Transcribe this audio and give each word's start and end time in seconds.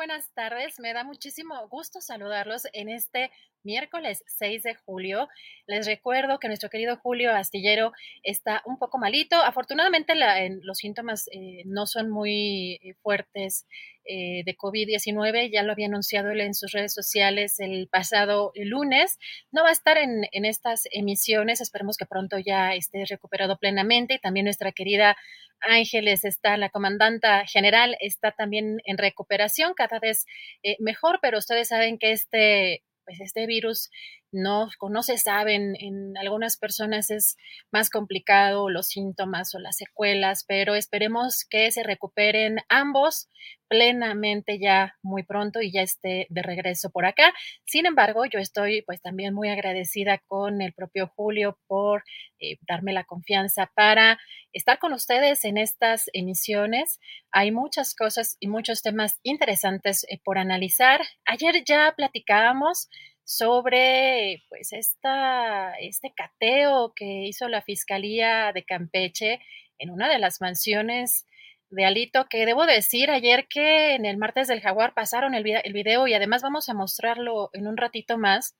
Buenas 0.00 0.32
tardes, 0.32 0.80
me 0.80 0.94
da 0.94 1.04
muchísimo 1.04 1.68
gusto 1.68 2.00
saludarlos 2.00 2.62
en 2.72 2.88
este 2.88 3.30
miércoles 3.62 4.22
6 4.26 4.62
de 4.62 4.74
julio. 4.74 5.28
Les 5.66 5.86
recuerdo 5.86 6.38
que 6.38 6.48
nuestro 6.48 6.70
querido 6.70 6.96
Julio 6.96 7.32
Astillero 7.32 7.92
está 8.22 8.62
un 8.66 8.78
poco 8.78 8.98
malito. 8.98 9.36
Afortunadamente 9.36 10.14
los 10.62 10.78
síntomas 10.78 11.28
eh, 11.32 11.62
no 11.66 11.86
son 11.86 12.10
muy 12.10 12.78
eh, 12.82 12.94
fuertes 13.02 13.66
eh, 14.04 14.42
de 14.44 14.56
COVID-19. 14.56 15.50
Ya 15.52 15.62
lo 15.62 15.72
había 15.72 15.86
anunciado 15.86 16.30
él 16.30 16.40
en 16.40 16.54
sus 16.54 16.72
redes 16.72 16.92
sociales 16.94 17.60
el 17.60 17.88
pasado 17.88 18.52
lunes. 18.54 19.18
No 19.52 19.62
va 19.62 19.70
a 19.70 19.72
estar 19.72 19.98
en, 19.98 20.26
en 20.32 20.44
estas 20.44 20.84
emisiones. 20.92 21.60
Esperemos 21.60 21.96
que 21.96 22.06
pronto 22.06 22.38
ya 22.38 22.74
esté 22.74 23.04
recuperado 23.08 23.58
plenamente. 23.58 24.14
Y 24.14 24.18
también 24.18 24.44
nuestra 24.44 24.72
querida 24.72 25.16
Ángeles 25.60 26.24
está, 26.24 26.56
la 26.56 26.70
comandanta 26.70 27.46
general 27.46 27.96
está 28.00 28.32
también 28.32 28.80
en 28.84 28.98
recuperación, 28.98 29.74
cada 29.74 29.98
vez 29.98 30.26
eh, 30.62 30.76
mejor, 30.80 31.18
pero 31.20 31.38
ustedes 31.38 31.68
saben 31.68 31.98
que 31.98 32.12
este, 32.12 32.82
pues 33.04 33.20
este 33.20 33.46
virus 33.46 33.90
no, 34.32 34.68
no 34.88 35.02
se 35.02 35.18
sabe, 35.18 35.54
en, 35.54 36.16
algunas 36.18 36.56
personas 36.56 37.10
es 37.10 37.36
más 37.72 37.90
complicado 37.90 38.68
los 38.68 38.88
síntomas 38.88 39.54
o 39.54 39.58
las 39.58 39.76
secuelas, 39.76 40.44
pero 40.46 40.74
esperemos 40.74 41.44
que 41.48 41.70
se 41.72 41.82
recuperen 41.82 42.58
ambos 42.68 43.28
plenamente 43.68 44.58
ya 44.58 44.96
muy 45.00 45.22
pronto 45.22 45.62
y 45.62 45.72
ya 45.72 45.82
esté 45.82 46.26
de 46.28 46.42
regreso 46.42 46.90
por 46.90 47.06
acá. 47.06 47.32
Sin 47.64 47.86
embargo, 47.86 48.24
yo 48.26 48.40
estoy 48.40 48.82
pues 48.82 49.00
también 49.00 49.32
muy 49.32 49.48
agradecida 49.48 50.18
con 50.26 50.60
el 50.60 50.72
propio 50.72 51.06
Julio 51.14 51.56
por 51.68 52.02
eh, 52.40 52.58
darme 52.68 52.92
la 52.92 53.04
confianza 53.04 53.70
para 53.74 54.18
estar 54.52 54.80
con 54.80 54.92
ustedes 54.92 55.44
en 55.44 55.56
estas 55.56 56.10
emisiones. 56.12 56.98
Hay 57.30 57.52
muchas 57.52 57.94
cosas 57.94 58.36
y 58.40 58.48
muchos 58.48 58.82
temas 58.82 59.20
interesantes 59.22 60.04
eh, 60.10 60.20
por 60.24 60.38
analizar. 60.38 61.00
Ayer 61.24 61.62
ya 61.64 61.94
platicábamos 61.96 62.88
sobre 63.30 64.42
pues 64.48 64.72
esta, 64.72 65.74
este 65.74 66.12
cateo 66.12 66.92
que 66.96 67.28
hizo 67.28 67.48
la 67.48 67.62
Fiscalía 67.62 68.50
de 68.52 68.64
Campeche 68.64 69.38
en 69.78 69.90
una 69.90 70.08
de 70.08 70.18
las 70.18 70.40
mansiones 70.40 71.26
de 71.68 71.84
Alito, 71.84 72.26
que 72.28 72.44
debo 72.44 72.66
decir 72.66 73.08
ayer 73.08 73.46
que 73.46 73.94
en 73.94 74.04
el 74.04 74.16
martes 74.16 74.48
del 74.48 74.60
jaguar 74.60 74.94
pasaron 74.94 75.34
el, 75.34 75.46
el 75.46 75.72
video 75.72 76.08
y 76.08 76.14
además 76.14 76.42
vamos 76.42 76.68
a 76.68 76.74
mostrarlo 76.74 77.50
en 77.52 77.68
un 77.68 77.76
ratito 77.76 78.18
más, 78.18 78.56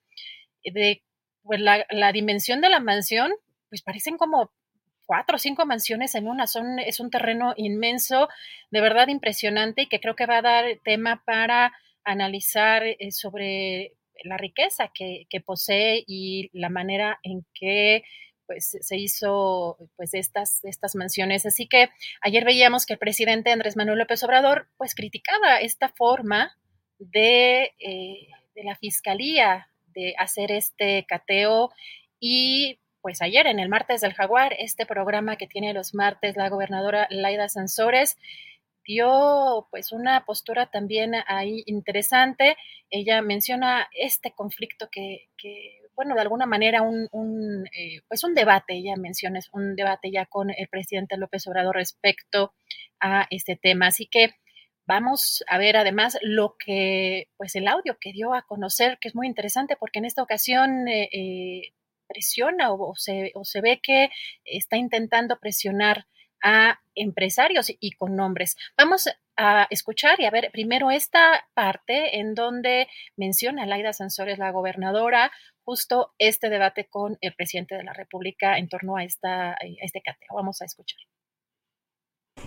de 0.62 1.02
pues, 1.42 1.60
la, 1.60 1.84
la 1.91 2.12
dimensión 2.12 2.60
de 2.60 2.69
la 2.69 2.78
mansión, 2.78 3.32
pues 3.70 3.82
parecen 3.82 4.16
como 4.19 4.52
cuatro 5.04 5.34
o 5.34 5.41
cinco 5.41 5.66
mansiones 5.66 6.14
en 6.14 6.28
una, 6.28 6.47
son, 6.47 6.78
es 6.78 7.00
un 7.00 7.10
terreno 7.10 7.54
inmenso, 7.56 8.28
de 8.70 8.81
verdad 8.81 9.08
impresionante 9.08 9.82
y 9.82 9.88
que 9.88 9.98
creo 9.98 10.14
que 10.14 10.26
va 10.26 10.38
a 10.38 10.42
dar 10.42 10.64
tema 10.84 11.25
para 11.26 11.72
analizar 12.04 12.84
eh, 12.84 13.10
sobre 13.10 13.94
la 14.25 14.36
riqueza 14.36 14.91
que, 14.94 15.26
posee 15.44 16.04
y 16.06 16.50
la 16.53 16.69
manera 16.69 17.19
en 17.22 17.47
que 17.54 18.03
pues 18.47 18.76
se 18.81 18.97
hizo 18.97 19.78
pues 19.97 20.12
estas, 20.14 20.64
estas 20.64 20.97
mansiones. 20.97 21.47
Así 21.47 21.69
que 21.69 21.91
ayer 22.20 22.44
veíamos 22.44 22.84
que 22.84 22.94
el 22.94 22.98
presidente 22.98 23.53
Andrés 23.53 23.76
Manuel 23.76 23.98
López 23.98 24.22
Obrador 24.25 24.69
pues 24.76 24.94
criticaba 24.94 25.58
esta 25.58 25.88
forma 25.88 26.56
de, 26.98 27.72
eh, 27.78 28.28
de 28.54 28.64
la 28.64 28.75
fiscalía 28.75 29.69
de 29.94 30.14
hacer 30.19 30.50
este 30.50 31.04
cateo 31.06 31.70
y 32.19 32.81
pues 33.00 33.22
ayer 33.22 33.47
en 33.47 33.58
el 33.58 33.69
martes 33.69 34.00
del 34.00 34.12
jaguar, 34.12 34.54
este 34.58 34.84
programa 34.87 35.37
que 35.37 35.47
tiene 35.47 35.72
los 35.72 35.94
martes 35.94 36.37
la 36.37 36.48
gobernadora 36.48 37.06
Laida 37.10 37.48
Sansores, 37.48 38.19
dio 38.91 39.69
pues 39.71 39.93
una 39.93 40.25
postura 40.25 40.67
también 40.67 41.12
ahí 41.27 41.62
interesante. 41.67 42.56
Ella 42.91 43.23
menciona 43.23 43.89
este 43.93 44.33
conflicto 44.33 44.89
que, 44.91 45.28
bueno, 45.95 46.17
de 46.17 46.23
alguna 46.23 46.47
manera 46.47 46.83
un, 46.83 47.06
un 47.12 47.67
eh, 47.69 48.00
pues 48.09 48.25
un 48.25 48.34
debate, 48.34 48.75
ella 48.75 48.97
menciona 48.97 49.39
un 49.53 49.77
debate 49.77 50.11
ya 50.11 50.27
con 50.27 50.50
el 50.50 50.69
presidente 50.69 51.17
López 51.17 51.47
Obrador 51.47 51.77
respecto 51.77 52.53
a 52.99 53.27
este 53.31 53.55
tema. 53.56 53.87
Así 53.87 54.06
que 54.06 54.34
vamos 54.87 55.45
a 55.47 55.56
ver 55.59 55.77
además 55.77 56.19
lo 56.23 56.56
que, 56.59 57.29
pues 57.37 57.55
el 57.55 57.69
audio 57.69 57.97
que 58.00 58.12
dio 58.12 58.34
a 58.34 58.43
conocer, 58.43 58.99
que 59.00 59.09
es 59.09 59.15
muy 59.15 59.29
interesante 59.29 59.77
porque 59.79 60.00
en 60.00 60.06
esta 60.06 60.23
ocasión 60.23 60.89
eh, 60.89 61.09
eh, 61.12 61.75
presiona 62.09 62.73
o, 62.73 62.95
se, 62.97 63.31
o 63.37 63.45
se 63.45 63.61
ve 63.61 63.81
que 63.81 64.11
está 64.45 64.77
intentando 64.77 65.39
presionar 65.39 66.06
a 66.43 66.81
empresarios 66.95 67.73
y 67.81 67.93
con 67.93 68.17
nombres. 68.17 68.56
Vamos 68.77 69.09
a 69.37 69.67
escuchar 69.71 70.21
y 70.21 70.27
a 70.27 70.31
ver 70.31 70.51
primero 70.53 70.91
esta 70.91 71.47
parte 71.55 72.19
en 72.19 72.34
donde 72.34 72.89
menciona 73.17 73.67
Laida 73.67 73.93
Sansores, 73.93 74.38
la 74.38 74.50
gobernadora, 74.50 75.31
justo 75.64 76.12
este 76.19 76.50
debate 76.50 76.88
con 76.91 77.17
el 77.20 77.35
presidente 77.35 77.75
de 77.75 77.85
la 77.85 77.93
República 77.93 78.59
en 78.59 78.69
torno 78.69 78.97
a, 78.97 79.05
esta, 79.05 79.53
a 79.53 79.56
este 79.82 80.03
cateo. 80.03 80.35
Vamos 80.35 80.61
a 80.62 80.64
escuchar. 80.64 80.99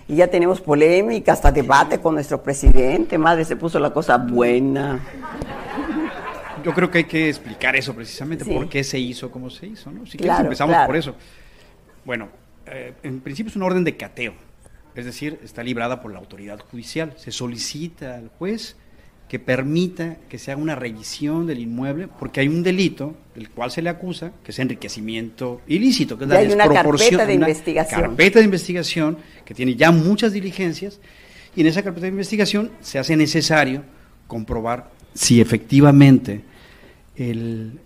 Y 0.06 0.16
ya 0.16 0.28
tenemos 0.28 0.60
polémica, 0.60 1.32
hasta 1.32 1.50
debate 1.50 2.00
con 2.00 2.14
nuestro 2.14 2.42
presidente. 2.42 3.16
Madre, 3.16 3.44
se 3.44 3.56
puso 3.56 3.78
la 3.78 3.90
cosa 3.90 4.18
buena. 4.18 5.00
Yo 6.62 6.72
creo 6.72 6.90
que 6.90 6.98
hay 6.98 7.04
que 7.04 7.28
explicar 7.28 7.76
eso 7.76 7.94
precisamente, 7.94 8.44
por 8.44 8.68
qué 8.68 8.84
se 8.84 8.98
hizo 8.98 9.30
como 9.30 9.50
se 9.50 9.66
hizo, 9.66 9.90
¿no? 9.90 10.06
Si 10.06 10.18
quieres 10.18 10.40
empezamos 10.40 10.76
por 10.86 10.96
eso. 10.96 11.14
Bueno, 12.04 12.28
eh, 12.66 12.92
en 13.02 13.20
principio 13.20 13.50
es 13.50 13.56
una 13.56 13.66
orden 13.66 13.84
de 13.84 13.96
cateo, 13.96 14.34
es 14.94 15.04
decir, 15.04 15.38
está 15.42 15.62
librada 15.62 16.00
por 16.00 16.12
la 16.12 16.18
autoridad 16.18 16.60
judicial. 16.60 17.14
Se 17.16 17.32
solicita 17.32 18.16
al 18.16 18.28
juez 18.28 18.76
que 19.28 19.38
permita 19.38 20.18
que 20.28 20.38
se 20.38 20.52
haga 20.52 20.60
una 20.60 20.74
revisión 20.74 21.46
del 21.46 21.58
inmueble 21.58 22.08
porque 22.08 22.40
hay 22.40 22.48
un 22.48 22.62
delito 22.62 23.16
del 23.34 23.50
cual 23.50 23.70
se 23.70 23.82
le 23.82 23.90
acusa, 23.90 24.32
que 24.44 24.52
es 24.52 24.58
enriquecimiento 24.58 25.62
ilícito, 25.66 26.16
que 26.16 26.24
es 26.24 26.30
la 26.30 26.38
hay 26.38 26.52
una 26.52 26.68
carpeta 26.68 27.26
de 27.26 27.34
investigación. 27.34 28.00
carpeta 28.00 28.38
de 28.38 28.44
investigación 28.44 29.18
que 29.44 29.54
tiene 29.54 29.74
ya 29.74 29.90
muchas 29.90 30.32
diligencias 30.32 31.00
y 31.56 31.62
en 31.62 31.66
esa 31.66 31.82
carpeta 31.82 32.02
de 32.02 32.12
investigación 32.12 32.70
se 32.80 32.98
hace 32.98 33.16
necesario 33.16 33.82
comprobar 34.26 34.90
si 35.14 35.40
efectivamente 35.40 36.42
el 37.16 37.80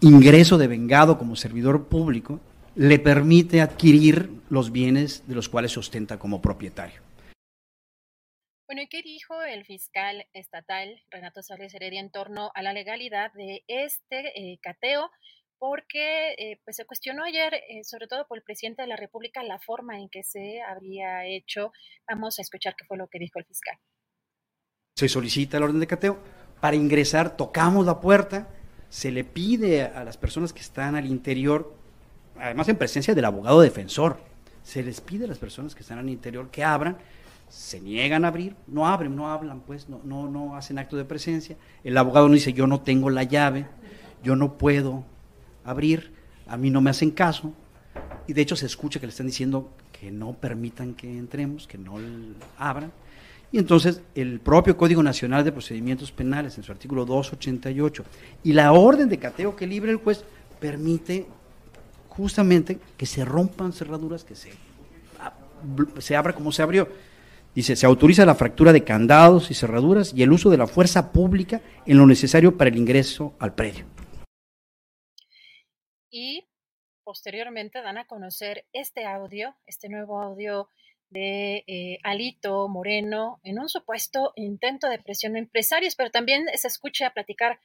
ingreso 0.00 0.56
de 0.58 0.66
vengado 0.66 1.18
como 1.18 1.36
servidor 1.36 1.84
público 1.84 2.40
le 2.74 2.98
permite 2.98 3.60
adquirir 3.60 4.30
los 4.48 4.72
bienes 4.72 5.26
de 5.28 5.34
los 5.34 5.48
cuales 5.48 5.72
se 5.72 5.80
ostenta 5.80 6.18
como 6.18 6.40
propietario. 6.40 7.02
Bueno, 8.66 8.82
¿y 8.82 8.86
qué 8.88 9.02
dijo 9.02 9.42
el 9.42 9.66
fiscal 9.66 10.26
estatal 10.32 11.02
Renato 11.10 11.42
Sales 11.42 11.74
Heredia 11.74 12.00
en 12.00 12.10
torno 12.10 12.50
a 12.54 12.62
la 12.62 12.72
legalidad 12.72 13.30
de 13.34 13.62
este 13.66 14.32
eh, 14.34 14.58
cateo? 14.62 15.10
Porque 15.58 16.32
eh, 16.38 16.60
pues 16.64 16.76
se 16.76 16.86
cuestionó 16.86 17.22
ayer, 17.22 17.54
eh, 17.54 17.84
sobre 17.84 18.06
todo 18.06 18.26
por 18.26 18.38
el 18.38 18.44
presidente 18.44 18.80
de 18.82 18.88
la 18.88 18.96
República, 18.96 19.42
la 19.42 19.58
forma 19.58 19.98
en 19.98 20.08
que 20.08 20.24
se 20.24 20.62
habría 20.62 21.26
hecho. 21.26 21.70
Vamos 22.08 22.38
a 22.38 22.42
escuchar 22.42 22.74
qué 22.74 22.86
fue 22.86 22.96
lo 22.96 23.08
que 23.08 23.18
dijo 23.18 23.38
el 23.38 23.44
fiscal. 23.44 23.76
Se 24.96 25.08
solicita 25.08 25.58
el 25.58 25.64
orden 25.64 25.80
de 25.80 25.86
cateo. 25.86 26.22
Para 26.60 26.76
ingresar, 26.76 27.36
tocamos 27.36 27.84
la 27.84 28.00
puerta, 28.00 28.48
se 28.88 29.10
le 29.10 29.24
pide 29.24 29.82
a 29.82 30.02
las 30.02 30.16
personas 30.16 30.52
que 30.52 30.60
están 30.60 30.96
al 30.96 31.06
interior 31.06 31.81
además 32.38 32.68
en 32.68 32.76
presencia 32.76 33.14
del 33.14 33.24
abogado 33.24 33.60
defensor. 33.60 34.18
Se 34.62 34.82
les 34.82 35.00
pide 35.00 35.24
a 35.24 35.28
las 35.28 35.38
personas 35.38 35.74
que 35.74 35.82
están 35.82 35.98
al 35.98 36.08
interior 36.08 36.50
que 36.50 36.62
abran, 36.62 36.96
se 37.48 37.80
niegan 37.80 38.24
a 38.24 38.28
abrir, 38.28 38.56
no 38.66 38.86
abren, 38.86 39.14
no 39.14 39.30
hablan, 39.30 39.60
pues, 39.60 39.88
no, 39.88 40.00
no, 40.04 40.28
no 40.28 40.56
hacen 40.56 40.78
acto 40.78 40.96
de 40.96 41.04
presencia. 41.04 41.56
El 41.84 41.98
abogado 41.98 42.28
no 42.28 42.34
dice, 42.34 42.52
yo 42.52 42.66
no 42.66 42.80
tengo 42.80 43.10
la 43.10 43.24
llave, 43.24 43.66
yo 44.22 44.36
no 44.36 44.56
puedo 44.56 45.04
abrir, 45.64 46.12
a 46.46 46.56
mí 46.56 46.70
no 46.70 46.80
me 46.80 46.90
hacen 46.90 47.10
caso. 47.10 47.52
Y 48.26 48.32
de 48.32 48.42
hecho 48.42 48.56
se 48.56 48.66
escucha 48.66 49.00
que 49.00 49.06
le 49.06 49.10
están 49.10 49.26
diciendo 49.26 49.70
que 49.92 50.10
no 50.10 50.32
permitan 50.32 50.94
que 50.94 51.18
entremos, 51.18 51.66
que 51.66 51.76
no 51.76 51.98
abran. 52.56 52.92
Y 53.50 53.58
entonces 53.58 54.00
el 54.14 54.40
propio 54.40 54.76
Código 54.78 55.02
Nacional 55.02 55.44
de 55.44 55.52
Procedimientos 55.52 56.10
Penales, 56.10 56.56
en 56.56 56.64
su 56.64 56.72
artículo 56.72 57.04
288, 57.04 58.04
y 58.44 58.54
la 58.54 58.72
orden 58.72 59.10
de 59.10 59.18
cateo 59.18 59.54
que 59.54 59.66
libre 59.66 59.92
el 59.92 59.98
juez, 59.98 60.24
permite 60.58 61.26
justamente 62.12 62.78
que 62.96 63.06
se 63.06 63.24
rompan 63.24 63.72
cerraduras, 63.72 64.24
que 64.24 64.34
se, 64.34 64.52
se 65.98 66.16
abra 66.16 66.34
como 66.34 66.52
se 66.52 66.62
abrió. 66.62 66.88
Dice, 67.54 67.76
se 67.76 67.86
autoriza 67.86 68.24
la 68.24 68.34
fractura 68.34 68.72
de 68.72 68.84
candados 68.84 69.50
y 69.50 69.54
cerraduras 69.54 70.12
y 70.14 70.22
el 70.22 70.32
uso 70.32 70.50
de 70.50 70.56
la 70.56 70.66
fuerza 70.66 71.12
pública 71.12 71.60
en 71.86 71.98
lo 71.98 72.06
necesario 72.06 72.56
para 72.56 72.70
el 72.70 72.76
ingreso 72.76 73.34
al 73.38 73.54
predio. 73.54 73.84
Y 76.10 76.46
posteriormente 77.04 77.82
dan 77.82 77.98
a 77.98 78.06
conocer 78.06 78.66
este 78.72 79.04
audio, 79.06 79.54
este 79.66 79.88
nuevo 79.88 80.20
audio 80.20 80.68
de 81.10 81.64
eh, 81.66 81.98
Alito 82.02 82.68
Moreno 82.68 83.40
en 83.42 83.58
un 83.58 83.68
supuesto 83.68 84.32
intento 84.36 84.88
de 84.88 84.98
presión 84.98 85.36
a 85.36 85.38
empresarios, 85.38 85.94
pero 85.94 86.10
también 86.10 86.46
se 86.54 86.68
escucha 86.68 87.10
platicar 87.10 87.60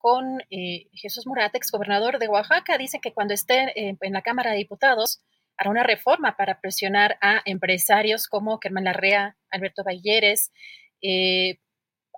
con 0.00 0.40
eh, 0.50 0.86
Jesús 0.94 1.26
Murat, 1.26 1.54
ex 1.54 1.70
gobernador 1.70 2.18
de 2.18 2.28
Oaxaca. 2.28 2.78
Dice 2.78 3.00
que 3.00 3.12
cuando 3.12 3.34
esté 3.34 3.72
en 3.76 4.12
la 4.12 4.22
Cámara 4.22 4.50
de 4.50 4.56
Diputados 4.56 5.20
hará 5.58 5.70
una 5.70 5.82
reforma 5.82 6.36
para 6.36 6.58
presionar 6.60 7.18
a 7.20 7.42
empresarios 7.44 8.26
como 8.26 8.58
Germán 8.58 8.84
Larrea, 8.84 9.36
Alberto 9.50 9.84
Balleres. 9.84 10.52
Eh, 11.02 11.58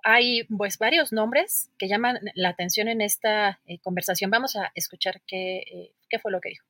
hay 0.01 0.45
pues 0.45 0.77
varios 0.77 1.11
nombres 1.11 1.69
que 1.77 1.89
llaman 1.89 2.19
la 2.35 2.49
atención 2.49 2.87
en 2.87 3.01
esta 3.01 3.59
eh, 3.65 3.79
conversación. 3.83 4.31
Vamos 4.31 4.55
a 4.55 4.71
escuchar 4.75 5.21
qué, 5.27 5.91
qué 6.09 6.19
fue 6.19 6.31
lo 6.31 6.39
que 6.39 6.49
dijo. 6.49 6.65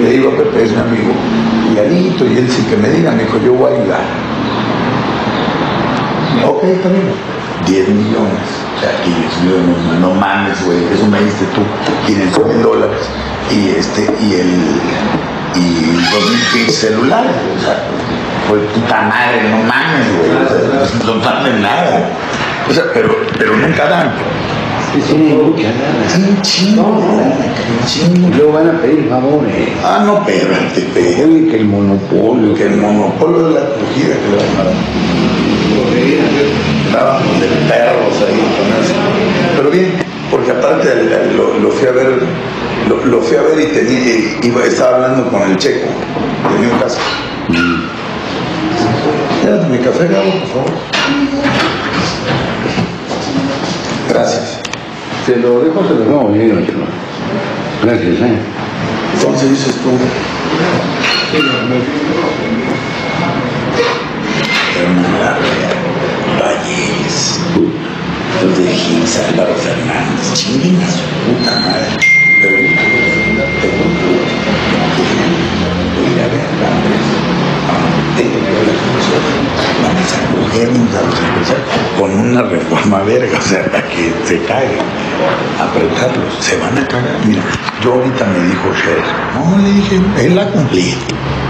Le 0.00 0.10
digo 0.12 0.30
a 0.30 0.36
Pepe, 0.36 0.62
es 0.62 0.70
mi 0.70 0.78
amigo, 0.78 1.12
y 1.74 1.78
Anito, 1.78 2.24
y 2.24 2.38
él 2.38 2.48
sí 2.48 2.64
que 2.70 2.76
me 2.76 2.88
diga, 2.88 3.10
me 3.10 3.24
dijo, 3.24 3.38
yo 3.42 3.54
voy 3.54 3.72
a 3.72 3.80
ayudar 3.80 4.27
Ok, 6.46 6.64
está 6.64 6.88
bien. 6.88 7.08
10 7.66 7.88
millones. 7.88 8.48
O 8.76 8.80
sea, 8.80 8.90
aquí 8.90 9.14
no, 9.44 10.08
no 10.08 10.14
mames, 10.14 10.64
güey. 10.64 10.78
Eso 10.92 11.06
me 11.06 11.20
diste 11.20 11.44
tú. 11.54 11.62
500 12.06 12.46
mil 12.46 12.62
dólares. 12.62 13.00
Y 13.50 13.70
este, 13.70 14.02
y 14.20 14.34
el. 14.34 14.80
Y 15.54 15.90
dos 16.12 16.54
mil 16.54 16.70
celulares. 16.70 17.32
O 17.56 17.64
sea, 17.64 17.84
pues 18.48 18.62
puta 18.74 19.02
madre, 19.02 19.50
no 19.50 19.58
mames, 19.58 20.06
güey. 20.16 20.30
O 20.30 20.86
sea, 20.86 21.06
no 21.06 21.14
mames 21.16 21.54
nada. 21.60 22.08
O 22.68 22.72
sea, 22.72 22.84
pero, 22.94 23.16
pero 23.36 23.56
nunca 23.56 23.88
dan. 23.88 24.12
Sí, 24.92 25.02
sí, 25.06 25.14
mucha 25.14 25.68
nada. 25.74 26.08
Sí, 26.08 26.38
chingo. 26.42 26.82
No, 26.82 27.86
chingo. 27.86 28.28
Luego 28.36 28.52
van 28.52 28.68
a 28.68 28.80
pedir 28.80 29.08
favores. 29.08 29.68
Ah, 29.84 30.02
no, 30.04 30.24
pero 30.24 30.54
te 30.74 30.82
que 30.82 31.56
el 31.56 31.64
monopolio. 31.66 32.54
Que 32.54 32.64
el 32.64 32.76
monopolio 32.76 33.48
de 33.48 33.54
la 33.54 33.60
acogida 33.60 34.14
que 34.14 34.30
le 34.30 34.36
van 34.36 34.60
a 34.60 34.64
dar 34.64 35.08
estábamos 36.88 37.40
de 37.40 37.46
perros 37.68 38.14
ahí 38.26 38.40
con 38.56 38.68
eso. 38.82 38.94
Pero 39.56 39.70
bien, 39.70 39.92
porque 40.30 40.50
aparte 40.50 40.88
lo, 41.36 41.70
fui 41.70 41.88
a 41.88 41.92
ver, 41.92 42.22
lo, 42.88 43.20
fui 43.20 43.36
a 43.36 43.42
ver 43.42 43.60
y 43.60 43.66
tenía, 43.72 44.38
iba, 44.42 44.64
estaba 44.64 44.96
hablando 44.96 45.30
con 45.30 45.42
el 45.42 45.56
checo, 45.56 45.88
tenía 46.54 46.74
un 46.74 46.80
caso. 46.80 46.98
Ya, 49.44 49.68
mi 49.68 49.78
café, 49.78 50.08
Gabo, 50.08 50.30
por 50.30 50.48
favor. 50.48 50.70
Gracias. 54.08 54.57
¿Te 55.28 55.36
lo 55.36 55.60
dejo 55.60 55.80
te 55.80 55.92
lo 55.92 56.04
no, 56.06 56.28
bien, 56.28 56.48
Gracias, 57.82 58.18
¿eh? 58.18 58.38
Entonces 59.12 59.50
dices 59.50 59.74
tú. 59.82 59.90
Valles, 66.40 67.40
los 68.42 68.56
de 68.56 68.72
Álvaro 69.28 69.54
Fernández, 69.56 70.32
chinguen 70.32 70.80
a 70.80 70.90
su 70.90 71.04
puta 71.26 71.60
madre. 71.60 71.92
Pero 72.40 72.56
tengo 73.60 73.84
voy 75.94 76.08
a 76.08 76.24
ir 76.24 77.07
tengo 78.18 78.34
que 78.34 78.50
cogernos 80.34 80.90
a 80.94 81.02
los 81.02 81.14
empresarios 81.18 81.66
con 81.98 82.10
una 82.10 82.42
reforma 82.42 82.98
verga, 83.00 83.38
o 83.38 83.42
sea, 83.42 83.64
para 83.66 83.88
que 83.88 84.12
se 84.26 84.42
caguen, 84.44 84.80
apretarlos, 85.60 86.34
se 86.40 86.56
van 86.58 86.76
a 86.78 86.86
cagar. 86.88 87.18
Mira, 87.24 87.42
yo 87.82 87.94
ahorita 87.94 88.24
me 88.26 88.40
dijo 88.46 88.72
Sher, 88.74 89.04
no, 89.34 89.58
le 89.58 89.72
dije, 89.72 90.00
él 90.26 90.34
la 90.34 90.50
cumplí 90.50 90.96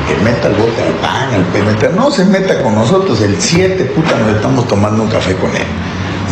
que 0.06 0.17
meta 0.25 0.49
el 0.49 0.55
bote 0.55 0.82
al 0.82 0.94
pan, 0.94 1.35
al 1.35 1.44
PNT, 1.53 1.94
no 1.94 2.11
se 2.11 2.25
meta 2.25 2.62
con 2.62 2.75
nosotros, 2.75 3.20
el 3.23 3.41
7, 3.41 3.85
puta, 3.87 4.19
nos 4.19 4.37
estamos 4.37 4.69
tomando 4.69 5.03
un 5.03 5.08
café 5.08 5.34
con 5.37 5.51
él. 5.56 5.67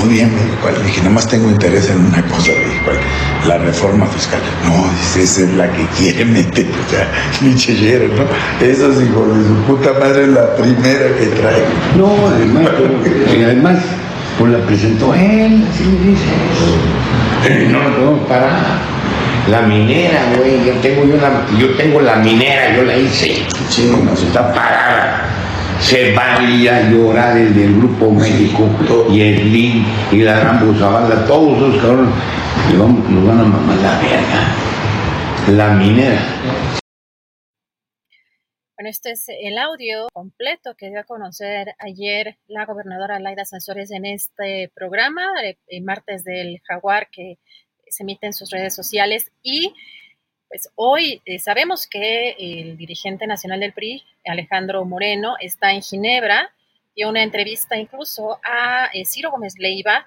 Muy 0.00 0.14
bien, 0.14 0.30
me 0.34 0.42
dijo, 0.42 0.70
le 0.70 0.84
dije, 0.84 0.98
nada 0.98 1.14
más 1.14 1.26
tengo 1.26 1.50
interés 1.50 1.88
en 1.90 2.04
una 2.04 2.22
cosa, 2.22 2.50
me 2.52 2.72
dijo, 2.72 2.90
la 3.46 3.58
reforma 3.58 4.06
fiscal. 4.06 4.40
No, 4.64 4.90
dice, 4.90 5.22
esa 5.22 5.40
es 5.42 5.54
la 5.54 5.70
que 5.72 5.86
quiere 5.98 6.24
meter, 6.24 6.66
o 6.66 6.90
sea, 6.90 7.08
linchellero, 7.40 8.08
¿no? 8.08 8.66
Esos 8.66 9.02
hijos 9.02 9.38
de 9.38 9.44
su 9.48 9.54
puta 9.66 9.92
madre 9.98 10.22
es 10.24 10.28
la 10.28 10.54
primera 10.56 11.06
que 11.18 11.26
trae. 11.26 11.62
No, 11.96 12.14
además, 12.28 12.68
y 13.36 13.42
además, 13.42 13.78
pues 14.38 14.52
la 14.52 14.58
presentó 14.66 15.14
él, 15.14 15.66
así 15.72 15.84
me 15.84 16.10
dice. 16.10 17.68
No 17.72 17.82
lo 17.82 17.96
podemos 17.96 18.28
parar. 18.28 18.96
La 19.50 19.62
minera, 19.62 20.32
güey, 20.36 20.64
yo 20.66 20.72
tengo, 20.82 21.04
yo, 21.04 21.16
la, 21.16 21.30
yo 21.56 21.70
tengo 21.76 22.00
la 22.00 22.16
minera, 22.16 22.74
yo 22.76 22.82
la 22.82 22.96
hice. 22.96 23.46
Sí, 23.70 23.92
no, 24.04 24.16
se 24.16 24.26
está 24.26 24.52
parada. 24.52 25.35
Se 25.80 26.14
valía 26.14 26.76
a 26.76 26.90
llorar 26.90 27.36
el 27.36 27.54
del 27.54 27.76
Grupo 27.76 28.10
México 28.10 28.68
y 29.10 29.20
el 29.20 29.52
LIN 29.52 29.86
y 30.12 30.18
la 30.18 30.40
Rambo 30.40 30.74
Zavala, 30.78 31.26
todos 31.26 31.58
esos 31.58 31.82
cabrones. 31.82 32.14
Nos 32.74 33.26
van 33.26 33.40
a 33.40 33.44
mamar 33.44 33.76
la 33.78 33.98
verga. 34.00 35.56
La 35.56 35.74
minera. 35.74 36.18
Bueno, 38.76 38.90
este 38.90 39.12
es 39.12 39.24
el 39.28 39.56
audio 39.56 40.08
completo 40.12 40.74
que 40.76 40.90
dio 40.90 41.00
a 41.00 41.04
conocer 41.04 41.74
ayer 41.78 42.36
la 42.46 42.66
gobernadora 42.66 43.18
Laida 43.20 43.46
Sansores 43.46 43.90
en 43.90 44.04
este 44.04 44.70
programa, 44.74 45.22
el 45.42 45.56
eh, 45.68 45.80
martes 45.80 46.24
del 46.24 46.60
Jaguar, 46.62 47.08
que 47.10 47.38
se 47.88 48.02
emite 48.02 48.26
en 48.26 48.34
sus 48.34 48.50
redes 48.50 48.74
sociales 48.74 49.32
y 49.42 49.72
pues 50.48 50.68
hoy 50.76 51.20
eh, 51.24 51.38
sabemos 51.38 51.86
que 51.86 52.30
el 52.38 52.76
dirigente 52.76 53.26
nacional 53.26 53.60
del 53.60 53.72
PRI, 53.72 54.04
Alejandro 54.24 54.84
Moreno, 54.84 55.36
está 55.40 55.72
en 55.72 55.82
Ginebra, 55.82 56.52
dio 56.94 57.08
una 57.08 57.22
entrevista 57.22 57.76
incluso 57.76 58.38
a 58.42 58.88
eh, 58.92 59.04
Ciro 59.04 59.30
Gómez 59.30 59.54
Leiva, 59.58 60.06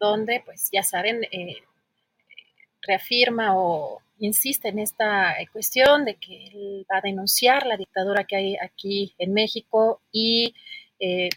donde 0.00 0.42
pues 0.44 0.68
ya 0.72 0.82
saben, 0.82 1.24
eh, 1.30 1.62
reafirma 2.82 3.56
o 3.56 4.00
insiste 4.18 4.68
en 4.68 4.78
esta 4.78 5.36
cuestión 5.52 6.04
de 6.04 6.16
que 6.16 6.46
él 6.46 6.86
va 6.90 6.98
a 6.98 7.02
denunciar 7.02 7.66
la 7.66 7.76
dictadura 7.76 8.24
que 8.24 8.36
hay 8.36 8.56
aquí 8.56 9.14
en 9.18 9.32
México 9.32 10.00
y 10.12 10.54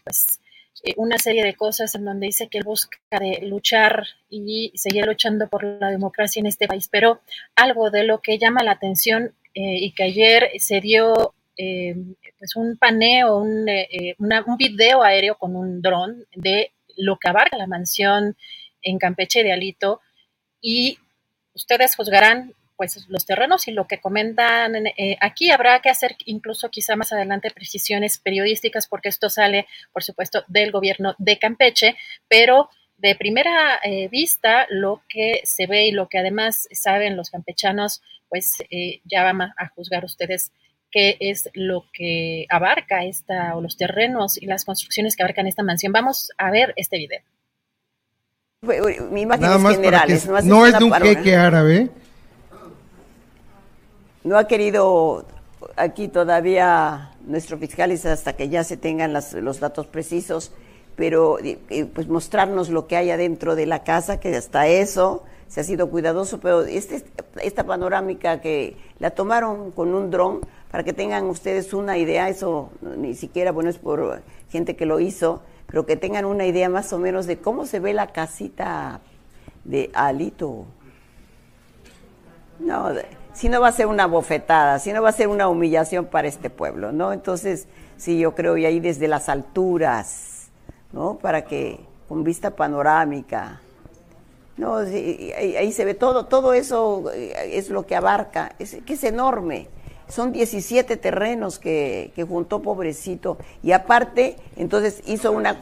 pues 0.04 0.40
eh, 0.40 0.47
una 0.96 1.18
serie 1.18 1.44
de 1.44 1.56
cosas 1.56 1.94
en 1.96 2.06
donde 2.06 2.28
dice 2.28 2.48
que 2.48 2.60
él 2.60 2.64
busca 2.64 2.98
de 3.20 3.40
luchar 3.44 4.06
y 4.30 4.72
seguir 4.76 5.06
luchando 5.06 5.48
por 5.48 5.64
la 5.64 5.90
democracia 5.90 6.40
en 6.40 6.46
este 6.46 6.68
país, 6.68 6.88
pero 6.92 7.22
algo 7.56 7.90
de 7.90 8.04
lo 8.04 8.20
que 8.20 8.38
llama 8.38 8.64
la 8.64 8.72
atención 8.72 9.34
eh, 9.54 9.78
y 9.80 9.92
que 9.92 10.04
ayer 10.04 10.52
se 10.60 10.82
dio 10.82 11.34
pues 12.38 12.56
un 12.56 12.78
paneo, 12.78 13.38
un, 13.38 13.66
un 13.68 14.58
video 14.58 15.02
aéreo 15.02 15.36
con 15.40 15.56
un 15.56 15.82
dron 15.82 16.24
de 16.36 16.72
lo 16.98 17.18
que 17.18 17.30
abarca 17.30 17.58
la 17.58 17.66
mansión 17.66 18.36
en 18.82 19.00
Campeche 19.00 19.44
de 19.44 19.54
Alito 19.54 20.02
y 20.62 21.00
ustedes 21.54 21.96
juzgarán 21.96 22.54
pues 22.78 23.08
los 23.10 23.26
terrenos 23.26 23.68
y 23.68 23.72
lo 23.72 23.88
que 23.88 24.00
comentan 24.00 24.76
eh, 24.88 25.18
aquí 25.20 25.50
habrá 25.52 25.82
que 25.82 25.90
hacer 25.90 26.16
incluso 26.26 26.70
quizá 26.70 26.96
más 26.96 27.12
adelante 27.12 27.52
precisiones 27.52 28.20
periodísticas 28.20 28.88
porque 28.88 29.10
esto 29.10 29.30
sale 29.30 29.68
por 29.92 30.04
supuesto 30.04 30.46
del 30.48 30.72
gobierno 30.72 31.16
de 31.18 31.40
Campeche 31.40 31.98
pero 32.30 32.70
de 32.98 33.16
primera 33.16 33.80
eh, 33.84 34.08
vista 34.10 34.68
lo 34.70 35.02
que 35.10 35.42
se 35.44 35.66
ve 35.66 35.88
y 35.88 35.92
lo 35.92 36.08
que 36.08 36.20
además 36.20 36.68
saben 36.72 37.18
los 37.18 37.32
campechanos 37.32 38.02
pues 38.30 38.54
eh, 38.70 39.02
ya 39.06 39.24
van 39.24 39.42
a, 39.42 39.72
juzgar 39.76 40.06
ustedes 40.06 40.52
qué 40.92 41.18
es 41.20 41.50
lo 41.54 41.86
que 41.92 42.46
abarca 42.50 43.04
esta 43.04 43.56
o 43.56 43.62
los 43.62 43.76
terrenos 43.76 44.42
y 44.42 44.46
las 44.46 44.66
construcciones 44.66 45.16
que 45.16 45.24
abarcan 45.24 45.48
esta 45.48 45.64
mansión 45.64 45.92
vamos 45.92 46.32
a 46.38 46.52
ver 46.52 46.74
este 46.78 46.98
video 46.98 47.22
mi 48.62 49.22
imágenes 49.22 49.76
generales. 49.76 50.28
no, 50.44 50.66
es 50.66 50.78
de 50.78 50.84
un 50.84 50.92
jeque 50.94 51.36
árabe. 51.36 51.90
No 54.28 54.38
ha 54.38 54.46
querido 54.46 55.24
aquí 55.78 56.10
todavía 56.10 57.14
nuestro 57.26 57.58
fiscal 57.58 57.94
hasta 57.94 58.34
que 58.34 58.50
ya 58.50 58.66
se 58.66 58.76
tengan 58.76 59.14
los 59.14 59.60
datos 59.62 59.88
precisos, 59.88 60.52
pero 60.98 61.38
pues 61.94 62.10
mostrarnos 62.10 62.68
lo 62.68 62.88
que 62.88 62.98
hay 62.98 63.10
adentro 63.10 63.56
de 63.56 63.66
la 63.66 63.86
casa, 63.86 64.20
que 64.20 64.36
hasta 64.36 64.68
eso 64.68 65.24
se 65.48 65.62
ha 65.62 65.64
sido 65.64 65.90
cuidadoso, 65.90 66.42
pero 66.42 66.64
este, 66.64 67.06
esta 67.42 67.64
panorámica 67.64 68.42
que 68.42 68.76
la 69.00 69.12
tomaron 69.12 69.72
con 69.72 69.94
un 69.94 70.12
dron, 70.12 70.42
para 70.70 70.84
que 70.84 70.92
tengan 70.92 71.24
ustedes 71.28 71.74
una 71.74 71.98
idea, 71.98 72.28
eso 72.28 72.70
ni 72.98 73.16
siquiera, 73.16 73.54
bueno, 73.54 73.70
es 73.70 73.78
por 73.78 74.24
gente 74.50 74.76
que 74.76 74.86
lo 74.86 75.00
hizo, 75.00 75.42
pero 75.68 75.86
que 75.86 75.96
tengan 75.96 76.26
una 76.26 76.46
idea 76.46 76.68
más 76.68 76.92
o 76.92 77.00
menos 77.00 77.28
de 77.28 77.38
cómo 77.38 77.66
se 77.66 77.80
ve 77.80 77.94
la 77.94 78.08
casita 78.08 79.00
de 79.64 79.90
Alito. 79.94 80.66
No, 82.60 82.92
si 83.38 83.50
no 83.50 83.62
va 83.62 83.68
a 83.68 83.72
ser 83.72 83.86
una 83.86 84.08
bofetada, 84.08 84.80
si 84.80 84.92
no 84.92 85.04
va 85.04 85.10
a 85.10 85.12
ser 85.12 85.28
una 85.28 85.48
humillación 85.48 86.06
para 86.06 86.28
este 86.28 86.50
pueblo, 86.50 86.92
¿no? 86.92 87.14
Entonces, 87.14 87.68
sí, 87.96 88.18
yo 88.18 88.34
creo, 88.34 88.58
y 88.58 88.66
ahí 88.66 88.80
desde 88.80 89.08
las 89.08 89.30
alturas, 89.30 90.50
¿no? 90.92 91.20
Para 91.20 91.46
que, 91.46 91.80
con 92.10 92.24
vista 92.24 92.50
panorámica, 92.50 93.62
no, 94.58 94.78
ahí, 94.78 95.72
se 95.72 95.86
ve 95.86 95.94
todo, 95.94 96.26
todo 96.26 96.54
eso 96.54 97.12
eh, 97.14 97.52
es 97.54 97.70
lo 97.70 97.86
que 97.86 97.96
abarca, 97.96 98.56
es, 98.58 98.78
que 98.84 98.94
es 98.94 99.04
enorme. 99.04 99.68
Son 100.08 100.32
17 100.32 100.98
terrenos 100.98 101.60
que, 101.60 102.12
que 102.16 102.24
juntó 102.24 102.64
pobrecito. 102.64 103.38
Y 103.62 103.72
aparte, 103.72 104.38
entonces 104.56 105.04
hizo 105.06 105.32
una 105.32 105.60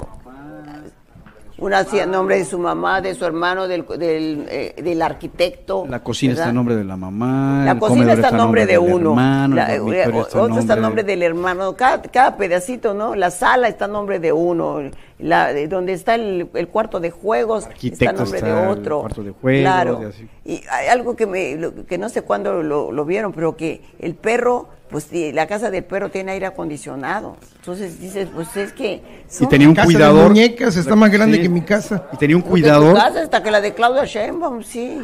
una 1.57 1.79
hacía 1.79 2.03
en 2.03 2.11
nombre 2.11 2.37
de 2.37 2.45
su 2.45 2.59
mamá, 2.59 3.01
de 3.01 3.15
su 3.15 3.25
hermano, 3.25 3.67
del, 3.67 3.85
del, 3.85 4.45
eh, 4.49 4.75
del 4.83 5.01
arquitecto. 5.01 5.85
La 5.87 6.03
cocina 6.03 6.33
está 6.33 6.49
en 6.49 6.55
nombre 6.55 6.75
de 6.75 6.83
la 6.83 6.97
mamá. 6.97 7.63
La 7.65 7.79
cocina 7.79 8.13
está 8.13 8.29
en 8.29 8.37
nombre 8.37 8.65
de 8.65 8.77
uno. 8.77 9.11
Hermano, 9.11 9.61
eh, 9.61 9.79
otro 9.79 10.59
está 10.59 10.73
en 10.73 10.81
nombre 10.81 11.03
del 11.03 11.23
hermano. 11.23 11.75
Cada, 11.75 12.01
cada, 12.01 12.37
pedacito, 12.37 12.93
¿no? 12.93 13.15
La 13.15 13.31
sala 13.31 13.67
está 13.67 13.85
en 13.85 13.93
nombre 13.93 14.19
de 14.19 14.31
uno. 14.33 14.81
La, 15.17 15.53
donde 15.67 15.93
está 15.93 16.15
el, 16.15 16.49
el 16.53 16.67
cuarto 16.67 16.99
de 16.99 17.09
juegos 17.09 17.67
está 17.81 18.09
en 18.09 18.15
nombre 18.17 18.41
de 18.41 18.51
otro. 18.51 18.99
cuarto 18.99 19.23
de 19.23 19.31
juegos, 19.31 19.61
claro. 19.61 20.11
Y, 20.43 20.61
hay 20.69 20.87
algo 20.87 21.15
que, 21.15 21.25
me, 21.25 21.57
que 21.87 21.97
no 21.97 22.09
sé 22.09 22.21
cuándo 22.21 22.61
lo, 22.61 22.91
lo 22.91 23.05
vieron, 23.05 23.31
pero 23.31 23.55
que 23.55 23.81
el 23.99 24.15
perro 24.15 24.67
pues 24.89 25.09
la 25.11 25.47
casa 25.47 25.71
del 25.71 25.83
perro 25.83 26.09
tiene 26.09 26.33
aire 26.33 26.45
acondicionado. 26.45 27.37
Entonces 27.57 27.99
dices, 27.99 28.27
pues 28.33 28.55
es 28.55 28.71
que... 28.71 29.01
Y 29.39 29.45
tenía 29.47 29.67
un 29.67 29.75
cuidador... 29.75 30.23
De 30.23 30.29
muñecas 30.29 30.77
está 30.77 30.95
más 30.95 31.11
grande 31.11 31.41
que 31.41 31.49
mi 31.49 31.61
casa. 31.61 32.07
Y 32.13 32.17
tenía 32.17 32.35
un 32.35 32.43
cuidador... 32.43 32.95
casa 32.95 33.21
hasta 33.21 33.41
que 33.41 33.51
la 33.51 33.61
de 33.61 33.73
Claudia 33.73 34.05
Sheinbaum, 34.05 34.63
sí. 34.63 35.01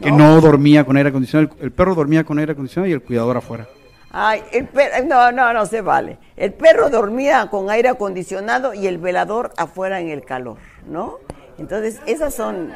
Que 0.00 0.10
no. 0.10 0.40
dormía 0.40 0.84
con 0.84 0.96
aire 0.96 1.10
acondicionado. 1.10 1.54
El, 1.60 1.70
perro 1.70 1.94
dormía 1.94 2.24
con 2.24 2.38
aire 2.38 2.52
acondicionado 2.52 2.90
y 2.90 2.92
el 2.92 3.02
cuidador 3.02 3.36
afuera. 3.36 3.68
Ay, 4.14 4.42
el 4.52 4.68
perro, 4.68 5.06
no, 5.06 5.32
no, 5.32 5.52
no 5.54 5.64
se 5.64 5.80
vale. 5.80 6.18
El 6.36 6.52
perro 6.52 6.90
dormía 6.90 7.48
con 7.50 7.70
aire 7.70 7.88
acondicionado 7.88 8.74
y 8.74 8.86
el 8.86 8.98
velador 8.98 9.54
afuera 9.56 10.00
en 10.00 10.10
el 10.10 10.22
calor, 10.24 10.58
¿no? 10.84 11.18
Entonces, 11.58 11.98
esas 12.06 12.34
son 12.34 12.74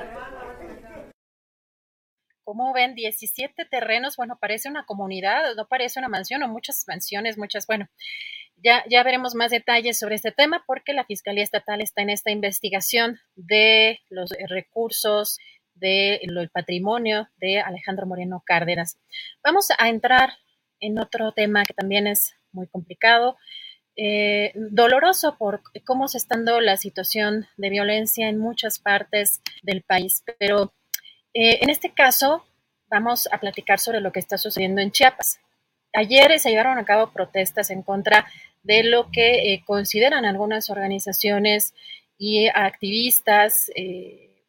como 2.43 2.73
ven, 2.73 2.95
17 2.95 3.65
terrenos, 3.65 4.17
bueno, 4.17 4.39
parece 4.41 4.69
una 4.69 4.87
comunidad, 4.87 5.57
no 5.57 5.67
parece 5.67 5.99
una 5.99 6.09
mansión 6.09 6.45
o 6.45 6.49
muchas 6.49 6.85
mansiones, 6.87 7.37
muchas, 7.37 7.67
bueno, 7.67 7.89
ya, 8.57 8.85
ya 8.89 9.03
veremos 9.03 9.35
más 9.35 9.51
detalles 9.51 9.99
sobre 9.99 10.15
este 10.15 10.31
tema 10.31 10.63
porque 10.65 10.93
la 10.93 11.05
Fiscalía 11.05 11.43
Estatal 11.43 11.81
está 11.81 12.03
en 12.03 12.11
esta 12.11 12.31
investigación 12.31 13.19
de 13.35 14.01
los 14.11 14.31
recursos, 14.49 15.39
del 15.75 16.51
patrimonio 16.53 17.29
de 17.37 17.61
Alejandro 17.61 18.07
Moreno 18.07 18.43
Cárdenas. 18.47 18.99
Vamos 19.45 19.69
a 19.77 19.89
entrar 19.89 20.31
en 20.81 20.99
otro 20.99 21.33
tema 21.33 21.65
que 21.65 21.75
también 21.75 22.07
es 22.07 22.35
muy 22.53 22.67
complicado, 22.67 23.37
eh, 23.97 24.53
doloroso 24.55 25.37
por 25.39 25.63
cómo 25.85 26.09
se 26.09 26.19
está 26.19 26.37
dando 26.37 26.61
la 26.61 26.77
situación 26.77 27.47
de 27.57 27.71
violencia 27.71 28.29
en 28.29 28.39
muchas 28.39 28.79
partes 28.79 29.41
del 29.63 29.83
país, 29.83 30.23
pero 30.39 30.75
eh, 31.33 31.59
en 31.63 31.71
este 31.71 31.93
caso, 31.93 32.45
vamos 32.89 33.29
a 33.33 33.39
platicar 33.39 33.79
sobre 33.79 34.01
lo 34.01 34.13
que 34.13 34.21
está 34.21 34.39
sucediendo 34.39 34.81
en 34.81 34.93
Chiapas. 34.93 35.41
Ayer 35.95 36.39
se 36.39 36.51
llevaron 36.51 36.79
a 36.79 36.85
cabo 36.85 37.11
protestas 37.13 37.71
en 37.71 37.83
contra 37.83 38.27
de 38.63 38.85
lo 38.85 39.11
que 39.11 39.53
eh, 39.53 39.63
consideran 39.65 40.25
algunas 40.25 40.69
organizaciones 40.69 41.75
y 42.19 42.49
activistas 42.49 43.71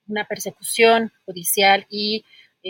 una 0.08 0.26
persecución 0.26 1.12
judicial 1.26 1.86
y 1.90 2.24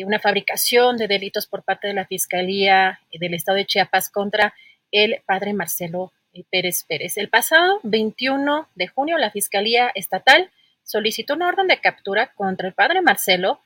una 0.03 0.19
fabricación 0.19 0.97
de 0.97 1.07
delitos 1.07 1.47
por 1.47 1.63
parte 1.63 1.87
de 1.87 1.93
la 1.93 2.05
Fiscalía 2.05 2.99
del 3.11 3.33
Estado 3.33 3.57
de 3.57 3.65
Chiapas 3.65 4.09
contra 4.09 4.53
el 4.91 5.21
padre 5.25 5.53
Marcelo 5.53 6.11
Pérez 6.49 6.83
Pérez. 6.87 7.17
El 7.17 7.29
pasado 7.29 7.79
21 7.83 8.67
de 8.75 8.87
junio, 8.87 9.17
la 9.17 9.31
Fiscalía 9.31 9.91
Estatal 9.95 10.51
solicitó 10.83 11.33
una 11.33 11.47
orden 11.47 11.67
de 11.67 11.81
captura 11.81 12.33
contra 12.33 12.67
el 12.67 12.73
padre 12.73 13.01
Marcelo 13.01 13.59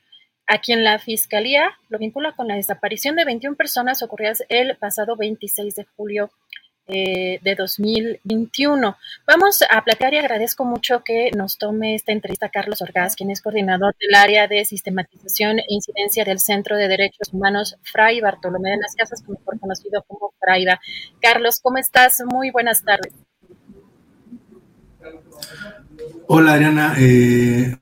a 0.46 0.58
quien 0.58 0.84
la 0.84 0.98
Fiscalía 0.98 1.78
lo 1.88 1.98
vincula 1.98 2.32
con 2.32 2.48
la 2.48 2.56
desaparición 2.56 3.16
de 3.16 3.24
21 3.24 3.56
personas 3.56 4.02
ocurridas 4.02 4.44
el 4.48 4.76
pasado 4.76 5.16
26 5.16 5.74
de 5.74 5.86
julio 5.96 6.30
eh, 6.86 7.38
de 7.42 7.54
2021. 7.54 8.96
Vamos 9.26 9.62
a 9.68 9.82
platicar 9.82 10.14
y 10.14 10.18
agradezco 10.18 10.64
mucho 10.64 11.02
que 11.04 11.30
nos 11.36 11.58
tome 11.58 11.94
esta 11.94 12.12
entrevista 12.12 12.48
Carlos 12.48 12.82
Orgaz, 12.82 13.16
quien 13.16 13.30
es 13.30 13.40
coordinador 13.40 13.94
del 14.00 14.14
área 14.14 14.48
de 14.48 14.64
sistematización 14.64 15.58
e 15.60 15.64
incidencia 15.68 16.24
del 16.24 16.40
Centro 16.40 16.76
de 16.76 16.88
Derechos 16.88 17.32
Humanos 17.32 17.76
Fray 17.82 18.20
Bartolomé 18.20 18.70
de 18.70 18.78
las 18.78 18.94
Casas, 18.94 19.22
mejor 19.28 19.58
conocido 19.60 20.02
como 20.06 20.32
Fraiba. 20.40 20.80
Carlos, 21.20 21.60
¿cómo 21.60 21.78
estás? 21.78 22.22
Muy 22.26 22.50
buenas 22.50 22.84
tardes. 22.84 23.12
Hola 26.26 26.54
Adriana, 26.54 26.94
eh, 26.98 27.76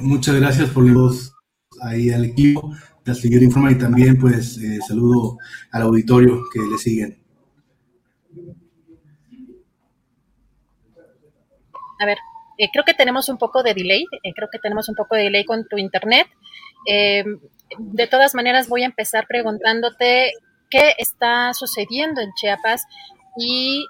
Muchas 0.00 0.36
gracias 0.36 0.70
por 0.70 0.88
voz 0.92 1.34
ahí 1.82 2.10
al 2.10 2.24
equipo 2.24 2.72
de 3.08 3.14
Seguir 3.14 3.42
Informa 3.42 3.72
y 3.72 3.78
también 3.78 4.18
pues 4.18 4.58
eh, 4.58 4.78
saludo 4.86 5.38
al 5.72 5.82
auditorio 5.82 6.42
que 6.52 6.60
le 6.60 6.78
siguen. 6.78 7.18
A 12.00 12.06
ver, 12.06 12.18
eh, 12.58 12.68
creo 12.72 12.84
que 12.84 12.94
tenemos 12.94 13.28
un 13.28 13.38
poco 13.38 13.62
de 13.62 13.74
delay, 13.74 14.04
eh, 14.22 14.32
creo 14.34 14.48
que 14.52 14.58
tenemos 14.58 14.88
un 14.88 14.94
poco 14.94 15.16
de 15.16 15.24
delay 15.24 15.44
con 15.44 15.66
tu 15.66 15.78
internet. 15.78 16.26
de 16.86 18.06
todas 18.06 18.34
maneras 18.34 18.68
voy 18.68 18.82
a 18.82 18.86
empezar 18.86 19.26
preguntándote 19.26 20.32
qué 20.70 20.94
está 20.98 21.52
sucediendo 21.52 22.20
en 22.20 22.30
Chiapas 22.34 22.84
y 23.36 23.84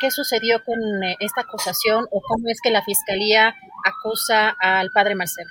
qué 0.00 0.10
sucedió 0.10 0.62
con 0.64 0.78
esta 1.20 1.42
acusación 1.42 2.06
o 2.10 2.20
cómo 2.20 2.48
es 2.48 2.60
que 2.62 2.70
la 2.70 2.82
fiscalía 2.82 3.54
acusa 3.84 4.50
al 4.60 4.90
padre 4.90 5.14
Marcelo. 5.14 5.50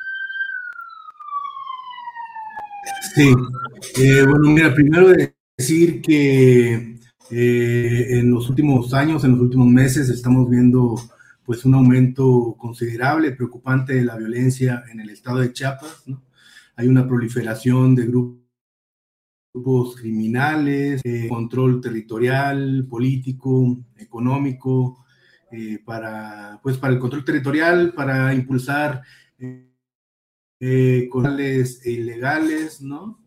Sí, 3.14 3.34
eh, 3.98 4.24
bueno, 4.28 4.50
mira, 4.50 4.74
primero 4.74 5.12
decir 5.58 6.02
que 6.02 6.98
eh, 7.30 8.08
en 8.10 8.32
los 8.32 8.50
últimos 8.50 8.94
años, 8.94 9.24
en 9.24 9.32
los 9.32 9.42
últimos 9.42 9.68
meses, 9.68 10.10
estamos 10.10 10.50
viendo 10.50 10.96
pues 11.46 11.66
un 11.66 11.76
aumento 11.76 12.56
considerable, 12.58 13.32
preocupante 13.32 13.94
de 13.94 14.06
la 14.06 14.18
violencia 14.18 14.84
en 14.92 15.00
el 15.02 15.10
estado 15.10 15.40
de 15.40 15.52
Chiapas. 15.52 16.04
¿no? 16.08 16.24
Hay 16.76 16.88
una 16.88 17.08
proliferación 17.08 17.96
de 17.96 18.08
grupos 18.08 18.40
criminales, 20.00 21.02
eh, 21.04 21.28
control 21.28 21.82
territorial, 21.82 22.88
político, 22.90 23.78
económico, 23.98 25.06
para, 25.84 26.62
pues, 26.64 26.78
para 26.78 26.94
el 26.94 27.00
control 27.00 27.26
territorial, 27.26 27.92
para 27.94 28.34
impulsar 28.34 29.02
eh 30.62 31.10
ilegales, 31.86 32.82
¿no? 32.82 33.20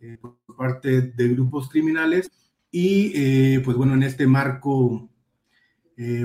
Eh, 0.00 0.18
por 0.20 0.38
parte 0.56 1.02
de 1.02 1.28
grupos 1.28 1.68
criminales 1.68 2.30
Y 2.70 3.58
pues 3.60 3.76
bueno, 3.76 3.94
en 3.94 4.02
este 4.02 4.26
marco, 4.26 5.08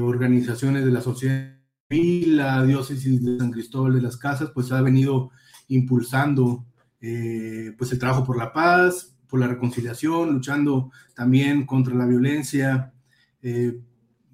organizaciones 0.02 0.84
de 0.86 0.92
la 0.92 1.02
sociedad 1.02 1.56
y 1.90 2.26
la 2.26 2.64
diócesis 2.66 3.24
de 3.24 3.38
San 3.38 3.52
Cristóbal 3.52 3.94
de 3.94 4.02
las 4.02 4.18
Casas, 4.18 4.52
pues 4.54 4.72
ha 4.72 4.82
venido 4.82 5.32
impulsando 5.68 6.66
pues 7.00 7.92
el 7.92 8.00
trabajo 8.00 8.26
por 8.26 8.38
la 8.38 8.52
paz, 8.52 9.16
por 9.28 9.40
la 9.40 9.48
reconciliación, 9.48 10.34
luchando 10.34 10.92
también 11.14 11.66
contra 11.68 11.94
la 11.94 12.08
violencia 12.08 12.94
de 13.42 13.82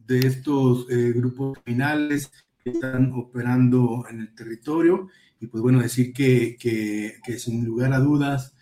estos 0.07 0.87
grupos 0.87 1.59
criminales 1.63 2.31
que 2.63 2.69
están 2.71 3.11
operando 3.13 4.05
en 4.09 4.21
el 4.21 4.33
territorio. 4.33 5.09
Y 5.39 5.47
pues 5.47 5.61
bueno, 5.61 5.81
decir 5.81 6.13
que, 6.13 6.57
que, 6.57 7.39
sin 7.39 7.65
lugar 7.65 7.93
a 7.93 7.99
dudas, 7.99 8.55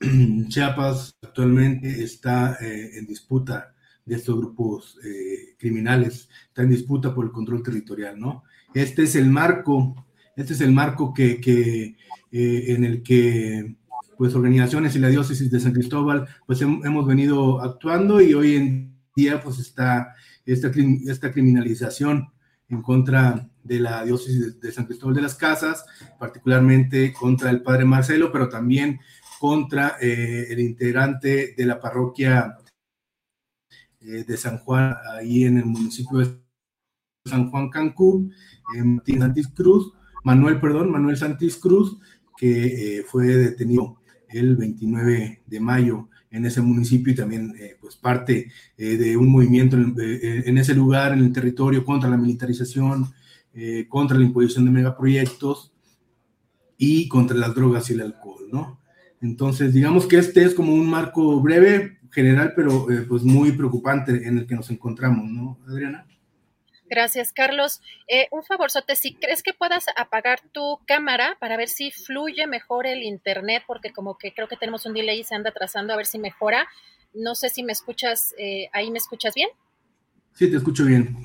Chiapas 0.48 1.16
actualmente 1.22 2.02
está 2.02 2.56
eh, 2.60 2.98
en 2.98 3.06
disputa 3.06 3.74
de 4.04 4.16
estos 4.16 4.36
grupos 4.36 4.98
eh, 5.04 5.54
criminales, 5.58 6.28
está 6.48 6.62
en 6.62 6.70
disputa 6.70 7.14
por 7.14 7.26
el 7.26 7.32
control 7.32 7.62
territorial, 7.62 8.18
¿no? 8.18 8.44
Este 8.74 9.04
es 9.04 9.14
el 9.14 9.30
marco, 9.30 10.06
este 10.36 10.52
es 10.52 10.60
el 10.60 10.72
marco 10.72 11.14
que, 11.14 11.40
que 11.40 11.96
eh, 12.32 12.64
en 12.68 12.84
el 12.84 13.02
que 13.02 13.76
pues 14.16 14.34
organizaciones 14.34 14.94
y 14.94 14.98
la 14.98 15.08
diócesis 15.08 15.50
de 15.50 15.60
San 15.60 15.72
Cristóbal 15.72 16.26
pues 16.46 16.60
hemos 16.62 17.06
venido 17.06 17.60
actuando 17.60 18.20
y 18.20 18.34
hoy 18.34 18.56
en 18.56 18.96
día 19.16 19.40
pues 19.42 19.58
está 19.58 20.14
esta, 20.46 20.70
esta 21.06 21.32
criminalización 21.32 22.28
en 22.68 22.82
contra 22.82 23.48
de 23.64 23.80
la 23.80 24.04
diócesis 24.04 24.60
de 24.60 24.72
San 24.72 24.86
Cristóbal 24.86 25.16
de 25.16 25.22
las 25.22 25.34
Casas, 25.34 25.84
particularmente 26.18 27.12
contra 27.12 27.50
el 27.50 27.62
padre 27.62 27.84
Marcelo, 27.84 28.30
pero 28.30 28.48
también 28.48 29.00
contra 29.40 29.96
eh, 30.00 30.46
el 30.50 30.60
integrante 30.60 31.54
de 31.56 31.66
la 31.66 31.80
parroquia 31.80 32.56
eh, 34.00 34.24
de 34.24 34.36
San 34.36 34.58
Juan, 34.58 34.94
ahí 35.18 35.44
en 35.44 35.58
el 35.58 35.64
municipio 35.64 36.18
de 36.18 36.38
San 37.26 37.50
Juan 37.50 37.70
Cancún, 37.70 38.32
Martín 38.84 39.18
Santis 39.20 39.48
Cruz, 39.48 39.92
Manuel, 40.22 40.60
perdón, 40.60 40.90
Manuel 40.90 41.16
Santis 41.16 41.56
Cruz, 41.56 41.98
que 42.36 42.98
eh, 42.98 43.02
fue 43.02 43.26
detenido 43.26 44.00
el 44.28 44.56
29 44.56 45.42
de 45.46 45.60
mayo 45.60 46.08
en 46.34 46.44
ese 46.44 46.60
municipio 46.60 47.12
y 47.12 47.16
también 47.16 47.54
eh, 47.60 47.76
pues 47.80 47.94
parte 47.94 48.50
eh, 48.76 48.96
de 48.96 49.16
un 49.16 49.30
movimiento 49.30 49.76
eh, 49.76 50.42
en, 50.44 50.58
ese 50.58 50.74
lugar, 50.74 51.12
en 51.12 51.20
el 51.20 51.32
territorio, 51.32 51.84
contra 51.84 52.10
la 52.10 52.16
militarización, 52.16 53.12
contra 53.88 54.18
la 54.18 54.24
imposición 54.24 54.64
de 54.64 54.70
megaproyectos 54.70 55.72
y 56.76 57.08
contra 57.08 57.36
las 57.36 57.54
drogas 57.54 57.88
y 57.88 57.94
el 57.94 58.00
alcohol, 58.00 58.48
¿no? 58.50 58.80
Entonces, 59.20 59.72
digamos 59.72 60.06
que 60.06 60.18
este 60.18 60.44
es 60.44 60.54
como 60.54 60.74
un 60.74 60.88
marco 60.88 61.40
breve, 61.40 61.98
general, 62.14 62.52
pero 62.54 62.86
pues 63.08 63.22
muy 63.22 63.52
preocupante 63.52 64.12
en 64.26 64.38
el 64.38 64.46
que 64.46 64.54
nos 64.54 64.70
encontramos, 64.70 65.28
¿no, 65.28 65.58
Adriana? 65.68 66.06
Gracias, 66.86 67.32
Carlos. 67.32 67.80
Eh, 68.06 68.28
un 68.30 68.44
favorzote, 68.44 68.94
si 68.94 69.14
crees 69.14 69.42
que 69.42 69.52
puedas 69.52 69.86
apagar 69.96 70.40
tu 70.52 70.78
cámara 70.86 71.36
para 71.40 71.56
ver 71.56 71.68
si 71.68 71.90
fluye 71.90 72.46
mejor 72.46 72.86
el 72.86 73.02
internet, 73.02 73.64
porque 73.66 73.92
como 73.92 74.16
que 74.16 74.32
creo 74.32 74.46
que 74.46 74.56
tenemos 74.56 74.86
un 74.86 74.94
delay 74.94 75.20
y 75.20 75.24
se 75.24 75.34
anda 75.34 75.50
trazando 75.50 75.92
a 75.92 75.96
ver 75.96 76.06
si 76.06 76.18
mejora. 76.18 76.68
No 77.12 77.34
sé 77.34 77.48
si 77.48 77.62
me 77.62 77.72
escuchas, 77.72 78.34
eh, 78.38 78.68
ahí 78.72 78.90
me 78.90 78.98
escuchas 78.98 79.34
bien. 79.34 79.48
Sí, 80.34 80.50
te 80.50 80.56
escucho 80.56 80.84
bien. 80.84 81.24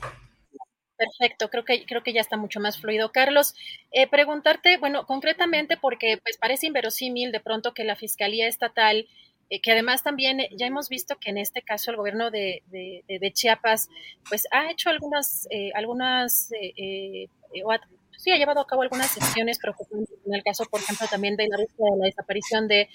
Perfecto, 1.00 1.50
creo 1.50 1.64
que, 1.64 1.86
creo 1.86 2.04
que 2.04 2.12
ya 2.12 2.20
está 2.20 2.36
mucho 2.36 2.60
más 2.60 2.78
fluido. 2.80 3.12
Carlos, 3.14 3.56
eh, 3.92 4.06
preguntarte, 4.08 4.78
bueno, 4.78 5.06
concretamente 5.06 5.78
porque 5.78 6.18
pues 6.22 6.38
parece 6.38 6.68
inverosímil 6.68 7.32
de 7.32 7.40
pronto 7.40 7.74
que 7.74 7.86
la 7.86 7.96
Fiscalía 7.96 8.48
Estatal 8.48 9.08
eh, 9.50 9.62
que 9.62 9.72
además 9.72 10.04
también 10.04 10.40
eh, 10.42 10.50
ya 10.56 10.68
hemos 10.68 10.90
visto 10.90 11.18
que 11.18 11.32
en 11.32 11.38
este 11.38 11.62
caso 11.64 11.90
el 11.90 11.98
gobierno 11.98 12.30
de, 12.30 12.62
de, 12.70 13.32
Chiapas 13.34 13.90
pues 14.28 14.44
ha 14.52 14.70
hecho 14.70 14.90
algunas, 14.90 15.48
eh, 15.50 15.72
algunas 15.74 16.50
sí 18.20 18.32
ha 18.32 18.38
llevado 18.38 18.60
a 18.60 18.68
cabo 18.68 18.82
algunas 18.82 19.12
sesiones 19.12 19.60
preocupantes 19.60 20.20
en 20.26 20.36
el 20.36 20.44
caso, 20.44 20.66
por 20.70 20.82
ejemplo, 20.82 21.08
también 21.10 21.38
de 21.38 21.48
la, 21.48 21.58
de 21.58 21.98
la 21.98 22.06
desaparición 22.06 22.68
de, 22.68 22.90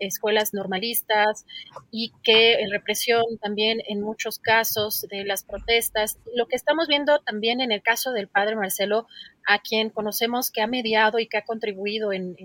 escuelas 0.00 0.54
normalistas 0.54 1.44
y 1.90 2.12
que 2.22 2.58
represión 2.70 3.22
también 3.40 3.82
en 3.86 4.00
muchos 4.00 4.38
casos 4.38 5.06
de 5.10 5.24
las 5.24 5.44
protestas. 5.44 6.18
Lo 6.34 6.46
que 6.46 6.56
estamos 6.56 6.88
viendo 6.88 7.18
también 7.20 7.60
en 7.60 7.70
el 7.70 7.82
caso 7.82 8.12
del 8.12 8.28
padre 8.28 8.56
Marcelo, 8.56 9.06
a 9.46 9.58
quien 9.58 9.90
conocemos 9.90 10.50
que 10.50 10.62
ha 10.62 10.66
mediado 10.66 11.18
y 11.18 11.28
que 11.28 11.36
ha 11.36 11.44
contribuido 11.44 12.12
en, 12.12 12.36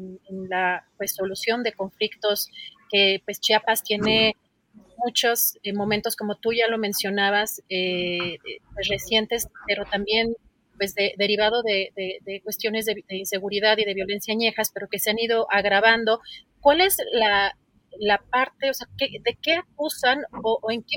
la 0.49 0.85
pues, 0.97 1.13
solución 1.15 1.63
de 1.63 1.73
conflictos 1.73 2.49
que 2.91 3.21
pues 3.25 3.39
Chiapas 3.39 3.83
tiene 3.83 4.35
muchos 5.03 5.57
eh, 5.63 5.73
momentos, 5.73 6.15
como 6.15 6.35
tú 6.35 6.51
ya 6.53 6.67
lo 6.67 6.77
mencionabas, 6.77 7.61
eh, 7.69 8.37
pues, 8.73 8.87
recientes, 8.87 9.47
pero 9.67 9.85
también 9.85 10.35
pues 10.77 10.93
derivado 10.95 11.61
de, 11.63 12.21
cuestiones 12.43 12.85
de, 12.85 13.03
inseguridad 13.09 13.77
y 13.77 13.85
de 13.85 13.93
violencia 13.93 14.33
añejas, 14.33 14.71
pero 14.73 14.87
que 14.87 14.99
se 14.99 15.09
han 15.09 15.19
ido 15.19 15.47
agravando. 15.51 16.21
¿Cuál 16.61 16.81
es 16.81 16.97
la, 17.11 17.55
parte, 18.29 18.69
o 18.69 18.73
sea, 18.73 18.87
de 18.97 19.37
qué 19.41 19.53
acusan 19.53 20.23
o, 20.43 20.59
en 20.71 20.83
qué, 20.83 20.95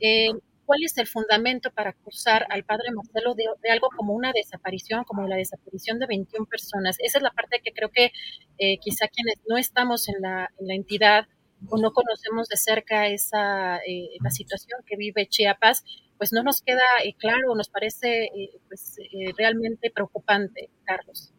eh, 0.00 0.30
cuál 0.64 0.82
es 0.84 0.98
el 0.98 1.06
fundamento 1.06 1.70
para 1.70 1.90
acusar 1.90 2.46
al 2.50 2.64
padre 2.64 2.90
Marcelo 2.92 3.34
de, 3.34 3.70
algo 3.70 3.88
como 3.96 4.14
una 4.14 4.32
desaparición, 4.32 5.04
como 5.04 5.26
la 5.26 5.36
desaparición 5.36 5.98
de 5.98 6.06
21 6.06 6.46
personas? 6.46 6.96
Esa 7.00 7.18
es 7.18 7.22
la 7.22 7.30
parte 7.30 7.60
que 7.62 7.72
creo 7.72 7.90
que 7.90 8.12
eh, 8.58 8.78
quizá 8.78 9.08
quienes 9.08 9.36
no 9.48 9.56
estamos 9.56 10.08
en 10.08 10.20
la 10.20 10.48
entidad 10.74 11.26
o 11.66 11.78
no 11.78 11.92
conocemos 11.92 12.48
de 12.48 12.56
cerca 12.56 13.08
esa 13.08 13.78
eh, 13.78 14.10
la 14.20 14.30
situación 14.30 14.80
que 14.86 14.96
vive 14.96 15.26
Chiapas, 15.26 15.84
pues 16.16 16.32
no 16.32 16.42
nos 16.42 16.62
queda 16.62 16.82
eh, 17.04 17.14
claro, 17.18 17.54
nos 17.54 17.68
parece 17.68 18.24
eh, 18.24 18.50
pues, 18.68 18.96
realmente 19.36 19.90
preocupante, 19.90 20.70
Carlos. 20.84 21.32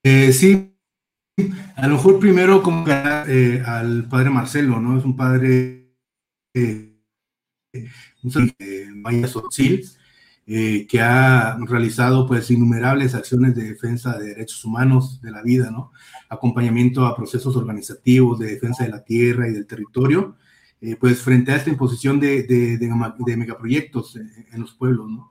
sí, 0.00 0.74
a 1.76 1.88
lo 1.88 1.94
mejor 1.94 2.18
primero 2.18 2.62
como 2.62 2.84
al 2.86 4.08
padre 4.08 4.30
Marcelo, 4.30 4.80
¿no? 4.80 4.98
Es 4.98 5.04
un 5.04 5.16
padre 5.16 5.94
un 8.22 9.02
Maya 9.02 9.28
Sotzil, 9.28 9.84
que 10.46 11.00
ha 11.00 11.56
realizado 11.66 12.26
pues 12.26 12.50
innumerables 12.50 13.14
acciones 13.14 13.54
de 13.54 13.64
defensa 13.64 14.18
de 14.18 14.28
derechos 14.28 14.64
humanos, 14.64 15.20
de 15.22 15.30
la 15.30 15.42
vida, 15.42 15.70
¿no? 15.70 15.92
acompañamiento 16.28 17.06
a 17.06 17.16
procesos 17.16 17.56
organizativos 17.56 18.38
de 18.38 18.46
defensa 18.48 18.84
de 18.84 18.90
la 18.90 19.02
tierra 19.02 19.48
y 19.48 19.52
del 19.52 19.66
territorio, 19.66 20.36
eh, 20.80 20.96
pues 20.96 21.22
frente 21.22 21.52
a 21.52 21.56
esta 21.56 21.70
imposición 21.70 22.20
de, 22.20 22.42
de, 22.42 23.36
megaproyectos 23.36 24.16
en, 24.16 24.60
los 24.60 24.74
pueblos, 24.74 25.08
¿no? 25.10 25.30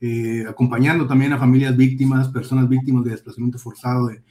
Eh, 0.00 0.44
acompañando 0.48 1.06
también 1.06 1.32
a 1.32 1.38
familias 1.38 1.76
víctimas, 1.76 2.28
personas 2.28 2.68
víctimas 2.68 3.04
de 3.04 3.12
desplazamiento 3.12 3.58
forzado 3.58 4.08
de, 4.08 4.22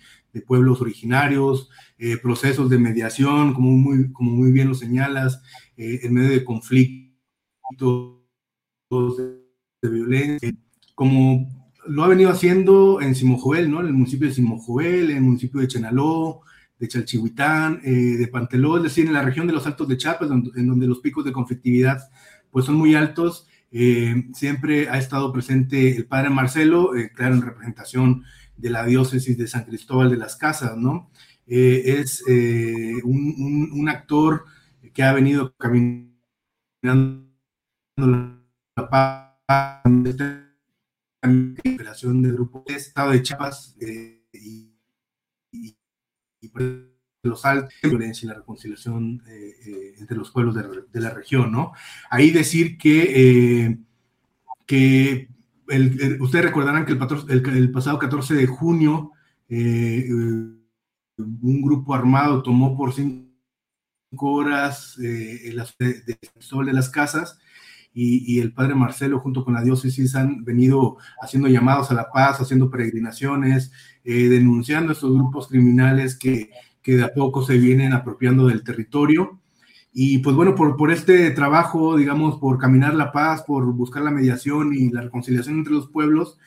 pueblos 0.48 0.80
originarios, 0.80 1.70
eh, 1.98 2.15
procesos 2.17 2.70
de 2.70 2.78
mediación, 2.78 3.54
como 3.54 3.72
muy, 3.72 4.13
como 4.13 4.32
muy 4.32 4.52
bien 4.54 4.70
lo 4.70 4.76
señalas, 4.76 5.41
en 5.76 6.13
medio 6.13 6.30
de 6.30 6.46
conflictos, 6.46 7.12
de 9.82 9.89
violencia, 9.89 10.52
como 10.96 11.50
lo 11.88 12.04
ha 12.04 12.08
venido 12.08 12.30
haciendo 12.30 13.02
en 13.02 13.15
Simojoel, 13.15 13.70
¿no? 13.70 13.82
En 13.82 13.88
el 13.88 13.94
municipio 13.94 14.28
de 14.28 14.34
Simojoel, 14.34 15.12
en 15.12 15.17
el 15.17 15.24
municipio 15.24 15.60
de 15.60 15.67
Chenaló, 15.67 16.41
de 16.82 16.88
Chalchihuitán, 16.88 17.80
eh, 17.84 17.91
de 18.17 18.28
Panteló, 18.28 18.78
es 18.78 18.84
decir, 18.84 19.06
en 19.06 19.13
la 19.13 19.22
región 19.22 19.46
de 19.48 19.54
los 19.54 19.67
Altos 19.67 19.88
de 19.88 19.98
Chiapas, 19.98 20.30
en 20.32 20.67
donde 20.67 20.88
los 20.88 21.00
picos 21.00 21.24
de 21.24 21.32
conflictividad 21.32 22.10
pues 22.50 22.65
son 22.65 22.76
muy 22.76 22.96
altos. 22.96 23.48
Eh, 23.72 24.30
siempre 24.34 24.89
ha 24.89 24.98
estado 24.98 25.32
presente 25.32 25.96
el 25.96 26.06
padre 26.06 26.30
Marcelo, 26.30 26.96
eh, 26.96 27.12
claro, 27.13 27.36
en 27.36 27.44
representación 27.44 28.24
de 28.58 28.70
la 28.70 28.86
diócesis 28.86 29.38
de 29.38 29.48
San 29.48 29.63
Cristóbal 29.63 30.10
de 30.10 30.17
las 30.17 30.36
Casas, 30.36 30.76
¿no? 30.78 31.10
es 31.48 32.24
un, 33.04 33.70
un, 33.74 33.89
actor 33.89 34.46
que 34.94 35.04
ha 35.04 35.12
venido 35.12 35.54
caminando 35.58 36.13
la 38.78 38.89
paz 38.89 39.31
operación 41.24 42.22
de 42.22 42.32
grupo 42.32 42.64
de 42.68 42.76
Estado 42.76 43.12
de 43.12 43.22
Chiapas 43.22 43.76
eh, 43.80 44.22
y, 44.34 44.72
y, 45.52 45.76
los 47.24 47.46
altos 47.46 47.72
violencia 47.84 48.26
y 48.26 48.30
la 48.30 48.36
reconciliación 48.36 49.22
eh, 49.28 49.54
eh, 49.66 49.94
entre 50.00 50.18
los 50.18 50.32
pueblos 50.32 50.56
de, 50.56 51.00
la 51.00 51.12
región, 51.12 51.52
¿no? 51.52 51.72
Ahí 52.10 52.32
decir 52.32 52.80
que, 52.80 53.78
que 54.66 55.30
ustedes 56.20 56.46
recordarán 56.46 56.86
que 56.86 56.94
el, 56.94 57.46
el, 57.46 57.72
pasado 57.72 58.00
14 58.00 58.34
de 58.34 58.48
junio 58.48 59.12
un 59.50 60.64
grupo 61.62 61.94
armado 61.94 62.42
tomó 62.42 62.76
por 62.76 62.94
cinco 62.94 63.30
horas 64.22 64.98
el 64.98 65.64
de, 65.78 66.02
de, 66.02 66.18
de 66.66 66.74
las 66.74 66.90
casas 66.90 67.38
y, 67.93 68.39
el 68.39 68.54
padre 68.54 68.75
Marcelo 68.75 69.19
junto 69.19 69.43
con 69.43 69.54
la 69.54 69.62
diócesis 69.62 70.15
han 70.15 70.45
venido 70.45 70.97
haciendo 71.21 71.49
llamados 71.49 71.91
a 71.91 71.93
la 71.93 72.10
paz, 72.10 72.39
haciendo 72.39 72.69
peregrinaciones, 72.69 73.71
eh, 74.04 74.30
denunciando 74.30 74.93
estos 74.93 75.13
grupos 75.13 75.47
criminales 75.47 76.17
que, 76.17 76.51
que 76.82 76.95
de 76.95 77.04
a 77.04 77.13
poco 77.13 77.43
se 77.43 77.58
vienen 77.58 77.93
apropiando 77.93 78.47
del 78.47 78.63
territorio. 78.63 79.39
Y 79.93 80.19
pues 80.19 80.36
bueno, 80.36 80.56
por, 80.56 80.77
por 80.77 80.91
este 80.91 81.32
trabajo, 81.32 81.97
digamos, 81.97 82.38
por 82.39 82.58
caminar 82.58 82.93
la 82.93 83.12
paz, 83.12 83.43
por 83.43 83.65
buscar 83.73 84.04
la 84.04 84.12
mediación 84.12 84.73
y 84.73 84.89
la 84.89 85.01
reconciliación 85.01 85.58
entre 85.58 85.73
los 85.73 85.89
pueblos, 85.89 86.38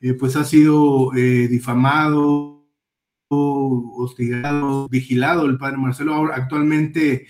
eh, 0.00 0.14
pues 0.14 0.36
ha 0.36 0.44
sido 0.44 1.12
eh, 1.16 1.48
difamado, 1.48 2.64
hostigado, 3.28 4.88
vigilado 4.88 5.46
el 5.46 5.58
padre 5.58 5.78
Marcelo. 5.78 6.14
Ahora, 6.14 6.36
actualmente 6.36 7.26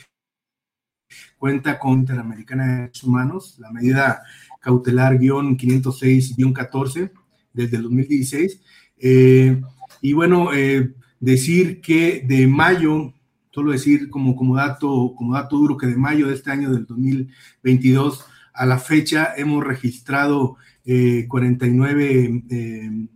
cuenta 1.45 1.79
con 1.79 1.99
Interamericana 1.99 2.65
de 2.67 2.77
Derechos 2.77 3.05
Humanos, 3.05 3.57
la 3.59 3.71
medida 3.71 4.23
cautelar 4.61 5.19
guion 5.19 5.59
506-14 5.59 7.11
desde 7.53 7.77
el 7.77 7.83
2016. 7.83 8.61
Eh, 8.97 9.61
y 10.01 10.13
bueno, 10.15 10.49
decir 11.21 11.83
que 11.83 12.25
de 12.27 12.47
mayo 12.47 13.13
Solo 13.55 13.71
decir 13.71 14.11
como, 14.11 14.35
como, 14.35 14.57
dato, 14.57 15.15
como 15.17 15.35
dato 15.35 15.57
duro 15.57 15.77
que 15.77 15.87
de 15.87 15.97
mayo 15.97 16.27
de 16.27 16.35
este 16.35 16.51
año 16.51 16.73
del 16.73 16.87
2022 16.87 18.27
a 18.53 18.67
la 18.67 18.79
fecha 18.79 19.33
hemos 19.37 19.63
registrado 19.63 20.57
49 21.29 22.15
eh, 22.15 22.43
eh, 22.51 23.07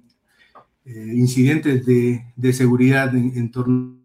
eh, 0.85 1.13
incidentes 1.17 1.85
de, 1.85 2.53
seguridad 2.53 3.17
en, 3.17 3.51
torno 3.51 3.99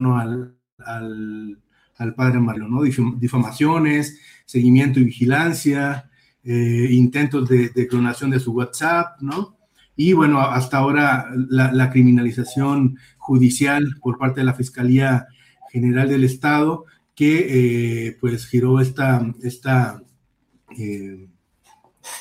al, 0.00 0.56
al, 0.78 1.58
padre 2.14 2.40
Mario, 2.40 2.68
¿no? 2.68 2.82
Difamaciones, 2.82 4.20
seguimiento 4.44 5.00
y 5.00 5.04
vigilancia, 5.04 6.10
intentos 6.44 7.48
de, 7.48 7.88
clonación 7.88 8.30
de 8.30 8.40
su 8.40 8.52
WhatsApp, 8.52 9.20
¿no? 9.20 9.56
Y 9.96 10.12
bueno, 10.12 10.40
hasta 10.40 10.76
ahora 10.76 11.26
la, 11.48 11.90
criminalización 11.90 12.98
judicial 13.16 13.96
por 14.00 14.18
parte 14.18 14.40
de 14.40 14.44
la 14.44 14.54
Fiscalía 14.54 15.26
General 15.72 16.08
del 16.08 16.24
Estado 16.24 16.84
que 17.14 18.08
eh, 18.08 18.16
pues 18.20 18.46
giró 18.46 18.78
esta, 18.78 19.26
esta 19.42 20.02
eh, 20.78 21.26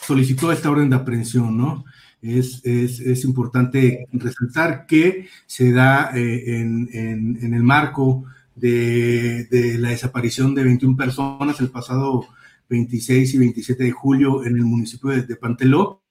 solicitó 0.07 0.51
esta 0.51 0.71
orden 0.71 0.89
de 0.89 0.95
aprehensión, 0.95 1.57
¿no? 1.57 1.85
Es, 2.21 2.61
es, 2.65 3.23
importante 3.23 4.07
resaltar 4.11 4.87
que 4.87 5.27
se 5.45 5.71
da 5.71 6.09
eh, 6.15 6.59
en, 6.59 6.89
en, 6.91 7.53
el 7.53 7.61
marco 7.61 8.25
de, 8.55 9.45
de, 9.45 9.77
la 9.77 9.89
desaparición 9.89 10.55
de 10.55 10.63
21 10.63 10.97
personas 10.97 11.59
el 11.59 11.69
pasado 11.69 12.25
26 12.69 13.33
y 13.33 13.37
27 13.37 13.83
de 13.83 13.91
julio 13.91 14.45
en 14.45 14.55
el 14.55 14.63
municipio 14.63 15.09
de, 15.09 15.35
Panteló, 15.35 16.03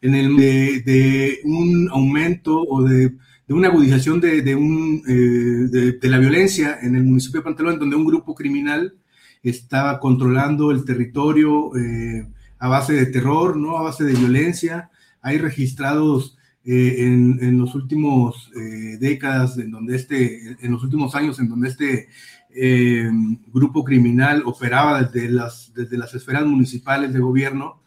en 0.00 0.14
el 0.14 0.36
de, 0.36 0.80
de 0.80 1.40
un 1.44 1.88
aumento 1.90 2.62
o 2.62 2.82
de 2.82 3.12
de 3.50 3.54
una 3.54 3.66
agudización 3.66 4.20
de, 4.20 4.54
un, 4.54 5.02
eh, 5.08 5.96
de, 6.00 6.08
la 6.08 6.18
violencia 6.18 6.78
en 6.80 6.94
el 6.94 7.02
municipio 7.02 7.40
de 7.40 7.44
Pantelón, 7.46 7.80
donde 7.80 7.96
un 7.96 8.04
grupo 8.04 8.32
criminal 8.32 8.94
estaba 9.42 9.98
controlando 9.98 10.70
el 10.70 10.84
territorio 10.84 11.76
eh, 11.76 12.28
a 12.60 12.68
base 12.68 12.92
de 12.92 13.06
terror, 13.06 13.56
¿no? 13.56 13.76
a 13.76 13.82
base 13.82 14.04
de 14.04 14.12
violencia. 14.12 14.88
Hay 15.20 15.38
registrados 15.38 16.38
eh, 16.64 16.96
en, 16.98 17.58
los 17.58 17.74
últimos 17.74 18.50
décadas, 18.98 19.56
en 19.58 19.70
donde 19.70 19.96
este, 19.96 20.56
en 20.60 20.72
los 20.72 20.82
últimos 20.82 21.14
años, 21.14 21.38
en 21.38 21.48
donde 21.48 21.68
este 21.68 22.08
grupo 23.52 23.84
criminal 23.84 24.42
operaba 24.44 25.02
desde 25.02 25.30
las, 25.30 25.72
desde 25.74 25.96
las 25.96 26.14
esferas 26.14 26.44
municipales 26.44 27.12
de 27.12 27.20
gobierno. 27.20 27.82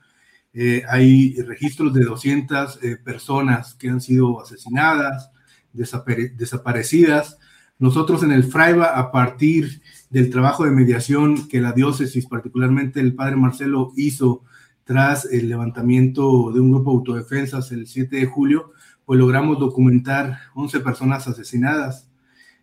hay 0.89 1.35
registros 1.41 1.93
de 1.93 2.05
200 2.05 2.79
personas 3.03 3.73
que 3.75 3.89
han 3.89 4.01
sido 4.01 4.41
asesinadas, 4.41 5.31
desaparecidas. 5.73 7.37
Nosotros 7.79 8.23
en 8.23 8.31
el 8.31 8.43
FRAIBA, 8.43 8.97
a 8.97 9.11
partir 9.11 9.81
del 10.09 10.29
trabajo 10.29 10.63
de 10.63 10.71
mediación 10.71 11.47
que 11.47 11.59
la 11.59 11.73
diócesis, 11.73 12.27
particularmente 12.27 12.99
el 12.99 13.15
padre 13.15 13.35
Marcelo, 13.35 13.91
hizo 13.97 14.43
tras 14.83 15.25
el 15.25 15.49
levantamiento 15.49 16.51
de 16.51 16.59
un 16.59 16.71
grupo 16.71 16.91
de 16.91 16.97
autodefensas 16.97 17.71
el 17.71 17.87
7 17.87 18.15
de 18.17 18.25
julio, 18.25 18.71
pues 19.05 19.19
logramos 19.19 19.59
documentar 19.59 20.39
11 20.55 20.79
personas 20.81 21.27
asesinadas. 21.27 22.09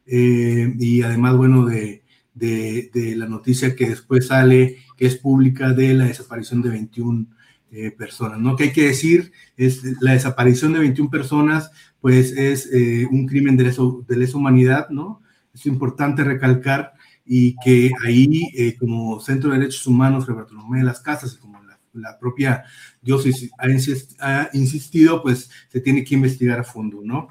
Eh, 0.07 0.75
y 0.79 1.03
además, 1.03 1.37
bueno, 1.37 1.67
de, 1.67 2.03
de, 2.35 3.15
la 3.17 3.27
noticia 3.27 3.77
que 3.77 3.89
después 3.89 4.29
sale, 4.29 4.79
que 4.97 5.07
es 5.07 5.17
pública, 5.17 5.73
de 5.73 5.95
la 5.95 6.07
desaparición 6.07 6.63
de 6.63 6.71
21 6.71 7.27
eh, 7.73 7.91
personas, 7.91 8.41
¿no? 8.41 8.57
Que 8.57 8.65
hay 8.65 8.73
que 8.73 8.87
decir, 8.87 9.33
es 9.57 9.83
la 10.01 10.13
desaparición 10.13 10.73
de 10.73 10.81
21 10.81 11.11
personas 11.11 11.71
pues 12.01 12.33
es 12.33 12.67
eh, 12.73 13.07
un 13.11 13.27
crimen 13.27 13.59
de 13.59 13.65
lesa, 13.65 13.83
de 14.09 14.17
lesa 14.17 14.39
humanidad, 14.39 14.89
¿no? 14.89 15.21
Es 15.53 15.67
importante 15.67 16.25
recalcar 16.25 16.95
y 17.27 17.57
que 17.63 17.91
ahí, 18.03 18.75
como 18.79 19.21
Centro 19.21 19.51
de 19.51 19.59
Derechos 19.59 19.87
Humanos, 19.87 20.27
Bartolomé 20.27 20.79
de 20.79 20.85
las 20.85 21.01
Casas, 21.01 21.35
y 21.35 21.39
como 21.39 21.60
la, 21.93 22.19
propia 22.19 22.65
diócesis 23.01 23.51
ha, 23.59 24.51
insistido, 24.53 25.23
pues 25.23 25.51
se 25.69 25.81
tiene 25.81 26.05
que 26.05 26.15
investigar 26.15 26.61
a 26.61 26.65
fondo, 26.65 27.01
¿no? 27.03 27.29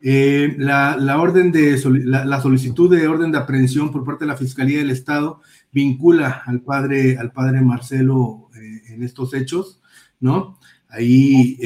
Eh, 0.00 0.56
la, 0.58 0.96
la, 0.96 1.20
orden 1.20 1.52
de 1.52 1.80
la, 2.04 2.40
solicitud 2.40 2.90
de 2.90 3.06
orden 3.06 3.30
de 3.30 3.38
aprehensión 3.38 3.92
por 3.92 4.04
parte 4.04 4.24
de 4.24 4.30
la 4.30 4.36
Fiscalía 4.36 4.78
del 4.78 4.90
Estado 4.90 5.40
vincula 5.70 6.42
al 6.44 6.60
padre, 6.62 7.18
al 7.18 7.30
padre 7.32 7.60
Marcelo 7.60 8.48
en 8.88 9.02
estos 9.04 9.32
hechos, 9.32 9.80
¿no? 10.18 10.58
Ahí 10.88 11.56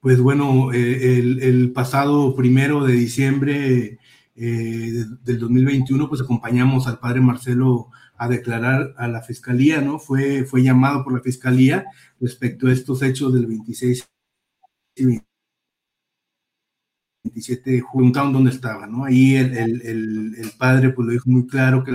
pues 0.00 0.20
bueno, 0.20 0.72
eh, 0.72 1.18
el, 1.18 1.72
pasado 1.72 2.34
primero 2.36 2.84
de 2.84 2.92
diciembre 2.92 3.98
eh, 4.36 5.04
del 5.24 5.38
2021, 5.38 6.08
pues 6.08 6.20
acompañamos 6.20 6.86
al 6.86 6.98
padre 6.98 7.20
Marcelo 7.20 7.90
a 8.18 8.28
declarar 8.28 8.94
a 8.98 9.08
la 9.08 9.22
fiscalía, 9.22 9.80
¿no? 9.80 9.98
Fue, 9.98 10.44
fue 10.44 10.62
llamado 10.62 11.04
por 11.04 11.12
la 11.14 11.20
fiscalía 11.20 11.86
respecto 12.20 12.66
a 12.66 12.72
estos 12.72 13.02
hechos 13.02 13.32
del 13.32 13.46
26 13.46 14.08
y 14.96 15.20
27 17.24 17.70
de 17.70 17.80
julio, 17.80 18.12
donde 18.12 18.50
estaba, 18.50 18.86
¿no? 18.86 19.04
Ahí 19.04 19.36
el, 19.36 19.56
el, 19.56 20.50
padre 20.58 20.90
pues 20.90 21.06
lo 21.06 21.12
dijo 21.12 21.30
muy 21.30 21.46
claro 21.46 21.84
que 21.84 21.92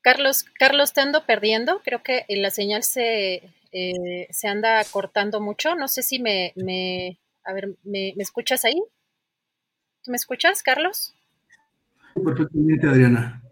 Carlos, 0.00 0.44
Carlos, 0.58 0.92
te 0.94 1.02
ando 1.02 1.26
perdiendo. 1.26 1.80
Creo 1.84 2.02
que 2.02 2.24
la 2.28 2.50
señal 2.50 2.82
se, 2.82 3.42
eh, 3.72 4.26
se 4.30 4.48
anda 4.48 4.82
cortando 4.90 5.40
mucho. 5.40 5.74
No 5.74 5.86
sé 5.86 6.02
si 6.02 6.18
me, 6.18 6.52
me 6.56 7.18
a 7.44 7.52
ver, 7.52 7.76
¿me, 7.84 8.14
¿me 8.16 8.22
escuchas 8.22 8.64
ahí? 8.64 8.82
¿Tú 10.08 10.12
me 10.12 10.16
escuchas, 10.16 10.62
Carlos? 10.62 11.14
Perfectamente, 12.14 12.86
Adriana. 12.86 13.42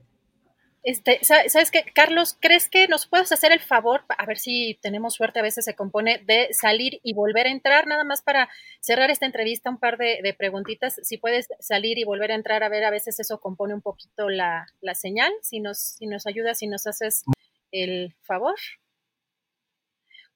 Este, 0.83 1.19
¿Sabes 1.23 1.71
qué, 1.71 1.85
Carlos? 1.95 2.35
¿Crees 2.40 2.71
que 2.71 2.88
nos 2.88 3.07
puedes 3.07 3.31
hacer 3.31 3.53
el 3.53 3.61
favor, 3.61 4.05
a 4.09 4.25
ver 4.25 4.38
si 4.38 4.79
tenemos 4.81 5.12
suerte, 5.12 5.38
a 5.38 5.42
veces 5.42 5.66
se 5.66 5.75
compone, 5.75 6.25
de 6.25 6.49
salir 6.53 6.99
y 7.03 7.12
volver 7.12 7.47
a 7.47 7.51
entrar, 7.51 7.87
nada 7.87 8.05
más 8.05 8.23
para 8.23 8.49
cerrar 8.81 9.11
esta 9.11 9.27
entrevista, 9.27 9.69
un 9.69 9.77
par 9.77 9.99
de, 9.99 10.35
preguntitas? 10.38 10.99
Si 11.03 11.19
puedes 11.19 11.49
salir 11.61 11.99
y 11.99 12.05
volver 12.05 12.33
a 12.33 12.37
entrar, 12.37 12.62
a 12.62 12.71
ver, 12.71 12.85
a 12.85 12.90
veces 12.90 13.21
eso 13.21 13.38
compone 13.38 13.75
un 13.75 13.83
poquito 13.83 14.31
la, 14.31 14.66
señal, 14.95 15.33
si 15.42 15.61
nos, 15.61 15.79
si 15.79 16.07
nos 16.07 16.27
ayudas, 16.27 16.61
si 16.61 16.69
nos 16.69 16.87
haces 16.87 17.25
el 17.71 18.14
favor. 18.23 18.57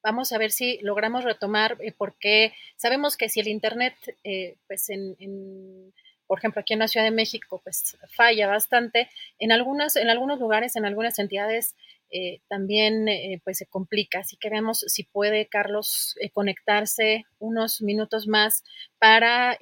Vamos 0.03 0.33
a 0.33 0.39
ver 0.39 0.51
si 0.51 0.81
logramos 0.83 1.25
retomar, 1.25 1.79
eh, 1.81 1.95
porque 1.97 2.53
sabemos 2.77 3.17
que 3.17 3.31
si 3.31 3.41
el 3.41 3.49
Internet, 3.49 3.95
eh, 4.25 4.57
pues 4.67 4.91
en 4.91 5.17
por 6.31 6.39
ejemplo, 6.39 6.61
aquí 6.61 6.75
en 6.75 6.79
la 6.79 6.87
Ciudad 6.87 7.05
de 7.05 7.11
México, 7.11 7.61
pues 7.65 7.99
falla 8.15 8.47
bastante. 8.47 9.11
En, 9.41 9.51
algunas, 9.51 9.97
en 9.97 10.11
algunos 10.11 10.39
lugares, 10.39 10.77
en 10.77 10.85
algunas 10.85 11.19
entidades, 11.19 11.75
eh, 12.09 12.41
también 12.47 13.09
eh, 13.09 13.41
pues 13.43 13.59
se 13.59 13.67
complica. 13.67 14.21
Así 14.21 14.37
que 14.37 14.49
vemos 14.49 14.85
si 14.87 15.03
puede 15.03 15.49
Carlos 15.49 16.15
eh, 16.21 16.31
conectarse 16.31 17.25
unos 17.41 17.83
minutos 17.83 18.29
más 18.29 18.63
para 19.01 19.59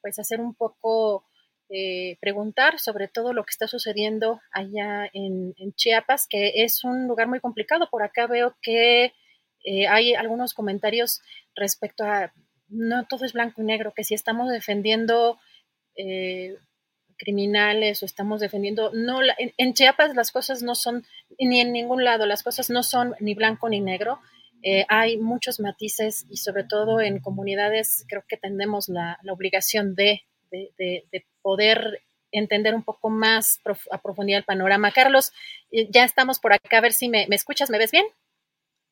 pues 0.00 0.18
hacer 0.18 0.40
un 0.40 0.54
poco, 0.54 1.26
preguntar 2.22 2.78
sobre 2.78 3.08
todo 3.08 3.34
lo 3.34 3.44
que 3.44 3.50
está 3.50 3.68
sucediendo 3.68 4.40
allá 4.50 5.10
en, 5.12 5.52
en, 5.58 5.74
Chiapas, 5.74 6.26
que 6.26 6.64
es 6.64 6.84
un 6.84 7.06
lugar 7.06 7.28
muy 7.28 7.40
complicado. 7.40 7.90
Por 7.90 8.02
acá 8.02 8.26
veo 8.26 8.56
que 8.62 9.12
hay 9.90 10.14
algunos 10.14 10.54
comentarios 10.54 11.20
respecto 11.54 12.04
a 12.04 12.32
no 12.70 13.06
todo 13.06 13.26
es 13.26 13.34
blanco 13.34 13.60
y 13.60 13.66
negro, 13.66 13.92
que 13.94 14.04
si 14.04 14.14
estamos 14.14 14.48
defendiendo 14.48 15.38
eh, 15.98 16.56
criminales 17.18 18.02
o 18.02 18.06
estamos 18.06 18.40
defendiendo. 18.40 18.90
No, 18.94 19.20
en, 19.36 19.74
Chiapas 19.74 20.14
las 20.14 20.32
cosas 20.32 20.62
no 20.62 20.74
son, 20.74 21.04
ni 21.38 21.60
en 21.60 21.72
ningún 21.72 22.04
lado, 22.04 22.24
las 22.24 22.42
cosas 22.42 22.70
no 22.70 22.82
son 22.82 23.14
ni 23.20 23.34
blanco 23.34 23.68
ni 23.68 23.80
negro. 23.80 24.20
Eh, 24.62 24.86
hay 24.88 25.18
muchos 25.18 25.60
matices 25.60 26.26
y 26.30 26.38
sobre 26.38 26.64
todo 26.64 27.00
en 27.00 27.20
comunidades 27.20 28.04
creo 28.08 28.24
que 28.26 28.36
tenemos 28.36 28.88
la, 28.88 29.18
obligación 29.30 29.94
de, 29.94 30.22
poder 31.42 32.02
entender 32.32 32.74
un 32.74 32.82
poco 32.82 33.10
más 33.10 33.60
a 33.90 34.00
profundidad 34.00 34.38
el 34.38 34.44
panorama. 34.44 34.92
Carlos, 34.92 35.32
eh, 35.70 35.88
ya 35.90 36.04
estamos 36.04 36.38
por 36.38 36.52
acá, 36.52 36.78
a 36.78 36.80
ver 36.80 36.92
si 36.92 37.08
me, 37.08 37.26
me 37.28 37.36
escuchas, 37.36 37.68
¿me 37.68 37.78
ves 37.78 37.90
bien? 37.90 38.06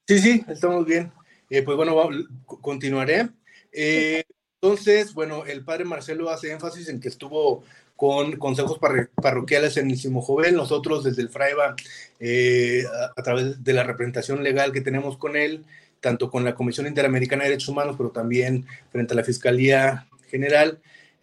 Sí, 0.06 0.18
sí, 0.18 0.44
estamos 0.48 0.86
bien. 0.86 1.12
Eh, 1.50 1.62
pues 1.62 1.76
bueno, 1.76 1.96
continuaré. 2.44 3.28
Eh, 3.72 4.24
entonces, 4.60 5.14
bueno, 5.14 5.44
el 5.46 5.64
padre 5.64 5.84
Marcelo 5.84 6.30
hace 6.30 6.52
énfasis 6.52 6.88
en 6.88 7.00
que 7.00 7.08
estuvo 7.08 7.64
con 7.94 8.36
consejos 8.36 8.78
parroquiales 9.14 9.76
en 9.76 9.90
el 9.90 9.98
Joven. 9.98 10.54
Nosotros 10.54 11.04
desde 11.04 11.22
el 11.22 11.30
Fraiba, 11.30 11.74
eh, 12.20 12.84
a, 13.16 13.22
través 13.22 13.62
de 13.64 13.72
la 13.72 13.84
representación 13.84 14.42
legal 14.42 14.72
que 14.72 14.82
tenemos 14.82 15.16
con 15.16 15.36
él, 15.36 15.64
tanto 16.00 16.30
con 16.30 16.44
la 16.44 16.54
Comisión 16.54 16.86
Interamericana 16.86 17.44
de 17.44 17.50
Derechos 17.50 17.70
Humanos, 17.70 17.96
pero 17.96 18.10
también 18.10 18.66
frente 18.92 19.14
a 19.14 19.16
la 19.16 19.24
Fiscalía 19.24 20.06
General 20.28 20.78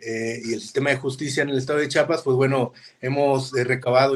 y 0.05 0.51
el 0.51 0.59
sistema 0.59 0.89
de 0.89 0.97
justicia 0.97 1.43
en 1.43 1.49
el 1.49 1.57
estado 1.57 1.79
de 1.79 1.87
Chiapas, 1.87 2.23
pues 2.23 2.35
bueno, 2.35 2.73
hemos 2.99 3.53
recabado 3.53 4.15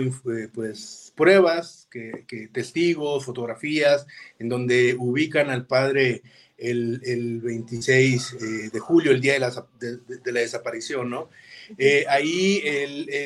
pues 0.53 1.07
pruebas, 1.15 1.87
que, 1.89 2.49
testigos, 2.53 3.25
fotografías, 3.25 4.05
en 4.39 4.49
donde 4.49 4.95
ubican 4.97 5.49
al 5.49 5.65
padre 5.65 6.21
el, 6.57 7.41
26 7.41 8.33
eh, 8.33 8.69
de 8.71 8.79
julio, 8.79 9.11
el 9.11 9.21
día 9.21 9.33
de 9.33 9.39
la, 9.39 9.67
de, 9.79 10.31
la 10.31 10.39
desaparición, 10.39 11.09
¿no? 11.09 11.29
Eh, 11.77 12.05
ahí 12.09 12.63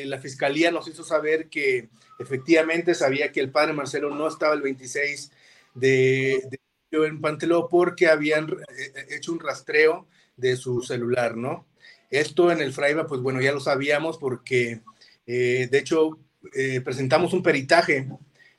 la 0.06 0.18
fiscalía 0.18 0.70
nos 0.70 0.88
hizo 0.88 1.04
saber 1.04 1.48
que 1.48 1.88
efectivamente 2.18 2.94
sabía 2.94 3.32
que 3.32 3.40
el 3.40 3.50
padre 3.50 3.72
Marcelo 3.72 4.14
no 4.14 4.28
estaba 4.28 4.54
el 4.54 4.62
26 4.62 5.30
de, 5.74 6.42
julio 6.90 7.06
en 7.06 7.20
Panteló 7.20 7.68
porque 7.68 8.08
habían 8.08 8.50
eh, 8.50 9.06
hecho 9.10 9.32
un 9.32 9.40
rastreo 9.40 10.06
de 10.36 10.56
su 10.56 10.82
celular, 10.82 11.36
¿no? 11.36 11.66
Esto 12.10 12.52
en 12.52 12.60
el 12.60 12.72
Fraiba, 12.72 13.06
pues 13.06 13.20
bueno, 13.22 13.40
ya 13.40 13.52
lo 13.52 13.60
sabíamos 13.60 14.18
porque, 14.18 14.82
de 15.24 15.70
hecho, 15.72 16.18
eh, 16.54 16.80
presentamos 16.80 17.32
un 17.32 17.42
peritaje 17.42 18.08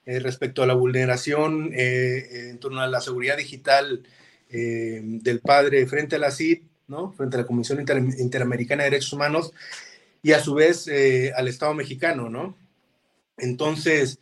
eh, 0.06 0.20
respecto 0.20 0.64
a 0.64 0.68
la 0.68 0.74
vulneración 0.74 1.72
eh, 1.74 2.50
en 2.50 2.60
torno 2.60 2.82
a 2.82 2.88
la 2.88 3.02
seguridad 3.02 3.38
digital 3.38 4.04
del 4.54 5.40
padre 5.40 5.86
frente 5.88 6.16
a 6.16 6.20
la 6.20 6.32
CID, 6.32 6.62
¿no? 6.88 7.12
frente 7.14 7.38
a 7.38 7.42
la 7.42 7.48
Comisión 7.48 7.80
Interamericana 8.18 8.84
de 8.84 8.92
Derechos 8.92 9.14
Humanos 9.14 9.52
y 10.22 10.32
a 10.34 10.40
su 10.40 10.54
vez 10.54 10.88
al 11.36 11.48
Estado 11.48 11.74
mexicano, 11.74 12.30
¿no? 12.30 12.56
Entonces, 13.38 14.20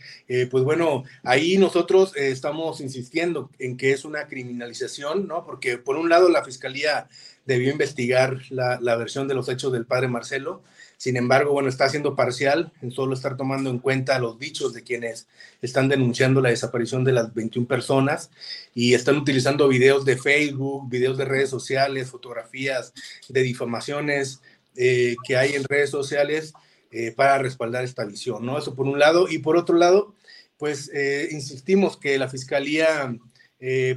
pues 0.50 0.63
bueno, 0.63 1.04
ahí 1.24 1.58
nosotros 1.58 2.15
estamos 2.15 2.80
insistiendo 2.80 3.50
en 3.60 3.76
que 3.76 3.91
es 3.91 4.06
una 4.06 4.28
criminalización, 4.28 5.28
¿no? 5.28 5.46
Porque 5.46 5.78
por 5.78 5.98
un 5.98 6.08
lado 6.08 6.30
la 6.30 6.46
Fiscalía 6.46 7.10
debió 7.46 7.72
investigar 7.72 8.39
la 8.50 8.96
versión 8.96 9.28
de 9.28 9.34
los 9.34 9.50
hechos 9.50 9.74
del 9.74 9.86
padre 9.86 10.08
Marcelo, 10.08 10.63
sin 11.01 11.17
embargo, 11.17 11.53
bueno, 11.53 11.67
está 11.67 11.89
siendo 11.89 12.15
parcial 12.15 12.71
en 12.83 12.91
solo 12.91 13.15
estar 13.15 13.35
tomando 13.35 13.71
en 13.71 13.79
cuenta 13.79 14.19
los 14.19 14.37
dichos 14.37 14.71
de 14.71 14.83
quienes 14.83 15.27
están 15.59 15.89
denunciando 15.89 16.41
la 16.41 16.49
desaparición 16.49 17.03
de 17.03 17.11
las 17.11 17.33
21 17.33 17.67
personas 17.67 18.29
y 18.75 18.93
están 18.93 19.17
utilizando 19.17 19.67
videos 19.67 20.05
de 20.05 20.15
Facebook, 20.15 20.87
videos 20.91 21.17
de 21.17 21.25
redes 21.25 21.49
sociales, 21.49 22.11
fotografías 22.11 22.93
de 23.27 23.41
difamaciones 23.41 24.41
eh, 24.75 25.15
que 25.25 25.37
hay 25.37 25.53
en 25.55 25.63
redes 25.63 25.89
sociales 25.89 26.53
eh, 26.91 27.11
para 27.11 27.39
respaldar 27.39 27.83
esta 27.83 28.05
visión, 28.05 28.45
¿no? 28.45 28.59
Eso 28.59 28.75
por 28.75 28.85
un 28.85 28.99
lado. 28.99 29.27
Y 29.27 29.39
por 29.39 29.57
otro 29.57 29.77
lado, 29.77 30.13
pues 30.57 30.91
eh, 30.93 31.29
insistimos 31.31 31.97
que 31.97 32.19
la 32.19 32.29
Fiscalía, 32.29 33.17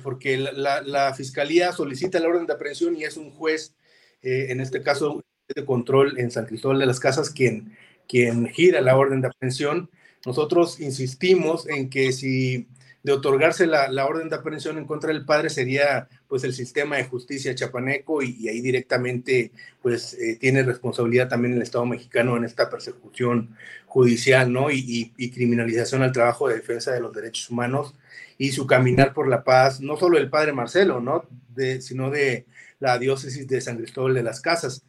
porque 0.02 0.38
la, 0.38 0.80
la, 0.80 1.12
Fiscalía 1.12 1.72
solicita 1.72 2.18
la 2.18 2.28
orden 2.28 2.46
de 2.46 2.54
aprehensión 2.54 2.96
y 2.96 3.04
es 3.04 3.18
un 3.18 3.30
juez, 3.30 3.74
en 4.22 4.60
este 4.62 4.80
caso 4.82 5.22
de 5.48 5.64
control 5.64 6.18
en 6.18 6.30
San 6.30 6.46
Cristóbal 6.46 6.78
de 6.78 6.86
las 6.86 7.00
Casas 7.00 7.30
quien, 7.30 7.76
quien 8.08 8.46
gira 8.48 8.80
la 8.80 8.96
orden 8.96 9.20
de 9.20 9.28
aprehensión. 9.28 9.90
Nosotros 10.24 10.80
insistimos 10.80 11.68
en 11.68 11.90
que 11.90 12.12
si 12.12 12.66
de 13.02 13.12
otorgarse 13.12 13.66
la, 13.66 13.88
la, 13.88 14.06
orden 14.06 14.30
de 14.30 14.36
aprehensión 14.36 14.78
en 14.78 14.86
contra 14.86 15.12
del 15.12 15.26
padre 15.26 15.50
sería 15.50 16.08
pues 16.26 16.42
el 16.42 16.54
sistema 16.54 16.96
de 16.96 17.04
justicia 17.04 17.54
chapaneco 17.54 18.22
y, 18.22 18.48
ahí 18.48 18.62
directamente 18.62 19.52
pues 19.82 20.14
eh, 20.14 20.38
tiene 20.40 20.62
responsabilidad 20.62 21.28
también 21.28 21.52
el 21.52 21.60
Estado 21.60 21.84
mexicano 21.84 22.34
en 22.38 22.44
esta 22.44 22.70
persecución 22.70 23.54
judicial, 23.84 24.50
¿no? 24.50 24.70
Y, 24.70 25.12
y, 25.18 25.30
criminalización 25.30 26.02
al 26.02 26.12
trabajo 26.12 26.48
de 26.48 26.54
defensa 26.56 26.92
de 26.92 27.00
los 27.00 27.12
derechos 27.12 27.50
humanos 27.50 27.94
y 28.38 28.52
su 28.52 28.66
caminar 28.66 29.12
por 29.12 29.28
la 29.28 29.44
paz, 29.44 29.80
no 29.82 29.98
solo 29.98 30.16
del 30.16 30.30
padre 30.30 30.54
Marcelo, 30.54 31.00
¿no? 31.00 31.26
De, 31.54 31.82
sino 31.82 32.10
de 32.10 32.46
la 32.80 32.98
diócesis 32.98 33.46
de 33.46 33.60
San 33.60 33.76
Cristóbal 33.76 34.14
de 34.14 34.22
las 34.22 34.40
Casas. 34.40 34.82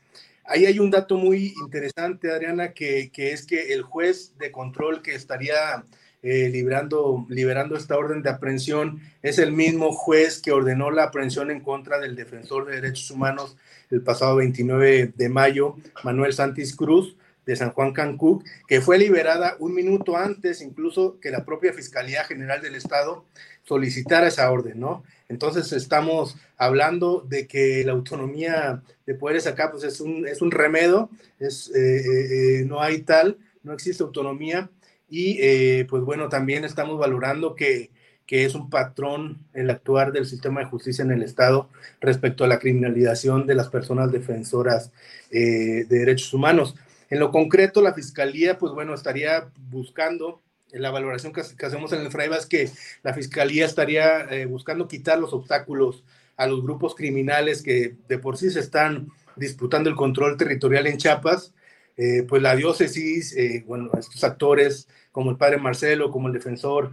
Ahí 0.47 0.65
hay 0.65 0.79
un 0.79 0.91
dato 0.91 1.17
muy 1.17 1.53
interesante, 1.59 2.31
Adriana, 2.31 2.73
que, 2.73 3.09
es 3.15 3.45
que 3.45 3.73
el 3.73 3.81
juez 3.81 4.37
de 4.37 4.51
control 4.51 5.01
que 5.01 5.15
estaría 5.15 5.85
eh, 6.21 6.49
liberando, 6.49 7.27
esta 7.75 7.97
orden 7.97 8.21
de 8.21 8.29
aprehensión 8.29 9.01
es 9.23 9.39
el 9.39 9.51
mismo 9.51 9.91
juez 9.91 10.41
que 10.41 10.51
ordenó 10.51 10.91
la 10.91 11.05
aprehensión 11.05 11.49
en 11.49 11.61
contra 11.61 11.99
del 11.99 12.15
defensor 12.15 12.65
de 12.65 12.75
derechos 12.75 13.09
humanos 13.09 13.57
el 13.89 14.01
pasado 14.01 14.35
29 14.35 15.13
de 15.15 15.29
mayo, 15.29 15.77
Manuel 16.03 16.33
Santis 16.33 16.75
Cruz, 16.75 17.15
de 17.45 17.55
San 17.55 17.71
Juan 17.71 17.93
Cancún, 17.93 18.43
que 18.67 18.81
fue 18.81 18.97
liberada 18.97 19.55
un 19.59 19.73
minuto 19.73 20.17
antes 20.17 20.61
incluso 20.61 21.19
que 21.19 21.29
la 21.29 21.45
propia 21.45 21.73
Fiscalía 21.73 22.23
General 22.23 22.61
del 22.61 22.75
Estado 22.75 23.25
solicitara 23.65 24.27
esa 24.27 24.49
orden, 24.51 24.79
¿no? 24.79 25.03
Entonces 25.27 25.71
estamos 25.73 26.37
hablando 26.57 27.25
de 27.27 27.47
que 27.47 27.83
la 27.83 27.93
autonomía 27.93 28.81
de 29.05 29.15
poderes 29.15 29.47
acá 29.47 29.71
pues 29.71 29.83
es 29.83 29.99
un, 29.99 30.27
es 30.27 30.41
un 30.41 30.51
remedo, 30.51 31.09
es, 31.39 31.71
eh, 31.75 31.97
eh, 31.97 32.59
eh, 32.59 32.65
no 32.65 32.81
hay 32.81 32.99
tal, 32.99 33.37
no 33.63 33.73
existe 33.73 34.03
autonomía 34.03 34.69
y 35.09 35.83
pues 35.85 36.03
bueno, 36.03 36.29
también 36.29 36.65
estamos 36.65 36.99
valorando 36.99 37.55
que, 37.55 37.89
que 38.25 38.43
es 38.43 38.53
un 38.53 38.69
patrón 38.69 39.39
el 39.53 39.69
actuar 39.69 40.11
del 40.11 40.25
sistema 40.25 40.59
de 40.59 40.65
justicia 40.65 41.03
en 41.03 41.11
el 41.11 41.23
Estado 41.23 41.69
respecto 42.01 42.43
a 42.43 42.47
la 42.47 42.59
criminalización 42.59 43.47
de 43.47 43.55
las 43.55 43.69
personas 43.69 44.11
defensoras 44.11 44.91
de 45.31 45.85
derechos 45.85 46.33
humanos. 46.33 46.75
En 47.09 47.19
lo 47.19 47.31
concreto, 47.31 47.81
la 47.81 47.93
Fiscalía, 47.93 48.57
pues 48.57 48.73
bueno, 48.73 48.93
estaría 48.93 49.47
buscando 49.69 50.41
la 50.79 50.91
valoración 50.91 51.33
que, 51.33 51.41
hacemos 51.41 51.93
en 51.93 52.01
el 52.01 52.11
FRAIBA 52.11 52.37
es 52.37 52.45
que 52.45 52.69
la 53.03 53.13
Fiscalía 53.13 53.65
estaría 53.65 54.21
eh, 54.31 54.45
buscando 54.45 54.87
quitar 54.87 55.17
los 55.17 55.33
obstáculos 55.33 56.03
a 56.37 56.47
los 56.47 56.61
grupos 56.61 56.95
criminales 56.95 57.61
que 57.61 57.95
de 58.07 58.17
por 58.19 58.37
sí 58.37 58.49
se 58.49 58.59
están 58.59 59.07
disputando 59.35 59.89
el 59.89 59.95
control 59.95 60.37
territorial 60.37 60.87
en 60.87 60.97
Chiapas, 60.97 61.53
eh, 61.97 62.23
pues 62.27 62.41
la 62.41 62.55
diócesis, 62.55 63.35
eh, 63.37 63.63
bueno, 63.65 63.89
estos 63.97 64.23
actores 64.23 64.87
como 65.11 65.31
el 65.31 65.37
padre 65.37 65.57
Marcelo, 65.57 66.11
como 66.11 66.27
el 66.27 66.33
defensor 66.33 66.91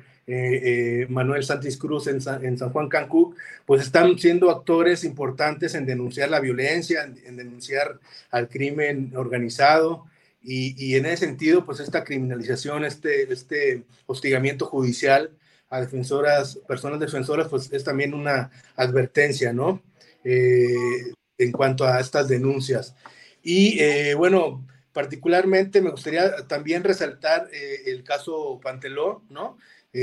Manuel 1.09 1.42
Santis 1.42 1.77
Cruz 1.77 2.07
en 2.07 2.21
San, 2.21 2.57
Juan 2.57 2.88
Cancún, 2.88 3.35
pues 3.66 3.83
están 3.83 4.16
siendo 4.16 4.51
actores 4.51 5.03
importantes 5.03 5.75
en 5.75 5.85
denunciar 5.85 6.31
la 6.31 6.38
violencia, 6.38 7.03
en 7.03 7.37
denunciar 7.37 7.99
al 8.31 8.49
crimen 8.49 9.12
organizado, 9.16 10.07
y, 10.44 10.96
en 10.96 11.07
ese 11.07 11.26
sentido, 11.26 11.64
pues 11.64 11.81
esta 11.81 12.05
criminalización, 12.05 12.85
este, 12.85 13.33
este 13.33 13.85
hostigamiento 14.07 14.66
judicial 14.66 15.31
a 15.70 15.81
defensoras, 15.81 16.59
personas 16.66 17.00
defensoras, 17.00 17.48
pues 17.48 17.72
es 17.72 17.85
también 17.85 18.12
una 18.12 18.50
advertencia, 18.76 19.52
¿no? 19.52 19.83
Eh, 20.24 21.12
en 21.38 21.52
cuanto 21.52 21.87
a 21.87 22.00
estas 22.00 22.28
denuncias. 22.28 22.94
Y 23.42 23.81
eh, 23.81 24.14
bueno, 24.14 24.66
particularmente 24.92 25.81
me 25.81 25.90
gustaría 25.90 26.46
también 26.46 26.85
resaltar 26.85 27.48
eh, 27.52 27.83
el 27.87 28.05
caso 28.05 28.61
Panteló, 28.62 29.22
¿no? 29.28 29.59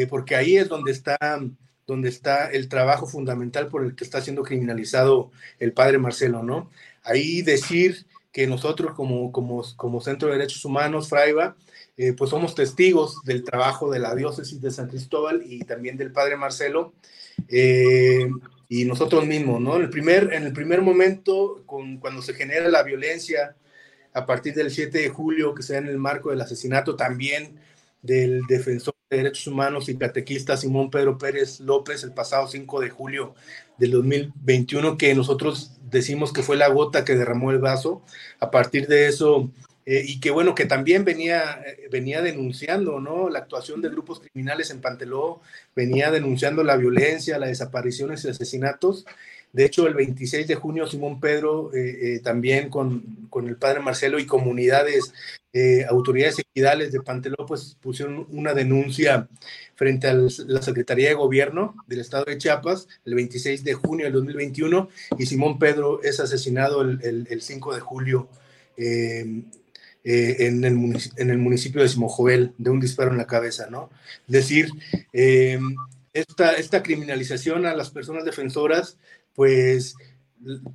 porque 0.07 0.35
ahí 0.35 0.55
es 0.55 0.69
donde 0.69 0.91
está, 0.91 1.17
donde 1.87 2.09
está 2.09 2.51
el 2.51 2.69
trabajo 2.69 3.07
fundamental 3.07 3.69
por 3.69 3.83
el 3.83 3.95
que 3.95 4.03
está 4.03 4.21
siendo 4.21 4.43
criminalizado 4.43 5.31
el 5.57 5.73
padre 5.73 5.97
Marcelo, 5.97 6.43
¿no? 6.43 6.69
Ahí 7.01 7.41
decir 7.41 8.05
que 8.31 8.47
nosotros 8.47 8.93
como, 8.93 9.31
como, 9.31 9.63
como 9.75 10.01
Centro 10.01 10.27
de 10.29 10.37
Derechos 10.37 10.63
Humanos, 10.65 11.09
Fraiba, 11.09 11.55
eh, 11.97 12.13
pues 12.13 12.29
somos 12.29 12.55
testigos 12.55 13.21
del 13.23 13.43
trabajo 13.43 13.91
de 13.91 13.99
la 13.99 14.15
diócesis 14.15 14.61
de 14.61 14.71
San 14.71 14.87
Cristóbal 14.87 15.43
y 15.45 15.59
también 15.59 15.97
del 15.97 16.11
Padre 16.11 16.37
Marcelo, 16.37 16.93
eh, 17.47 18.29
y 18.67 18.85
nosotros 18.85 19.25
mismos, 19.25 19.59
¿no? 19.59 19.75
En 19.77 19.81
el 19.81 19.89
primer, 19.89 20.31
en 20.33 20.43
el 20.43 20.53
primer 20.53 20.81
momento, 20.81 21.63
con, 21.65 21.97
cuando 21.97 22.21
se 22.21 22.35
genera 22.35 22.69
la 22.69 22.83
violencia, 22.83 23.55
a 24.13 24.25
partir 24.25 24.53
del 24.53 24.71
7 24.71 24.97
de 24.97 25.09
julio, 25.09 25.53
que 25.53 25.63
sea 25.63 25.79
en 25.79 25.87
el 25.87 25.97
marco 25.97 26.29
del 26.29 26.41
asesinato 26.41 26.95
también 26.95 27.59
del 28.01 28.41
defensor 28.47 28.93
de 29.09 29.17
derechos 29.17 29.47
humanos 29.47 29.89
y 29.89 29.97
catequista 29.97 30.55
Simón 30.55 30.91
Pedro 30.91 31.17
Pérez 31.17 31.59
López 31.61 32.03
el 32.03 32.13
pasado 32.13 32.47
5 32.47 32.79
de 32.79 32.89
julio 32.91 33.33
del 33.79 33.91
2021, 33.91 34.97
que 34.97 35.15
nosotros 35.15 35.71
decimos 35.89 36.31
que 36.31 36.43
fue 36.43 36.57
la 36.57 36.67
gota 36.67 37.03
que 37.03 37.15
derramó 37.15 37.49
el 37.49 37.57
vaso. 37.57 38.03
A 38.39 38.51
partir 38.51 38.87
de 38.87 39.07
eso, 39.07 39.49
eh, 39.87 40.03
y 40.05 40.19
que 40.19 40.29
bueno, 40.29 40.53
que 40.53 40.65
también 40.65 41.05
venía, 41.05 41.59
eh, 41.65 41.87
venía 41.91 42.21
denunciando, 42.21 42.99
¿no? 42.99 43.29
La 43.29 43.39
actuación 43.39 43.81
de 43.81 43.89
grupos 43.89 44.19
criminales 44.19 44.69
en 44.69 44.81
Panteló, 44.81 45.41
venía 45.75 46.11
denunciando 46.11 46.63
la 46.63 46.77
violencia, 46.77 47.39
las 47.39 47.49
desapariciones 47.49 48.23
y 48.25 48.29
asesinatos. 48.29 49.07
De 49.51 49.65
hecho, 49.65 49.87
el 49.87 49.95
26 49.95 50.47
de 50.47 50.55
junio, 50.55 50.87
Simón 50.87 51.19
Pedro, 51.19 51.71
eh, 51.73 52.19
también 52.23 52.69
con, 52.69 53.27
con, 53.29 53.47
el 53.47 53.57
padre 53.57 53.79
Marcelo 53.79 54.19
y 54.19 54.25
comunidades, 54.25 55.13
eh, 55.51 55.83
autoridades 55.89 56.37
equidales 56.37 56.91
de 56.91 57.01
Panteló, 57.01 57.37
pues 57.47 57.75
pusieron 57.81 58.27
una 58.29 58.53
denuncia 58.53 59.27
frente 59.73 60.07
a 60.07 60.13
la 60.13 60.61
Secretaría 60.61 61.09
de 61.09 61.15
Gobierno 61.15 61.73
del 61.87 62.01
Estado 62.01 62.25
de 62.25 62.37
Chiapas 62.37 62.87
el 63.03 63.15
26 63.15 63.63
de 63.63 63.73
junio 63.73 64.05
del 64.05 64.13
2021 64.13 64.89
y 65.17 65.25
Simón 65.25 65.57
Pedro 65.57 66.03
es 66.03 66.19
asesinado 66.19 66.81
el, 66.83 67.25
el, 67.27 67.41
5 67.41 67.73
de 67.73 67.79
julio 67.79 68.29
eh, 68.77 69.41
eh, 70.03 70.35
en, 70.41 70.63
el 70.63 71.01
en, 71.15 71.29
el 71.31 71.37
municipio 71.39 71.81
de 71.81 71.89
Simojovel 71.89 72.53
de 72.59 72.69
un 72.69 72.79
disparo 72.79 73.09
en 73.09 73.17
la 73.17 73.25
cabeza, 73.25 73.69
¿no? 73.71 73.89
Es 74.27 74.31
decir, 74.33 74.69
esta, 76.13 76.53
esta 76.53 76.83
criminalización 76.83 77.65
a 77.65 77.75
las 77.75 77.89
personas 77.89 78.23
defensoras, 78.23 78.97
pues 79.39 79.95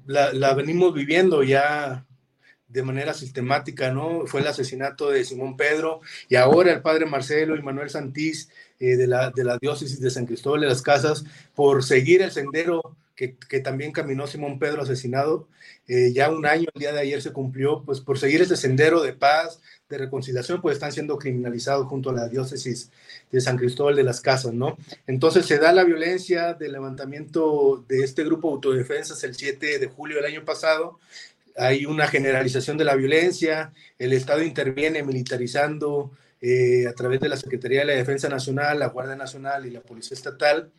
la, 0.07 0.55
venimos 0.55 0.95
viviendo 0.95 1.43
ya 1.43 2.07
de 2.67 2.83
manera 2.83 3.13
sistemática, 3.13 3.93
¿no? 3.93 4.25
Fue 4.25 4.41
el 4.41 4.47
asesinato 4.47 5.11
de 5.11 5.23
Simón 5.23 5.59
Pedro 5.59 6.01
y 6.31 6.37
ahora 6.37 6.73
el 6.73 6.81
padre 6.81 7.05
Marcelo 7.05 7.57
y 7.57 7.63
Manuel 7.63 7.91
Santís 7.91 8.49
eh, 8.81 8.97
de, 8.97 9.07
la, 9.07 9.29
de 9.29 9.45
la 9.45 9.59
diócesis 9.59 10.01
de 10.01 10.09
San 10.09 10.25
Cristóbal 10.25 10.63
de 10.63 10.69
las 10.69 10.81
Casas 10.81 11.27
por 11.55 11.85
seguir 11.85 12.23
el 12.23 12.31
sendero 12.31 12.97
que, 13.15 13.37
también 13.61 13.93
caminó 13.93 14.27
Simón 14.27 14.59
Pedro 14.59 14.81
asesinado. 14.81 15.47
Eh, 15.87 16.13
ya 16.15 16.31
un 16.31 16.47
año, 16.47 16.69
el 16.75 16.81
día 16.81 16.93
de 16.93 17.01
ayer 17.01 17.21
se 17.21 17.35
cumplió, 17.35 17.83
pues 17.85 18.01
por 18.01 18.19
seguir 18.19 18.41
ese 18.41 18.57
sendero 18.57 19.03
de 19.03 19.13
paz, 19.13 19.61
de 19.89 19.99
reconciliación, 19.99 20.63
pues 20.63 20.75
están 20.75 20.93
siendo 20.93 21.19
criminalizados 21.19 21.87
junto 21.89 22.09
a 22.09 22.15
la 22.15 22.29
diócesis 22.29 22.91
de 23.31 23.41
San 23.41 23.59
Cristóbal 23.59 23.95
de 23.95 24.03
las 24.03 24.23
Casas, 24.23 24.55
¿no? 24.55 24.79
Entonces 25.07 25.45
se 25.45 25.59
da 25.59 25.73
la 25.73 25.85
violencia 25.85 26.55
del 26.55 26.73
levantamiento 26.73 27.85
de 27.87 28.03
este 28.03 28.25
grupo 28.25 28.49
de 28.49 28.55
autodefensas 28.55 29.23
el 29.25 29.35
7 29.35 29.79
de 29.79 29.87
julio 29.87 30.17
del 30.17 30.25
año 30.25 30.45
pasado. 30.45 31.01
Hay 31.57 31.85
una 31.85 32.07
generalización 32.07 32.79
de 32.79 32.85
la 32.85 32.97
violencia, 32.97 33.73
el 33.99 34.15
Estado 34.15 34.43
interviene 34.43 35.03
militarizando 35.03 36.13
eh, 36.41 36.87
a 36.89 36.95
través 36.95 37.21
de 37.21 37.29
la 37.29 37.37
Secretaría 37.37 37.81
de 37.81 37.87
la 37.87 37.93
Defensa 37.93 38.31
Nacional, 38.31 38.79
la 38.79 38.89
Guardia 38.89 39.17
Nacional 39.17 39.67
y 39.67 39.71
la 39.71 39.81
Policía 39.81 40.15
Estatal 40.15 40.71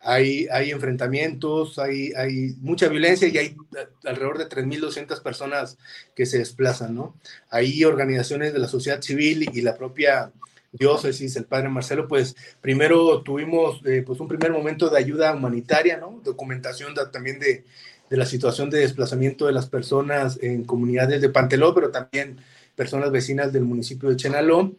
hay, 0.00 0.70
enfrentamientos, 0.70 1.78
hay, 1.78 2.12
hay 2.12 2.54
mucha 2.60 2.88
violencia 2.88 3.28
y 3.28 3.38
hay 3.38 3.56
alrededor 4.04 4.38
de 4.38 4.48
3.200 4.48 5.22
personas 5.22 5.76
que 6.14 6.26
se 6.26 6.38
desplazan, 6.38 6.94
¿no? 6.94 7.16
Hay 7.50 7.84
organizaciones 7.84 8.52
de 8.52 8.60
la 8.60 8.68
sociedad 8.68 9.02
civil 9.02 9.48
y 9.52 9.60
la 9.60 9.76
propia 9.76 10.32
diócesis, 10.70 11.34
el 11.36 11.46
padre 11.46 11.68
Marcelo, 11.68 12.06
pues 12.06 12.36
primero 12.60 13.22
tuvimos 13.22 13.80
eh, 13.86 14.02
pues 14.06 14.20
un 14.20 14.28
primer 14.28 14.52
momento 14.52 14.88
de 14.88 14.98
ayuda 14.98 15.34
humanitaria, 15.34 15.96
¿no? 15.96 16.20
Documentación 16.22 16.94
también 17.10 17.38
de, 17.38 17.64
de, 18.08 18.16
la 18.16 18.26
situación 18.26 18.70
de 18.70 18.80
desplazamiento 18.80 19.46
de 19.46 19.52
las 19.52 19.68
personas 19.68 20.38
en 20.42 20.64
comunidades 20.64 21.20
de 21.20 21.30
Panteló, 21.30 21.74
pero 21.74 21.90
también 21.90 22.38
personas 22.76 23.10
vecinas 23.10 23.52
del 23.52 23.64
municipio 23.64 24.08
de 24.10 24.16
Chenaló 24.16 24.74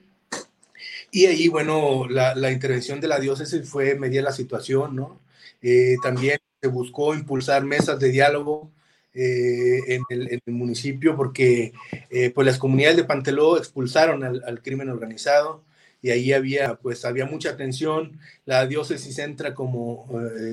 y 1.12 1.26
ahí, 1.26 1.48
bueno, 1.48 2.08
la, 2.08 2.52
intervención 2.52 3.02
de 3.02 3.08
la 3.08 3.20
diócesis 3.20 3.68
fue 3.68 3.96
medir 3.96 4.24
la 4.24 4.32
situación, 4.32 4.96
¿no? 4.96 5.20
Eh, 5.62 5.98
también 6.04 6.40
se 6.62 6.68
buscó 6.68 7.14
impulsar 7.16 7.64
mesas 7.64 8.00
de 8.00 8.10
diálogo 8.12 8.72
eh, 9.14 9.82
en, 9.88 10.04
el, 10.10 10.42
municipio 10.48 11.16
porque 11.16 11.74
eh, 12.10 12.30
pues 12.32 12.46
las 12.46 12.60
comunidades 12.60 12.98
de 12.98 13.04
Panteló 13.04 13.58
expulsaron 13.58 14.24
al, 14.24 14.62
crimen 14.62 14.90
organizado 14.90 15.64
y 16.02 16.12
ahí 16.12 16.32
había 16.32 16.76
pues 16.76 17.04
había 17.06 17.26
mucha 17.26 17.58
tensión 17.58 18.20
la 18.46 18.66
diócesis 18.68 19.18
entra 19.20 19.54
como 19.54 20.08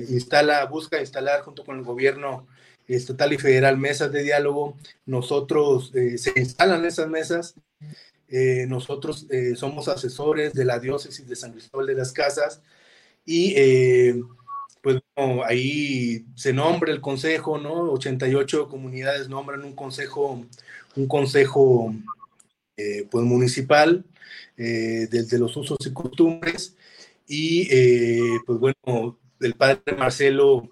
instala 0.09 0.65
busca 0.65 0.99
instalar 0.99 1.41
junto 1.41 1.63
con 1.63 1.77
el 1.77 1.83
gobierno 1.85 2.47
estatal 2.87 3.31
y 3.31 3.37
federal 3.37 3.77
mesas 3.77 4.11
de 4.11 4.23
diálogo 4.23 4.75
nosotros 5.05 5.93
se 5.93 6.33
instalan 6.35 6.83
esas 6.85 7.07
mesas 7.07 7.55
eh, 8.29 8.65
nosotros 8.67 9.25
eh, 9.29 9.55
somos 9.55 9.87
asesores 9.87 10.53
de 10.53 10.65
la 10.65 10.79
diócesis 10.79 11.27
de 11.27 11.35
San 11.35 11.53
Cristóbal 11.53 11.87
de 11.87 11.95
las 11.95 12.11
Casas 12.11 12.61
y 13.25 13.53
eh, 13.55 14.21
pues 14.81 15.01
ahí 15.45 16.25
se 16.35 16.51
nombra 16.53 16.91
el 16.91 17.01
consejo, 17.01 17.57
¿no? 17.57 17.91
88 17.91 18.67
comunidades 18.67 19.29
nombran 19.29 19.63
un 19.63 19.73
consejo, 19.73 20.45
un 20.95 21.07
consejo 21.07 21.93
pues 23.09 23.25
municipal 23.25 24.05
desde 24.55 25.39
los 25.39 25.57
usos 25.57 25.79
y 25.85 25.93
costumbres 25.93 26.75
y 27.27 27.67
pues 28.45 28.59
bueno, 28.59 29.17
el 29.39 29.53
padre 29.55 29.81
Marcelo 29.97 30.69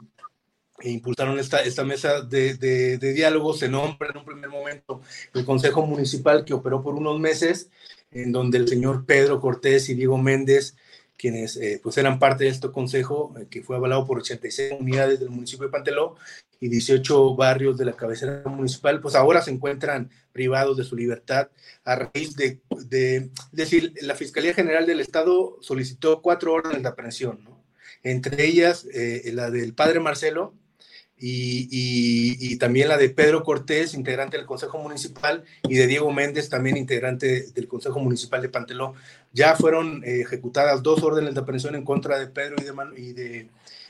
e 0.80 0.92
impulsaron 0.92 1.40
esta, 1.40 1.62
esta 1.62 1.84
mesa 1.84 2.22
de, 2.22 2.56
de, 2.56 3.14
diálogo, 3.14 3.54
se 3.54 3.70
nombra 3.70 4.10
en 4.10 4.18
un 4.18 4.26
primer 4.26 4.50
momento 4.50 5.02
el 5.34 5.46
Consejo 5.46 5.86
Municipal 5.86 6.44
que 6.44 6.54
operó 6.54 6.84
por 6.84 6.96
unos 6.96 7.20
meses, 7.20 7.70
en 8.12 8.32
donde 8.32 8.58
el 8.58 8.68
señor 8.68 9.06
Pedro 9.06 9.40
Cortés 9.40 9.90
y 9.90 9.94
Diego 9.94 10.18
Méndez, 10.18 10.76
quienes 11.18 11.56
eh, 11.58 11.80
pues 11.82 11.98
eran 11.98 12.20
parte 12.20 12.44
de 12.44 12.50
este 12.50 12.72
consejo, 12.72 13.34
eh, 13.40 13.48
que 13.50 13.64
fue 13.64 13.78
avalado 13.78 14.06
por 14.06 14.18
86 14.18 14.74
unidades 14.80 15.20
del 15.20 15.30
municipio 15.30 15.66
de 15.66 15.72
Panteló 15.72 16.18
y 16.60 16.68
18 16.68 17.36
barrios 17.36 17.78
de 17.78 17.86
la 17.86 17.94
cabecera 17.94 18.44
municipal, 18.46 19.00
pues 19.00 19.16
ahora 19.16 19.42
se 19.42 19.52
encuentran 19.52 20.10
privados 20.34 20.76
de 20.76 20.84
su 20.84 20.98
libertad 20.98 21.50
a 21.86 21.96
raíz 21.96 22.36
de, 22.36 22.60
de, 22.88 23.30
decir, 23.54 23.94
la 24.02 24.16
Fiscalía 24.16 24.54
General 24.54 24.86
del 24.86 25.00
Estado 25.00 25.58
solicitó 25.62 26.22
cuatro 26.22 26.54
órdenes 26.54 26.84
de 26.84 26.90
aprehensión, 26.90 27.44
¿no? 27.44 27.64
entre 28.04 28.46
ellas 28.46 28.88
eh, 28.94 29.32
la 29.34 29.50
del 29.50 29.74
padre 29.74 30.00
Marcelo, 30.00 30.54
y, 31.28 32.58
también 32.58 32.88
la 32.88 32.98
de 32.98 33.10
Pedro 33.10 33.44
Cortés, 33.44 33.94
integrante 33.94 34.38
del 34.38 34.46
Consejo 34.46 34.78
Municipal, 34.78 35.44
y 35.68 35.76
de 35.76 35.88
Diego 35.88 36.12
Méndez, 36.12 36.50
también 36.50 36.78
integrante 36.78 37.48
del 37.52 37.68
Consejo 37.68 38.00
Municipal 38.00 38.42
de 38.42 38.50
Panteló. 38.50 38.94
Ya 39.34 39.56
fueron 39.56 40.04
eh, 40.04 40.22
ejecutadas 40.22 40.84
dos 40.84 41.02
órdenes 41.04 41.34
de 41.34 41.42
aprehensión 41.42 41.76
en 41.76 41.84
contra 41.84 42.20
de 42.20 42.28
Pedro 42.28 42.56
y 42.96 43.14
de, 43.14 43.40
y 43.40 43.50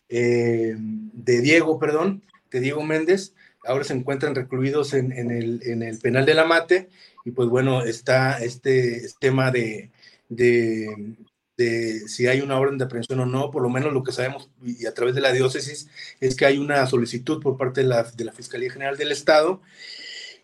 eh, 0.10 0.76
de 0.78 1.41
Diego, 1.41 1.78
perdón, 1.78 2.24
de 2.52 2.60
Diego 2.62 2.84
Méndez. 2.84 3.34
Ahora 3.65 3.84
se 3.84 3.93
encuentran 3.93 4.36
recluidos 4.36 4.93
en, 4.93 5.12
el, 5.12 5.62
en 5.63 5.84
el 5.84 5.98
penal 6.00 6.26
de 6.26 6.36
la 6.36 6.45
Mate 6.45 6.89
y 7.26 7.32
pues 7.32 7.50
bueno, 7.50 7.82
está 7.84 8.38
este 8.38 9.02
tema 9.19 9.52
de, 9.52 9.89
de, 10.30 11.15
de 11.58 12.08
si 12.08 12.28
hay 12.28 12.41
una 12.41 12.60
orden 12.60 12.78
de 12.78 12.86
aprehensión 12.86 13.20
o 13.20 13.26
no, 13.26 13.52
por 13.52 13.62
lo 13.62 13.70
menos 13.70 13.94
lo 13.94 14.04
que 14.04 14.12
sabemos 14.12 14.50
y 14.63 14.86
a 14.86 14.94
través 14.94 15.15
de 15.15 15.22
la 15.22 15.32
diócesis 15.32 15.88
es 16.20 16.36
que 16.36 16.46
hay 16.46 16.58
una 16.58 16.86
solicitud 16.88 17.41
por 17.41 17.58
parte 17.58 17.82
de 17.82 17.88
la, 17.88 18.04
de 18.04 18.26
la 18.26 18.34
Fiscalía 18.34 18.72
General 18.72 18.98
del 18.98 19.12
Estado. 19.12 19.62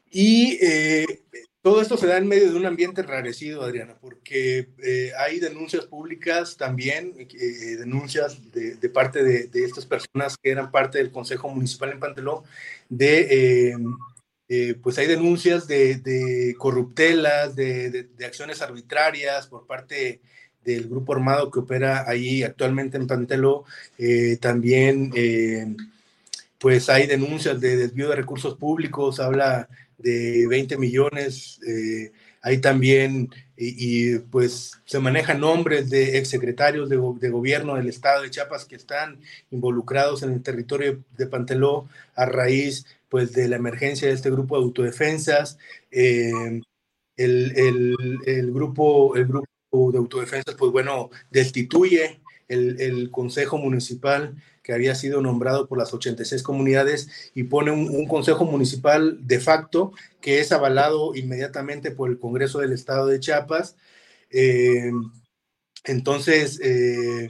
Y 0.09 0.57
eh, 0.61 1.23
todo 1.61 1.81
esto 1.81 1.97
se 1.97 2.07
da 2.07 2.17
en 2.17 2.27
medio 2.27 2.51
de 2.51 2.57
un 2.57 2.65
ambiente 2.65 3.01
rarecido, 3.01 3.61
Adriana, 3.63 3.97
porque 3.99 4.69
eh, 4.83 5.11
hay 5.17 5.39
denuncias 5.39 5.85
públicas 5.85 6.57
también, 6.57 7.13
eh, 7.17 7.77
denuncias 7.77 8.51
de, 8.51 8.89
parte 8.89 9.23
de, 9.23 9.49
estas 9.63 9.85
personas 9.85 10.37
que 10.37 10.51
eran 10.51 10.71
parte 10.71 10.97
del 10.97 11.11
Consejo 11.11 11.49
Municipal 11.49 11.91
en 11.91 11.99
Panteló, 11.99 12.43
de 12.89 13.77
pues 14.83 14.97
hay 14.97 15.07
denuncias 15.07 15.65
de, 15.65 15.95
de 15.95 16.55
corruptelas, 16.57 17.55
de, 17.55 17.89
de, 18.03 18.25
acciones 18.25 18.61
arbitrarias 18.61 19.47
por 19.47 19.65
parte 19.65 20.19
del 20.63 20.87
grupo 20.87 21.13
armado 21.13 21.49
que 21.51 21.59
opera 21.59 22.07
ahí 22.07 22.43
actualmente 22.43 22.97
en 22.97 23.07
Pantelo. 23.07 23.65
Eh, 23.97 24.37
también, 24.37 25.11
eh, 25.15 25.75
pues 26.59 26.89
hay 26.89 27.07
denuncias 27.07 27.59
de 27.59 27.77
desvío 27.77 28.09
de 28.09 28.15
recursos 28.15 28.55
públicos, 28.57 29.19
habla 29.19 29.67
de 29.97 30.47
20 30.47 30.77
millones. 30.77 31.59
Eh, 31.67 32.11
hay 32.43 32.59
también, 32.59 33.29
y, 33.55 34.17
pues 34.17 34.71
se 34.85 34.99
manejan 34.99 35.39
nombres 35.41 35.89
de 35.89 36.17
exsecretarios 36.17 36.89
de, 36.89 36.97
de 37.19 37.29
gobierno 37.29 37.75
del 37.75 37.87
estado 37.89 38.23
de 38.23 38.31
Chiapas 38.31 38.65
que 38.65 38.75
están 38.75 39.19
involucrados 39.51 40.23
en 40.23 40.31
el 40.33 40.41
territorio 40.41 41.03
de 41.17 41.27
Panteló 41.27 41.87
a 42.15 42.25
raíz 42.25 42.85
pues 43.09 43.33
de 43.33 43.47
la 43.47 43.57
emergencia 43.57 44.07
de 44.07 44.13
este 44.15 44.31
grupo 44.31 44.57
de 44.57 44.63
autodefensas. 44.63 45.57
el, 45.91 46.63
el, 47.17 47.95
el, 48.25 48.51
grupo, 48.51 49.15
el 49.15 49.27
grupo 49.27 49.50
de 49.71 49.97
Autodefensas, 49.97 50.55
pues 50.55 50.71
bueno, 50.71 51.09
destituye 51.29 52.19
el, 52.47 53.09
Consejo 53.11 53.57
Municipal 53.57 54.35
que 54.63 54.73
había 54.73 54.93
sido 54.95 55.21
nombrado 55.21 55.67
por 55.67 55.77
las 55.77 55.93
86 55.93 56.43
comunidades 56.43 57.31
y 57.33 57.43
pone 57.43 57.71
un, 57.71 58.05
Consejo 58.07 58.45
Municipal 58.45 59.25
de 59.25 59.39
facto 59.39 59.93
que 60.19 60.39
es 60.39 60.51
avalado 60.51 61.15
inmediatamente 61.15 61.91
por 61.91 62.09
el 62.09 62.19
Congreso 62.19 62.59
del 62.59 62.73
Estado 62.73 63.07
de 63.07 63.19
Chiapas. 63.19 63.77
Eh, 64.29 64.91
entonces, 65.85 66.59
eh, 66.61 67.29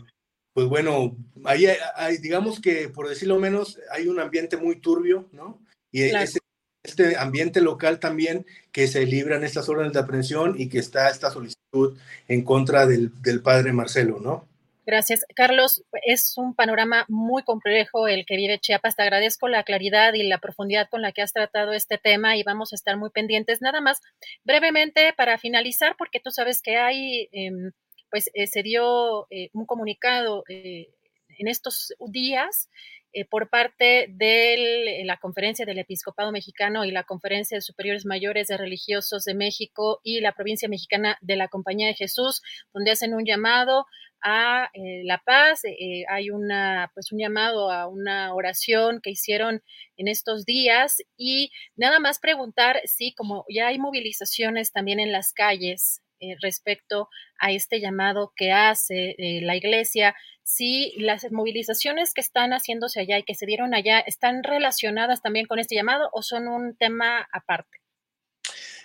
pues 0.53 0.67
bueno, 0.67 1.15
ahí 1.45 1.67
hay, 1.95 2.17
digamos 2.17 2.59
que, 2.59 2.89
por 2.89 3.07
decirlo 3.07 3.39
menos, 3.39 3.79
hay 3.91 4.07
un 4.07 4.19
ambiente 4.19 4.57
muy 4.57 4.77
turbio, 4.81 5.29
¿no? 5.31 5.61
Y 5.91 6.01
ese, 6.03 6.40
este 6.83 7.17
ambiente 7.17 7.61
local 7.61 7.99
también 7.99 8.45
que 8.71 8.87
se 8.87 9.05
libran 9.05 9.43
estas 9.43 9.69
órdenes 9.69 9.93
de 9.93 9.99
aprehensión 9.99 10.55
y 10.57 10.69
que 10.69 10.79
está 10.79 11.09
esta 11.09 11.29
solicitud 11.29 11.97
en 12.27 12.43
contra 12.43 12.85
del, 12.85 13.11
padre 13.43 13.73
Marcelo, 13.73 14.19
¿no? 14.19 14.47
Gracias. 14.85 15.23
Carlos, 15.35 15.83
es 16.05 16.33
un 16.37 16.55
panorama 16.55 17.05
muy 17.07 17.43
complejo 17.43 18.07
el 18.07 18.25
que 18.25 18.35
vive 18.35 18.59
Chiapas. 18.59 18.95
Te 18.95 19.03
agradezco 19.03 19.47
la 19.47 19.63
claridad 19.63 20.13
y 20.15 20.23
la 20.23 20.39
profundidad 20.39 20.89
con 20.89 21.03
la 21.03 21.11
que 21.11 21.21
has 21.21 21.33
tratado 21.33 21.71
este 21.73 21.99
tema 21.99 22.35
y 22.35 22.43
vamos 22.43 22.73
a 22.73 22.75
estar 22.75 22.97
muy 22.97 23.11
pendientes. 23.11 23.61
Nada 23.61 23.79
más, 23.79 23.99
brevemente, 24.43 25.13
para 25.15 25.37
finalizar, 25.37 25.95
porque 25.97 26.19
tú 26.19 26.31
sabes 26.31 26.61
que 26.61 26.77
hay, 26.77 27.29
em, 27.31 27.71
pues 28.09 28.31
eh, 28.33 28.47
se 28.47 28.63
dio 28.63 29.27
eh, 29.29 29.49
un 29.53 29.65
comunicado 29.65 30.43
eh, 30.49 30.89
en 31.37 31.47
estos 31.47 31.93
días 32.07 32.69
eh, 33.13 33.25
por 33.25 33.49
parte 33.49 34.07
de 34.09 35.01
la 35.05 35.17
Conferencia 35.17 35.65
del 35.65 35.79
Episcopado 35.79 36.31
Mexicano 36.31 36.85
y 36.85 36.91
la 36.91 37.03
Conferencia 37.03 37.57
de 37.57 37.61
Superiores 37.61 38.05
Mayores 38.05 38.47
de 38.47 38.57
Religiosos 38.57 39.23
de 39.25 39.33
México 39.33 39.99
y 40.03 40.21
la 40.21 40.31
provincia 40.33 40.69
mexicana 40.69 41.17
de 41.21 41.35
la 41.35 41.47
Compañía 41.47 41.87
de 41.87 41.95
Jesús, 41.95 42.41
donde 42.73 42.91
hacen 42.91 43.13
un 43.13 43.25
llamado 43.25 43.85
a 44.21 44.69
eh, 44.73 45.03
la 45.03 45.17
paz. 45.17 45.63
Eh, 45.65 46.05
hay 46.09 46.29
una, 46.29 46.91
pues 46.93 47.11
un 47.11 47.19
llamado 47.19 47.71
a 47.71 47.87
una 47.87 48.33
oración 48.33 49.01
que 49.01 49.11
hicieron 49.11 49.61
en 49.97 50.07
estos 50.07 50.45
días 50.45 50.97
y 51.17 51.51
nada 51.75 51.99
más 51.99 52.19
preguntar 52.19 52.81
si 52.85 53.13
como 53.13 53.45
ya 53.49 53.67
hay 53.67 53.79
movilizaciones 53.79 54.71
también 54.71 54.99
en 54.99 55.11
las 55.11 55.33
calles 55.33 56.01
respecto 56.41 57.09
a 57.39 57.51
este 57.51 57.79
llamado 57.79 58.33
que 58.35 58.51
hace 58.51 59.15
la 59.17 59.55
iglesia, 59.55 60.15
si 60.43 60.93
las 60.97 61.31
movilizaciones 61.31 62.13
que 62.13 62.21
están 62.21 62.51
haciéndose 62.51 62.99
allá 62.99 63.17
y 63.17 63.23
que 63.23 63.35
se 63.35 63.45
dieron 63.45 63.73
allá 63.73 63.99
están 63.99 64.43
relacionadas 64.43 65.21
también 65.21 65.45
con 65.45 65.59
este 65.59 65.75
llamado 65.75 66.09
o 66.13 66.21
son 66.21 66.47
un 66.47 66.75
tema 66.75 67.27
aparte. 67.31 67.81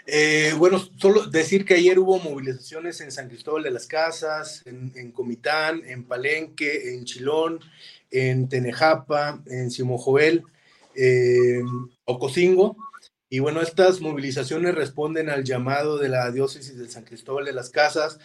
Eh, 0.09 0.55
bueno, 0.57 0.79
solo 0.79 1.27
decir 1.27 1.65
que 1.65 1.75
ayer 1.75 1.99
hubo 1.99 2.21
movilizaciones 2.21 3.01
en 3.01 3.11
San 3.11 3.29
Cristóbal 3.29 3.65
de 3.65 3.73
las 3.73 3.87
Casas, 3.87 4.63
en, 4.65 5.11
Comitán, 5.11 5.83
en 5.85 6.05
Palenque, 6.05 6.95
en 6.95 7.05
Chilón, 7.05 7.59
en 8.13 8.49
Tenejapa, 8.49 9.43
en 9.47 9.73
Simojoel, 9.73 10.45
en 10.95 11.67
Ocosingo. 12.05 12.77
Y 13.29 13.41
bueno, 13.41 13.61
estas 13.61 14.01
movilizaciones 14.01 14.75
responden 14.75 15.29
al 15.31 15.45
llamado 15.45 15.99
de 15.99 16.09
la 16.09 16.31
diócesis 16.31 16.79
de 16.79 16.89
San 16.89 17.05
Cristóbal 17.05 17.45
de 17.45 17.53
las 17.53 17.71
Casas 17.71 18.19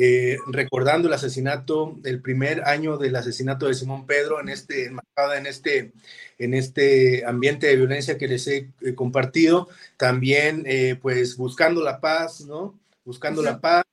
eh, 0.00 0.38
recordando 0.46 1.08
el 1.08 1.14
asesinato, 1.14 1.98
el 2.04 2.22
primer 2.22 2.62
año 2.68 2.98
del 2.98 3.16
asesinato 3.16 3.66
de 3.66 3.74
Simón 3.74 4.06
Pedro, 4.06 4.40
en 4.40 4.48
este, 4.48 4.86
en 4.86 5.46
este, 5.46 5.92
en 6.38 6.54
este 6.54 7.24
ambiente 7.26 7.66
de 7.66 7.74
violencia 7.74 8.16
que 8.16 8.28
les 8.28 8.46
he 8.46 8.70
eh, 8.80 8.94
compartido, 8.94 9.68
también 9.96 10.62
eh, 10.66 10.96
pues 11.02 11.36
buscando 11.36 11.82
la 11.82 12.00
paz, 12.00 12.42
¿no? 12.42 12.78
Buscando 13.04 13.42
la 13.42 13.60
paz, 13.60 13.84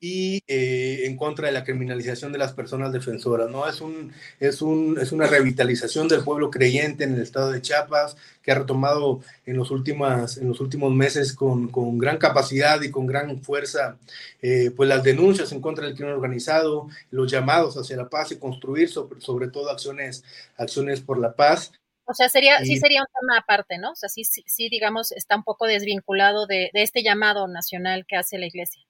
y 0.00 0.42
eh, 0.46 1.06
en 1.06 1.16
contra 1.16 1.48
de 1.48 1.52
la 1.52 1.64
criminalización 1.64 2.32
de 2.32 2.38
las 2.38 2.52
personas 2.52 2.92
defensoras. 2.92 3.50
¿no? 3.50 3.68
Es, 3.68 3.80
un, 3.80 4.12
es, 4.38 4.62
un, 4.62 4.98
es 5.00 5.12
una 5.12 5.26
revitalización 5.26 6.08
del 6.08 6.22
pueblo 6.22 6.50
creyente 6.50 7.04
en 7.04 7.14
el 7.14 7.22
estado 7.22 7.50
de 7.50 7.62
Chiapas 7.62 8.16
que 8.42 8.52
ha 8.52 8.56
retomado 8.56 9.20
en 9.44 9.56
los, 9.56 9.70
últimas, 9.70 10.38
en 10.38 10.48
los 10.48 10.60
últimos 10.60 10.92
meses 10.94 11.32
con, 11.32 11.68
con 11.68 11.98
gran 11.98 12.18
capacidad 12.18 12.80
y 12.82 12.90
con 12.90 13.06
gran 13.06 13.40
fuerza 13.42 13.98
eh, 14.40 14.70
pues 14.76 14.88
las 14.88 15.02
denuncias 15.02 15.50
en 15.52 15.60
contra 15.60 15.84
del 15.84 15.94
crimen 15.94 16.14
organizado, 16.14 16.88
los 17.10 17.30
llamados 17.30 17.76
hacia 17.76 17.96
la 17.96 18.08
paz 18.08 18.30
y 18.32 18.38
construir 18.38 18.88
sobre, 18.88 19.20
sobre 19.20 19.48
todo 19.48 19.70
acciones, 19.70 20.24
acciones 20.56 21.00
por 21.00 21.18
la 21.18 21.34
paz. 21.34 21.72
O 22.04 22.14
sea, 22.14 22.30
sería, 22.30 22.64
sí 22.64 22.78
sería 22.78 23.02
un 23.02 23.06
tema 23.20 23.38
aparte, 23.38 23.76
¿no? 23.76 23.92
O 23.92 23.94
sea, 23.94 24.08
sí, 24.08 24.24
sí, 24.24 24.70
digamos, 24.70 25.12
está 25.12 25.36
un 25.36 25.44
poco 25.44 25.66
desvinculado 25.66 26.46
de, 26.46 26.70
de 26.72 26.82
este 26.82 27.02
llamado 27.02 27.48
nacional 27.48 28.06
que 28.06 28.16
hace 28.16 28.38
la 28.38 28.46
Iglesia. 28.46 28.87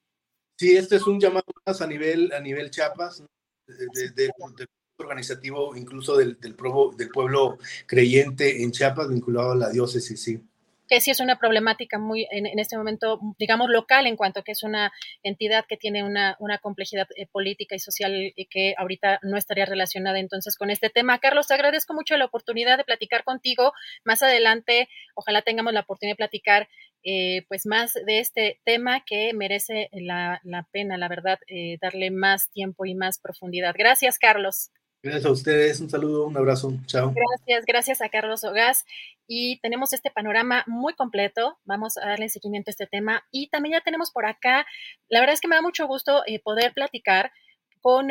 Sí, 0.59 0.75
este 0.75 0.97
es 0.97 1.07
un 1.07 1.21
llamado 1.21 1.45
más 1.65 1.81
a 1.81 1.87
nivel, 1.87 2.33
a 2.33 2.41
nivel 2.41 2.69
Chiapas, 2.69 3.23
de, 3.65 4.29
organizativo 4.97 5.73
incluso 5.77 6.17
del, 6.17 6.37
del, 6.41 6.57
del, 6.97 7.09
pueblo 7.09 7.57
creyente 7.85 8.61
en 8.61 8.73
Chiapas 8.73 9.07
vinculado 9.07 9.53
a 9.53 9.55
la 9.55 9.69
diócesis, 9.69 10.21
sí. 10.21 10.43
Que 10.89 10.99
sí 10.99 11.11
es 11.11 11.21
una 11.21 11.39
problemática 11.39 11.97
muy 11.97 12.27
en, 12.29 12.59
este 12.59 12.75
momento, 12.75 13.21
digamos, 13.37 13.69
local 13.69 14.05
en 14.05 14.17
cuanto 14.17 14.41
a 14.41 14.43
que 14.43 14.51
es 14.51 14.63
una 14.63 14.91
entidad 15.23 15.63
que 15.65 15.77
tiene 15.77 16.03
una, 16.03 16.35
una 16.39 16.57
complejidad 16.57 17.07
eh, 17.15 17.25
política 17.31 17.75
y 17.75 17.79
social 17.79 18.33
y 18.35 18.45
que 18.47 18.73
ahorita 18.77 19.19
no 19.21 19.37
estaría 19.37 19.65
relacionada 19.65 20.19
entonces 20.19 20.57
con 20.57 20.71
este 20.71 20.89
tema. 20.89 21.19
Carlos, 21.19 21.47
te 21.47 21.53
agradezco 21.53 21.93
mucho 21.93 22.17
la 22.17 22.25
oportunidad 22.25 22.77
de 22.77 22.83
platicar 22.83 23.23
contigo. 23.23 23.71
Más 24.03 24.23
adelante, 24.23 24.89
ojalá 25.15 25.41
tengamos 25.41 25.71
la 25.71 25.81
oportunidad 25.81 26.15
de 26.15 26.17
platicar 26.17 26.67
eh, 27.03 27.45
pues 27.47 27.65
más 27.65 27.93
de 27.93 28.19
este 28.19 28.59
tema 28.65 29.03
que 29.05 29.33
merece 29.33 29.89
la, 29.91 30.41
pena, 30.71 30.97
la 30.97 31.07
verdad, 31.07 31.39
eh, 31.47 31.77
darle 31.81 32.11
más 32.11 32.49
tiempo 32.51 32.85
y 32.85 32.95
más 32.95 33.19
profundidad. 33.19 33.73
Gracias, 33.77 34.17
Carlos. 34.19 34.71
Gracias 35.01 35.25
a 35.25 35.31
ustedes, 35.31 35.79
un 35.79 35.89
saludo, 35.89 36.25
un 36.25 36.35
abrazo, 36.35 36.73
chao. 36.85 37.13
Gracias, 37.15 37.65
gracias 37.65 38.01
a 38.01 38.09
Carlos 38.09 38.43
Ogas. 38.43 38.85
Y 39.27 39.59
tenemos 39.61 39.93
este 39.93 40.11
panorama 40.11 40.65
muy 40.67 40.93
completo, 40.93 41.57
vamos 41.63 41.97
a 41.97 42.05
darle 42.05 42.27
seguimiento 42.27 42.69
a 42.69 42.73
este 42.73 42.87
tema. 42.87 43.23
Y 43.31 43.47
también 43.47 43.73
ya 43.73 43.81
tenemos 43.81 44.11
por 44.11 44.25
acá, 44.25 44.65
la 45.07 45.21
verdad 45.21 45.35
es 45.35 45.41
que 45.41 45.47
me 45.47 45.55
da 45.55 45.61
mucho 45.61 45.87
gusto 45.87 46.23
eh, 46.25 46.39
poder 46.39 46.73
platicar 46.73 47.31
con 47.81 48.09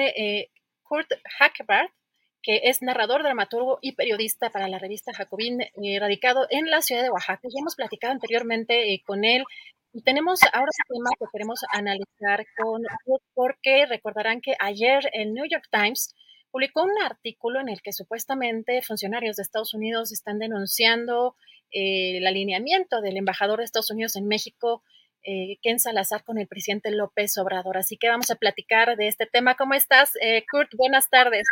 Kurt 0.83 1.09
Hackebart, 1.39 1.93
que 2.43 2.61
es 2.65 2.83
narrador, 2.83 3.23
dramaturgo 3.23 3.79
y 3.83 3.93
periodista 3.93 4.51
para 4.51 4.69
la 4.69 4.79
revista 4.79 5.13
Jacobín, 5.13 5.61
eh, 5.63 5.99
radicado 5.99 6.47
en 6.51 6.71
la 6.71 6.83
ciudad 6.83 7.03
de 7.03 7.11
Oaxaca. 7.11 7.49
Ya 7.49 7.61
hemos 7.61 7.77
platicado 7.77 8.13
anteriormente 8.13 8.93
eh, 8.93 9.03
con 9.05 9.25
él 9.25 9.45
y 9.93 10.03
tenemos 10.03 10.41
ahora 10.53 10.71
un 10.89 10.97
tema 10.97 11.11
que 11.19 11.27
queremos 11.33 11.61
analizar 11.73 12.47
con 12.57 12.83
porque 13.35 13.87
recordarán 13.87 14.41
que 14.41 14.55
ayer 14.61 15.09
el 15.13 15.35
New 15.35 15.47
York 15.51 15.65
Times 15.71 16.15
publicó 16.51 16.83
un 16.83 17.03
artículo 17.03 17.61
en 17.61 17.69
el 17.69 17.83
que 17.83 17.93
supuestamente 17.93 18.83
funcionarios 18.83 19.37
de 19.37 19.43
Estados 19.43 19.75
Unidos 19.75 20.13
están 20.13 20.39
denunciando 20.39 21.37
eh, 21.71 22.19
el 22.19 22.27
alineamiento 22.27 23.01
del 23.01 23.17
embajador 23.17 23.59
de 23.59 23.65
Estados 23.65 23.91
Unidos 23.91 24.17
en 24.17 24.27
México, 24.27 24.83
Ken 25.63 25.79
Salazar, 25.79 26.25
con 26.25 26.39
el 26.39 26.47
presidente 26.47 26.91
López 26.91 27.37
Obrador. 27.37 27.77
Así 27.77 27.99
que 27.99 28.09
vamos 28.09 28.31
a 28.31 28.37
platicar 28.37 28.97
de 28.97 29.09
este 29.09 29.27
tema. 29.27 29.57
¿Cómo 29.57 29.75
estás, 29.75 30.13
Kurt? 30.51 30.71
Buenas 30.75 31.11
tardes. 31.11 31.47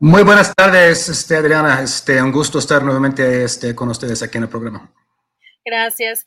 Muy 0.00 0.24
buenas 0.24 0.52
tardes, 0.54 1.08
este, 1.08 1.36
Adriana. 1.36 1.80
Este, 1.82 2.20
un 2.20 2.32
gusto 2.32 2.58
estar 2.58 2.82
nuevamente 2.82 3.44
este, 3.44 3.74
con 3.74 3.88
ustedes 3.88 4.22
aquí 4.22 4.36
en 4.38 4.44
el 4.44 4.48
programa. 4.48 4.92
Gracias. 5.64 6.24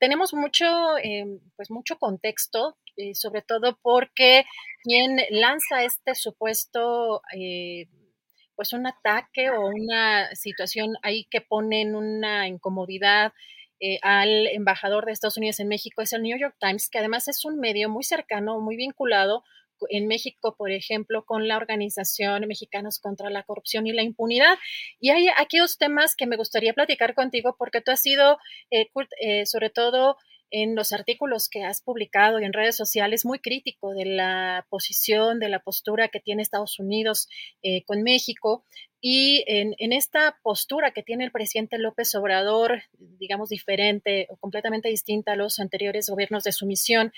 Tenemos 0.00 0.34
mucho, 0.34 0.66
em, 1.02 1.38
pues 1.54 1.70
mucho 1.70 1.98
contexto, 1.98 2.76
eh, 2.96 3.14
sobre 3.14 3.42
todo 3.42 3.78
porque 3.80 4.44
quien 4.82 5.18
lanza 5.30 5.84
este 5.84 6.16
supuesto, 6.16 7.22
eh, 7.32 7.86
pues 8.56 8.72
un 8.72 8.86
ataque 8.86 9.50
o 9.50 9.68
una 9.68 10.34
situación 10.34 10.94
ahí 11.02 11.26
que 11.30 11.40
pone 11.40 11.82
en 11.82 11.94
una 11.94 12.48
incomodidad 12.48 13.32
eh, 13.78 13.98
al 14.02 14.46
embajador 14.48 15.04
de 15.04 15.12
Estados 15.12 15.36
Unidos 15.36 15.60
en 15.60 15.68
México 15.68 16.00
es 16.00 16.12
el 16.12 16.22
New 16.22 16.38
York 16.38 16.56
Times, 16.58 16.88
que 16.88 16.98
además 16.98 17.28
es 17.28 17.44
un 17.44 17.60
medio 17.60 17.90
muy 17.90 18.02
cercano, 18.02 18.58
muy 18.60 18.76
vinculado 18.76 19.44
en 19.88 20.06
México, 20.06 20.54
por 20.56 20.70
ejemplo, 20.70 21.24
con 21.24 21.48
la 21.48 21.56
Organización 21.56 22.46
Mexicanos 22.46 22.98
contra 22.98 23.30
la 23.30 23.42
Corrupción 23.42 23.86
y 23.86 23.92
la 23.92 24.02
Impunidad. 24.02 24.56
Y 25.00 25.10
hay 25.10 25.28
aquellos 25.36 25.78
temas 25.78 26.16
que 26.16 26.26
me 26.26 26.36
gustaría 26.36 26.74
platicar 26.74 27.14
contigo 27.14 27.56
porque 27.58 27.80
tú 27.80 27.90
has 27.90 28.00
sido, 28.00 28.38
eh, 28.70 28.88
eh, 29.20 29.46
sobre 29.46 29.70
todo 29.70 30.16
en 30.50 30.74
los 30.76 30.92
artículos 30.92 31.48
que 31.48 31.64
has 31.64 31.82
publicado 31.82 32.40
y 32.40 32.44
en 32.44 32.52
redes 32.52 32.76
sociales, 32.76 33.24
muy 33.24 33.40
crítico 33.40 33.92
de 33.94 34.04
la 34.04 34.66
posición, 34.70 35.40
de 35.40 35.48
la 35.48 35.60
postura 35.60 36.08
que 36.08 36.20
tiene 36.20 36.42
Estados 36.42 36.78
Unidos 36.78 37.28
eh, 37.62 37.82
con 37.84 38.02
México. 38.02 38.64
Y 39.00 39.44
en, 39.46 39.74
en, 39.78 39.92
esta 39.92 40.38
postura 40.42 40.92
que 40.92 41.02
tiene 41.02 41.24
el 41.24 41.30
presidente 41.30 41.78
López 41.78 42.14
Obrador, 42.14 42.82
digamos, 42.98 43.50
diferente 43.50 44.26
o 44.30 44.36
completamente 44.36 44.88
distinta 44.88 45.32
a 45.32 45.36
los 45.36 45.58
anteriores 45.58 46.08
gobiernos 46.08 46.44
de 46.44 46.52
sumisión, 46.52 47.12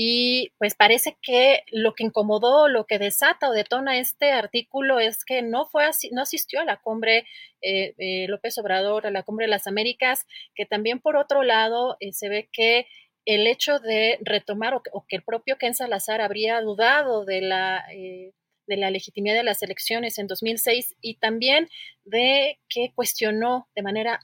y 0.00 0.52
pues 0.58 0.76
parece 0.76 1.18
que 1.20 1.64
lo 1.72 1.92
que 1.92 2.04
incomodó, 2.04 2.68
lo 2.68 2.86
que 2.86 3.00
desata 3.00 3.48
o 3.48 3.52
detona 3.52 3.98
este 3.98 4.30
artículo 4.30 5.00
es 5.00 5.24
que 5.24 5.42
no 5.42 5.66
fue 5.66 5.84
así, 5.86 6.08
no 6.12 6.22
asistió 6.22 6.60
a 6.60 6.64
la 6.64 6.76
cumbre 6.76 7.26
eh, 7.62 7.94
eh, 7.98 8.28
López 8.28 8.56
Obrador, 8.58 9.08
a 9.08 9.10
la 9.10 9.24
cumbre 9.24 9.46
de 9.46 9.50
las 9.50 9.66
Américas, 9.66 10.24
que 10.54 10.66
también 10.66 11.00
por 11.00 11.16
otro 11.16 11.42
lado 11.42 11.96
eh, 11.98 12.12
se 12.12 12.28
ve 12.28 12.48
que 12.52 12.86
el 13.24 13.48
hecho 13.48 13.80
de 13.80 14.20
retomar 14.20 14.72
o 14.74 15.04
que, 15.08 15.16
el 15.16 15.24
propio 15.24 15.58
Ken 15.58 15.74
Salazar 15.74 16.20
habría 16.20 16.60
dudado 16.60 17.24
de 17.24 17.40
la 17.40 17.84
de 17.88 18.76
la 18.76 18.92
legitimidad 18.92 19.34
de 19.34 19.42
las 19.42 19.64
elecciones 19.64 20.18
en 20.18 20.28
2006 20.28 20.94
y 21.00 21.16
también 21.16 21.68
de 22.04 22.60
que 22.68 22.92
cuestionó 22.94 23.68
de 23.74 23.82
manera 23.82 24.20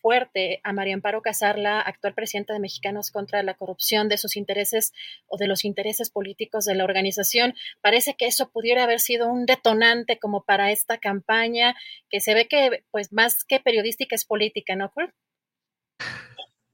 fuerte 0.00 0.60
a 0.64 0.72
María 0.72 0.94
Amparo 0.94 1.22
Casar, 1.22 1.58
actual 1.66 2.14
presidenta 2.14 2.52
de 2.52 2.60
Mexicanos 2.60 3.10
contra 3.10 3.42
la 3.42 3.54
Corrupción, 3.54 4.08
de 4.08 4.18
sus 4.18 4.36
intereses 4.36 4.92
o 5.26 5.36
de 5.36 5.46
los 5.46 5.64
intereses 5.64 6.10
políticos 6.10 6.64
de 6.64 6.74
la 6.74 6.84
organización. 6.84 7.54
Parece 7.80 8.14
que 8.16 8.26
eso 8.26 8.50
pudiera 8.50 8.84
haber 8.84 9.00
sido 9.00 9.28
un 9.28 9.46
detonante 9.46 10.18
como 10.18 10.44
para 10.44 10.70
esta 10.70 10.98
campaña, 10.98 11.74
que 12.10 12.20
se 12.20 12.34
ve 12.34 12.48
que, 12.48 12.84
pues, 12.90 13.12
más 13.12 13.44
que 13.44 13.60
periodística 13.60 14.14
es 14.14 14.24
política, 14.24 14.76
¿no, 14.76 14.90
Kurt? 14.92 15.12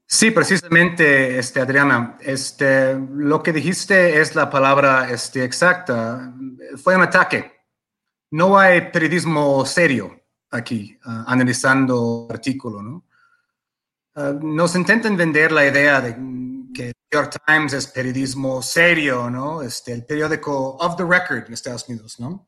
Sí, 0.07 0.31
precisamente, 0.31 1.39
este, 1.39 1.59
Adriana. 1.59 2.17
Este, 2.21 2.93
lo 2.93 3.41
que 3.41 3.51
dijiste 3.51 4.21
es 4.21 4.35
la 4.35 4.49
palabra 4.49 5.09
este, 5.09 5.43
exacta. 5.43 6.33
Fue 6.81 6.95
un 6.95 7.01
ataque. 7.01 7.51
No 8.31 8.57
hay 8.57 8.91
periodismo 8.91 9.65
serio 9.65 10.21
aquí, 10.51 10.97
uh, 11.05 11.23
analizando 11.27 12.27
el 12.29 12.35
artículo. 12.35 12.81
¿no? 12.81 13.05
Uh, 14.15 14.33
nos 14.41 14.75
intentan 14.75 15.17
vender 15.17 15.51
la 15.51 15.65
idea 15.65 15.99
de 15.99 16.13
que 16.73 16.85
New 16.85 16.93
York 17.11 17.35
Times 17.45 17.73
es 17.73 17.87
periodismo 17.87 18.61
serio, 18.61 19.29
¿no? 19.29 19.61
Este, 19.61 19.91
el 19.91 20.05
periódico 20.05 20.77
of 20.77 20.95
the 20.95 21.03
record 21.03 21.45
en 21.47 21.53
Estados 21.53 21.87
Unidos, 21.89 22.19
¿no? 22.19 22.47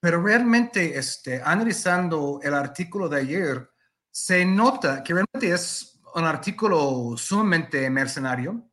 Pero 0.00 0.22
realmente, 0.22 0.98
este, 0.98 1.40
analizando 1.42 2.40
el 2.42 2.54
artículo 2.54 3.08
de 3.08 3.20
ayer, 3.20 3.70
se 4.10 4.44
nota 4.44 5.02
que 5.02 5.12
realmente 5.12 5.52
es 5.52 6.00
un 6.14 6.24
artículo 6.24 7.16
sumamente 7.16 7.88
mercenario. 7.90 8.68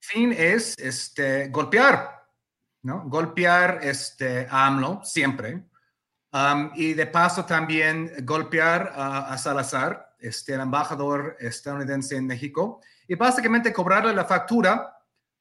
Fin 0.00 0.32
es 0.32 0.74
este, 0.78 1.48
golpear, 1.48 2.26
¿no? 2.82 3.08
Golpear 3.08 3.80
este, 3.82 4.46
a 4.50 4.66
AMLO 4.66 5.00
siempre. 5.04 5.68
Um, 6.32 6.70
y 6.74 6.92
de 6.92 7.06
paso 7.06 7.44
también 7.44 8.12
golpear 8.22 8.92
a, 8.94 9.38
Salazar, 9.38 10.05
este, 10.26 10.54
el 10.54 10.60
embajador 10.60 11.36
estadounidense 11.40 12.16
en 12.16 12.26
México, 12.26 12.80
y 13.08 13.14
básicamente 13.14 13.72
cobrarle 13.72 14.12
la 14.12 14.24
factura 14.24 14.92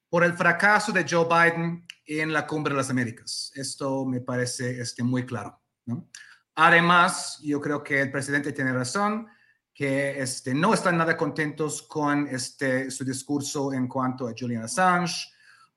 por 0.10 0.24
el 0.24 0.34
fracaso 0.34 0.92
de 0.92 1.06
Joe 1.10 1.26
Biden 1.26 1.86
en 2.06 2.32
la 2.32 2.46
Cumbre 2.46 2.74
de 2.74 2.78
las 2.78 2.90
Américas. 2.90 3.52
Esto 3.56 4.06
me 4.06 4.22
parece 4.22 4.80
este, 4.80 5.04
muy 5.04 5.26
claro. 5.26 5.60
¿no? 5.86 6.08
Además, 6.56 7.40
yo 7.44 7.60
creo 7.60 7.84
que 7.84 8.02
el 8.02 8.12
presidente 8.12 8.54
tiene 8.54 8.72
razón, 8.72 9.28
que 9.74 10.22
este, 10.22 10.54
no 10.54 10.74
están 10.74 10.98
nada 10.98 11.18
contentos 11.18 11.82
con 11.82 12.28
este, 12.28 12.90
su 12.90 13.04
discurso 13.04 13.74
en 13.74 13.88
cuanto 13.90 14.26
a 14.26 14.34
Julian 14.38 14.64
Assange 14.64 15.28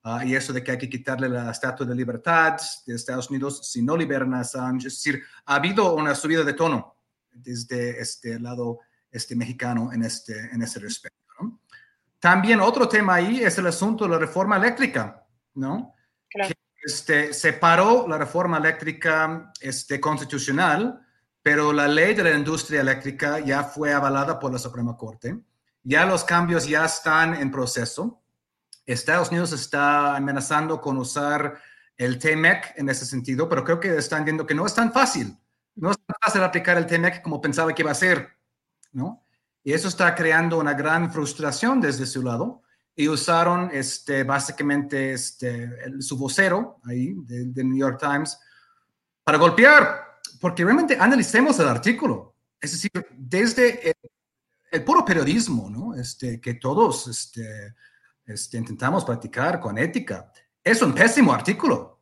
uh, 0.05 0.21
y 0.23 0.35
eso 0.35 0.53
de 0.53 0.63
que 0.63 0.71
hay 0.71 0.77
que 0.77 0.89
quitarle 0.89 1.27
la 1.27 1.51
estatua 1.51 1.85
de 1.85 1.93
libertad 1.93 2.55
de 2.85 2.95
Estados 2.95 3.29
Unidos 3.29 3.69
si 3.69 3.81
no 3.81 3.97
liberan 3.97 4.33
a 4.35 4.39
Assange. 4.39 4.87
Es 4.87 4.93
decir, 4.93 5.21
ha 5.45 5.55
habido 5.55 5.95
una 5.95 6.15
subida 6.15 6.45
de 6.45 6.53
tono 6.53 6.95
desde 7.29 7.99
este 7.99 8.39
lado 8.39 8.79
este, 9.11 9.35
mexicano 9.35 9.91
en 9.91 10.03
este, 10.03 10.33
en 10.53 10.61
ese 10.61 10.79
respecto. 10.79 11.19
También 12.19 12.59
otro 12.59 12.87
tema 12.87 13.15
ahí 13.15 13.41
es 13.41 13.57
el 13.57 13.67
asunto 13.67 14.03
de 14.03 14.11
la 14.11 14.19
reforma 14.19 14.57
eléctrica, 14.57 15.25
¿no? 15.53 15.95
Claro. 16.29 16.53
este, 16.83 17.33
separó 17.33 18.07
la 18.07 18.17
reforma 18.17 18.57
eléctrica 18.57 19.51
este, 19.61 19.99
constitucional, 19.99 20.99
pero 21.41 21.71
la 21.71 21.87
ley 21.87 22.13
de 22.13 22.23
la 22.23 22.33
industria 22.33 22.81
eléctrica 22.81 23.39
ya 23.39 23.63
fue 23.63 23.93
avalada 23.93 24.37
por 24.37 24.51
la 24.51 24.59
Suprema 24.59 24.97
Corte. 24.97 25.39
Ya 25.81 26.05
los 26.05 26.23
cambios 26.23 26.67
ya 26.67 26.85
están 26.85 27.35
en 27.35 27.51
proceso. 27.51 28.21
Estados 28.85 29.29
Unidos 29.29 29.53
está 29.53 30.17
amenazando 30.17 30.81
con 30.81 30.97
usar 30.97 31.59
el 31.95 32.19
TMEC 32.19 32.73
en 32.77 32.89
ese 32.89 33.05
sentido, 33.05 33.47
pero 33.47 33.63
creo 33.63 33.79
que 33.79 33.95
están 33.97 34.25
viendo 34.25 34.45
que 34.45 34.55
no 34.55 34.65
es 34.65 34.73
tan 34.73 34.91
fácil. 34.91 35.37
No 35.75 35.91
es 35.91 35.97
tan 36.05 36.15
fácil 36.21 36.43
aplicar 36.43 36.77
el 36.77 36.85
TMEC 36.85 37.21
como 37.21 37.39
pensaba 37.39 37.73
que 37.73 37.81
iba 37.81 37.91
a 37.91 37.95
ser, 37.95 38.38
¿no? 38.91 39.23
Y 39.63 39.73
eso 39.73 39.87
está 39.87 40.15
creando 40.15 40.57
una 40.57 40.73
gran 40.73 41.11
frustración 41.11 41.81
desde 41.81 42.05
su 42.05 42.23
lado. 42.23 42.63
Y 42.95 43.07
usaron 43.07 43.69
este, 43.71 44.23
básicamente 44.23 45.13
este, 45.13 46.01
su 46.01 46.17
vocero 46.17 46.81
ahí 46.83 47.13
del 47.15 47.69
New 47.69 47.77
York 47.77 47.99
Times 47.99 48.37
para 49.23 49.37
golpear, 49.37 50.19
porque 50.41 50.65
realmente 50.65 50.97
analicemos 50.99 51.59
el 51.59 51.67
artículo. 51.67 52.35
Es 52.59 52.71
decir, 52.71 52.91
desde 53.15 53.95
el, 54.71 54.83
puro 54.83 55.05
periodismo, 55.05 55.69
¿no? 55.69 55.95
este, 55.95 56.41
que 56.41 56.55
todos 56.55 57.07
este, 57.07 57.75
este, 58.25 58.57
intentamos 58.57 59.05
practicar 59.05 59.59
con 59.59 59.77
ética, 59.77 60.31
es 60.63 60.81
un 60.81 60.93
pésimo 60.93 61.33
artículo. 61.33 62.01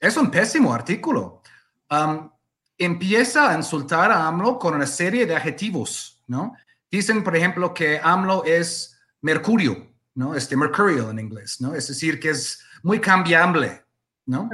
Es 0.00 0.16
un 0.16 0.30
pésimo 0.30 0.74
artículo. 0.74 1.42
Um, 1.90 2.30
empieza 2.78 3.50
a 3.50 3.56
insultar 3.56 4.10
a 4.10 4.26
AMLO 4.26 4.58
con 4.58 4.74
una 4.74 4.86
serie 4.86 5.26
de 5.26 5.36
adjetivos, 5.36 6.22
¿no? 6.26 6.54
Dicen, 6.90 7.24
por 7.24 7.36
ejemplo, 7.36 7.72
que 7.74 8.00
AMLO 8.02 8.44
es 8.44 8.98
mercurio, 9.20 9.92
¿no? 10.14 10.34
Este 10.34 10.56
mercurial 10.56 11.10
en 11.10 11.18
inglés, 11.18 11.60
¿no? 11.60 11.74
Es 11.74 11.88
decir, 11.88 12.20
que 12.20 12.30
es 12.30 12.62
muy 12.82 13.00
cambiable, 13.00 13.84
¿no? 14.26 14.48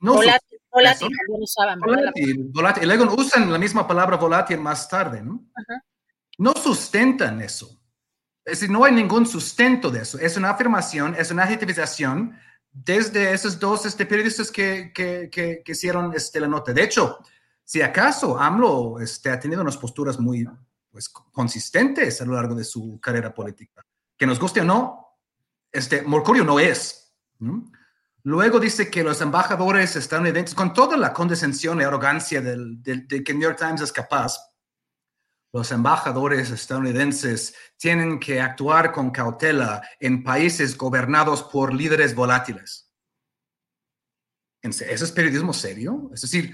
no 0.00 0.14
volátil, 0.14 0.58
volátil, 0.70 1.08
usaban, 1.28 1.80
volátil, 1.80 2.50
volátil. 2.52 2.82
Y 2.82 2.86
luego 2.86 3.14
usan 3.14 3.52
la 3.52 3.58
misma 3.58 3.86
palabra 3.86 4.16
volátil 4.16 4.60
más 4.60 4.88
tarde, 4.88 5.22
¿no? 5.22 5.44
No 6.38 6.52
sustentan 6.54 7.40
eso. 7.40 7.80
Es 8.44 8.60
decir, 8.60 8.70
no 8.70 8.84
hay 8.84 8.92
ningún 8.92 9.26
sustento 9.26 9.90
de 9.90 10.00
eso. 10.00 10.18
Es 10.18 10.36
una 10.36 10.50
afirmación, 10.50 11.14
es 11.18 11.30
una 11.30 11.44
adjetivización 11.44 12.36
desde 12.72 13.32
esos 13.32 13.58
dos 13.58 13.84
este, 13.84 14.06
periodistas 14.06 14.50
que, 14.50 14.92
que, 14.94 15.28
que, 15.30 15.62
que, 15.64 15.72
hicieron 15.72 16.12
este, 16.14 16.40
la 16.40 16.48
nota. 16.48 16.72
De 16.72 16.82
hecho, 16.82 17.18
si 17.70 17.82
acaso 17.82 18.36
AMLO 18.36 18.98
este, 18.98 19.30
ha 19.30 19.38
tenido 19.38 19.62
unas 19.62 19.76
posturas 19.76 20.18
muy 20.18 20.44
pues, 20.90 21.08
consistentes 21.08 22.20
a 22.20 22.24
lo 22.24 22.34
largo 22.34 22.56
de 22.56 22.64
su 22.64 22.98
carrera 22.98 23.32
política. 23.32 23.86
Que 24.16 24.26
nos 24.26 24.40
guste 24.40 24.62
o 24.62 24.64
no, 24.64 25.18
este, 25.70 26.02
Mercurio 26.02 26.42
no 26.42 26.58
es. 26.58 27.14
Luego 28.24 28.58
dice 28.58 28.90
que 28.90 29.04
los 29.04 29.20
embajadores 29.20 29.94
estadounidenses, 29.94 30.52
con 30.52 30.74
toda 30.74 30.96
la 30.96 31.12
condescensión 31.12 31.80
y 31.80 31.84
arrogancia 31.84 32.40
del, 32.40 32.82
de 32.82 33.22
que 33.22 33.34
New 33.34 33.42
York 33.42 33.60
Times 33.60 33.82
es 33.82 33.92
capaz, 33.92 34.36
los 35.52 35.70
embajadores 35.70 36.50
estadounidenses 36.50 37.54
tienen 37.76 38.18
que 38.18 38.40
actuar 38.40 38.90
con 38.90 39.12
cautela 39.12 39.80
en 40.00 40.24
países 40.24 40.76
gobernados 40.76 41.44
por 41.44 41.72
líderes 41.72 42.16
volátiles. 42.16 42.90
¿Ese 44.60 44.92
es 44.92 45.12
periodismo 45.12 45.52
serio? 45.52 46.10
Es 46.12 46.22
decir, 46.22 46.52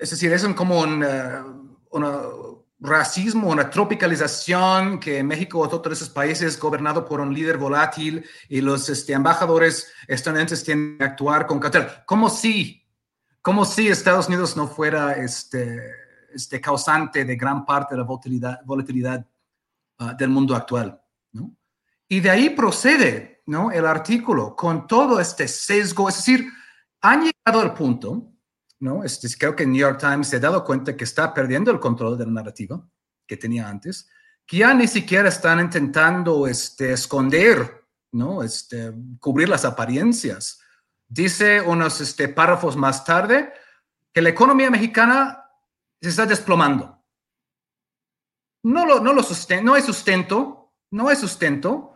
es 0.00 0.10
decir, 0.10 0.32
es 0.32 0.44
como 0.54 0.80
un, 0.80 1.04
una, 1.90 2.20
racismo, 2.80 3.50
una 3.50 3.68
tropicalización 3.68 4.98
que 4.98 5.22
México 5.22 5.58
o 5.58 5.62
otros 5.62 5.98
esos 5.98 6.08
países 6.08 6.58
gobernado 6.58 7.04
por 7.04 7.20
un 7.20 7.34
líder 7.34 7.58
volátil 7.58 8.24
y 8.48 8.62
los 8.62 8.88
este, 8.88 9.12
embajadores 9.12 9.92
estadounidenses 10.08 10.64
tienen 10.64 10.96
que 10.96 11.04
actuar 11.04 11.46
con 11.46 11.60
cautela. 11.60 12.02
Como 12.06 12.30
si, 12.30 12.82
como 13.42 13.66
si 13.66 13.88
Estados 13.88 14.28
Unidos 14.28 14.56
no 14.56 14.66
fuera 14.66 15.12
este, 15.12 15.78
este 16.32 16.60
causante 16.60 17.24
de 17.26 17.36
gran 17.36 17.66
parte 17.66 17.94
de 17.94 17.98
la 17.98 18.04
volatilidad, 18.04 18.60
volatilidad 18.64 19.26
uh, 19.98 20.16
del 20.16 20.30
mundo 20.30 20.56
actual. 20.56 20.98
¿no? 21.32 21.54
Y 22.08 22.20
de 22.20 22.30
ahí 22.30 22.50
procede 22.50 23.42
¿no? 23.44 23.70
el 23.70 23.84
artículo 23.84 24.56
con 24.56 24.86
todo 24.86 25.20
este 25.20 25.46
sesgo, 25.46 26.08
es 26.08 26.16
decir, 26.16 26.50
han 27.02 27.24
llegado 27.24 27.60
al 27.60 27.74
punto 27.74 28.30
¿no? 28.80 29.04
Este, 29.04 29.28
creo 29.38 29.54
que 29.54 29.66
New 29.66 29.80
York 29.80 30.00
Times 30.00 30.28
se 30.28 30.36
ha 30.36 30.40
dado 30.40 30.64
cuenta 30.64 30.96
que 30.96 31.04
está 31.04 31.32
perdiendo 31.32 31.70
el 31.70 31.78
control 31.78 32.18
de 32.18 32.26
la 32.26 32.32
narrativa 32.32 32.82
que 33.26 33.36
tenía 33.36 33.68
antes, 33.68 34.10
que 34.46 34.58
ya 34.58 34.74
ni 34.74 34.88
siquiera 34.88 35.28
están 35.28 35.60
intentando 35.60 36.46
este, 36.46 36.92
esconder, 36.92 37.84
¿no? 38.12 38.42
Este, 38.42 38.92
cubrir 39.20 39.48
las 39.48 39.64
apariencias. 39.64 40.60
Dice 41.06 41.60
unos 41.60 42.00
este, 42.00 42.28
párrafos 42.28 42.76
más 42.76 43.04
tarde 43.04 43.52
que 44.12 44.22
la 44.22 44.30
economía 44.30 44.70
mexicana 44.70 45.44
se 46.00 46.08
está 46.08 46.26
desplomando. 46.26 47.04
No, 48.62 48.84
lo, 48.84 49.00
no, 49.00 49.12
lo 49.12 49.22
no 49.62 49.74
hay 49.74 49.82
sustento, 49.82 50.72
no 50.90 51.08
hay 51.08 51.16
sustento 51.16 51.89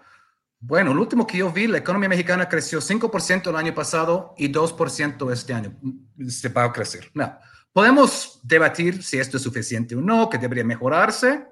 bueno, 0.66 0.92
el 0.92 0.98
último 0.98 1.26
que 1.26 1.36
yo 1.36 1.52
vi, 1.52 1.66
la 1.66 1.76
economía 1.76 2.08
mexicana 2.08 2.48
creció 2.48 2.80
5% 2.80 3.50
el 3.50 3.56
año 3.56 3.74
pasado 3.74 4.34
y 4.38 4.50
2% 4.50 5.30
este 5.30 5.52
año. 5.52 5.78
Se 6.26 6.48
va 6.48 6.64
a 6.64 6.72
crecer. 6.72 7.10
No. 7.12 7.38
Podemos 7.70 8.40
debatir 8.42 9.02
si 9.02 9.18
esto 9.18 9.36
es 9.36 9.42
suficiente 9.42 9.94
o 9.94 10.00
no, 10.00 10.30
que 10.30 10.38
debería 10.38 10.64
mejorarse, 10.64 11.48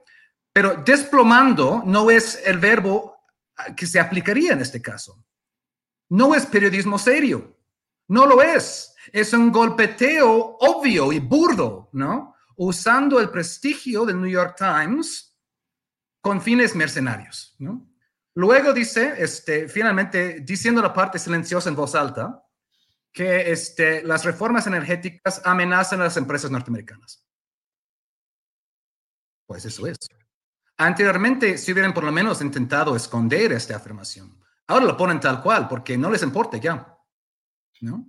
pero 0.51 0.77
desplomando 0.77 1.83
no 1.85 2.11
es 2.11 2.41
el 2.47 2.57
verbo 2.57 3.19
que 3.77 3.87
se 3.87 4.01
aplicaría 4.01 4.55
en 4.55 4.63
este 4.63 4.81
caso. 4.81 5.23
No 6.09 6.35
es 6.35 6.47
periodismo 6.47 6.99
serio. 6.99 7.59
No 8.09 8.25
lo 8.25 8.41
es. 8.41 8.95
Es 9.13 9.35
un 9.35 9.53
golpeteo 9.53 10.57
obvio 10.59 11.13
y 11.13 11.19
burdo, 11.19 11.91
¿no? 11.93 12.35
Usando 12.57 13.21
el 13.21 13.29
prestigio 13.29 14.07
del 14.07 14.19
New 14.23 14.31
York 14.31 14.57
Times 14.57 15.39
con 16.23 16.41
fines 16.41 16.75
mercenarios, 16.75 17.55
¿no? 17.59 17.92
Luego 18.35 18.73
dice, 18.73 19.15
este, 19.19 19.69
finalmente, 19.69 20.41
diciendo 20.41 20.81
la 20.81 20.93
parte 20.93 21.19
silenciosa 21.19 21.69
en 21.69 21.77
voz 21.77 21.95
alta, 21.95 22.43
que 23.13 23.53
este, 23.53 24.03
las 24.03 24.25
reformas 24.25 24.67
energéticas 24.67 25.43
amenazan 25.45 26.01
a 26.01 26.05
las 26.05 26.17
empresas 26.17 26.51
norteamericanas. 26.51 27.25
Pues 29.47 29.67
eso 29.67 29.87
es. 29.87 29.99
Anteriormente, 30.79 31.59
si 31.59 31.73
hubieran 31.73 31.93
por 31.93 32.05
lo 32.05 32.13
menos 32.13 32.41
intentado 32.41 32.97
esconder 32.97 33.53
esta 33.53 33.77
afirmación, 33.77 34.41
ahora 34.67 34.87
lo 34.87 34.97
ponen 34.97 35.21
tal 35.21 35.43
cual 35.43 35.69
porque 35.69 35.99
no 35.99 36.11
les 36.11 36.23
importa 36.23 36.57
ya. 36.57 36.99
¿no? 37.83 38.09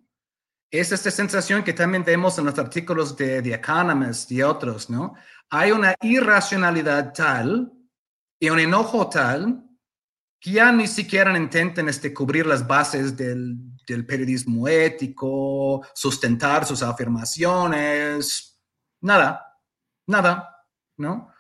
Es 0.71 0.91
esta 0.91 1.11
sensación 1.11 1.63
que 1.63 1.74
también 1.74 2.03
vemos 2.03 2.38
en 2.38 2.45
los 2.45 2.57
artículos 2.57 3.17
de 3.17 3.41
The 3.41 3.55
Economist 3.55 4.32
y 4.32 4.41
otros, 4.41 4.89
¿no? 4.89 5.15
Hay 5.49 5.71
una 5.71 5.95
irracionalidad 6.01 7.13
tal 7.13 7.71
y 8.39 8.49
un 8.49 8.59
enojo 8.59 9.09
tal 9.09 9.63
que 10.44 10.52
ya 10.52 10.74
ni 10.74 10.88
siquiera 10.88 11.36
intentan 11.38 11.88
este, 11.88 12.14
cubrir 12.14 12.46
las 12.46 12.68
bases 12.68 13.16
del, 13.16 13.56
del 13.88 14.06
periodismo 14.06 14.68
ético, 14.68 15.88
sustentar 15.96 16.66
sus 16.66 16.84
afirmaciones, 16.84 18.60
nada, 19.00 19.58
nada, 20.06 20.68
¿no? 20.98 21.32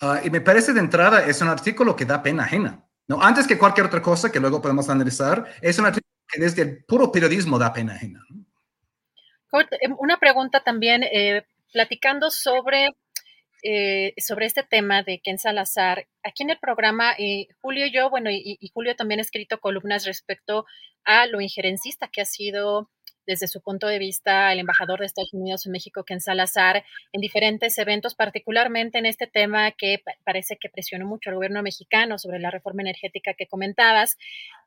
Ah, 0.00 0.20
y 0.22 0.30
me 0.30 0.40
parece 0.40 0.72
de 0.72 0.78
entrada 0.78 1.26
es 1.26 1.40
un 1.40 1.48
artículo 1.48 1.96
que 1.96 2.04
da 2.04 2.22
pena 2.22 2.44
ajena, 2.44 2.86
¿no? 3.08 3.20
Antes 3.20 3.48
que 3.48 3.58
cualquier 3.58 3.86
otra 3.86 4.00
cosa 4.00 4.30
que 4.30 4.38
luego 4.38 4.62
podemos 4.62 4.88
analizar, 4.88 5.44
es 5.60 5.80
un 5.80 5.86
artículo 5.86 6.12
que 6.28 6.40
desde 6.40 6.62
el 6.62 6.84
puro 6.84 7.10
periodismo 7.10 7.58
da 7.58 7.72
pena 7.72 7.94
ajena. 7.94 8.24
Em, 9.80 9.96
una 9.98 10.18
pregunta 10.18 10.62
también, 10.62 11.02
eh, 11.02 11.44
platicando 11.72 12.30
sobre 12.30 12.90
eh, 13.62 14.14
sobre 14.18 14.46
este 14.46 14.62
tema 14.62 15.02
de 15.02 15.20
Ken 15.20 15.38
Salazar. 15.38 16.08
Aquí 16.22 16.42
en 16.42 16.50
el 16.50 16.58
programa, 16.58 17.12
eh, 17.18 17.46
Julio 17.60 17.86
y 17.86 17.92
yo, 17.92 18.10
bueno, 18.10 18.30
y, 18.30 18.58
Julio 18.74 18.96
también 18.96 19.20
ha 19.20 19.22
escrito 19.22 19.60
columnas 19.60 20.04
respecto 20.04 20.66
a 21.04 21.26
lo 21.26 21.40
injerencista 21.40 22.08
que 22.08 22.22
ha 22.22 22.24
sido 22.24 22.90
desde 23.26 23.48
su 23.48 23.60
punto 23.60 23.86
de 23.86 23.98
vista 23.98 24.52
el 24.52 24.58
embajador 24.58 25.00
de 25.00 25.06
Estados 25.06 25.32
Unidos 25.32 25.66
en 25.66 25.72
México, 25.72 26.04
Ken 26.04 26.20
Salazar, 26.20 26.84
en 27.12 27.20
diferentes 27.20 27.78
eventos, 27.78 28.14
particularmente 28.14 28.98
en 28.98 29.06
este 29.06 29.26
tema 29.26 29.70
que 29.72 30.02
parece 30.24 30.56
que 30.56 30.68
presionó 30.68 31.06
mucho 31.06 31.30
al 31.30 31.36
gobierno 31.36 31.62
mexicano 31.62 32.18
sobre 32.18 32.38
la 32.38 32.50
reforma 32.50 32.82
energética 32.82 33.34
que 33.34 33.46
comentabas 33.46 34.16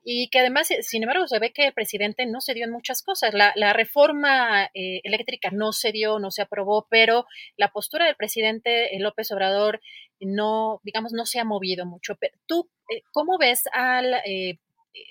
y 0.08 0.30
que 0.30 0.40
además, 0.40 0.70
eh, 0.70 0.84
sin 0.84 1.02
embargo, 1.02 1.28
se 1.28 1.40
ve 1.40 1.52
que 1.52 1.66
el 1.68 1.74
presidente 1.74 2.28
no 2.28 2.40
se 2.40 2.54
dio 2.54 2.66
en 2.66 2.72
muchas 2.72 3.02
cosas. 3.02 3.34
La, 3.34 3.74
reforma 3.74 4.66
eh, 4.76 5.02
eléctrica 5.04 5.50
no 5.52 5.74
se 5.74 5.92
dio, 5.92 6.20
no 6.20 6.30
se 6.30 6.44
aprobó, 6.44 6.88
pero 6.90 7.26
la 7.58 7.70
postura 7.70 8.06
del 8.06 8.16
presidente 8.16 8.96
eh, 8.96 9.00
López 9.00 9.32
Obrador 9.32 9.82
no, 10.20 10.80
digamos, 10.84 11.12
no 11.12 11.26
se 11.26 11.40
ha 11.40 11.44
movido 11.44 11.88
mucho. 11.88 12.18
¿Tú 12.46 12.70
cómo 13.12 13.40
ves 13.40 13.64
al, 13.74 14.16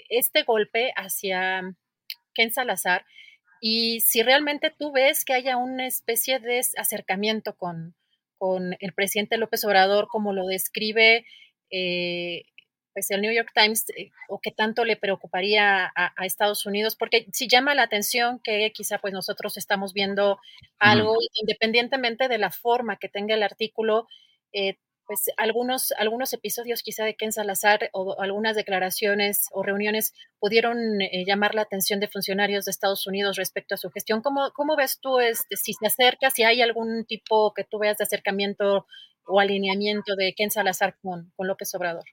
este 0.09 0.45
golpe 0.45 0.92
hacia 0.97 1.62
Ken 2.32 2.53
Salazar? 2.53 3.05
Y 3.66 4.00
si 4.00 4.22
realmente 4.22 4.70
tú 4.78 4.92
ves 4.92 5.24
que 5.24 5.32
haya 5.32 5.56
una 5.56 5.86
especie 5.86 6.38
de 6.38 6.60
acercamiento 6.76 7.56
con, 7.56 7.94
con 8.36 8.76
el 8.78 8.92
presidente 8.92 9.38
López 9.38 9.64
Obrador, 9.64 10.06
como 10.06 10.34
lo 10.34 10.46
describe 10.46 11.24
eh, 11.70 12.42
pues 12.92 13.10
el 13.10 13.22
New 13.22 13.32
York 13.32 13.52
Times, 13.54 13.88
eh, 13.96 14.10
o 14.28 14.38
qué 14.38 14.50
tanto 14.50 14.84
le 14.84 14.98
preocuparía 14.98 15.90
a, 15.96 16.26
Estados 16.26 16.66
Unidos, 16.66 16.94
porque 16.94 17.26
si 17.32 17.48
llama 17.48 17.74
la 17.74 17.84
atención 17.84 18.38
que 18.38 18.70
quizá 18.74 18.98
pues 18.98 19.14
nosotros 19.14 19.56
estamos 19.56 19.94
viendo 19.94 20.38
algo, 20.78 21.16
independientemente 21.32 22.28
de 22.28 22.36
la 22.36 22.50
forma 22.50 22.98
que 22.98 23.08
tenga 23.08 23.34
el 23.34 23.42
artículo, 23.42 24.08
eh, 24.52 24.76
pues 25.07 25.24
algunos, 25.36 25.92
algunos 25.98 26.32
episodios 26.32 26.82
quizá 26.82 27.05
de 27.05 27.14
Ken 27.14 27.32
Salazar 27.32 27.90
o 27.92 28.20
algunas 28.20 28.57
declaraciones 28.57 29.48
o 29.52 29.62
reuniones 29.62 30.12
pudieron 30.38 31.00
eh, 31.00 31.24
llamar 31.26 31.55
la 31.55 31.62
atención 31.62 32.00
de 32.00 32.09
funcionarios 32.09 32.64
de 32.64 32.70
Estados 32.70 33.07
Unidos 33.07 33.36
respecto 33.36 33.74
a 33.74 33.78
su 33.78 33.90
gestión. 33.90 34.22
¿Cómo, 34.22 34.50
cómo 34.55 34.76
ves 34.76 34.98
tú 35.00 35.20
este, 35.20 35.57
si 35.57 35.74
se 35.74 35.86
acerca, 35.86 36.30
si 36.30 36.42
hay 36.42 36.62
algún 36.62 37.05
tipo 37.05 37.52
que 37.55 37.64
tú 37.64 37.78
veas 37.78 37.98
de 37.98 38.05
acercamiento 38.05 38.86
o 39.26 39.40
alineamiento 39.40 40.16
de 40.16 40.34
Ken 40.34 40.50
Salazar 40.50 40.96
con, 41.02 41.32
con 41.36 41.46
López 41.46 41.74
Obrador? 41.74 42.05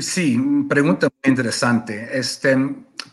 Sí, 0.00 0.36
pregunta 0.68 1.08
muy 1.08 1.30
interesante. 1.30 2.10
Este, 2.12 2.56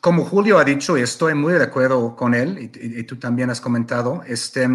como 0.01 0.25
Julio 0.25 0.57
ha 0.57 0.63
dicho, 0.65 0.97
y 0.97 1.01
estoy 1.01 1.33
muy 1.33 1.53
de 1.53 1.63
acuerdo 1.63 2.15
con 2.15 2.33
él, 2.33 2.59
y, 2.59 2.99
y 2.99 3.03
tú 3.03 3.17
también 3.17 3.49
has 3.49 3.61
comentado, 3.61 4.23
este, 4.27 4.67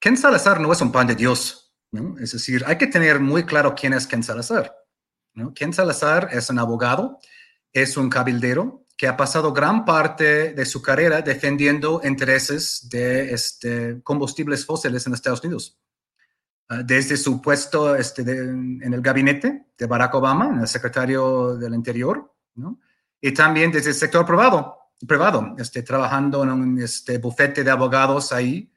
Ken 0.00 0.16
Salazar 0.16 0.60
no 0.60 0.72
es 0.72 0.80
un 0.80 0.90
pan 0.90 1.06
de 1.06 1.14
Dios 1.14 1.63
es 2.20 2.32
decir, 2.32 2.64
hay 2.66 2.78
que 2.78 2.86
tener 2.86 3.20
muy 3.20 3.44
claro 3.44 3.74
quién 3.74 3.92
es 3.92 4.06
Ken 4.06 4.22
Salazar. 4.22 4.74
¿no? 5.34 5.52
Ken 5.54 5.72
Salazar 5.72 6.28
es 6.32 6.50
un 6.50 6.58
abogado, 6.58 7.18
es 7.72 7.96
un 7.96 8.08
cabildero 8.10 8.84
que 8.96 9.08
ha 9.08 9.16
pasado 9.16 9.52
gran 9.52 9.84
parte 9.84 10.52
de 10.52 10.64
su 10.64 10.80
carrera 10.80 11.20
defendiendo 11.20 12.00
intereses 12.04 12.88
de 12.90 13.32
este, 13.32 14.00
combustibles 14.02 14.64
fósiles 14.64 15.06
en 15.06 15.14
Estados 15.14 15.42
Unidos. 15.42 15.78
Ah, 16.68 16.82
desde 16.82 17.16
su 17.16 17.42
puesto 17.42 17.94
este, 17.94 18.22
en 18.22 18.94
el 18.94 19.02
gabinete 19.02 19.66
de 19.76 19.86
Barack 19.86 20.14
Obama, 20.14 20.60
el 20.60 20.68
secretario 20.68 21.56
del 21.56 21.74
Interior, 21.74 22.32
y 23.20 23.32
también 23.32 23.70
desde 23.70 23.90
el 23.90 23.96
sector 23.96 24.24
privado, 24.24 24.78
privado 25.06 25.54
este, 25.58 25.82
trabajando 25.82 26.42
en 26.42 26.50
un 26.50 26.80
este, 26.80 27.18
bufete 27.18 27.64
de 27.64 27.70
abogados 27.70 28.32
ahí, 28.32 28.72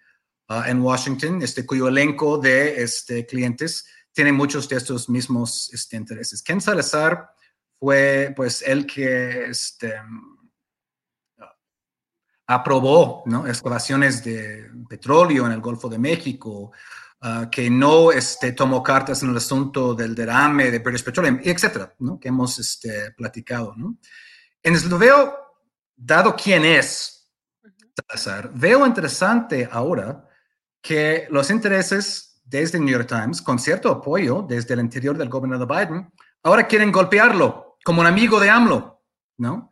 Ah, 0.49 0.63
en 0.69 0.81
Washington, 0.81 1.41
este, 1.41 1.65
cuyo 1.65 1.89
elenco 1.89 2.37
de 2.37 2.81
este, 2.81 3.25
clientes 3.25 3.85
tiene 4.13 4.31
muchos 4.31 4.69
de 4.69 4.77
estos 4.77 5.09
mismos 5.09 5.69
este, 5.73 5.97
intereses. 5.97 6.41
Ken 6.41 6.61
Salazar 6.61 7.31
fue 7.77 8.33
pues 8.33 8.61
el 8.61 8.85
que 8.85 9.47
este, 9.47 9.93
aprobó 12.47 13.23
¿no? 13.25 13.45
excavaciones 13.45 14.23
de 14.23 14.71
petróleo 14.87 15.45
en 15.45 15.51
el 15.51 15.59
Golfo 15.59 15.89
de 15.89 15.99
México, 15.99 16.71
ah, 17.19 17.49
que 17.51 17.69
no 17.69 18.13
este, 18.13 18.53
tomó 18.53 18.81
cartas 18.81 19.21
en 19.23 19.31
el 19.31 19.37
asunto 19.37 19.93
del 19.93 20.15
derrame 20.15 20.71
de 20.71 20.79
British 20.79 21.03
Petroleum, 21.03 21.41
etcétera, 21.43 21.93
¿no? 21.99 22.17
que 22.17 22.29
hemos 22.29 22.57
este, 22.57 23.11
platicado. 23.11 23.75
¿no? 23.75 23.97
En 24.63 24.89
lo 24.89 24.97
veo, 24.97 25.37
dado 25.93 26.37
quién 26.37 26.63
es 26.63 27.29
Salazar, 27.93 28.49
veo 28.53 28.87
interesante 28.87 29.67
ahora 29.69 30.26
que 30.87 31.27
los 31.29 31.49
intereses 31.49 32.41
desde 32.45 32.79
New 32.79 32.87
York 32.87 33.09
Times, 33.09 33.41
con 33.41 33.59
cierto 33.59 33.89
apoyo 33.89 34.45
desde 34.47 34.73
el 34.73 34.79
interior 34.79 35.17
del 35.17 35.27
gobierno 35.27 35.59
de 35.59 35.65
Biden, 35.65 36.13
ahora 36.43 36.65
quieren 36.65 36.93
golpearlo 36.93 37.77
como 37.83 37.99
un 37.99 38.07
amigo 38.07 38.39
de 38.39 38.49
AMLO, 38.49 39.03
¿no? 39.37 39.69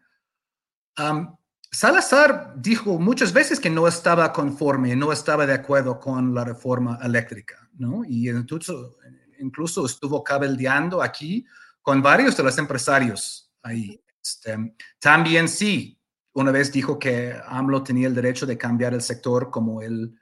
Salazar 1.72 2.56
dijo 2.58 3.00
muchas 3.00 3.32
veces 3.32 3.62
que 3.62 3.70
no 3.70 3.88
estaba 3.88 4.34
conforme, 4.34 4.94
no 4.98 5.14
estaba 5.14 5.46
de 5.46 5.54
acuerdo 5.54 6.02
con 6.02 6.34
la 6.34 6.44
reforma 6.44 7.00
eléctrica, 7.02 7.70
¿no? 7.78 8.04
Y 8.04 8.30
incluso, 8.30 8.98
incluso 9.40 9.86
estuvo 9.86 10.22
cabeldeando 10.22 11.02
aquí 11.02 11.46
con 11.82 12.02
varios 12.02 12.36
de 12.36 12.44
los 12.44 12.58
empresarios 12.58 13.54
ahí. 13.64 14.04
Este, 14.22 14.76
también 15.00 15.48
sí, 15.48 15.98
una 16.34 16.52
vez 16.52 16.74
dijo 16.74 17.00
que 17.00 17.34
AMLO 17.48 17.84
tenía 17.84 18.08
el 18.08 18.16
derecho 18.16 18.46
de 18.46 18.58
cambiar 18.58 18.94
el 18.94 19.02
sector 19.02 19.50
como 19.50 19.82
él 19.82 20.14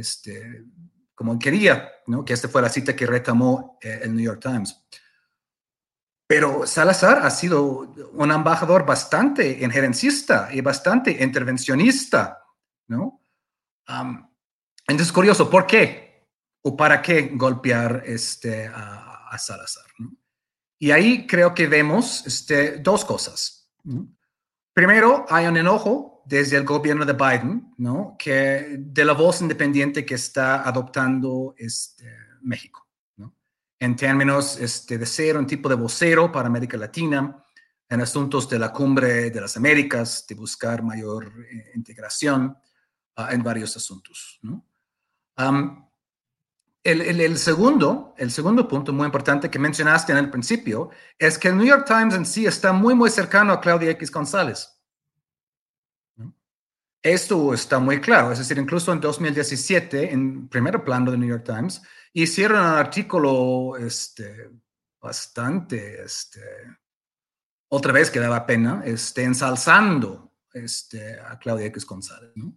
este, 0.00 0.64
como 1.14 1.38
quería, 1.38 1.90
que 2.24 2.32
esta 2.32 2.48
fue 2.48 2.62
la 2.62 2.68
cita 2.68 2.96
que 2.96 3.06
retomó 3.06 3.78
eh, 3.82 4.00
el 4.02 4.14
New 4.14 4.24
York 4.24 4.40
Times. 4.40 4.76
Pero 6.26 6.66
Salazar 6.66 7.26
ha 7.26 7.30
sido 7.30 7.92
un 8.12 8.30
embajador 8.30 8.86
bastante 8.86 9.62
injerencista 9.62 10.48
y 10.52 10.60
bastante 10.60 11.22
intervencionista, 11.22 12.44
¿no? 12.88 13.20
entonces 14.86 15.08
es 15.08 15.12
curioso, 15.12 15.50
¿por 15.50 15.66
qué? 15.66 16.28
¿O 16.62 16.76
para 16.76 17.02
qué 17.02 17.32
golpear 17.34 18.04
este, 18.06 18.70
a, 18.72 19.36
Salazar? 19.36 19.86
Y 20.78 20.92
ahí 20.92 21.26
creo 21.26 21.52
que 21.54 21.66
vemos 21.66 22.24
este, 22.26 22.78
dos 22.78 23.04
cosas. 23.04 23.68
Primero, 24.72 25.26
hay 25.28 25.46
un 25.46 25.56
enojo 25.56 26.09
desde 26.30 26.56
el 26.56 26.64
gobierno 26.64 27.04
de 27.04 27.14
Biden, 27.14 27.74
¿no? 27.78 28.14
Que 28.16 28.76
de 28.78 29.04
la 29.04 29.14
voz 29.14 29.40
independiente 29.42 30.06
que 30.06 30.14
está 30.14 30.62
adoptando 30.62 31.54
este, 31.58 32.04
México. 32.40 32.86
En 33.80 33.96
términos 33.96 34.58
este, 34.60 34.96
de 34.98 35.06
ser 35.06 35.36
un 35.36 35.46
tipo 35.46 35.68
de 35.68 35.74
vocero 35.74 36.30
para 36.30 36.46
América 36.46 36.76
Latina, 36.76 37.42
en 37.88 38.00
asuntos 38.00 38.48
de 38.48 38.58
la 38.58 38.72
cumbre 38.72 39.30
de 39.30 39.40
las 39.40 39.56
Américas, 39.56 40.24
de 40.28 40.36
buscar 40.36 40.84
mayor 40.84 41.32
eh, 41.50 41.72
integración 41.74 42.56
ah, 43.16 43.30
en 43.32 43.42
varios 43.42 43.76
asuntos, 43.76 44.38
el, 46.84 47.38
segundo, 47.38 48.14
el 48.18 48.30
segundo 48.30 48.68
punto 48.68 48.92
muy 48.92 49.06
importante 49.06 49.50
que 49.50 49.58
mencionaste 49.58 50.12
en 50.12 50.18
el 50.18 50.30
principio 50.30 50.90
es 51.18 51.38
que 51.38 51.48
el 51.48 51.56
New 51.56 51.66
York 51.66 51.86
Times 51.86 52.14
en 52.14 52.24
sí 52.24 52.46
está 52.46 52.72
muy, 52.72 52.94
muy 52.94 53.10
cercano 53.10 53.52
a 53.52 53.60
Claudia 53.60 53.90
X 53.90 54.12
González. 54.12 54.79
Esto 57.02 57.54
está 57.54 57.78
muy 57.78 58.00
claro, 58.00 58.30
es 58.30 58.38
decir, 58.38 58.58
incluso 58.58 58.92
en 58.92 59.00
2017, 59.00 60.12
en 60.12 60.48
primer 60.48 60.84
plano 60.84 61.10
de 61.10 61.16
New 61.16 61.28
York 61.28 61.44
Times, 61.44 61.80
hicieron 62.12 62.58
un 62.58 62.66
artículo 62.66 63.76
este, 63.78 64.50
bastante, 65.00 66.02
este, 66.02 66.40
otra 67.68 67.92
vez 67.92 68.10
que 68.10 68.20
daba 68.20 68.44
pena, 68.44 68.82
este, 68.84 69.22
ensalzando 69.24 70.32
este, 70.52 71.18
a 71.20 71.38
Claudia 71.38 71.66
X 71.66 71.86
González. 71.86 72.32
¿no? 72.34 72.54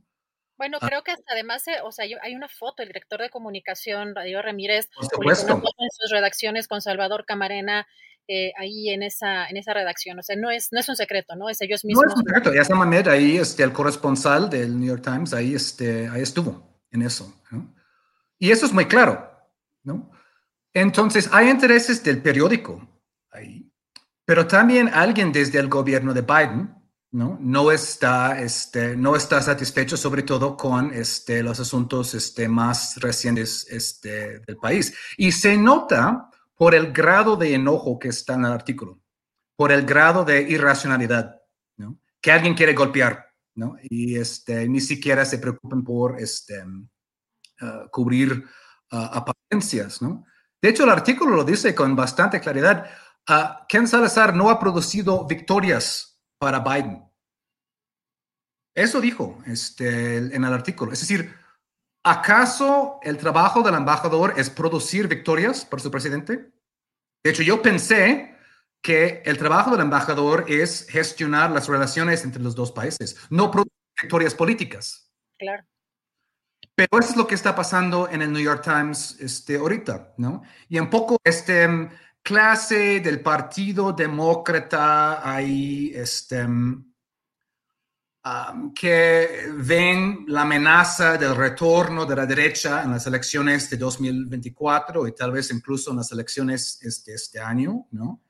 Bueno, 0.57 0.77
ah. 0.81 0.87
creo 0.87 1.03
que 1.03 1.15
además, 1.27 1.67
eh, 1.67 1.77
o 1.83 1.91
sea, 1.91 2.05
hay 2.21 2.35
una 2.35 2.49
foto, 2.49 2.83
el 2.83 2.89
director 2.89 3.21
de 3.21 3.29
comunicación, 3.29 4.13
Radio 4.13 4.41
Ramírez, 4.41 4.89
en 5.01 5.39
sus 5.39 6.11
redacciones 6.11 6.67
con 6.67 6.81
Salvador 6.81 7.25
Camarena, 7.25 7.87
eh, 8.27 8.51
ahí 8.57 8.89
en 8.89 9.03
esa, 9.03 9.47
en 9.47 9.57
esa 9.57 9.73
redacción. 9.73 10.19
O 10.19 10.23
sea, 10.23 10.35
no 10.35 10.49
es, 10.49 10.69
no 10.71 10.79
es 10.79 10.89
un 10.89 10.95
secreto, 10.95 11.35
¿no? 11.35 11.49
Es 11.49 11.61
ellos 11.61 11.83
mismos. 11.83 12.05
No 12.05 12.11
es 12.11 12.17
un 12.17 12.23
secreto. 12.23 12.51
De 12.51 12.59
esa 12.59 12.75
manera, 12.75 13.13
ahí 13.13 13.37
este, 13.37 13.63
el 13.63 13.73
corresponsal 13.73 14.49
del 14.49 14.79
New 14.79 14.87
York 14.87 15.03
Times, 15.03 15.33
ahí, 15.33 15.55
este, 15.55 16.07
ahí 16.09 16.21
estuvo 16.21 16.81
en 16.91 17.01
eso. 17.01 17.33
¿no? 17.51 17.73
Y 18.39 18.51
eso 18.51 18.65
es 18.65 18.73
muy 18.73 18.85
claro, 18.85 19.29
¿no? 19.83 20.11
Entonces, 20.73 21.29
hay 21.31 21.49
intereses 21.49 22.03
del 22.03 22.21
periódico 22.21 22.87
ahí, 23.31 23.71
pero 24.25 24.47
también 24.47 24.89
alguien 24.89 25.31
desde 25.31 25.59
el 25.59 25.69
gobierno 25.69 26.13
de 26.13 26.21
Biden 26.21 26.83
¿no? 27.13 27.37
No 27.39 27.71
está, 27.71 28.41
este, 28.41 28.97
no 28.97 29.15
está 29.15 29.39
satisfecho 29.39 29.95
sobre 29.95 30.23
todo 30.23 30.57
con 30.57 30.91
este, 30.93 31.43
los 31.43 31.59
asuntos 31.59 32.15
este, 32.15 32.47
más 32.47 32.99
recientes 32.99 33.67
este, 33.69 34.39
del 34.39 34.57
país. 34.57 34.95
Y 35.15 35.31
se 35.31 35.55
nota 35.55 36.31
por 36.55 36.75
el 36.75 36.91
grado 36.91 37.35
de 37.35 37.53
enojo 37.53 37.99
que 37.99 38.09
está 38.09 38.33
en 38.35 38.45
el 38.45 38.51
artículo, 38.51 39.01
por 39.55 39.71
el 39.71 39.85
grado 39.85 40.25
de 40.25 40.41
irracionalidad, 40.41 41.39
que 42.21 42.31
alguien 42.31 42.55
quiere 42.55 42.73
golpear, 42.73 43.33
¿no? 43.55 43.75
y 43.83 44.15
este, 44.15 44.67
ni 44.69 44.79
siquiera 44.79 45.25
se 45.25 45.39
preocupan 45.39 45.83
por 45.83 46.21
este, 46.21 46.63
uh, 46.63 47.89
cubrir 47.91 48.45
uh, 48.91 48.95
apariencias. 48.95 49.99
De 50.61 50.69
hecho, 50.69 50.85
el 50.85 50.89
artículo 50.89 51.35
lo 51.35 51.43
dice 51.43 51.75
con 51.75 51.97
bastante 51.97 52.39
claridad. 52.39 52.89
Uh, 53.29 53.65
Ken 53.67 53.89
Salazar 53.89 54.33
no 54.33 54.49
ha 54.49 54.57
producido 54.57 55.27
victorias 55.27 56.17
para 56.39 56.59
Biden. 56.59 57.03
Eso 58.73 59.01
dijo 59.01 59.39
este, 59.45 60.17
en 60.17 60.43
el 60.45 60.53
artículo. 60.53 60.93
Es 60.93 61.01
decir, 61.01 61.42
¿acaso 62.03 62.99
el 63.03 63.17
trabajo 63.17 63.61
del 63.61 63.75
embajador 63.75 64.33
es 64.37 64.49
producir 64.49 65.07
victorias 65.07 65.65
para 65.65 65.81
su 65.81 65.89
presidente? 65.89 66.51
De 67.23 67.31
hecho, 67.31 67.43
yo 67.43 67.61
pensé 67.61 68.35
que 68.81 69.21
el 69.25 69.37
trabajo 69.37 69.71
del 69.71 69.81
embajador 69.81 70.45
es 70.47 70.85
gestionar 70.89 71.51
las 71.51 71.67
relaciones 71.67 72.25
entre 72.25 72.41
los 72.41 72.53
dos 72.53 72.71
países, 72.71 73.15
no 73.29 73.49
producir 73.49 73.71
victorias 74.01 74.35
políticas. 74.35 75.09
Claro. 75.39 75.63
Pero 76.75 76.99
eso 76.99 77.11
es 77.11 77.17
lo 77.17 77.27
que 77.27 77.35
está 77.35 77.55
pasando 77.55 78.09
en 78.09 78.21
el 78.21 78.33
New 78.33 78.41
York 78.41 78.63
Times 78.63 79.17
este, 79.19 79.57
ahorita, 79.57 80.13
¿no? 80.17 80.43
Y 80.67 80.79
un 80.79 80.89
poco 80.89 81.17
este, 81.23 81.89
clase 82.23 82.99
del 82.99 83.21
Partido 83.21 83.93
Demócrata 83.93 85.29
ahí, 85.29 85.91
este, 85.93 86.45
que 88.73 89.51
ven 89.57 90.25
la 90.27 90.43
amenaza 90.43 91.17
del 91.17 91.35
retorno 91.35 92.05
de 92.05 92.15
la 92.15 92.25
derecha 92.25 92.83
en 92.83 92.91
las 92.91 93.05
elecciones 93.05 93.69
de 93.69 93.75
2024 93.75 95.07
y 95.07 95.13
tal 95.13 95.31
vez 95.33 95.51
incluso 95.51 95.91
en 95.91 95.97
las 95.97 96.11
elecciones 96.11 96.79
de 96.79 96.89
este, 96.89 97.13
este 97.13 97.39
año, 97.39 97.87
¿no? 97.91 98.21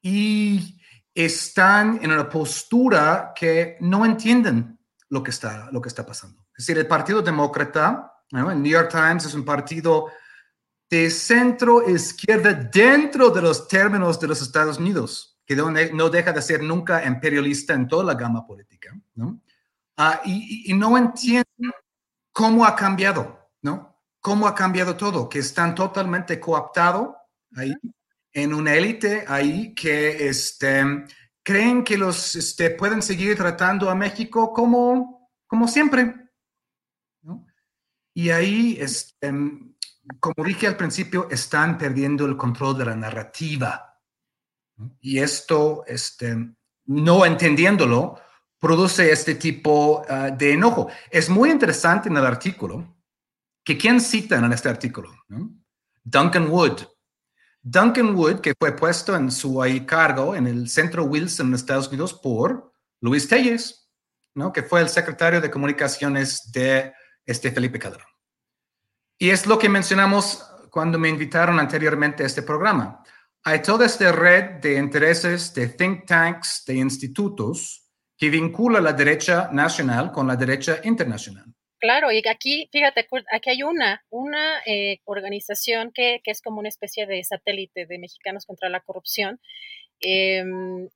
y 0.00 0.80
están 1.14 1.98
en 2.02 2.10
una 2.10 2.28
postura 2.28 3.32
que 3.34 3.76
no 3.80 4.04
entienden 4.04 4.78
lo 5.10 5.22
que 5.22 5.30
está, 5.30 5.68
lo 5.70 5.80
que 5.80 5.88
está 5.88 6.06
pasando. 6.06 6.46
Es 6.56 6.66
decir, 6.66 6.78
el 6.78 6.86
Partido 6.86 7.20
Demócrata, 7.20 8.14
el 8.30 8.62
New 8.62 8.72
York 8.72 8.90
Times 8.90 9.26
es 9.26 9.34
un 9.34 9.44
partido 9.44 10.08
de 10.88 11.10
centro 11.10 11.88
izquierda 11.88 12.52
dentro 12.52 13.30
de 13.30 13.42
los 13.42 13.68
términos 13.68 14.18
de 14.20 14.28
los 14.28 14.42
Estados 14.42 14.78
Unidos, 14.78 15.31
que 15.44 15.56
no 15.56 16.08
deja 16.08 16.32
de 16.32 16.42
ser 16.42 16.62
nunca 16.62 17.04
imperialista 17.04 17.74
en 17.74 17.88
toda 17.88 18.04
la 18.04 18.14
gama 18.14 18.46
política, 18.46 18.96
¿no? 19.14 19.40
Ah, 19.96 20.22
y, 20.24 20.72
no 20.74 20.96
entienden 20.96 21.72
cómo 22.32 22.64
ha 22.64 22.74
cambiado, 22.74 23.50
¿no? 23.60 24.00
Cómo 24.20 24.46
ha 24.46 24.54
cambiado 24.54 24.96
todo, 24.96 25.28
que 25.28 25.40
están 25.40 25.74
totalmente 25.74 26.40
cooptados 26.40 27.14
ahí, 27.56 27.74
en 28.32 28.54
una 28.54 28.74
élite 28.74 29.24
ahí 29.28 29.74
que 29.74 30.28
este, 30.28 31.04
creen 31.42 31.84
que 31.84 31.98
los 31.98 32.34
este, 32.36 32.70
pueden 32.70 33.02
seguir 33.02 33.36
tratando 33.36 33.90
a 33.90 33.94
México 33.94 34.52
como, 34.52 35.30
como 35.46 35.68
siempre, 35.68 36.30
¿no? 37.22 37.46
Y 38.14 38.30
ahí, 38.30 38.78
este, 38.80 39.32
como 40.20 40.44
dije 40.44 40.66
al 40.66 40.76
principio, 40.76 41.28
están 41.30 41.78
perdiendo 41.78 42.26
el 42.26 42.36
control 42.36 42.78
de 42.78 42.84
la 42.86 42.96
narrativa. 42.96 43.91
Y 45.00 45.18
esto, 45.18 45.84
este, 45.86 46.36
no 46.86 47.24
entendiéndolo, 47.24 48.18
produce 48.58 49.10
este 49.10 49.34
tipo 49.34 50.04
ah, 50.08 50.30
de 50.30 50.52
enojo. 50.52 50.88
Es 51.10 51.28
muy 51.28 51.50
interesante 51.50 52.08
en 52.08 52.16
el 52.16 52.24
artículo 52.24 52.96
que 53.64 53.76
quién 53.76 54.00
citan 54.00 54.44
en 54.44 54.52
este 54.52 54.68
artículo, 54.68 55.10
Duncan 56.04 56.48
Wood. 56.48 56.82
Duncan 57.62 58.14
Wood, 58.16 58.40
que 58.40 58.54
fue 58.58 58.72
puesto 58.72 59.14
en 59.14 59.30
su 59.30 59.62
cargo 59.86 60.34
en 60.34 60.48
el 60.48 60.68
Centro 60.68 61.04
Wilson 61.04 61.48
en 61.48 61.54
Estados 61.54 61.88
Unidos 61.88 62.14
por 62.14 62.72
Luis 63.00 63.28
Telles, 63.28 63.88
¿no? 64.34 64.52
que 64.52 64.62
fue 64.62 64.80
el 64.80 64.88
secretario 64.88 65.40
de 65.40 65.50
comunicaciones 65.50 66.50
de 66.50 66.92
este 67.24 67.52
Felipe 67.52 67.78
Calderón. 67.78 68.06
Y 69.18 69.30
es 69.30 69.46
lo 69.46 69.58
que 69.58 69.68
mencionamos 69.68 70.44
cuando 70.70 70.98
me 70.98 71.08
invitaron 71.08 71.60
anteriormente 71.60 72.24
a 72.24 72.26
este 72.26 72.42
programa. 72.42 73.02
Hay 73.44 73.60
toda 73.60 73.86
esta 73.86 74.12
red 74.12 74.60
de 74.60 74.78
intereses, 74.78 75.52
de 75.52 75.66
think 75.68 76.06
tanks, 76.06 76.64
de 76.64 76.74
institutos 76.74 77.90
que 78.16 78.30
vincula 78.30 78.80
la 78.80 78.92
derecha 78.92 79.48
nacional 79.52 80.12
con 80.12 80.28
la 80.28 80.36
derecha 80.36 80.80
internacional. 80.84 81.46
Claro, 81.80 82.12
y 82.12 82.22
aquí, 82.28 82.68
fíjate, 82.70 83.08
aquí 83.32 83.50
hay 83.50 83.64
una, 83.64 84.04
una 84.10 84.60
eh, 84.64 85.00
organización 85.04 85.90
que, 85.92 86.20
que, 86.22 86.30
es 86.30 86.40
como 86.40 86.60
una 86.60 86.68
especie 86.68 87.06
de 87.06 87.24
satélite 87.24 87.86
de 87.86 87.98
Mexicanos 87.98 88.46
contra 88.46 88.68
la 88.68 88.78
Corrupción. 88.78 89.40
Eh, 90.00 90.44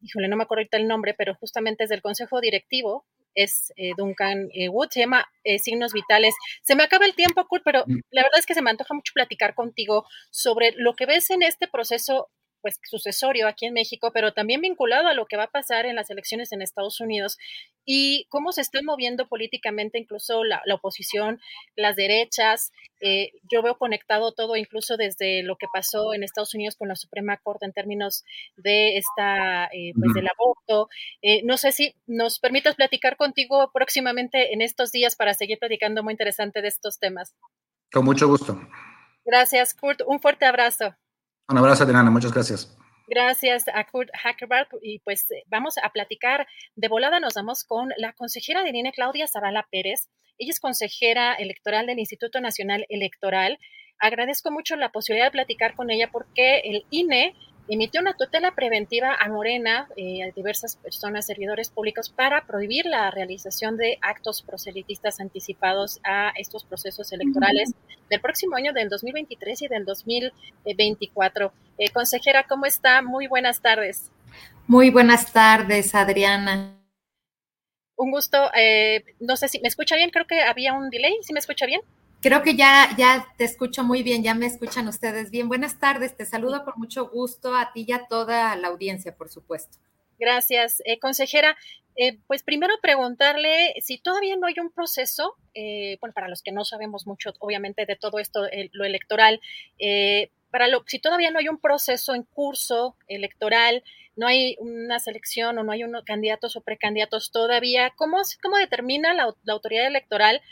híjole, 0.01 0.29
no 0.29 0.37
me 0.37 0.45
acuerdo 0.45 0.61
ahorita 0.61 0.77
el 0.77 0.87
nombre, 0.87 1.15
pero 1.15 1.35
justamente 1.35 1.83
es 1.83 1.91
del 1.91 2.03
Consejo 2.03 2.41
Directivo 2.41 3.05
es 3.37 3.73
eh, 3.77 3.93
Duncan 3.97 4.49
eh, 4.53 4.69
Wood, 4.69 4.89
se 4.91 5.01
llama 5.01 5.29
eh, 5.45 5.59
Signos 5.59 5.93
Vitales. 5.93 6.35
Se 6.63 6.75
me 6.75 6.83
acaba 6.83 7.05
el 7.05 7.15
tiempo, 7.15 7.47
Kurt, 7.47 7.63
pero 7.65 7.85
mm. 7.87 8.01
la 8.11 8.23
verdad 8.23 8.41
es 8.41 8.47
que 8.47 8.55
se 8.55 8.63
me 8.63 8.71
antoja 8.71 8.95
mucho 8.95 9.13
platicar 9.15 9.55
contigo 9.55 10.07
sobre 10.31 10.73
lo 10.77 10.97
que 10.97 11.07
ves 11.07 11.31
en 11.31 11.43
este 11.43 11.69
proceso 11.69 12.31
pues 12.67 12.81
sucesorio 12.83 13.47
aquí 13.47 13.65
en 13.67 13.75
México, 13.75 14.11
pero 14.13 14.33
también 14.33 14.61
vinculado 14.61 15.07
a 15.07 15.15
lo 15.15 15.27
que 15.27 15.37
va 15.37 15.45
a 15.45 15.51
pasar 15.53 15.87
en 15.87 15.95
las 15.95 16.11
elecciones 16.11 16.51
en 16.51 16.63
Estados 16.63 17.01
Unidos 17.01 17.39
y 17.85 18.27
cómo 18.29 18.51
se 18.51 18.61
están 18.61 18.85
moviendo 18.85 19.29
políticamente 19.29 20.01
incluso 20.01 20.43
la, 20.43 20.61
oposición, 20.75 21.39
las 21.77 21.95
derechas. 21.95 22.73
Eh, 23.01 23.31
yo 23.49 23.63
veo 23.63 23.79
conectado 23.79 24.33
todo 24.33 24.57
incluso 24.57 24.97
desde 24.97 25.45
lo 25.45 25.55
que 25.55 25.69
pasó 25.73 26.13
en 26.13 26.25
Estados 26.25 26.55
Unidos 26.55 26.75
con 26.75 26.89
la 26.89 26.97
Suprema 26.97 27.37
Corte 27.37 27.67
en 27.67 27.73
términos 27.73 28.25
de 28.57 28.97
esta, 28.97 29.67
eh, 29.67 29.93
pues 29.95 30.13
del 30.13 30.27
aborto. 30.27 30.89
Eh, 31.23 31.43
no 31.45 31.59
sé 31.59 31.71
si 31.71 31.95
nos 32.09 32.41
permitas 32.41 32.75
platicar 32.75 33.17
contigo 33.17 33.71
próximamente 33.73 34.55
en 34.55 34.61
estos 34.61 34.91
días 34.91 35.15
para 35.15 35.35
seguir 35.35 35.61
platicando 35.61 36.03
muy 36.03 36.15
interesante 36.15 36.63
de 36.63 36.69
estos 36.69 36.99
temas. 36.99 37.37
Con 37.93 38.05
mucho 38.05 38.27
gusto. 38.27 38.61
Gracias, 39.25 39.73
Kurt. 39.73 40.01
Un 40.05 40.19
fuerte 40.19 40.47
abrazo. 40.47 40.97
Un 41.49 41.59
abrazo, 41.59 41.85
Adriana. 41.85 42.11
Muchas 42.11 42.33
gracias. 42.33 42.77
Gracias 43.09 43.67
a 43.73 43.85
Kurt 43.85 44.11
Hackerberg. 44.13 44.69
Y 44.83 44.99
pues 45.01 45.31
eh, 45.31 45.45
vamos 45.47 45.77
a 45.83 45.91
platicar 45.91 46.47
de 46.75 46.89
volada. 46.89 47.21
Nos 47.21 47.35
vamos 47.35 47.65
con 47.65 47.91
la 47.97 48.13
consejera 48.13 48.65
de 48.65 48.71
INE, 48.71 48.93
Claudia 48.93 49.29
Zavala 49.29 49.67
Pérez. 49.71 50.09
Ella 50.39 50.51
es 50.51 50.61
consejera 50.61 51.35
electoral 51.35 51.87
del 51.87 51.99
Instituto 51.99 52.41
Nacional 52.41 52.85
Electoral. 52.89 53.59
Agradezco 53.99 54.51
mucho 54.51 54.77
la 54.77 54.91
posibilidad 54.91 55.27
de 55.27 55.33
platicar 55.33 55.75
con 55.75 55.91
ella 55.91 56.11
porque 56.11 56.59
el 56.65 56.85
INE 56.91 57.35
emitió 57.69 58.01
una 58.01 58.15
tutela 58.15 58.53
preventiva 58.55 59.15
a 59.19 59.29
Morena, 59.29 59.89
eh, 59.97 60.23
a 60.23 60.31
diversas 60.31 60.77
personas, 60.77 61.27
servidores 61.27 61.71
públicos, 61.71 62.11
para 62.11 62.47
prohibir 62.47 62.87
la 62.87 63.11
realización 63.11 63.77
de 63.77 63.99
actos 64.01 64.43
proselitistas 64.43 65.21
anticipados 65.21 66.01
a 66.05 66.33
estos 66.37 66.65
procesos 66.65 67.13
electorales 67.13 67.75
del 68.11 68.21
próximo 68.21 68.57
año, 68.57 68.73
del 68.73 68.89
2023 68.89 69.63
y 69.63 69.69
del 69.69 69.85
2024. 69.85 71.53
Eh, 71.79 71.91
consejera, 71.91 72.47
¿cómo 72.49 72.67
está? 72.67 73.03
Muy 73.03 73.27
buenas 73.27 73.61
tardes. 73.61 74.11
Muy 74.67 74.91
buenas 74.91 75.33
tardes, 75.33 75.95
Adriana. 75.95 76.77
Un 77.97 78.11
gusto. 78.11 78.51
Eh, 78.55 79.05
no 79.21 79.37
sé 79.37 79.49
si 79.49 79.61
me 79.61 79.69
escucha 79.69 79.97
bien, 79.97 80.11
creo 80.11 80.27
que 80.27 80.43
había 80.43 80.75
un 80.75 80.91
delay. 80.91 81.15
¿Sí 81.23 81.33
me 81.33 81.41
escucha 81.41 81.67
bien? 81.67 81.81
Creo 82.27 82.43
que 82.43 82.57
ya, 82.57 82.89
ya 82.99 83.25
te 83.39 83.45
escucho 83.45 83.85
muy 83.85 84.03
bien, 84.03 84.25
ya 84.25 84.35
me 84.35 84.47
escuchan 84.47 84.89
ustedes 84.89 85.31
bien. 85.31 85.47
Buenas 85.47 85.79
tardes, 85.79 86.17
te 86.17 86.27
saludo 86.27 86.65
con 86.65 86.75
mucho 86.77 87.09
gusto 87.09 87.55
a 87.55 87.71
ti 87.73 87.85
y 87.87 87.93
a 87.93 88.09
toda 88.09 88.57
la 88.57 88.67
audiencia, 88.67 89.17
por 89.17 89.29
supuesto. 89.29 89.79
Gracias, 90.19 90.83
eh, 90.87 90.99
consejera. 90.99 91.57
Eh, 91.95 92.19
pues 92.27 92.43
primero 92.43 92.75
preguntarle 92.83 93.75
si 93.81 93.99
todavía 93.99 94.35
no 94.35 94.49
hay 94.49 94.55
un 94.59 94.73
proceso, 94.73 95.37
eh, 95.55 95.99
bueno, 96.01 96.15
para 96.15 96.27
los 96.27 96.43
que 96.43 96.51
no 96.51 96.65
sabemos 96.65 97.07
mucho, 97.07 97.33
obviamente, 97.39 97.87
de 97.87 97.95
todo 97.95 98.19
esto, 98.19 98.49
lo 98.73 98.85
electoral, 98.85 99.41
para 100.51 100.67
lo, 100.67 100.83
si 100.89 100.99
todavía 100.99 101.31
no 101.31 101.39
hay 101.39 101.49
un 101.49 101.61
proceso 101.61 102.13
en 102.17 102.25
curso 102.25 102.97
electoral, 103.07 103.85
no 104.17 104.27
hay 104.27 104.57
una 104.59 104.99
selección 104.99 105.59
o 105.59 105.63
no 105.63 105.71
hay 105.71 105.85
unos 105.85 106.03
candidatos 106.03 106.57
o 106.57 106.61
precandidatos 106.61 107.31
todavía, 107.31 107.93
¿cómo, 107.95 108.21
cómo 108.43 108.57
determina 108.57 109.15
la, 109.15 109.33
la 109.45 109.53
autoridad 109.53 109.87
electoral 109.87 110.43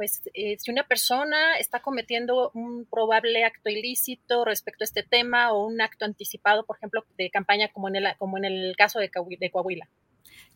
pues 0.00 0.22
eh, 0.32 0.56
si 0.58 0.70
una 0.70 0.84
persona 0.84 1.58
está 1.58 1.80
cometiendo 1.80 2.50
un 2.54 2.86
probable 2.86 3.44
acto 3.44 3.68
ilícito 3.68 4.46
respecto 4.46 4.82
a 4.82 4.86
este 4.86 5.02
tema 5.02 5.52
o 5.52 5.66
un 5.66 5.78
acto 5.82 6.06
anticipado, 6.06 6.64
por 6.64 6.78
ejemplo, 6.78 7.04
de 7.18 7.28
campaña 7.28 7.68
como 7.70 7.88
en 7.88 7.96
el, 7.96 8.16
como 8.16 8.38
en 8.38 8.46
el 8.46 8.74
caso 8.78 8.98
de, 8.98 9.10
de 9.38 9.50
Coahuila. 9.50 9.90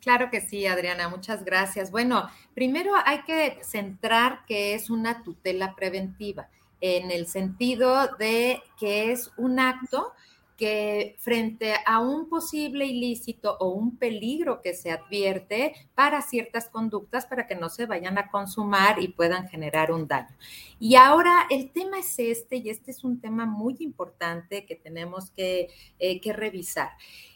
Claro 0.01 0.31
que 0.31 0.41
sí, 0.41 0.67
Adriana, 0.67 1.11
muchas 1.11 1.45
gracias. 1.45 1.91
Bueno, 1.91 2.27
primero 2.55 2.93
hay 3.05 3.21
que 3.25 3.59
centrar 3.63 4.47
que 4.47 4.73
es 4.73 4.89
una 4.89 5.23
tutela 5.23 5.75
preventiva. 5.77 6.49
en 6.81 7.11
el 7.11 7.27
sentido 7.27 8.17
de 8.17 8.63
que 8.81 9.13
es 9.13 9.31
un 9.37 9.61
acto 9.61 10.15
que 10.57 11.17
frente 11.19 11.75
a 11.85 12.01
un 12.01 12.29
posible 12.29 12.87
ilícito 12.87 13.57
o 13.59 13.71
un 13.71 13.97
peligro 13.97 14.61
que 14.63 14.75
se 14.75 14.91
advierte 14.91 15.75
para 15.95 16.23
ciertas 16.23 16.69
conductas 16.69 17.27
para 17.27 17.47
que 17.47 17.57
no 17.57 17.69
se 17.69 17.87
vayan 17.87 18.19
a 18.19 18.31
consumar 18.31 19.03
y 19.03 19.09
puedan 19.09 19.49
generar 19.49 19.91
un 19.91 20.07
daño. 20.07 20.37
Y 20.79 20.95
ahora 20.95 21.47
el 21.51 21.71
tema 21.71 21.99
es 21.99 22.19
este, 22.19 22.57
y 22.57 22.71
este 22.71 22.91
es 22.91 23.05
un 23.05 23.21
tema 23.21 23.47
muy 23.47 23.77
importante 23.81 24.65
que 24.65 24.77
tenemos 24.77 25.31
que, 25.31 25.71
eh, 25.99 26.21
que 26.21 26.33
revisar. 26.33 26.91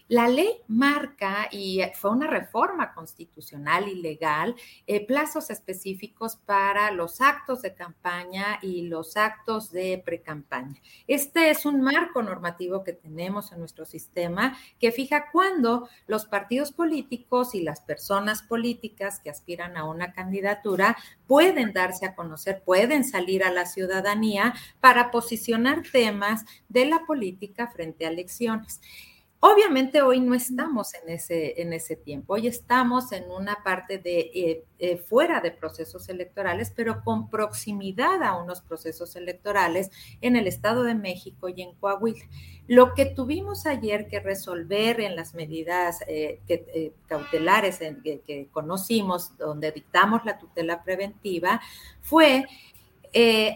La 0.09 0.27
ley 0.27 0.63
marca, 0.69 1.49
y 1.53 1.83
fue 1.95 2.11
una 2.11 2.27
reforma 2.27 2.95
constitucional 2.95 3.89
y 3.89 3.97
legal, 3.97 4.57
eh, 4.87 5.07
plazos 5.07 5.51
específicos 5.51 6.37
para 6.37 6.91
los 6.93 7.21
actos 7.21 7.61
de 7.61 7.75
campaña 7.75 8.59
y 8.63 8.89
los 8.89 9.19
actos 9.19 9.71
de 9.71 10.03
precampaña. 10.03 10.81
Este 11.07 11.51
es 11.51 11.67
un 11.67 11.83
marco 11.83 12.23
normativo 12.23 12.85
que 12.85 12.95
tenemos 12.95 13.53
en 13.53 13.59
nuestro 13.59 13.85
sistema 13.85 14.57
que 14.81 14.93
fija 14.93 15.31
cuándo 15.31 15.91
los 16.07 16.25
partidos 16.25 16.73
políticos 16.73 17.55
y 17.55 17.61
las 17.61 17.83
personas 17.83 18.41
políticas 18.41 19.21
que 19.21 19.29
aspiran 19.29 19.77
a 19.77 19.85
una 19.85 20.15
candidatura 20.15 20.97
pueden 21.27 21.75
darse 21.75 22.07
a 22.07 22.15
conocer, 22.15 22.63
pueden 22.65 23.05
salir 23.05 23.45
a 23.45 23.53
la 23.53 23.67
ciudadanía 23.67 24.55
para 24.81 25.11
posicionar 25.11 25.83
temas 25.83 26.47
de 26.71 26.87
la 26.87 27.05
política 27.05 27.67
frente 27.67 28.07
a 28.07 28.09
elecciones. 28.09 28.81
Obviamente 29.41 30.03
hoy 30.03 30.18
no 30.18 30.34
estamos 30.34 30.95
en 30.95 31.11
ese, 31.11 31.62
en 31.62 31.72
ese 31.72 31.95
tiempo, 31.95 32.34
hoy 32.34 32.49
estamos 32.49 33.12
en 33.12 33.30
una 33.30 33.62
parte 33.62 33.99
de 33.99 34.18
eh, 34.34 34.64
eh, 34.80 34.97
fuera 34.97 35.41
de 35.41 35.53
procesos 35.53 36.09
electorales, 36.09 36.72
pero 36.74 37.05
con 37.05 37.30
proximidad 37.30 38.20
a 38.24 38.36
unos 38.36 38.62
procesos 38.62 39.14
electorales 39.14 39.93
en 40.20 40.34
el 40.34 40.49
Estado 40.49 40.82
de 40.82 40.97
México 40.97 41.49
y 41.49 41.62
en 41.62 41.72
Coahuila. 41.76 42.24
Lo 42.66 42.95
que 42.95 43.07
tuvimos 43.07 43.64
ayer 43.66 44.09
que 44.09 44.18
resolver 44.18 45.01
en 45.01 45.14
las 45.14 45.34
medidas 45.34 46.01
eh, 46.09 46.41
cautelares 47.07 47.78
que, 47.78 48.20
que, 48.26 48.49
conocimos, 48.51 49.39
donde 49.39 49.70
dictamos 49.70 50.24
la 50.24 50.36
tutela 50.36 50.82
preventiva, 50.82 51.61
fue 52.01 52.45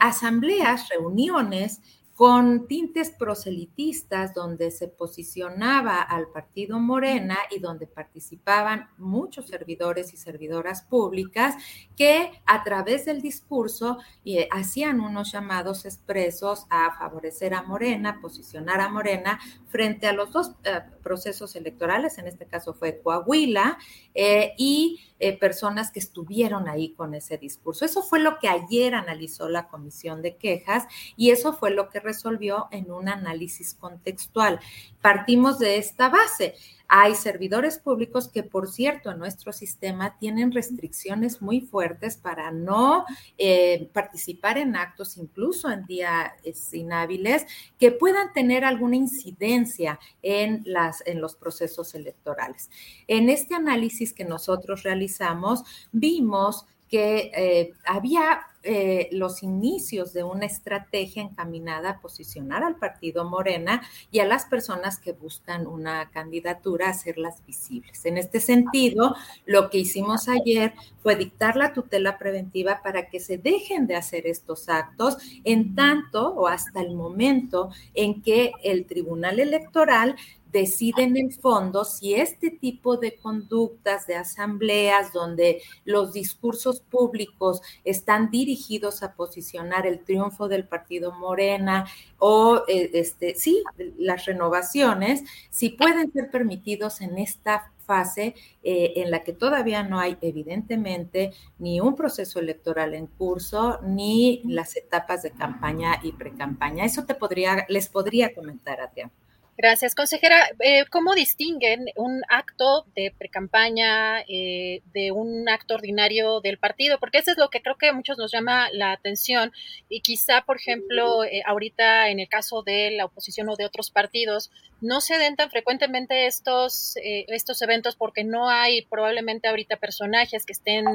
asambleas, 0.01 0.89
reuniones 0.89 1.81
con 2.15 2.69
tintes 2.69 3.11
proselitistas 3.11 4.35
donde 4.35 4.71
se 4.71 4.89
posicionaba 4.89 6.03
al 6.03 6.29
partido 6.29 6.79
Morena 6.79 7.39
y 7.51 7.59
donde 7.59 7.87
participaban 7.87 8.91
muchos 8.99 9.49
servidores 9.49 10.13
y 10.13 10.19
servidoras 10.19 10.83
públicas 10.83 11.55
que 11.97 12.31
a 12.45 12.63
través 12.65 13.07
del 13.07 13.23
discurso 13.23 13.99
eh, 14.25 14.47
hacían 14.51 15.01
unos 15.01 15.33
llamados 15.33 15.87
expresos 15.87 16.67
a 16.69 16.97
favorecer 16.99 17.55
a 17.55 17.63
Morena, 17.63 18.21
posicionar 18.21 18.81
a 18.81 18.89
Morena 18.89 19.41
frente 19.69 20.07
a 20.07 20.13
los 20.13 20.33
dos 20.33 20.53
eh, 20.65 20.81
procesos 21.03 21.57
electorales, 21.57 22.19
en 22.19 22.27
este 22.27 22.47
caso 22.47 22.75
fue 22.75 23.01
Coahuila, 23.01 23.79
eh, 24.15 24.53
y 24.59 25.01
personas 25.39 25.93
que 25.93 26.01
estuvieron 26.01 26.69
ahí 26.69 26.95
con 26.95 27.15
ese 27.15 27.39
discurso. 27.39 27.85
Eso 27.85 28.03
fue 28.03 28.19
lo 28.19 28.39
que 28.41 28.49
ayer 28.49 28.95
analizó 28.95 29.49
la 29.49 29.69
Comisión 29.69 30.21
de 30.23 30.37
Quejas 30.37 30.85
y 31.17 31.31
eso 31.31 31.53
fue 31.53 31.71
lo 31.71 31.91
que 31.91 32.01
resolvió 32.01 32.67
en 32.73 32.91
un 32.91 33.09
análisis 33.09 33.75
contextual. 33.75 34.59
Partimos 35.01 35.61
de 35.61 35.77
esta 35.77 36.09
base. 36.09 36.55
Hay 36.95 37.15
servidores 37.15 37.79
públicos 37.79 38.29
que, 38.29 38.43
por 38.43 38.71
cierto, 38.71 39.11
en 39.11 39.19
nuestro 39.19 39.51
sistema 39.55 40.19
tienen 40.19 40.53
restricciones 40.53 41.41
muy 41.41 41.63
fuertes 41.63 42.19
para 42.19 42.51
no 42.51 43.07
eh, 43.39 43.89
participar 43.95 44.59
en 44.59 44.77
actos, 44.77 45.17
incluso 45.17 45.71
en 45.71 45.87
días 45.87 46.35
inhábiles, 46.75 47.47
que 47.79 47.93
puedan 47.93 48.35
tener 48.35 48.67
alguna 48.67 48.97
incidencia 48.97 49.99
en, 50.21 50.67
en 51.07 51.21
los 51.23 51.35
procesos 51.35 51.95
electorales. 51.95 52.69
En 53.09 53.31
este 53.31 53.55
análisis 53.55 54.13
que 54.13 54.27
nosotros 54.27 54.83
realizamos, 54.83 55.65
vimos 55.93 56.67
que 56.93 57.33
eh, 57.35 57.73
había 57.87 58.43
eh, 58.65 59.09
los 59.13 59.43
inicios 59.43 60.13
de 60.13 60.25
una 60.25 60.45
estrategia 60.45 61.23
encaminada 61.23 61.89
a 61.89 62.01
posicionar 62.01 62.63
al 62.63 62.77
partido 62.77 63.25
Morena 63.25 63.81
y 64.11 64.19
a 64.19 64.27
las 64.27 64.45
personas 64.45 64.99
que 64.99 65.13
buscan 65.13 65.67
una 65.67 66.11
candidatura, 66.11 66.91
hacerlas 66.91 67.45
visibles. 67.47 68.05
En 68.05 68.19
este 68.19 68.41
sentido, 68.41 69.17
lo 69.47 69.71
que 69.71 69.79
hicimos 69.79 70.29
ayer 70.29 70.75
fue 71.03 71.17
dictar 71.17 71.57
la 71.57 71.73
tutela 71.73 72.19
preventiva 72.19 72.83
para 72.83 73.09
que 73.09 73.21
se 73.21 73.39
dejen 73.39 73.87
de 73.87 73.97
hacer 73.97 74.27
estos 74.27 74.69
actos 74.69 75.17
en 75.45 75.75
tanto 75.75 76.35
o 76.35 76.47
hasta 76.47 76.83
el 76.83 76.95
momento 76.95 77.71
en 77.95 78.21
que 78.21 78.53
el 78.63 78.85
Tribunal 78.85 79.41
Electoral 79.41 80.15
decide 80.53 81.03
en 81.05 81.17
el 81.17 81.33
fondo 81.33 81.85
si 81.85 82.15
este 82.15 82.51
tipo 82.51 82.97
de 82.97 83.17
conductas 83.17 84.07
de 84.07 84.17
asambleas 84.17 85.13
donde 85.13 85.63
los 85.85 86.13
discursos 86.13 86.81
públicos 86.81 87.63
están 87.85 88.31
dirigidos 88.31 89.03
a 89.03 89.15
posicionar 89.15 89.87
el 89.87 90.01
triunfo 90.05 90.49
del 90.49 90.67
partido 90.67 91.13
Morena 91.13 91.87
o 92.19 92.63
eh, 92.69 92.91
este 92.95 93.35
sí, 93.35 93.63
las 93.99 94.27
renovaciones, 94.27 95.25
si 95.51 95.71
pueden 95.71 96.13
ser 96.13 96.31
permitidos 96.31 97.01
en 97.01 97.19
esta 97.19 97.73
fase 97.87 98.35
eh, 98.63 98.93
en 98.97 99.11
la 99.11 99.25
que 99.25 99.33
todavía 99.33 99.83
no 99.83 99.99
hay 99.99 100.17
evidentemente 100.21 101.33
ni 101.59 101.81
un 101.81 101.97
proceso 101.97 102.39
electoral 102.39 102.95
en 102.95 103.07
curso 103.07 103.81
ni 103.83 104.43
las 104.45 104.77
etapas 104.77 105.23
de 105.23 105.33
campaña 105.33 105.99
y 106.03 106.13
precampaña. 106.13 106.85
Eso 106.85 107.05
te 107.05 107.15
podría 107.15 107.67
les 107.69 107.89
podría 107.89 108.35
comentar 108.35 108.81
Adrián. 108.81 109.11
Gracias, 109.59 109.95
consejera. 109.95 110.51
Eh, 110.61 110.87
¿Cómo 110.91 111.15
distinguen 111.15 111.85
un 111.97 112.23
acto 112.31 112.87
de 112.97 113.15
precampaña 113.17 114.23
eh, 114.23 114.81
de 114.95 115.13
un 115.13 115.47
acto 115.47 115.75
ordinario 115.75 116.41
del 116.41 116.59
partido? 116.59 116.99
Porque 116.99 117.19
eso 117.19 117.33
es 117.33 117.37
lo 117.37 117.51
que 117.51 117.61
creo 117.61 117.77
que 117.77 117.89
a 117.89 117.93
muchos 117.93 118.17
nos 118.17 118.33
llama 118.33 118.71
la 118.73 118.93
atención 118.93 119.53
y 119.91 120.01
quizá, 120.01 120.41
por 120.47 120.57
ejemplo, 120.57 121.23
eh, 121.25 121.43
ahorita 121.45 122.09
en 122.09 122.19
el 122.19 122.29
caso 122.29 122.63
de 122.63 122.93
la 122.93 123.05
oposición 123.05 123.51
o 123.51 123.57
de 123.57 123.67
otros 123.67 123.91
partidos, 123.91 124.51
no 124.81 125.03
se 125.03 125.19
den 125.19 125.37
tan 125.37 125.51
frecuentemente 125.51 126.27
estos, 126.27 126.95
estos 127.03 127.61
eventos 127.63 127.95
porque 127.95 128.25
no 128.25 128.49
hay 128.49 128.83
probablemente 128.87 129.49
ahorita 129.49 129.77
personajes 129.77 130.47
que 130.47 130.55
estén 130.55 130.87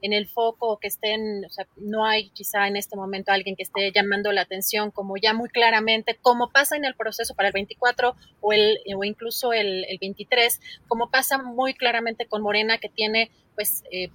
en 0.00 0.12
el 0.12 0.28
foco 0.28 0.78
que 0.78 0.88
estén, 0.88 1.44
o 1.44 1.50
sea, 1.50 1.66
no 1.76 2.04
hay 2.04 2.30
quizá 2.30 2.68
en 2.68 2.76
este 2.76 2.96
momento 2.96 3.32
alguien 3.32 3.56
que 3.56 3.62
esté 3.62 3.90
llamando 3.92 4.32
la 4.32 4.42
atención 4.42 4.90
como 4.90 5.16
ya 5.16 5.34
muy 5.34 5.48
claramente, 5.48 6.16
como 6.20 6.50
pasa 6.50 6.76
en 6.76 6.84
el 6.84 6.94
proceso 6.94 7.34
para 7.34 7.48
el 7.48 7.52
24 7.52 8.14
o, 8.40 8.52
el, 8.52 8.78
o 8.96 9.04
incluso 9.04 9.52
el, 9.52 9.84
23, 10.00 10.60
como 10.86 11.10
pasa 11.10 11.38
muy 11.38 11.74
claramente 11.74 12.26
con 12.26 12.42
Morena 12.42 12.78
que 12.78 12.88
tiene, 12.88 13.30
pues, 13.54 13.82
eh, 13.90 14.10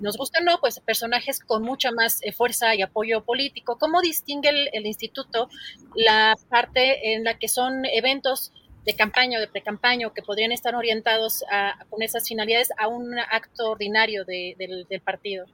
nos 0.00 0.16
gusta 0.16 0.40
o 0.40 0.44
no, 0.44 0.58
pues 0.58 0.80
personajes 0.80 1.38
con 1.40 1.62
mucha 1.62 1.92
más 1.92 2.18
eh, 2.22 2.32
fuerza 2.32 2.74
y 2.74 2.82
apoyo 2.82 3.24
político. 3.24 3.78
¿Cómo 3.78 4.00
distingue 4.00 4.50
el 4.72 4.86
instituto 4.86 5.48
la 5.94 6.34
parte 6.50 7.14
en 7.14 7.24
la 7.24 7.38
que 7.38 7.48
son 7.48 7.84
eventos 7.84 8.52
de 8.84 8.94
campaña 8.94 9.38
o 9.38 9.40
de 9.40 9.48
precampaña 9.48 10.10
que 10.14 10.22
podrían 10.22 10.52
estar 10.52 10.74
orientados 10.74 11.44
con 11.90 12.02
esas 12.02 12.28
finalidades 12.28 12.68
a 12.76 12.88
un 12.88 13.18
acto 13.18 13.70
ordinario 13.70 14.24
del 14.24 15.00
partido. 15.04 15.46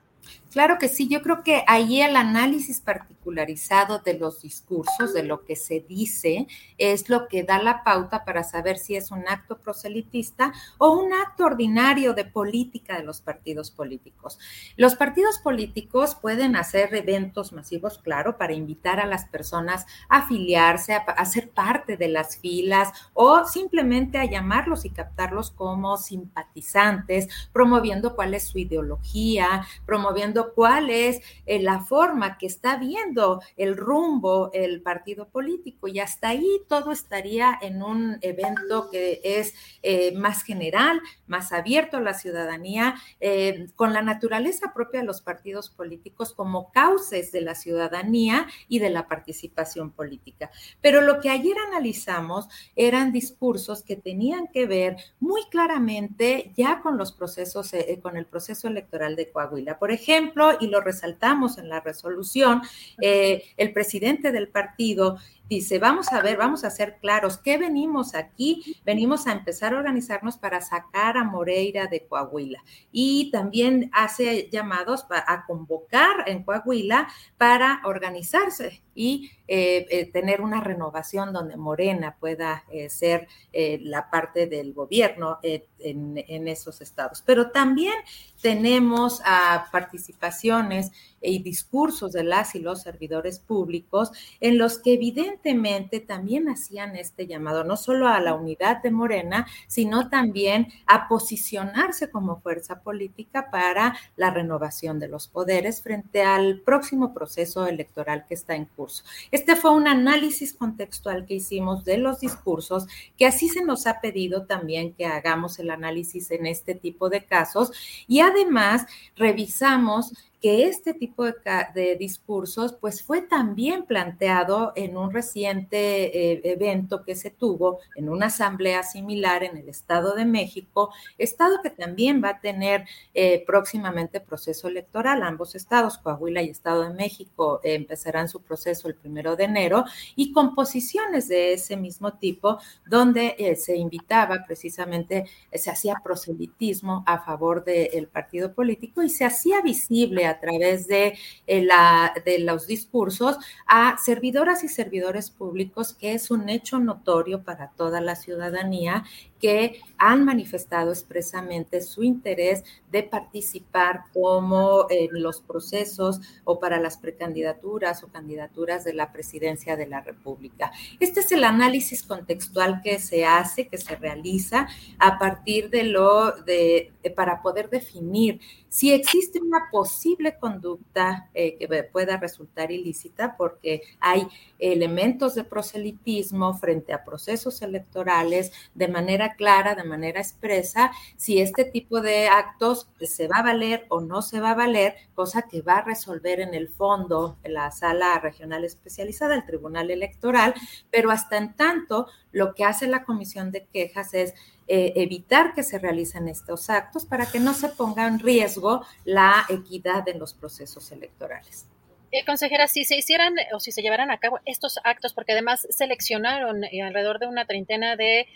Claro 0.51 0.79
que 0.79 0.89
sí, 0.89 1.07
yo 1.07 1.23
creo 1.23 1.45
que 1.45 1.63
ahí 1.69 2.03
el 2.03 2.17
análisis 2.17 2.81
particularizado 2.81 4.01
de 4.01 4.19
los 4.19 4.43
discursos, 4.43 5.15
de 5.15 5.23
lo 5.23 5.45
que 5.45 5.55
se 5.55 5.79
dice, 5.79 6.49
es 6.77 7.09
lo 7.09 7.29
que 7.29 7.45
da 7.45 7.63
la 7.63 7.85
pauta 7.85 8.25
para 8.25 8.43
saber 8.43 8.77
si 8.77 8.97
es 8.97 9.13
un 9.13 9.29
acto 9.29 9.61
proselitista 9.61 10.53
o 10.79 10.91
un 10.91 11.13
acto 11.13 11.45
ordinario 11.45 12.15
de 12.15 12.25
política 12.25 12.97
de 12.97 13.05
los 13.05 13.21
partidos 13.21 13.71
políticos. 13.71 14.41
Los 14.77 14.97
partidos 14.97 15.39
políticos 15.39 16.17
pueden 16.21 16.57
hacer 16.57 16.93
eventos 16.97 17.53
masivos, 17.53 17.99
claro, 17.99 18.37
para 18.37 18.53
invitar 18.53 18.99
a 18.99 19.07
las 19.07 19.27
personas 19.27 19.87
a 20.09 20.19
afiliarse, 20.19 20.95
a, 20.95 21.25
ser 21.27 21.51
parte 21.51 21.97
de 21.97 22.09
las 22.09 22.39
filas 22.39 22.89
o 23.15 23.45
simplemente 23.47 24.19
a 24.19 24.25
llamarlos 24.25 24.85
y 24.85 24.91
captarlos 24.91 25.53
como 25.53 25.97
simpatizantes, 25.97 27.29
promoviendo 27.53 28.17
cuál 28.17 28.35
es 28.35 28.49
su 28.49 28.59
ideología, 28.59 29.65
promoviendo 29.87 30.10
cuál 30.55 30.91
es 30.91 31.21
eh, 31.47 31.61
la 31.61 31.81
forma 31.81 32.39
que 32.39 32.47
está 32.47 32.77
viendo 32.77 33.41
el 33.57 33.77
rumbo 33.77 34.51
el 34.53 34.83
partido 34.83 35.29
político 35.29 35.89
y 35.89 36.01
hasta 36.01 36.29
ahí 36.29 36.61
todo 36.69 36.93
estaría 36.93 37.59
en 37.61 37.83
un 37.83 38.19
evento 38.23 38.91
que 38.91 39.21
es 39.23 39.55
eh, 39.83 40.13
más 40.13 40.43
general, 40.43 41.01
más 41.27 41.53
abierto 41.53 41.97
a 41.97 42.01
la 42.01 42.15
ciudadanía, 42.15 42.95
eh, 43.21 43.69
con 43.77 43.93
la 43.93 44.03
naturaleza 44.03 44.73
propia 44.75 45.01
de 45.01 45.07
los 45.07 45.21
partidos 45.21 45.71
políticos 45.71 46.33
como 46.33 46.71
cauces 46.73 47.33
de 47.33 47.41
la 47.41 47.55
ciudadanía 47.55 48.47
y 48.69 48.79
de 48.79 48.91
la 48.91 49.07
participación 49.07 49.91
política. 49.91 50.51
Pero 50.81 51.01
lo 51.01 51.21
que 51.21 51.31
ayer 51.31 51.57
analizamos 51.69 52.49
eran 52.77 53.13
discursos 53.13 53.83
que 53.83 53.97
tenían 53.97 54.49
que 54.49 54.67
ver 54.67 54.97
muy 55.19 55.43
claramente 55.51 56.53
ya 56.57 56.81
con 56.83 56.97
los 56.97 57.13
procesos, 57.13 57.73
con 58.03 58.17
el 58.17 58.27
proceso 58.27 58.69
electoral 58.69 59.17
de 59.17 59.31
Coahuila. 59.31 59.79
Por 59.79 59.91
ejemplo, 59.91 60.00
ejemplo, 60.01 60.57
y 60.61 60.67
lo 60.69 60.81
resaltamos 60.81 61.59
en 61.59 61.69
la 61.69 61.81
resolución, 61.81 62.63
eh, 63.01 63.45
el 63.57 63.73
presidente 63.73 64.33
del 64.33 64.49
partido 64.49 65.19
dice, 65.51 65.81
vamos 65.81 66.13
a 66.13 66.23
ver, 66.23 66.37
vamos 66.37 66.63
a 66.63 66.71
ser 66.71 66.99
claros, 67.01 67.37
¿qué 67.37 67.59
venimos 67.59 68.15
aquí? 68.15 68.81
Venimos 68.87 69.27
a 69.27 69.33
empezar 69.33 69.75
a 69.75 69.79
organizarnos 69.79 70.39
para 70.39 70.61
sacar 70.61 71.17
a 71.17 71.25
Moreira 71.25 71.89
de 71.89 72.07
Coahuila. 72.07 72.63
Y 72.93 73.33
también 73.33 73.91
hace 73.93 74.49
llamados 74.51 75.05
a 75.11 75.45
convocar 75.47 76.29
en 76.29 76.45
Coahuila 76.45 77.09
para 77.37 77.83
organizarse 77.85 78.81
y 78.95 79.31
eh, 79.49 79.87
eh, 79.91 80.11
tener 80.13 80.43
una 80.43 80.61
renovación 80.61 81.33
donde 81.33 81.57
Morena 81.57 82.17
pueda 82.21 82.65
eh, 82.71 82.91
ser 82.91 83.29
la 83.53 84.11
parte 84.11 84.47
del 84.47 84.73
gobierno 84.73 85.39
en, 85.43 86.47
esos 86.49 86.81
estados. 86.81 87.23
Pero 87.25 87.51
también 87.51 87.95
tenemos 88.41 89.21
a 89.25 89.69
participaciones 89.73 90.93
y 91.21 91.43
discursos 91.43 92.13
de 92.13 92.25
las 92.25 92.55
y 92.55 92.61
los 92.61 92.83
servidores 92.83 93.39
públicos 93.39 94.11
en 94.41 94.59
los 94.59 94.79
que 94.79 94.95
evidentemente 94.95 96.01
también 96.01 96.49
hacían 96.49 96.97
este 96.97 97.27
llamado, 97.27 97.65
no 97.65 97.77
solo 97.77 98.09
a 98.09 98.21
la 98.21 98.35
unidad 98.35 98.83
de 98.83 98.91
Morena, 98.91 99.47
sino 99.67 100.09
también 100.09 100.69
a 100.87 101.09
posicionarse 101.09 102.11
como 102.11 102.41
fuerza 102.41 102.81
política 102.81 103.51
para 103.51 103.97
la 104.17 104.31
renovación 104.31 104.99
de 104.99 105.09
los 105.09 105.29
poderes 105.29 105.83
frente 105.83 106.23
al 106.23 106.61
próximo 106.61 107.13
proceso 107.13 107.67
electoral 107.67 108.25
que 108.27 108.35
está 108.35 108.55
en 108.55 108.65
curso. 108.65 109.05
Este 109.31 109.57
fue 109.57 109.73
un 109.73 109.89
análisis 109.89 110.53
contextual 110.53 111.27
que 111.27 111.35
hicimos 111.35 111.85
de 111.85 111.99
los 111.99 112.21
discursos, 112.21 112.87
que 113.17 113.27
así 113.27 113.49
se 113.49 113.65
nos 113.65 113.87
ha 113.87 114.01
pedido 114.01 114.47
también 114.47 114.93
que 114.93 115.07
hagamos 115.07 115.59
el 115.59 115.71
análisis 115.71 116.31
en 116.31 116.47
este 116.47 116.75
tipo 116.75 117.09
de 117.09 117.25
casos. 117.25 117.73
Y 118.07 118.21
además 118.21 118.87
revisamos 119.17 120.13
que 120.41 120.67
este 120.67 120.95
tipo 120.95 121.25
de, 121.25 121.97
discursos 121.99 122.73
pues 122.81 123.03
fue 123.03 123.21
también 123.21 123.85
planteado 123.85 124.73
en 124.75 124.97
un 124.97 125.13
reciente 125.13 126.33
eh, 126.33 126.41
evento 126.45 127.05
que 127.05 127.15
se 127.15 127.31
tuvo 127.31 127.81
en 127.95 128.09
una 128.09 128.27
asamblea 128.27 128.83
similar 128.83 129.45
en 129.45 129.59
el 129.59 129.69
Estado 129.69 130.15
de 130.15 130.25
México, 130.25 130.91
estado 131.19 131.61
que 131.63 131.71
también 131.71 132.23
va 132.25 132.31
a 132.31 132.41
tener 132.41 132.87
eh, 133.13 133.45
próximamente 133.47 134.21
proceso 134.21 134.69
electoral. 134.69 135.23
Ambos 135.23 135.55
estados, 135.55 135.99
Coahuila 135.99 136.43
y 136.43 136.49
Estado 136.49 136.85
de 136.85 136.95
México, 136.95 137.61
eh, 137.63 137.75
empezarán 137.75 138.29
su 138.29 138.41
proceso 138.41 138.89
el 138.89 138.95
primero 138.95 139.37
de 139.37 139.45
enero 139.45 139.85
y 140.17 140.33
con 140.33 140.55
posiciones 140.55 141.29
de 141.29 141.53
ese 141.53 141.77
mismo 141.77 142.15
tipo 142.15 142.59
donde 142.87 143.57
se 143.59 143.77
invitaba 143.77 144.45
precisamente, 144.47 145.27
se 145.53 145.71
hacía 145.71 145.97
proselitismo 146.03 147.05
a 147.07 147.23
favor 147.25 147.65
del 147.65 148.09
partido 148.09 148.55
político 148.55 149.03
y 149.03 149.11
se 149.11 149.25
hacía 149.25 149.61
visible 149.61 150.30
a 150.31 150.41
través 150.41 150.87
de, 150.87 151.19
eh, 151.47 151.63
la, 151.63 152.15
de 152.25 152.39
los 152.39 152.67
discursos 152.67 153.37
a 153.67 153.97
servidoras 153.99 154.65
y 154.65 154.69
servidores 154.69 155.31
públicos, 155.31 155.93
que 155.93 156.15
es 156.15 156.31
un 156.31 156.49
hecho 156.49 156.79
notorio 156.79 157.43
para 157.43 157.71
toda 157.77 158.01
la 158.01 158.17
ciudadanía 158.17 159.05
que 159.41 159.81
han 159.99 160.25
manifestado 160.25 160.91
expresamente 160.91 161.81
su 161.81 162.03
interés 162.03 162.65
de 162.91 163.03
participar 163.03 164.05
como 164.13 164.87
en 164.91 165.23
los 165.23 165.41
procesos 165.41 166.21
o 166.45 166.59
para 166.61 166.79
las 166.81 166.97
precandidaturas 166.97 168.03
o 168.03 168.09
candidaturas 168.09 168.85
de 168.85 168.95
la 168.95 169.13
presidencia 169.13 169.77
de 169.77 169.87
la 169.87 170.01
República. 170.01 170.73
Este 170.99 171.21
es 171.21 171.33
el 171.33 171.45
análisis 171.45 172.03
contextual 172.03 172.81
que 172.83 172.99
se 172.99 173.25
hace, 173.25 173.69
que 173.69 173.79
se 173.79 173.97
realiza 173.97 174.69
a 174.99 175.19
partir 175.19 175.71
de 175.71 175.85
lo 175.85 176.33
de, 176.33 176.93
para 177.15 177.43
poder 177.43 177.71
definir 177.71 178.41
si 178.69 178.93
existe 178.93 179.41
una 179.41 179.69
posible 179.71 180.39
conducta 180.39 181.29
eh, 181.35 181.57
que 181.57 181.83
pueda 181.83 182.17
resultar 182.19 182.71
ilícita, 182.71 183.37
porque 183.37 183.83
hay 183.99 184.29
elementos 184.61 185.35
de 185.35 185.43
proselitismo 185.43 186.55
frente 186.55 186.93
a 186.93 187.05
procesos 187.05 187.63
electorales 187.63 188.53
de 188.75 188.87
manera 188.87 189.30
clara, 189.35 189.75
de 189.75 189.85
manera 189.85 190.21
expresa, 190.21 190.91
si 191.17 191.41
este 191.41 191.65
tipo 191.65 192.01
de 192.01 192.29
actos 192.29 192.89
se 193.01 193.29
va 193.29 193.39
a 193.39 193.43
valer 193.43 193.87
o 193.89 194.01
no 194.01 194.23
se 194.23 194.41
va 194.41 194.51
a 194.51 194.55
valer, 194.55 194.95
cosa 195.15 195.43
que 195.43 195.63
va 195.63 195.79
a 195.79 195.85
resolver 195.85 196.41
en 196.41 196.55
el 196.55 196.69
fondo 196.69 197.37
la 197.45 197.71
sala 197.71 198.19
regional 198.19 198.65
especializada, 198.65 199.35
el 199.35 199.47
Tribunal 199.47 199.91
Electoral, 199.91 200.55
pero 200.91 201.11
hasta 201.11 201.37
en 201.37 201.55
tanto 201.55 202.07
lo 202.33 202.55
que 202.55 202.65
hace 202.65 202.87
la 202.87 203.05
Comisión 203.05 203.51
de 203.51 203.67
Quejas 203.67 204.15
es 204.15 204.35
eh, 204.69 204.93
evitar 204.97 205.53
que 205.53 205.63
se 205.63 205.79
realicen 205.79 206.29
estos 206.29 206.71
actos 206.71 207.05
para 207.05 207.27
que 207.27 207.41
no 207.41 207.55
se 207.55 207.69
ponga 207.71 208.07
en 208.07 208.21
riesgo 208.21 208.85
la 209.05 209.45
equidad 209.49 210.09
en 210.09 210.21
los 210.21 210.33
procesos 210.33 210.93
electorales. 210.93 211.67
Eh, 212.13 212.25
consejera, 212.25 212.67
si 212.67 212.85
se 212.85 212.97
hicieran 212.97 213.35
o 213.53 213.61
si 213.61 213.71
se 213.71 213.83
llevaran 213.83 214.11
a 214.11 214.19
cabo 214.19 214.41
estos 214.45 214.79
actos, 214.83 215.13
porque 215.13 215.33
además 215.33 215.67
seleccionaron 215.71 216.65
eh, 216.65 216.83
alrededor 216.83 217.21
de 217.21 217.27
una 217.27 217.45
treintena 217.45 217.97
de 217.97 218.27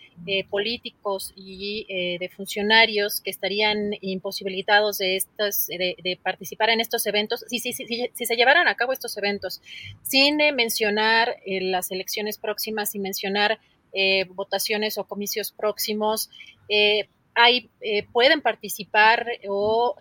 políticos 0.48 1.32
y 1.34 1.86
de 2.18 2.28
funcionarios 2.28 3.20
que 3.20 3.30
estarían 3.30 3.90
imposibilitados 4.00 4.98
de, 4.98 5.16
estos, 5.16 5.66
de, 5.66 6.18
participar 6.22 6.70
en 6.70 6.80
estos 6.80 7.04
eventos, 7.08 7.44
si, 7.48 7.58
si, 7.58 7.72
si, 7.72 8.08
se 8.14 8.36
llevaran 8.36 8.68
a 8.68 8.76
cabo 8.76 8.92
estos 8.92 9.16
eventos 9.18 9.60
sin 10.02 10.36
mencionar 10.54 11.36
las 11.44 11.90
elecciones 11.90 12.38
próximas, 12.38 12.92
sin 12.92 13.02
mencionar 13.02 13.58
eh, 13.96 14.24
votaciones 14.34 14.98
o 14.98 15.04
comicios 15.04 15.52
próximos, 15.52 16.28
eh, 16.68 17.08
hay, 17.32 17.70
eh, 17.80 18.04
pueden 18.12 18.40
participar 18.40 19.24
o, 19.48 19.94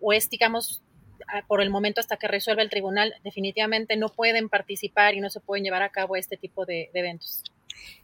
o 0.00 0.12
es, 0.12 0.30
digamos, 0.30 0.80
por 1.46 1.62
el 1.62 1.70
momento 1.70 2.00
hasta 2.00 2.16
que 2.16 2.28
resuelva 2.28 2.62
el 2.62 2.70
tribunal, 2.70 3.14
definitivamente 3.24 3.96
no 3.96 4.08
pueden 4.08 4.48
participar 4.48 5.14
y 5.14 5.20
no 5.20 5.30
se 5.30 5.40
pueden 5.40 5.64
llevar 5.64 5.82
a 5.82 5.90
cabo 5.90 6.16
este 6.16 6.36
tipo 6.36 6.64
de 6.64 6.90
eventos. 6.94 7.42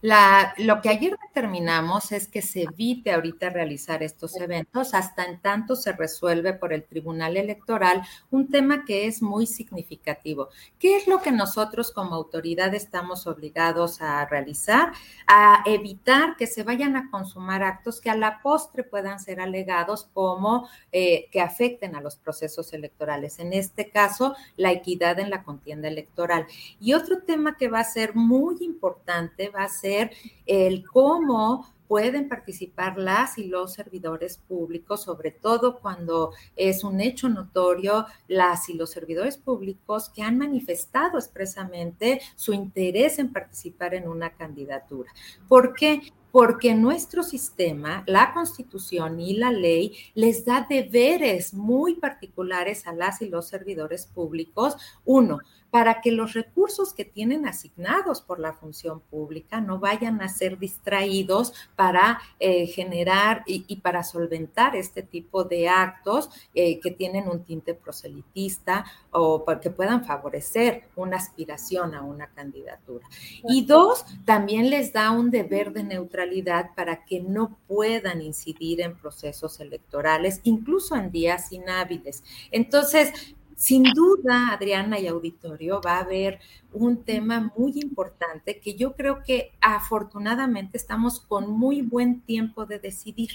La, 0.00 0.54
lo 0.58 0.82
que 0.82 0.90
ayer 0.90 1.16
determinamos 1.28 2.12
es 2.12 2.28
que 2.28 2.42
se 2.42 2.64
evite 2.64 3.12
ahorita 3.12 3.48
realizar 3.48 4.02
estos 4.02 4.36
eventos 4.36 4.92
hasta 4.92 5.24
en 5.24 5.40
tanto 5.40 5.76
se 5.76 5.92
resuelve 5.92 6.52
por 6.52 6.72
el 6.72 6.84
Tribunal 6.84 7.36
Electoral 7.36 8.02
un 8.30 8.50
tema 8.50 8.84
que 8.84 9.06
es 9.06 9.22
muy 9.22 9.46
significativo. 9.46 10.48
¿Qué 10.78 10.96
es 10.96 11.06
lo 11.06 11.22
que 11.22 11.32
nosotros 11.32 11.90
como 11.90 12.14
autoridad 12.14 12.74
estamos 12.74 13.26
obligados 13.26 14.02
a 14.02 14.26
realizar? 14.26 14.92
A 15.26 15.62
evitar 15.66 16.36
que 16.36 16.46
se 16.46 16.62
vayan 16.62 16.96
a 16.96 17.10
consumar 17.10 17.62
actos 17.62 18.00
que 18.00 18.10
a 18.10 18.16
la 18.16 18.42
postre 18.42 18.84
puedan 18.84 19.18
ser 19.20 19.40
alegados 19.40 20.08
como 20.12 20.68
eh, 20.92 21.28
que 21.30 21.40
afecten 21.40 21.96
a 21.96 22.00
los 22.00 22.16
procesos 22.16 22.72
electorales. 22.72 23.38
En 23.38 23.52
este 23.52 23.90
caso, 23.90 24.36
la 24.56 24.72
equidad 24.72 25.18
en 25.18 25.30
la 25.30 25.42
contienda 25.42 25.88
electoral. 25.88 26.46
Y 26.80 26.92
otro 26.92 27.22
tema 27.22 27.56
que 27.56 27.68
va 27.68 27.80
a 27.80 27.84
ser 27.84 28.14
muy 28.14 28.56
importante 28.60 29.48
va 29.48 29.63
ser 29.68 30.10
el 30.46 30.84
cómo 30.84 31.74
pueden 31.88 32.28
participar 32.28 32.98
las 32.98 33.38
y 33.38 33.44
los 33.44 33.74
servidores 33.74 34.38
públicos, 34.38 35.02
sobre 35.02 35.30
todo 35.30 35.78
cuando 35.80 36.32
es 36.56 36.84
un 36.84 37.00
hecho 37.00 37.28
notorio 37.28 38.06
las 38.28 38.68
y 38.68 38.74
los 38.74 38.90
servidores 38.90 39.36
públicos 39.36 40.08
que 40.08 40.22
han 40.22 40.38
manifestado 40.38 41.18
expresamente 41.18 42.20
su 42.36 42.52
interés 42.52 43.18
en 43.18 43.32
participar 43.32 43.94
en 43.94 44.08
una 44.08 44.30
candidatura. 44.30 45.12
¿Por 45.48 45.74
qué? 45.74 46.00
Porque 46.32 46.74
nuestro 46.74 47.22
sistema, 47.22 48.02
la 48.08 48.34
constitución 48.34 49.20
y 49.20 49.34
la 49.34 49.52
ley 49.52 49.96
les 50.14 50.44
da 50.44 50.66
deberes 50.68 51.54
muy 51.54 51.94
particulares 51.94 52.88
a 52.88 52.92
las 52.92 53.22
y 53.22 53.28
los 53.28 53.46
servidores 53.46 54.06
públicos. 54.06 54.76
Uno, 55.04 55.38
para 55.74 56.00
que 56.00 56.12
los 56.12 56.34
recursos 56.34 56.92
que 56.92 57.04
tienen 57.04 57.48
asignados 57.48 58.20
por 58.20 58.38
la 58.38 58.52
función 58.52 59.00
pública 59.00 59.60
no 59.60 59.80
vayan 59.80 60.22
a 60.22 60.28
ser 60.28 60.56
distraídos 60.56 61.52
para 61.74 62.20
eh, 62.38 62.68
generar 62.68 63.42
y, 63.44 63.74
para 63.80 64.04
solventar 64.04 64.76
este 64.76 65.02
tipo 65.02 65.42
de 65.42 65.68
actos 65.68 66.30
eh, 66.54 66.78
que 66.78 66.92
tienen 66.92 67.28
un 67.28 67.42
tinte 67.42 67.74
proselitista 67.74 68.84
o 69.10 69.44
que 69.60 69.70
puedan 69.70 70.04
favorecer 70.04 70.84
una 70.94 71.16
aspiración 71.16 71.96
a 71.96 72.02
una 72.02 72.28
candidatura. 72.28 73.08
Y 73.42 73.66
dos, 73.66 74.04
también 74.24 74.70
les 74.70 74.92
da 74.92 75.10
un 75.10 75.32
deber 75.32 75.72
de 75.72 75.82
neutralidad 75.82 76.70
para 76.76 77.04
que 77.04 77.20
no 77.20 77.58
puedan 77.66 78.22
incidir 78.22 78.80
en 78.80 78.96
procesos 78.96 79.58
electorales, 79.58 80.40
incluso 80.44 80.94
en 80.94 81.10
días 81.10 81.50
inhábiles. 81.50 82.22
Entonces, 82.52 83.34
sin 83.56 83.82
duda, 83.84 84.50
Adriana 84.52 84.98
y 84.98 85.06
auditorio, 85.06 85.80
va 85.80 85.98
a 85.98 86.00
haber 86.00 86.40
un 86.74 87.04
tema 87.04 87.52
muy 87.56 87.80
importante 87.80 88.60
que 88.60 88.74
yo 88.74 88.94
creo 88.94 89.22
que 89.22 89.52
afortunadamente 89.60 90.76
estamos 90.76 91.20
con 91.20 91.50
muy 91.50 91.82
buen 91.82 92.20
tiempo 92.20 92.66
de 92.66 92.78
decidir, 92.78 93.30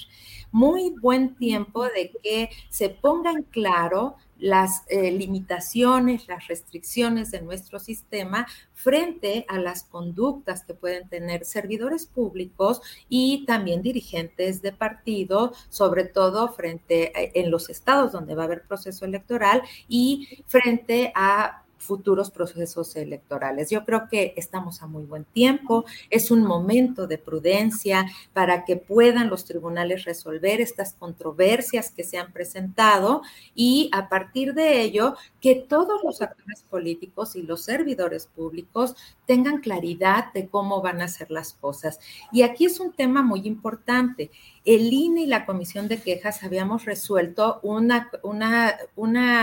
muy 0.52 0.94
buen 1.02 1.36
tiempo 1.36 1.86
de 1.86 2.12
que 2.22 2.50
se 2.70 2.90
ponga 2.90 3.32
en 3.32 3.44
claro 3.44 4.18
las 4.40 4.84
eh, 4.88 5.12
limitaciones, 5.12 6.28
las 6.28 6.48
restricciones 6.48 7.32
de 7.32 7.42
nuestro 7.42 7.78
sistema 7.78 8.48
frente 8.74 9.46
a 9.50 9.60
las 9.60 9.84
conductas 9.84 10.64
que 10.64 10.74
pueden 10.74 11.10
tener 11.10 11.44
servidores 11.44 12.06
públicos 12.06 12.82
y 13.10 13.46
también 13.46 13.82
dirigentes 13.82 14.62
de 14.62 14.72
partido, 14.72 15.52
sobre 15.70 16.06
todo 16.06 16.54
frente 16.54 17.12
a, 17.16 17.38
en 17.38 17.52
los 17.52 17.70
estados 17.70 18.14
donde 18.14 18.36
va 18.36 18.44
a 18.44 18.46
haber 18.46 18.64
proceso 18.64 19.06
electoral 19.06 19.62
y 19.90 20.42
frente 20.48 21.12
a 21.16 21.64
futuros 21.80 22.30
procesos 22.30 22.96
electorales. 22.96 23.70
Yo 23.70 23.86
creo 23.86 24.08
que 24.10 24.34
estamos 24.38 24.84
a 24.84 24.88
muy 24.88 25.06
buen 25.06 25.24
tiempo, 25.24 25.86
es 26.10 26.30
un 26.30 26.44
momento 26.44 27.08
de 27.08 27.18
prudencia 27.18 28.06
para 28.34 28.66
que 28.66 28.76
puedan 28.76 29.30
los 29.30 29.46
tribunales 29.46 30.06
resolver 30.06 30.62
estas 30.62 30.94
controversias 30.94 31.92
que 31.92 32.04
se 32.04 32.18
han 32.18 32.32
presentado 32.32 33.22
y 33.56 33.90
a 33.94 34.10
partir 34.10 34.54
de 34.54 34.82
ello 34.82 35.16
que 35.42 35.56
todos 35.56 36.04
los 36.04 36.22
actores 36.22 36.64
políticos 36.70 37.36
y 37.36 37.42
los 37.42 37.64
servidores 37.64 38.28
públicos 38.28 38.96
tengan 39.26 39.60
claridad 39.60 40.34
de 40.34 40.48
cómo 40.48 40.82
van 40.82 41.02
a 41.02 41.08
ser 41.08 41.32
las 41.32 41.54
cosas. 41.54 42.00
Y 42.32 42.42
aquí 42.42 42.66
es 42.66 42.80
un 42.80 42.92
tema 42.92 43.22
muy 43.22 43.48
importante 43.48 44.32
el 44.66 44.91
INE 44.93 45.22
y 45.22 45.26
la 45.26 45.45
Comisión 45.45 45.88
de 45.88 46.01
Quejas 46.01 46.43
habíamos 46.43 46.86
resuelto 46.86 47.60
una, 47.64 48.10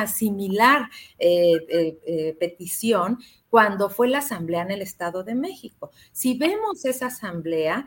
similar 0.06 0.88
eh, 1.18 1.52
eh, 1.68 1.98
eh, 2.06 2.36
petición 2.38 3.18
cuando 3.48 3.88
fue 3.88 4.08
la 4.08 4.18
asamblea 4.18 4.62
en 4.62 4.72
el 4.72 4.82
Estado 4.82 5.24
de 5.24 5.34
México. 5.34 5.90
Si 6.12 6.36
vemos 6.36 6.84
esa 6.84 7.06
asamblea, 7.06 7.86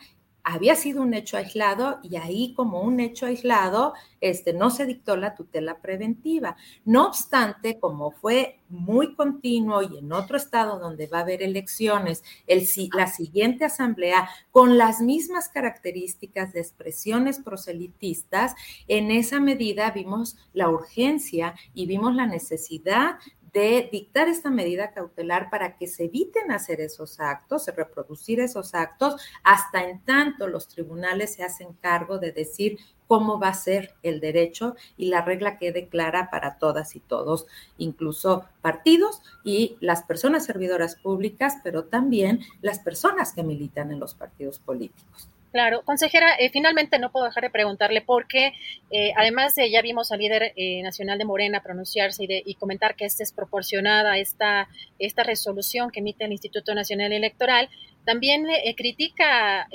había 0.51 0.75
sido 0.75 1.01
un 1.01 1.13
hecho 1.13 1.37
aislado 1.37 1.99
y 2.01 2.15
ahí 2.15 2.53
como 2.55 2.81
un 2.81 2.99
hecho 2.99 3.27
aislado 3.27 3.93
este, 4.19 4.53
no 4.53 4.69
se 4.69 4.85
dictó 4.85 5.15
la 5.15 5.35
tutela 5.35 5.79
preventiva. 5.79 6.57
No 6.85 7.07
obstante, 7.07 7.79
como 7.79 8.11
fue 8.11 8.59
muy 8.67 9.15
continuo 9.15 9.81
y 9.81 9.97
en 9.97 10.11
otro 10.11 10.37
estado 10.37 10.79
donde 10.79 11.07
va 11.07 11.19
a 11.19 11.21
haber 11.21 11.41
elecciones, 11.41 12.23
el, 12.47 12.67
la 12.93 13.07
siguiente 13.07 13.65
asamblea 13.65 14.29
con 14.51 14.77
las 14.77 15.01
mismas 15.01 15.49
características 15.49 16.53
de 16.53 16.61
expresiones 16.61 17.39
proselitistas, 17.39 18.55
en 18.87 19.11
esa 19.11 19.39
medida 19.39 19.91
vimos 19.91 20.37
la 20.53 20.69
urgencia 20.69 21.55
y 21.73 21.85
vimos 21.85 22.15
la 22.15 22.25
necesidad 22.25 23.17
de 23.53 23.89
dictar 23.91 24.27
esta 24.27 24.49
medida 24.49 24.91
cautelar 24.91 25.49
para 25.49 25.77
que 25.77 25.87
se 25.87 26.05
eviten 26.05 26.51
hacer 26.51 26.81
esos 26.81 27.19
actos, 27.19 27.67
reproducir 27.75 28.39
esos 28.39 28.75
actos, 28.75 29.21
hasta 29.43 29.83
en 29.83 29.99
tanto 30.01 30.47
los 30.47 30.67
tribunales 30.67 31.33
se 31.33 31.43
hacen 31.43 31.73
cargo 31.81 32.19
de 32.19 32.31
decir 32.31 32.77
cómo 33.07 33.39
va 33.39 33.47
a 33.47 33.53
ser 33.55 33.95
el 34.03 34.19
derecho 34.19 34.75
y 34.95 35.07
la 35.07 35.21
regla 35.21 35.57
quede 35.57 35.87
clara 35.87 36.29
para 36.29 36.59
todas 36.59 36.95
y 36.95 36.99
todos, 36.99 37.47
incluso 37.79 38.45
partidos 38.61 39.21
y 39.43 39.77
las 39.79 40.03
personas 40.03 40.45
servidoras 40.45 40.95
públicas, 40.95 41.55
pero 41.63 41.85
también 41.85 42.41
las 42.61 42.79
personas 42.79 43.33
que 43.33 43.41
militan 43.41 43.91
en 43.91 43.99
los 43.99 44.13
partidos 44.13 44.59
políticos. 44.59 45.27
Claro, 45.51 45.81
consejera, 45.83 46.35
eh, 46.35 46.51
finalmente 46.51 46.99
no 46.99 47.11
puedo 47.11 47.25
dejar 47.25 47.43
de 47.43 47.49
preguntarle 47.49 48.01
por 48.01 48.27
qué, 48.27 48.53
eh, 48.91 49.13
además 49.17 49.55
de 49.55 49.71
ya 49.71 49.81
vimos 49.81 50.11
al 50.11 50.19
líder 50.19 50.53
eh, 50.55 50.83
nacional 50.83 51.17
de 51.17 51.25
Morena 51.25 51.63
pronunciarse 51.63 52.23
y, 52.23 52.27
de, 52.27 52.43
y 52.45 52.53
comentar 52.53 52.95
que 52.95 53.05
es 53.05 53.17
desproporcionada 53.17 54.19
esta, 54.19 54.69
esta 54.99 55.23
resolución 55.23 55.89
que 55.89 56.01
emite 56.01 56.25
el 56.25 56.33
Instituto 56.33 56.75
Nacional 56.75 57.13
Electoral, 57.13 57.67
también 58.05 58.45
critica 58.75 59.67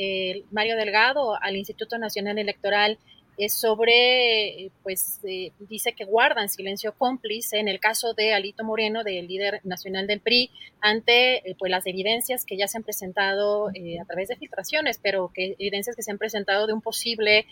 Mario 0.50 0.76
Delgado 0.76 1.40
al 1.40 1.56
Instituto 1.56 1.98
Nacional 1.98 2.38
Electoral 2.38 2.98
es 3.36 3.54
sobre, 3.54 4.70
pues 4.82 5.20
eh, 5.24 5.52
dice 5.58 5.92
que 5.92 6.04
guardan 6.04 6.48
silencio 6.48 6.94
cómplice 6.96 7.58
en 7.58 7.68
el 7.68 7.80
caso 7.80 8.14
de 8.14 8.32
Alito 8.32 8.64
Moreno, 8.64 9.02
del 9.02 9.26
líder 9.26 9.60
nacional 9.64 10.06
del 10.06 10.20
PRI, 10.20 10.50
ante 10.80 11.48
eh, 11.48 11.56
pues 11.58 11.70
las 11.70 11.86
evidencias 11.86 12.44
que 12.44 12.56
ya 12.56 12.68
se 12.68 12.78
han 12.78 12.84
presentado 12.84 13.70
eh, 13.74 13.98
a 14.00 14.04
través 14.04 14.28
de 14.28 14.36
filtraciones, 14.36 14.98
pero 15.02 15.30
que 15.34 15.56
evidencias 15.58 15.96
que 15.96 16.02
se 16.02 16.10
han 16.10 16.18
presentado 16.18 16.66
de 16.66 16.72
un 16.72 16.80
posible 16.80 17.46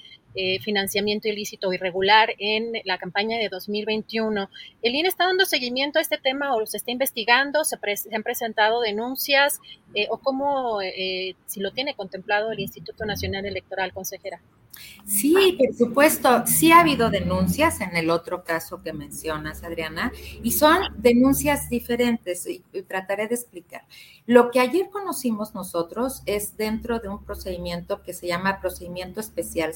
financiamiento 0.63 1.29
ilícito 1.29 1.73
irregular 1.73 2.35
en 2.39 2.73
la 2.85 2.99
campaña 2.99 3.39
de 3.39 3.49
2021. 3.49 4.49
¿El 4.83 4.95
INE 4.95 5.09
está 5.09 5.27
dando 5.27 5.45
seguimiento 5.45 5.99
a 5.99 6.03
este 6.03 6.19
tema 6.19 6.55
o 6.55 6.65
se 6.67 6.77
está 6.77 6.91
investigando? 6.91 7.65
¿Se, 7.65 7.77
han 8.15 8.23
presentado 8.23 8.81
denuncias 8.81 9.61
o 10.09 10.19
cómo, 10.19 10.79
si 11.47 11.61
lo 11.61 11.73
tiene 11.73 11.95
contemplado 11.95 12.51
el 12.53 12.61
Instituto 12.61 13.05
Nacional 13.05 13.45
Electoral, 13.45 13.93
consejera? 13.93 14.41
Sí, 15.05 15.59
por 15.59 15.75
supuesto, 15.77 16.47
sí 16.47 16.71
ha 16.71 16.81
habido 16.81 17.11
denuncias 17.11 17.81
en 17.81 17.97
el 17.97 18.09
otro 18.09 18.45
caso 18.45 18.83
que 18.83 18.93
mencionas, 18.93 19.65
Adriana, 19.65 20.13
y 20.43 20.53
son 20.53 20.79
denuncias 20.97 21.69
diferentes 21.69 22.47
y, 22.47 22.63
trataré 22.87 23.27
de 23.27 23.35
explicar. 23.35 23.85
Lo 24.27 24.51
que 24.51 24.61
ayer 24.61 24.89
conocimos 24.91 25.55
nosotros 25.55 26.23
es 26.27 26.57
dentro 26.57 27.01
de 27.01 27.09
un 27.09 27.25
procedimiento 27.25 28.03
que 28.03 28.15
se 28.15 28.29
llama 28.29 28.61
procedimiento 28.61 29.21
especial 29.21 29.75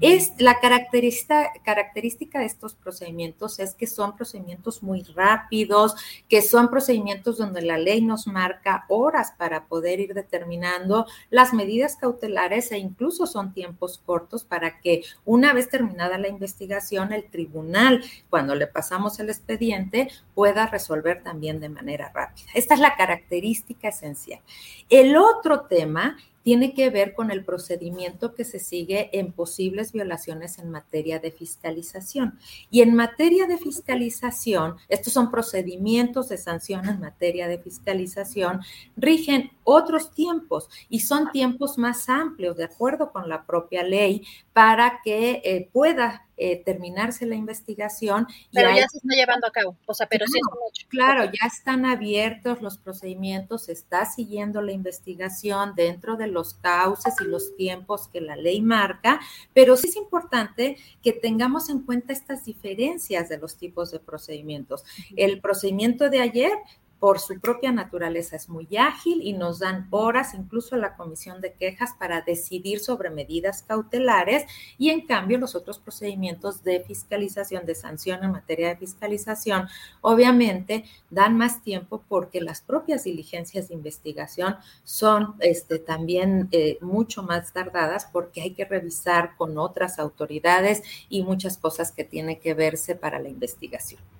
Es 0.00 0.32
la 0.38 0.60
característica, 0.60 1.52
característica 1.64 2.40
de 2.40 2.46
estos 2.46 2.74
procedimientos 2.74 3.58
es 3.58 3.74
que 3.74 3.86
son 3.86 4.16
procedimientos 4.16 4.82
muy 4.82 5.02
rápidos, 5.02 5.94
que 6.28 6.42
son 6.42 6.68
procedimientos 6.68 7.38
donde 7.38 7.62
la 7.62 7.78
ley 7.78 8.00
nos 8.00 8.26
marca 8.26 8.84
horas 8.88 9.32
para 9.36 9.66
poder 9.66 10.00
ir 10.00 10.14
determinando 10.14 11.06
las 11.30 11.52
medidas 11.52 11.96
cautelares 11.96 12.72
e 12.72 12.78
incluso 12.78 13.26
son 13.26 13.52
tiempos 13.52 13.98
cortos 14.04 14.44
para 14.44 14.80
que 14.80 15.02
una 15.24 15.52
vez 15.52 15.68
terminada 15.68 16.18
la 16.18 16.28
investigación, 16.28 17.12
el 17.12 17.28
tribunal, 17.30 18.02
cuando 18.30 18.54
le 18.54 18.66
pasamos 18.66 19.18
el 19.18 19.28
expediente, 19.28 20.08
pueda 20.34 20.66
resolver 20.66 21.22
también 21.22 21.60
de 21.60 21.68
manera 21.68 22.10
rápida. 22.14 22.48
Esta 22.54 22.74
es 22.74 22.80
la 22.80 22.96
característica 22.96 23.88
esencial. 23.88 24.40
El 24.88 25.16
otro 25.16 25.62
tema 25.62 26.16
tiene 26.48 26.72
que 26.72 26.88
ver 26.88 27.12
con 27.12 27.30
el 27.30 27.44
procedimiento 27.44 28.34
que 28.34 28.42
se 28.42 28.58
sigue 28.58 29.10
en 29.12 29.32
posibles 29.32 29.92
violaciones 29.92 30.58
en 30.58 30.70
materia 30.70 31.18
de 31.18 31.30
fiscalización. 31.30 32.38
Y 32.70 32.80
en 32.80 32.94
materia 32.94 33.46
de 33.46 33.58
fiscalización, 33.58 34.76
estos 34.88 35.12
son 35.12 35.30
procedimientos 35.30 36.30
de 36.30 36.38
sanción 36.38 36.88
en 36.88 37.00
materia 37.00 37.48
de 37.48 37.58
fiscalización, 37.58 38.62
rigen 38.96 39.50
otros 39.62 40.14
tiempos 40.14 40.70
y 40.88 41.00
son 41.00 41.30
tiempos 41.32 41.76
más 41.76 42.08
amplios, 42.08 42.56
de 42.56 42.64
acuerdo 42.64 43.12
con 43.12 43.28
la 43.28 43.44
propia 43.44 43.82
ley, 43.82 44.24
para 44.54 45.02
que 45.04 45.42
eh, 45.44 45.68
pueda 45.70 46.27
eh, 46.38 46.62
terminarse 46.64 47.26
la 47.26 47.34
investigación. 47.34 48.26
Pero 48.52 48.70
ya 48.70 48.86
se 48.88 48.98
está 48.98 49.14
llevando 49.14 49.46
a 49.46 49.50
cabo, 49.50 49.76
o 49.86 49.94
sea, 49.94 50.06
pero 50.06 50.26
sí 50.26 50.38
es 50.38 50.86
Claro, 50.86 51.24
ya 51.24 51.46
están 51.46 51.84
abiertos 51.84 52.62
los 52.62 52.78
procedimientos, 52.78 53.64
se 53.64 53.72
está 53.72 54.06
siguiendo 54.06 54.62
la 54.62 54.72
investigación 54.72 55.74
dentro 55.74 56.16
de 56.16 56.28
los 56.28 56.54
cauces 56.54 57.14
y 57.20 57.24
los 57.24 57.56
tiempos 57.56 58.08
que 58.08 58.20
la 58.20 58.36
ley 58.36 58.62
marca, 58.62 59.20
pero 59.52 59.76
sí 59.76 59.88
es 59.88 59.96
importante 59.96 60.76
que 61.02 61.12
tengamos 61.12 61.68
en 61.68 61.80
cuenta 61.80 62.12
estas 62.12 62.44
diferencias 62.44 63.28
de 63.28 63.38
los 63.38 63.56
tipos 63.56 63.90
de 63.90 64.00
procedimientos. 64.00 64.84
El 65.16 65.40
procedimiento 65.40 66.08
de 66.08 66.20
ayer 66.20 66.52
por 66.98 67.20
su 67.20 67.38
propia 67.40 67.70
naturaleza 67.70 68.36
es 68.36 68.48
muy 68.48 68.68
ágil 68.76 69.20
y 69.22 69.32
nos 69.32 69.60
dan 69.60 69.86
horas 69.90 70.34
incluso 70.34 70.74
a 70.74 70.78
la 70.78 70.96
comisión 70.96 71.40
de 71.40 71.52
quejas 71.52 71.94
para 71.98 72.22
decidir 72.22 72.80
sobre 72.80 73.10
medidas 73.10 73.62
cautelares 73.62 74.44
y 74.78 74.90
en 74.90 75.06
cambio 75.06 75.38
los 75.38 75.54
otros 75.54 75.78
procedimientos 75.78 76.64
de 76.64 76.80
fiscalización, 76.80 77.66
de 77.66 77.74
sanción 77.74 78.24
en 78.24 78.32
materia 78.32 78.68
de 78.68 78.76
fiscalización, 78.76 79.68
obviamente 80.00 80.84
dan 81.10 81.36
más 81.36 81.62
tiempo 81.62 82.02
porque 82.08 82.40
las 82.40 82.60
propias 82.60 83.04
diligencias 83.04 83.68
de 83.68 83.74
investigación 83.74 84.56
son 84.84 85.34
este, 85.40 85.78
también 85.78 86.48
eh, 86.52 86.78
mucho 86.80 87.22
más 87.22 87.52
tardadas 87.52 88.08
porque 88.12 88.42
hay 88.42 88.54
que 88.54 88.64
revisar 88.64 89.36
con 89.36 89.56
otras 89.58 89.98
autoridades 89.98 90.82
y 91.08 91.22
muchas 91.22 91.58
cosas 91.58 91.92
que 91.92 92.04
tienen 92.04 92.40
que 92.40 92.54
verse 92.54 92.96
para 92.96 93.18
la 93.20 93.28
investigación. 93.28 94.17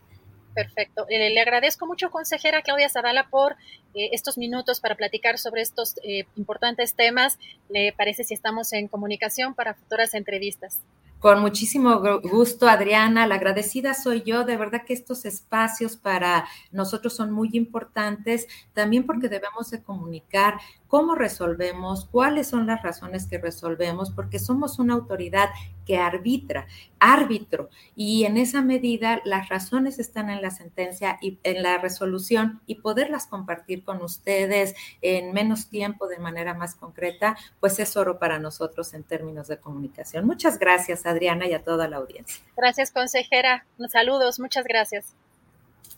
Perfecto. 0.58 1.06
Eh, 1.08 1.30
le 1.30 1.40
agradezco 1.40 1.86
mucho, 1.86 2.10
consejera 2.10 2.62
Claudia 2.62 2.88
Zavala, 2.88 3.28
por 3.30 3.52
eh, 3.94 4.10
estos 4.10 4.36
minutos 4.36 4.80
para 4.80 4.96
platicar 4.96 5.38
sobre 5.38 5.62
estos 5.62 5.94
eh, 6.02 6.24
importantes 6.36 6.94
temas. 6.94 7.38
¿Le 7.68 7.92
parece 7.92 8.24
si 8.24 8.34
estamos 8.34 8.72
en 8.72 8.88
comunicación 8.88 9.54
para 9.54 9.74
futuras 9.74 10.14
entrevistas? 10.14 10.80
Con 11.18 11.40
muchísimo 11.40 12.00
gusto, 12.22 12.68
Adriana. 12.68 13.26
La 13.26 13.34
agradecida 13.34 13.94
soy 13.94 14.22
yo. 14.22 14.44
De 14.44 14.56
verdad 14.56 14.84
que 14.86 14.92
estos 14.92 15.24
espacios 15.24 15.96
para 15.96 16.46
nosotros 16.70 17.16
son 17.16 17.32
muy 17.32 17.50
importantes, 17.54 18.46
también 18.72 19.04
porque 19.04 19.28
debemos 19.28 19.68
de 19.70 19.82
comunicar 19.82 20.54
cómo 20.88 21.14
resolvemos, 21.14 22.06
cuáles 22.06 22.48
son 22.48 22.66
las 22.66 22.82
razones 22.82 23.26
que 23.26 23.38
resolvemos, 23.38 24.10
porque 24.10 24.38
somos 24.38 24.78
una 24.78 24.94
autoridad 24.94 25.50
que 25.84 25.98
arbitra, 25.98 26.66
árbitro, 26.98 27.68
y 27.94 28.24
en 28.24 28.36
esa 28.36 28.62
medida 28.62 29.20
las 29.24 29.48
razones 29.48 29.98
están 29.98 30.30
en 30.30 30.42
la 30.42 30.50
sentencia 30.50 31.18
y 31.20 31.38
en 31.44 31.62
la 31.62 31.78
resolución 31.78 32.60
y 32.66 32.76
poderlas 32.76 33.26
compartir 33.26 33.84
con 33.84 34.02
ustedes 34.02 34.74
en 35.02 35.32
menos 35.32 35.68
tiempo 35.68 36.08
de 36.08 36.18
manera 36.18 36.54
más 36.54 36.74
concreta, 36.74 37.36
pues 37.60 37.78
es 37.78 37.96
oro 37.96 38.18
para 38.18 38.38
nosotros 38.38 38.92
en 38.94 39.04
términos 39.04 39.48
de 39.48 39.58
comunicación. 39.58 40.26
Muchas 40.26 40.58
gracias, 40.58 41.04
Adriana, 41.10 41.46
y 41.46 41.54
a 41.54 41.62
toda 41.62 41.88
la 41.88 41.96
audiencia. 41.96 42.44
Gracias, 42.56 42.90
consejera. 42.90 43.66
Saludos, 43.90 44.38
muchas 44.40 44.64
gracias. 44.64 45.14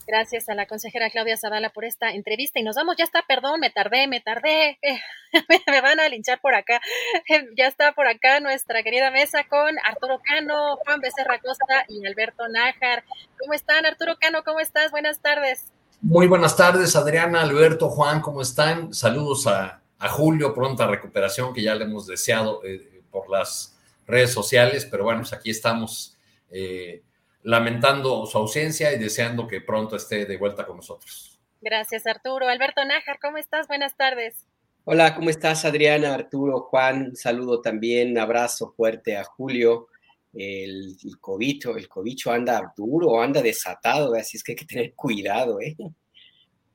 Gracias 0.06 0.48
a 0.48 0.54
la 0.54 0.66
consejera 0.66 1.08
Claudia 1.10 1.36
Zavala 1.36 1.70
por 1.70 1.84
esta 1.84 2.10
entrevista 2.10 2.58
y 2.58 2.64
nos 2.64 2.74
vamos, 2.74 2.96
ya 2.96 3.04
está, 3.04 3.22
perdón, 3.28 3.60
me 3.60 3.70
tardé, 3.70 4.08
me 4.08 4.20
tardé, 4.20 4.78
me 5.68 5.80
van 5.80 6.00
a 6.00 6.08
linchar 6.08 6.40
por 6.40 6.54
acá. 6.54 6.80
ya 7.56 7.68
está 7.68 7.92
por 7.92 8.08
acá 8.08 8.40
nuestra 8.40 8.82
querida 8.82 9.10
mesa 9.10 9.44
con 9.48 9.76
Arturo 9.84 10.20
Cano, 10.24 10.78
Juan 10.84 11.00
Becerra 11.00 11.38
Costa 11.38 11.84
y 11.88 12.04
Alberto 12.06 12.48
Nájar. 12.48 13.04
¿Cómo 13.38 13.52
están, 13.52 13.86
Arturo 13.86 14.16
Cano? 14.18 14.42
¿Cómo 14.44 14.58
estás? 14.58 14.90
Buenas 14.90 15.20
tardes. 15.20 15.66
Muy 16.02 16.26
buenas 16.26 16.56
tardes, 16.56 16.96
Adriana, 16.96 17.42
Alberto, 17.42 17.90
Juan, 17.90 18.20
¿cómo 18.20 18.40
están? 18.40 18.94
Saludos 18.94 19.46
a, 19.46 19.82
Julio, 20.08 20.54
pronta 20.54 20.86
recuperación 20.86 21.52
que 21.52 21.62
ya 21.62 21.74
le 21.74 21.84
hemos 21.84 22.06
deseado 22.06 22.64
eh, 22.64 23.02
por 23.10 23.28
las 23.28 23.78
redes 24.10 24.32
sociales, 24.32 24.86
pero 24.90 25.04
bueno, 25.04 25.20
pues 25.20 25.32
aquí 25.32 25.50
estamos. 25.50 26.16
Eh, 26.50 27.02
lamentando 27.42 28.26
su 28.26 28.38
ausencia 28.38 28.92
y 28.92 28.98
deseando 28.98 29.46
que 29.46 29.60
pronto 29.60 29.96
esté 29.96 30.26
de 30.26 30.36
vuelta 30.36 30.66
con 30.66 30.76
nosotros. 30.76 31.38
Gracias, 31.60 32.06
Arturo. 32.06 32.48
Alberto 32.48 32.84
Nájar, 32.84 33.18
¿cómo 33.20 33.38
estás? 33.38 33.66
Buenas 33.68 33.96
tardes. 33.96 34.46
Hola, 34.84 35.14
¿cómo 35.14 35.30
estás, 35.30 35.64
Adriana, 35.64 36.14
Arturo, 36.14 36.60
Juan? 36.62 37.08
Un 37.10 37.16
saludo 37.16 37.60
también, 37.60 38.18
abrazo 38.18 38.72
fuerte 38.76 39.16
a 39.16 39.24
Julio. 39.24 39.88
El, 40.32 40.96
el 41.04 41.18
cobicho, 41.20 41.76
el 41.76 41.88
cobicho 41.88 42.30
anda 42.30 42.72
duro, 42.76 43.20
anda 43.20 43.42
desatado, 43.42 44.14
así 44.14 44.36
es 44.36 44.44
que 44.44 44.52
hay 44.52 44.56
que 44.56 44.64
tener 44.64 44.94
cuidado, 44.94 45.60
¿eh? 45.60 45.76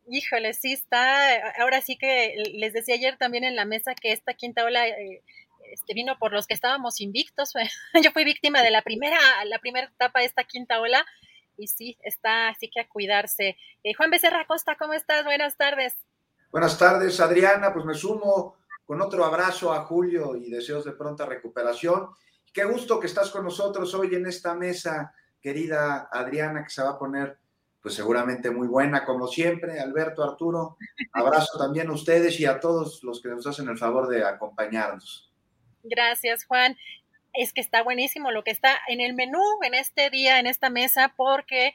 Híjole, 0.07 0.53
sí 0.53 0.73
está. 0.73 1.51
Ahora 1.59 1.81
sí 1.81 1.97
que 1.97 2.35
les 2.53 2.73
decía 2.73 2.95
ayer 2.95 3.17
también 3.17 3.43
en 3.43 3.55
la 3.55 3.65
mesa 3.65 3.95
que 3.95 4.11
esta 4.11 4.35
quinta 4.35 4.63
ola 4.63 4.87
eh, 4.87 5.23
este, 5.71 5.93
vino 5.93 6.17
por 6.17 6.33
los 6.33 6.47
que 6.47 6.53
estábamos 6.53 7.01
invictos. 7.01 7.53
Yo 8.03 8.11
fui 8.11 8.23
víctima 8.23 8.61
de 8.61 8.71
la 8.71 8.81
primera, 8.81 9.19
la 9.45 9.59
primera 9.59 9.87
etapa 9.87 10.19
de 10.19 10.25
esta 10.25 10.43
quinta 10.43 10.79
ola 10.79 11.05
y 11.57 11.67
sí, 11.67 11.97
está 12.03 12.49
así 12.49 12.69
que 12.69 12.81
a 12.81 12.87
cuidarse. 12.87 13.57
Eh, 13.83 13.93
Juan 13.93 14.11
Becerra 14.11 14.45
Costa, 14.45 14.75
¿cómo 14.77 14.93
estás? 14.93 15.23
Buenas 15.25 15.57
tardes. 15.57 15.95
Buenas 16.51 16.77
tardes, 16.77 17.19
Adriana. 17.19 17.73
Pues 17.73 17.85
me 17.85 17.93
sumo 17.93 18.55
con 18.85 19.01
otro 19.01 19.25
abrazo 19.25 19.73
a 19.73 19.81
Julio 19.85 20.35
y 20.35 20.49
deseos 20.49 20.85
de 20.85 20.91
pronta 20.91 21.25
recuperación. 21.25 22.09
Qué 22.53 22.63
gusto 22.65 22.99
que 22.99 23.07
estás 23.07 23.31
con 23.31 23.43
nosotros 23.43 23.93
hoy 23.93 24.15
en 24.15 24.25
esta 24.25 24.53
mesa, 24.53 25.13
querida 25.41 26.09
Adriana, 26.11 26.63
que 26.63 26.69
se 26.69 26.81
va 26.81 26.91
a 26.91 26.99
poner 26.99 27.37
pues 27.81 27.93
seguramente 27.93 28.49
muy 28.49 28.67
buena 28.67 29.05
como 29.05 29.27
siempre. 29.27 29.79
Alberto, 29.79 30.23
Arturo, 30.23 30.77
abrazo 31.11 31.57
también 31.59 31.89
a 31.89 31.93
ustedes 31.93 32.39
y 32.39 32.45
a 32.45 32.59
todos 32.59 33.03
los 33.03 33.21
que 33.21 33.29
nos 33.29 33.45
hacen 33.45 33.67
el 33.69 33.77
favor 33.77 34.07
de 34.07 34.23
acompañarnos. 34.23 35.31
Gracias, 35.87 36.45
Juan. 36.45 36.77
Es 37.33 37.53
que 37.53 37.61
está 37.61 37.83
buenísimo 37.83 38.31
lo 38.31 38.43
que 38.43 38.51
está 38.51 38.75
en 38.87 39.01
el 39.01 39.13
menú 39.13 39.41
en 39.63 39.75
este 39.75 40.09
día, 40.09 40.39
en 40.39 40.47
esta 40.47 40.69
mesa, 40.69 41.13
porque, 41.15 41.73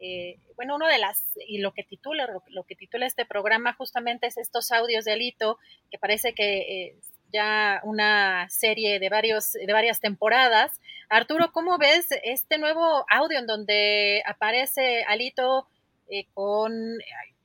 eh, 0.00 0.38
bueno, 0.56 0.76
uno 0.76 0.88
de 0.88 0.98
las, 0.98 1.24
y 1.46 1.58
lo 1.58 1.72
que 1.72 1.84
titula, 1.84 2.28
lo, 2.48 2.64
que 2.64 2.74
titula 2.74 3.06
este 3.06 3.24
programa 3.24 3.74
justamente 3.74 4.26
es 4.26 4.36
estos 4.36 4.72
audios 4.72 5.04
de 5.04 5.12
Alito, 5.12 5.58
que 5.90 5.98
parece 5.98 6.34
que 6.34 6.58
eh, 6.58 6.96
ya 7.32 7.80
una 7.84 8.48
serie 8.50 8.98
de, 8.98 9.08
varios, 9.08 9.52
de 9.52 9.72
varias 9.72 10.00
temporadas. 10.00 10.80
Arturo, 11.08 11.52
¿cómo 11.52 11.78
ves 11.78 12.08
este 12.24 12.58
nuevo 12.58 13.06
audio 13.08 13.38
en 13.38 13.46
donde 13.46 14.22
aparece 14.26 15.04
Alito 15.04 15.68
eh, 16.08 16.26
con, 16.34 16.72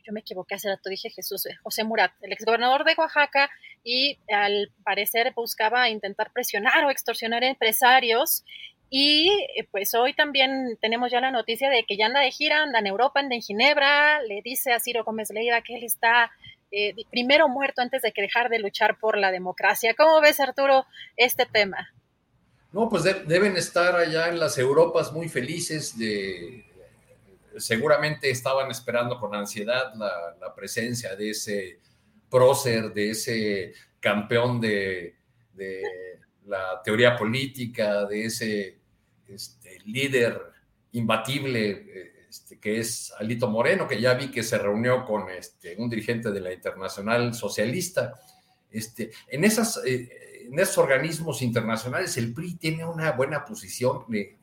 yo 0.07 0.13
me 0.13 0.21
equivoqué 0.21 0.55
hace 0.55 0.69
rato, 0.69 0.89
dije 0.89 1.09
Jesús, 1.09 1.45
eh, 1.45 1.57
José 1.61 1.83
Murat, 1.83 2.11
el 2.21 2.31
exgobernador 2.31 2.85
de 2.85 2.95
Oaxaca, 2.97 3.49
y 3.83 4.17
al 4.33 4.71
parecer 4.83 5.33
buscaba 5.35 5.89
intentar 5.89 6.31
presionar 6.31 6.85
o 6.85 6.89
extorsionar 6.89 7.43
a 7.43 7.47
empresarios. 7.47 8.45
Y 8.89 9.29
eh, 9.55 9.67
pues 9.69 9.93
hoy 9.93 10.13
también 10.13 10.77
tenemos 10.79 11.11
ya 11.11 11.19
la 11.19 11.31
noticia 11.31 11.69
de 11.69 11.83
que 11.83 11.97
ya 11.97 12.05
anda 12.05 12.21
de 12.21 12.31
gira, 12.31 12.63
anda 12.63 12.79
en 12.79 12.87
Europa, 12.87 13.19
anda 13.19 13.35
en 13.35 13.41
Ginebra, 13.41 14.21
le 14.23 14.41
dice 14.41 14.71
a 14.71 14.79
Ciro 14.79 15.03
Gómez 15.03 15.29
Leiva 15.29 15.61
que 15.61 15.75
él 15.75 15.83
está 15.83 16.31
eh, 16.71 16.93
primero 17.11 17.49
muerto 17.49 17.81
antes 17.81 18.01
de 18.01 18.13
que 18.13 18.21
dejar 18.21 18.49
de 18.49 18.59
luchar 18.59 18.97
por 18.97 19.17
la 19.17 19.31
democracia. 19.31 19.93
¿Cómo 19.93 20.21
ves, 20.21 20.39
Arturo, 20.39 20.85
este 21.17 21.45
tema? 21.45 21.89
No, 22.71 22.89
pues 22.89 23.03
deben 23.03 23.57
estar 23.57 23.95
allá 23.95 24.29
en 24.29 24.39
las 24.39 24.57
Europas 24.57 25.11
muy 25.11 25.29
felices 25.29 25.97
de, 25.97 26.65
seguramente 27.57 28.29
estaban 28.29 28.69
esperando 28.71 29.19
con 29.19 29.35
ansiedad 29.35 29.93
la, 29.95 30.53
presencia 30.55 31.15
de 31.15 31.29
ese 31.29 31.79
prócer, 32.29 32.93
de 32.93 33.11
ese 33.11 33.73
campeón 33.99 34.59
de, 34.59 35.15
la 36.45 36.81
teoría 36.83 37.15
política, 37.15 38.05
de 38.05 38.25
ese 38.25 38.79
este, 39.27 39.79
líder 39.85 40.39
imbatible 40.93 42.07
este, 42.29 42.59
que 42.59 42.79
es 42.79 43.13
Alito 43.19 43.49
Moreno, 43.49 43.87
que 43.87 43.99
ya 43.99 44.13
vi 44.13 44.29
que 44.29 44.43
se 44.43 44.57
reunió 44.57 45.05
con 45.05 45.29
este, 45.29 45.75
un 45.77 45.89
dirigente 45.89 46.31
de 46.31 46.41
la 46.41 46.53
Internacional 46.53 47.33
Socialista. 47.33 48.13
Eh, 48.71 49.11
en 49.29 49.43
esos 49.43 50.77
organismos 50.77 51.41
internacionales 51.41 52.17
el 52.17 52.33
PRI 52.33 52.55
tiene 52.55 52.85
una 52.85 53.11
buena 53.13 53.45
posición. 53.45 54.05
de 54.07 54.37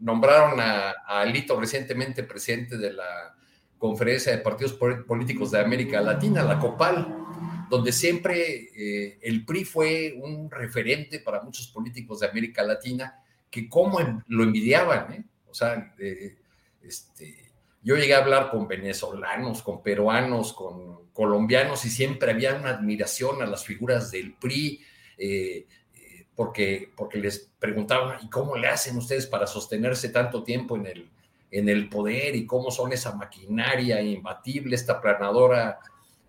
nombraron 0.00 0.58
a, 0.60 0.90
Alito 1.06 1.58
recientemente 1.58 2.22
presidente 2.24 2.76
de 2.76 2.92
la 2.92 3.34
Conferencia 3.78 4.32
de 4.32 4.38
Partidos 4.38 4.74
Políticos 4.74 5.50
de 5.50 5.60
América 5.60 6.00
Latina, 6.00 6.42
la 6.42 6.58
COPAL, 6.58 7.16
donde 7.70 7.92
siempre 7.92 8.68
eh, 8.76 9.18
el 9.22 9.44
PRI 9.44 9.64
fue 9.64 10.18
un 10.20 10.50
referente 10.50 11.20
para 11.20 11.42
muchos 11.42 11.68
políticos 11.68 12.20
de 12.20 12.28
América 12.28 12.62
Latina 12.62 13.22
que 13.50 13.68
cómo 13.68 13.98
lo 14.26 14.42
envidiaban, 14.42 15.12
¿eh? 15.12 15.24
O 15.48 15.54
sea, 15.54 15.94
este, 16.82 17.50
yo 17.82 17.96
llegué 17.96 18.14
a 18.14 18.18
hablar 18.18 18.50
con 18.50 18.68
venezolanos, 18.68 19.62
con 19.62 19.82
peruanos, 19.82 20.52
con 20.52 21.10
colombianos 21.12 21.84
y 21.84 21.90
siempre 21.90 22.30
había 22.30 22.54
una 22.54 22.70
admiración 22.70 23.42
a 23.42 23.46
las 23.46 23.64
figuras 23.64 24.10
del 24.10 24.34
PRI. 24.34 24.80
Eh, 25.18 25.66
porque, 26.40 26.90
porque 26.96 27.18
les 27.18 27.50
preguntaban, 27.58 28.16
¿y 28.22 28.30
cómo 28.30 28.56
le 28.56 28.66
hacen 28.66 28.96
ustedes 28.96 29.26
para 29.26 29.46
sostenerse 29.46 30.08
tanto 30.08 30.42
tiempo 30.42 30.74
en 30.74 30.86
el, 30.86 31.10
en 31.50 31.68
el 31.68 31.90
poder 31.90 32.34
y 32.34 32.46
cómo 32.46 32.70
son 32.70 32.94
esa 32.94 33.14
maquinaria 33.14 34.00
imbatible, 34.00 34.74
esta 34.74 35.02
planadora 35.02 35.80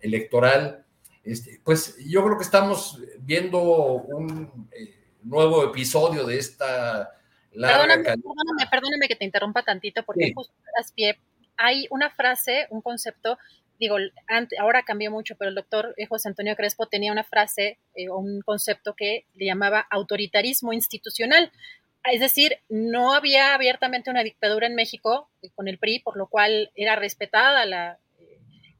electoral? 0.02 0.84
Este, 1.24 1.62
pues 1.64 1.96
yo 2.04 2.22
creo 2.26 2.36
que 2.36 2.44
estamos 2.44 3.00
viendo 3.20 3.62
un 3.62 4.68
eh, 4.72 4.94
nuevo 5.22 5.64
episodio 5.64 6.26
de 6.26 6.36
esta 6.36 7.12
perdóname, 7.50 8.04
perdóname, 8.70 9.08
que 9.08 9.16
te 9.16 9.24
interrumpa 9.24 9.62
tantito 9.62 10.02
porque 10.02 10.34
justo 10.34 10.52
pie 10.94 11.18
hay 11.56 11.86
una 11.88 12.10
frase, 12.10 12.66
un 12.68 12.82
concepto 12.82 13.38
digo, 13.82 13.96
ahora 14.60 14.84
cambió 14.84 15.10
mucho, 15.10 15.34
pero 15.36 15.48
el 15.48 15.56
doctor 15.56 15.92
eh, 15.96 16.06
José 16.06 16.28
Antonio 16.28 16.54
Crespo 16.54 16.86
tenía 16.86 17.10
una 17.10 17.24
frase 17.24 17.80
eh, 17.96 18.08
o 18.08 18.18
un 18.18 18.40
concepto 18.42 18.94
que 18.94 19.26
le 19.34 19.46
llamaba 19.46 19.84
autoritarismo 19.90 20.72
institucional. 20.72 21.50
Es 22.04 22.20
decir, 22.20 22.58
no 22.68 23.12
había 23.12 23.54
abiertamente 23.54 24.08
una 24.08 24.22
dictadura 24.22 24.68
en 24.68 24.76
México 24.76 25.28
eh, 25.42 25.50
con 25.56 25.66
el 25.66 25.78
PRI, 25.78 25.98
por 25.98 26.16
lo 26.16 26.28
cual 26.28 26.70
era 26.76 26.94
respetada 26.94 27.66
la, 27.66 27.98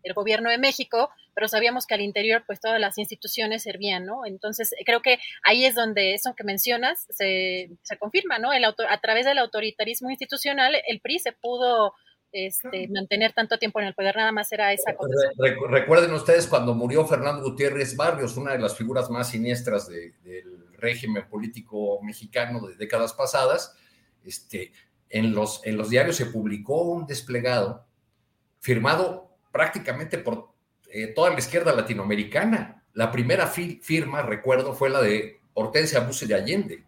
el 0.04 0.12
gobierno 0.14 0.50
de 0.50 0.58
México, 0.58 1.10
pero 1.34 1.48
sabíamos 1.48 1.84
que 1.84 1.94
al 1.94 2.00
interior 2.00 2.44
pues 2.46 2.60
todas 2.60 2.80
las 2.80 2.96
instituciones 2.96 3.64
servían, 3.64 4.06
¿no? 4.06 4.24
Entonces 4.24 4.72
creo 4.86 5.02
que 5.02 5.18
ahí 5.42 5.64
es 5.64 5.74
donde 5.74 6.14
eso 6.14 6.36
que 6.36 6.44
mencionas 6.44 7.08
se, 7.10 7.70
se 7.82 7.98
confirma, 7.98 8.38
¿no? 8.38 8.52
El 8.52 8.64
autor, 8.64 8.86
a 8.88 9.00
través 9.00 9.26
del 9.26 9.38
autoritarismo 9.38 10.10
institucional 10.10 10.76
el 10.86 11.00
PRI 11.00 11.18
se 11.18 11.32
pudo 11.32 11.94
este, 12.32 12.88
mantener 12.88 13.32
tanto 13.32 13.58
tiempo 13.58 13.80
en 13.80 13.86
el 13.86 13.94
poder, 13.94 14.16
nada 14.16 14.32
más 14.32 14.50
era 14.52 14.72
esa 14.72 14.94
cosa. 14.94 15.12
recuerden 15.68 16.12
ustedes 16.12 16.46
cuando 16.46 16.74
murió 16.74 17.06
Fernando 17.06 17.42
Gutiérrez 17.42 17.96
Barrios, 17.96 18.36
una 18.36 18.52
de 18.52 18.58
las 18.58 18.76
figuras 18.76 19.10
más 19.10 19.30
siniestras 19.30 19.88
del 19.88 20.66
régimen 20.78 21.28
político 21.28 22.00
mexicano 22.02 22.66
de 22.66 22.76
décadas 22.76 23.12
pasadas, 23.12 23.76
este, 24.24 24.72
en, 25.10 25.34
los, 25.34 25.60
en 25.64 25.76
los 25.76 25.90
diarios 25.90 26.16
se 26.16 26.26
publicó 26.26 26.82
un 26.82 27.06
desplegado 27.06 27.86
firmado 28.60 29.36
prácticamente 29.52 30.18
por 30.18 30.52
eh, 30.90 31.08
toda 31.08 31.30
la 31.30 31.38
izquierda 31.38 31.74
latinoamericana. 31.74 32.84
La 32.94 33.10
primera 33.10 33.46
firma, 33.46 34.22
recuerdo, 34.22 34.74
fue 34.74 34.90
la 34.90 35.00
de 35.00 35.40
Hortensia 35.54 36.00
Buse 36.00 36.26
de 36.26 36.34
Allende 36.34 36.84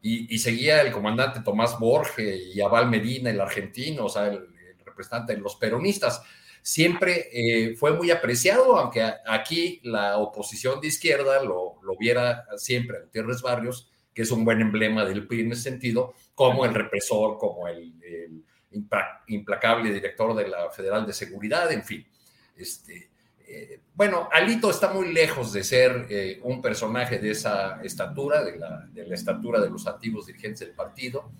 y, 0.00 0.38
seguía 0.38 0.82
el 0.82 0.92
comandante 0.92 1.40
Tomás 1.40 1.78
Borge 1.78 2.36
y 2.36 2.60
Aval 2.60 2.88
Medina, 2.88 3.30
el 3.30 3.40
argentino, 3.40 4.06
o 4.06 4.08
sea, 4.08 4.28
el, 4.28 4.46
representante 4.84 5.34
de 5.34 5.40
los 5.40 5.56
peronistas. 5.56 6.22
Siempre 6.62 7.28
eh, 7.32 7.76
fue 7.76 7.92
muy 7.92 8.10
apreciado, 8.10 8.76
aunque 8.76 9.02
aquí 9.26 9.80
la 9.84 10.18
oposición 10.18 10.80
de 10.80 10.88
izquierda 10.88 11.42
lo, 11.42 11.80
lo 11.82 11.96
viera 11.96 12.46
siempre 12.56 12.96
a 12.96 13.00
Gutiérrez 13.00 13.40
Barrios, 13.42 13.90
que 14.12 14.22
es 14.22 14.32
un 14.32 14.44
buen 14.44 14.60
emblema 14.60 15.04
del 15.04 15.28
PRI 15.28 15.42
en 15.42 15.52
ese 15.52 15.62
sentido, 15.62 16.14
como 16.34 16.64
el 16.64 16.74
represor, 16.74 17.38
como 17.38 17.68
el, 17.68 17.94
implacable 19.28 19.92
director 19.92 20.34
de 20.34 20.48
la 20.48 20.70
Federal 20.70 21.06
de 21.06 21.12
Seguridad, 21.12 21.70
en 21.70 21.84
fin. 21.84 22.06
Este, 22.56 23.10
bueno, 23.94 24.28
Alito 24.32 24.70
está 24.70 24.92
muy 24.92 25.12
lejos 25.12 25.52
de 25.52 25.64
ser 25.64 26.06
eh, 26.08 26.40
un 26.44 26.62
personaje 26.62 27.18
de 27.18 27.30
esa 27.30 27.82
estatura, 27.82 28.44
de 28.44 28.56
la, 28.56 28.88
estatura 29.14 29.60
de 29.60 29.70
los 29.70 29.86
antiguos 29.86 30.26
dirigentes 30.26 30.60
del 30.60 30.72
partido. 30.72 31.32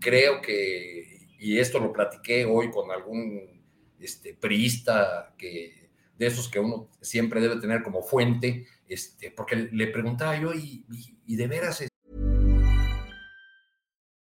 Creo 0.00 0.40
que, 0.40 1.28
y 1.38 1.58
esto 1.58 1.78
lo 1.78 1.92
platiqué 1.92 2.44
hoy 2.44 2.70
con 2.70 2.90
algún 2.90 3.62
este, 3.98 4.34
priista 4.34 5.34
que, 5.36 5.90
de 6.16 6.26
esos 6.26 6.48
que 6.48 6.60
uno 6.60 6.88
siempre 7.00 7.40
debe 7.40 7.60
tener 7.60 7.82
como 7.82 8.02
fuente, 8.02 8.66
este, 8.88 9.30
porque 9.30 9.68
le 9.70 9.88
preguntaba 9.88 10.38
yo, 10.40 10.54
y, 10.54 10.84
y, 10.90 11.18
y 11.26 11.36
de 11.36 11.46
veras... 11.46 11.84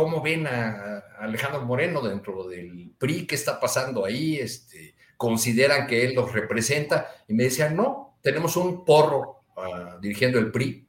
¿Cómo 0.00 0.22
ven 0.22 0.46
a 0.46 1.04
Alejandro 1.18 1.60
Moreno 1.66 2.00
dentro 2.00 2.48
del 2.48 2.94
PRI? 2.96 3.26
¿Qué 3.26 3.34
está 3.34 3.60
pasando 3.60 4.06
ahí? 4.06 4.38
Este... 4.38 4.94
consideran 5.18 5.86
que 5.86 6.06
él 6.06 6.14
los 6.14 6.32
representa. 6.32 7.08
Y 7.28 7.34
me 7.34 7.44
decían, 7.44 7.76
no, 7.76 8.16
tenemos 8.22 8.56
un 8.56 8.82
porro 8.82 9.42
uh, 9.58 10.00
dirigiendo 10.00 10.38
el 10.38 10.50
PRI. 10.50 10.88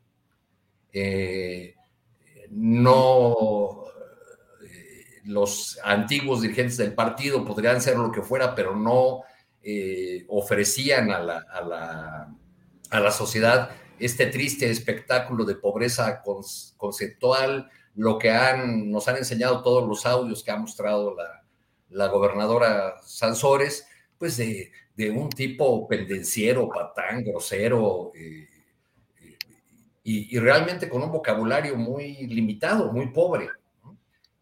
Eh, 0.93 1.75
no, 2.51 3.83
eh, 4.63 5.05
los 5.25 5.77
antiguos 5.83 6.41
dirigentes 6.41 6.77
del 6.77 6.93
partido 6.93 7.43
podrían 7.43 7.81
ser 7.81 7.97
lo 7.97 8.13
que 8.13 8.21
fuera, 8.21 8.55
pero 8.55 8.77
no 8.77 9.23
eh, 9.61 10.23
ofrecían 10.29 11.11
a 11.11 11.19
la, 11.19 11.45
a, 11.51 11.61
la, 11.61 12.33
a 12.89 12.99
la, 13.01 13.11
sociedad 13.11 13.71
este 13.99 14.27
triste 14.27 14.69
espectáculo 14.69 15.43
de 15.43 15.55
pobreza 15.55 16.21
conceptual, 16.77 17.69
lo 17.95 18.17
que 18.17 18.29
han, 18.31 18.89
nos 18.89 19.07
han 19.07 19.17
enseñado 19.17 19.61
todos 19.61 19.87
los 19.87 20.05
audios 20.05 20.43
que 20.43 20.51
ha 20.51 20.57
mostrado 20.57 21.15
la, 21.15 21.41
la 21.91 22.07
gobernadora 22.07 22.95
Sansores, 23.03 23.87
pues 24.17 24.37
de, 24.37 24.71
un 25.11 25.29
tipo 25.29 25.87
pendenciero, 25.87 26.69
patán, 26.69 27.23
grosero, 27.23 28.11
eh, 28.13 28.47
eh, 29.19 29.37
y, 30.03 30.37
realmente 30.37 30.87
con 30.87 31.01
un 31.01 31.11
vocabulario 31.11 31.75
muy 31.75 32.27
limitado, 32.27 32.91
muy 32.91 33.07
pobre. 33.07 33.49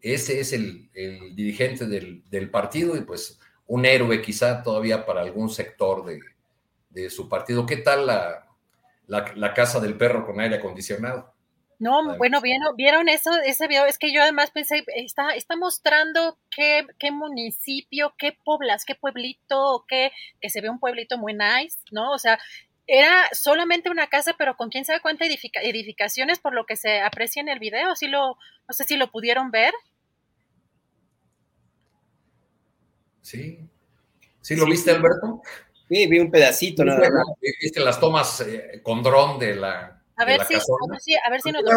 Ese 0.02 0.42
es 0.42 0.54
el, 0.54 0.90
dirigente 1.34 1.86
del, 1.88 2.50
partido 2.50 2.98
y 2.98 3.02
pues 3.02 3.40
un 3.68 3.86
héroe 3.86 4.22
quizá 4.22 4.62
todavía 4.64 5.06
para 5.06 5.22
algún 5.22 5.50
sector 5.50 6.06
de, 6.90 7.10
su 7.10 7.30
partido. 7.30 7.66
¿Qué 7.66 7.78
tal 7.78 8.06
la, 8.06 8.46
la 9.08 9.54
casa 9.54 9.80
del 9.80 9.96
perro 9.96 10.26
con 10.26 10.42
aire 10.42 10.58
acondicionado? 10.58 11.34
No, 11.80 12.18
bueno, 12.18 12.42
¿vieron, 12.42 12.76
vieron 12.76 13.08
eso, 13.08 13.32
ese 13.46 13.68
video, 13.68 13.86
es 13.86 13.98
que 13.98 14.14
yo 14.14 14.22
además 14.22 14.52
pensé, 14.52 14.84
está, 14.98 15.30
está 15.32 15.56
mostrando 15.56 16.38
qué, 16.52 16.86
qué 17.00 17.10
municipio, 17.10 18.14
qué 18.18 18.38
poblas, 18.44 18.84
qué 18.84 18.96
pueblito, 18.96 19.86
qué, 19.88 20.12
que 20.42 20.50
se 20.50 20.60
ve 20.60 20.70
un 20.70 20.80
pueblito 20.80 21.18
muy 21.18 21.34
nice, 21.34 21.78
¿no? 21.92 22.12
O 22.12 22.20
sea, 22.20 22.38
era 22.86 23.30
solamente 23.32 23.90
una 23.90 24.08
casa, 24.08 24.36
pero 24.38 24.58
con 24.58 24.70
quién 24.70 24.84
sabe 24.84 25.00
cuántas 25.00 25.30
edificaciones, 25.30 26.40
por 26.40 26.54
lo 26.54 26.66
que 26.66 26.76
se 26.76 27.00
aprecia 27.00 27.42
en 27.42 27.48
el 27.48 27.60
video, 27.60 27.96
si 27.96 28.10
lo, 28.10 28.36
no 28.68 28.74
sé 28.74 28.84
si 28.84 28.98
lo 28.98 29.10
pudieron 29.10 29.50
ver. 29.50 29.74
Sí. 33.22 33.58
¿Sí 34.42 34.56
lo 34.58 34.66
viste, 34.66 34.92
Alberto? 34.92 35.42
Sí, 35.88 36.08
vi 36.08 36.20
un 36.20 36.30
pedacito, 36.30 36.84
nada 36.84 37.00
más. 37.00 37.26
Viste 37.62 37.80
las 37.80 38.02
tomas 38.02 38.42
eh, 38.42 38.82
con 38.84 39.02
dron 39.02 39.40
de 39.40 39.56
la 39.56 39.99
a 40.20 40.26
ver, 40.26 40.46
si, 40.46 40.54
a 41.16 41.30
ver 41.30 41.42
si, 41.42 41.52
nos 41.52 41.64
lo 41.64 41.72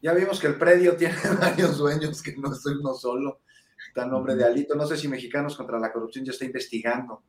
Ya 0.00 0.12
vimos 0.14 0.40
que 0.40 0.46
el 0.46 0.56
predio 0.56 0.96
tiene 0.96 1.14
varios 1.38 1.76
dueños, 1.76 2.22
que 2.22 2.34
no 2.36 2.52
es 2.52 2.64
uno 2.64 2.94
solo. 2.94 3.40
Está 3.86 4.06
nombre 4.06 4.34
de 4.34 4.44
Alito. 4.44 4.74
No 4.74 4.86
sé 4.86 4.96
si 4.96 5.06
Mexicanos 5.06 5.54
contra 5.54 5.78
la 5.78 5.92
Corrupción 5.92 6.24
ya 6.24 6.32
está 6.32 6.46
investigando 6.46 7.22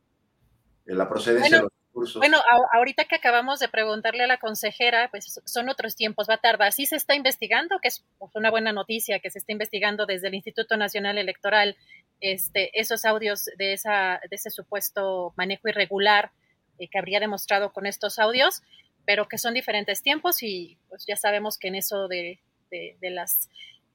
la 0.85 1.09
procedencia 1.09 1.57
de 1.57 1.63
los 1.63 1.71
recursos. 1.87 2.19
Bueno, 2.19 2.37
ahorita 2.71 3.03
que 3.03 3.15
acabamos 3.15 3.59
de 3.59 3.67
preguntarle 3.67 4.23
a 4.23 4.27
la 4.27 4.37
consejera, 4.37 5.09
pues 5.11 5.41
son 5.43 5.67
otros 5.67 5.97
tiempos, 5.97 6.29
va 6.29 6.35
a 6.35 6.41
tardar. 6.41 6.71
Sí 6.71 6.85
se 6.85 6.95
está 6.95 7.15
investigando, 7.15 7.79
que 7.81 7.89
es 7.89 8.05
una 8.33 8.49
buena 8.49 8.71
noticia, 8.71 9.19
que 9.19 9.29
se 9.29 9.39
está 9.39 9.51
investigando 9.51 10.05
desde 10.05 10.29
el 10.29 10.35
Instituto 10.35 10.77
Nacional 10.77 11.17
Electoral 11.17 11.75
este, 12.21 12.79
esos 12.79 13.03
audios 13.03 13.49
de, 13.57 13.73
esa, 13.73 14.21
de 14.29 14.35
ese 14.35 14.51
supuesto 14.51 15.33
manejo 15.35 15.67
irregular 15.67 16.31
eh, 16.79 16.87
que 16.87 16.97
habría 16.97 17.19
demostrado 17.19 17.73
con 17.73 17.85
estos 17.85 18.17
audios 18.17 18.63
pero 19.05 19.27
que 19.27 19.38
son 19.38 19.53
diferentes 19.53 20.01
tiempos 20.01 20.43
y 20.43 20.77
pues 20.89 21.05
ya 21.05 21.15
sabemos 21.15 21.57
que 21.57 21.67
en 21.67 21.75
eso 21.75 22.07
de, 22.07 22.39
de, 22.69 23.09
las 23.09 23.49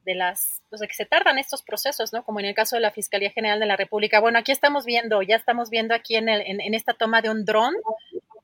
de 0.04 0.14
las 0.14 0.62
que 0.70 0.94
se 0.94 1.06
tardan 1.06 1.38
estos 1.38 1.62
procesos, 1.62 2.12
¿no? 2.12 2.24
Como 2.24 2.40
en 2.40 2.46
el 2.46 2.54
caso 2.54 2.76
de 2.76 2.82
la 2.82 2.90
Fiscalía 2.90 3.30
General 3.30 3.60
de 3.60 3.66
la 3.66 3.76
República. 3.76 4.20
Bueno, 4.20 4.38
aquí 4.38 4.52
estamos 4.52 4.84
viendo, 4.84 5.22
ya 5.22 5.36
estamos 5.36 5.70
viendo 5.70 5.94
aquí 5.94 6.16
en, 6.16 6.28
el, 6.28 6.42
en, 6.46 6.74
esta 6.74 6.94
toma 6.94 7.22
de 7.22 7.30
un 7.30 7.44
dron 7.44 7.74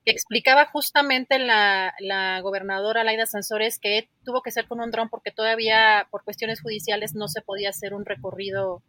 que 0.03 0.11
explicaba 0.11 0.65
justamente 0.67 1.39
la, 1.39 1.95
la 1.99 2.39
gobernadora 2.41 3.03
Laida 3.03 3.25
Sansores 3.25 3.79
que 3.79 4.09
tuvo 4.23 4.43
que 4.43 4.51
ser 4.51 4.67
con 4.67 4.79
un 4.79 4.91
dron 4.91 5.09
porque 5.09 5.31
todavía 5.31 6.07
por 6.11 6.23
cuestiones 6.23 6.61
judiciales 6.61 7.15
no 7.15 7.27
se 7.27 7.41
podía 7.41 7.69
hacer 7.69 7.95
un 7.95 8.05
recorrido 8.05 8.83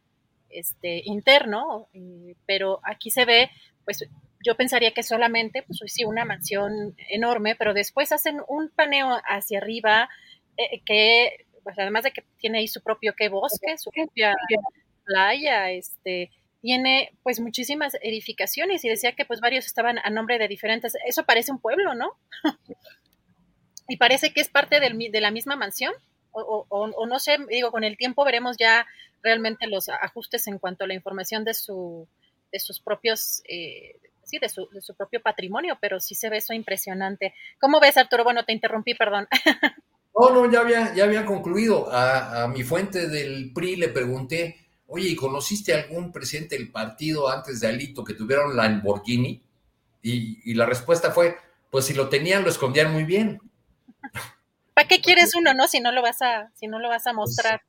este, 0.50 1.02
interno, 1.04 1.88
eh, 1.92 2.36
pero 2.46 2.80
aquí 2.82 3.10
se 3.10 3.24
ve 3.24 3.50
pues 3.84 4.06
yo 4.44 4.56
pensaría 4.56 4.92
que 4.92 5.02
solamente, 5.02 5.62
pues 5.62 5.80
sí, 5.86 6.04
una 6.04 6.24
mansión 6.24 6.94
enorme, 7.10 7.56
pero 7.56 7.74
después 7.74 8.12
hacen 8.12 8.40
un 8.48 8.70
paneo 8.70 9.20
hacia 9.24 9.58
arriba 9.58 10.08
eh, 10.56 10.80
que, 10.84 11.46
pues 11.62 11.78
además 11.78 12.04
de 12.04 12.12
que 12.12 12.24
tiene 12.38 12.58
ahí 12.58 12.68
su 12.68 12.82
propio 12.82 13.14
que 13.14 13.28
bosque, 13.28 13.76
su 13.78 13.90
propia 13.90 14.34
playa, 15.04 15.70
este, 15.70 16.30
tiene 16.60 17.12
pues 17.22 17.40
muchísimas 17.40 17.96
edificaciones 18.02 18.84
y 18.84 18.88
decía 18.88 19.12
que 19.12 19.24
pues 19.24 19.40
varios 19.40 19.66
estaban 19.66 19.98
a 20.02 20.10
nombre 20.10 20.38
de 20.38 20.48
diferentes, 20.48 20.94
eso 21.06 21.24
parece 21.24 21.52
un 21.52 21.60
pueblo, 21.60 21.94
¿no? 21.94 22.12
y 23.88 23.96
parece 23.96 24.32
que 24.32 24.40
es 24.40 24.48
parte 24.48 24.80
del, 24.80 24.98
de 24.98 25.20
la 25.20 25.30
misma 25.30 25.56
mansión. 25.56 25.92
O, 26.38 26.66
o, 26.68 27.06
no 27.06 27.18
sé, 27.18 27.38
digo, 27.48 27.70
con 27.70 27.82
el 27.82 27.96
tiempo 27.96 28.22
veremos 28.22 28.58
ya 28.58 28.86
realmente 29.22 29.66
los 29.68 29.88
ajustes 29.88 30.46
en 30.48 30.58
cuanto 30.58 30.84
a 30.84 30.86
la 30.86 30.92
información 30.92 31.44
de 31.44 31.54
su 31.54 32.06
de 32.52 32.60
sus 32.60 32.80
propios 32.80 33.42
eh, 33.48 33.96
sí, 34.26 34.38
de 34.38 34.48
su, 34.48 34.68
de 34.70 34.82
su 34.82 34.94
propio 34.94 35.22
patrimonio, 35.22 35.78
pero 35.80 36.00
sí 36.00 36.14
se 36.14 36.28
ve 36.28 36.38
eso 36.38 36.52
impresionante. 36.52 37.34
¿Cómo 37.58 37.80
ves, 37.80 37.96
Arturo? 37.96 38.24
Bueno, 38.24 38.44
te 38.44 38.52
interrumpí, 38.52 38.94
perdón. 38.94 39.26
No, 40.18 40.30
no, 40.30 40.50
ya 40.50 40.60
había, 40.60 40.94
ya 40.94 41.04
había 41.04 41.26
concluido. 41.26 41.92
A, 41.92 42.48
mi 42.48 42.62
fuente 42.62 43.06
del 43.06 43.52
PRI 43.52 43.76
le 43.76 43.88
pregunté, 43.88 44.56
oye, 44.86 45.10
¿y 45.10 45.14
conociste 45.14 45.74
algún 45.74 46.10
presidente 46.10 46.56
del 46.56 46.70
partido 46.70 47.28
antes 47.28 47.60
de 47.60 47.68
Alito 47.68 48.02
que 48.02 48.14
tuviera 48.14 48.46
un 48.46 48.56
Lamborghini? 48.56 49.42
Y, 50.00 50.40
y 50.50 50.54
la 50.54 50.64
respuesta 50.64 51.10
fue, 51.10 51.36
pues 51.70 51.84
si 51.84 51.92
lo 51.92 52.08
tenían, 52.08 52.44
lo 52.44 52.48
escondían 52.48 52.94
muy 52.94 53.04
bien. 53.04 53.38
¿Para 54.76 54.88
qué 54.88 55.00
quieres 55.00 55.34
uno, 55.34 55.54
no? 55.54 55.68
Si 55.68 55.80
no 55.80 55.90
lo 55.90 56.02
vas 56.02 56.20
a, 56.20 56.50
si 56.54 56.66
no 56.66 56.78
lo 56.78 56.90
vas 56.90 57.06
a 57.06 57.12
pues 57.12 57.16
mostrar. 57.16 57.62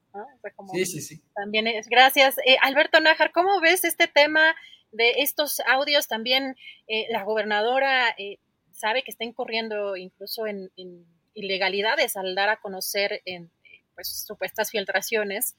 sí, 0.74 0.86
sí, 0.86 1.02
sí. 1.02 1.22
También 1.34 1.66
es, 1.66 1.88
gracias. 1.88 2.38
Eh, 2.40 2.58
Alberto 2.62 3.00
Nájar, 3.00 3.32
¿cómo 3.32 3.62
ves 3.62 3.86
este 3.86 4.08
tema 4.08 4.54
de 4.98 5.22
estos 5.22 5.62
audios 5.62 6.08
también 6.08 6.56
eh, 6.88 7.06
la 7.10 7.24
gobernadora 7.24 8.10
eh, 8.18 8.40
sabe 8.72 9.04
que 9.04 9.12
está 9.12 9.24
incurriendo 9.24 9.96
incluso 9.96 10.48
en, 10.48 10.70
ilegalidades 11.34 12.18
al 12.18 12.34
dar 12.34 12.50
a 12.50 12.58
conocer 12.58 13.22
en, 13.26 13.52
pues, 13.94 14.26
supuestas 14.26 14.72
filtraciones 14.72 15.56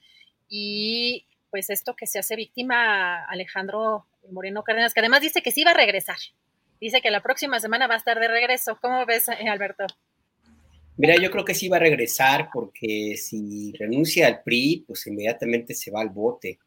y 0.49 1.25
pues 1.49 1.69
esto 1.69 1.95
que 1.95 2.05
se 2.05 2.19
hace 2.19 2.35
víctima 2.35 3.23
Alejandro 3.25 4.05
Moreno 4.29 4.63
Cárdenas, 4.63 4.93
que 4.93 4.99
además 4.99 5.21
dice 5.21 5.41
que 5.41 5.51
sí 5.51 5.63
va 5.63 5.71
a 5.71 5.75
regresar. 5.75 6.17
Dice 6.79 7.01
que 7.01 7.09
la 7.09 7.23
próxima 7.23 7.59
semana 7.59 7.87
va 7.87 7.95
a 7.95 7.97
estar 7.97 8.19
de 8.19 8.27
regreso. 8.27 8.77
¿Cómo 8.81 9.05
ves, 9.05 9.29
eh, 9.29 9.49
Alberto? 9.49 9.85
Mira, 10.97 11.15
yo 11.15 11.31
creo 11.31 11.45
que 11.45 11.55
sí 11.55 11.69
va 11.69 11.77
a 11.77 11.81
regresar 11.81 12.49
porque 12.53 13.15
si 13.17 13.73
renuncia 13.73 14.27
al 14.27 14.43
PRI, 14.43 14.83
pues 14.85 15.07
inmediatamente 15.07 15.73
se 15.73 15.91
va 15.91 16.01
al 16.01 16.09
bote. 16.09 16.59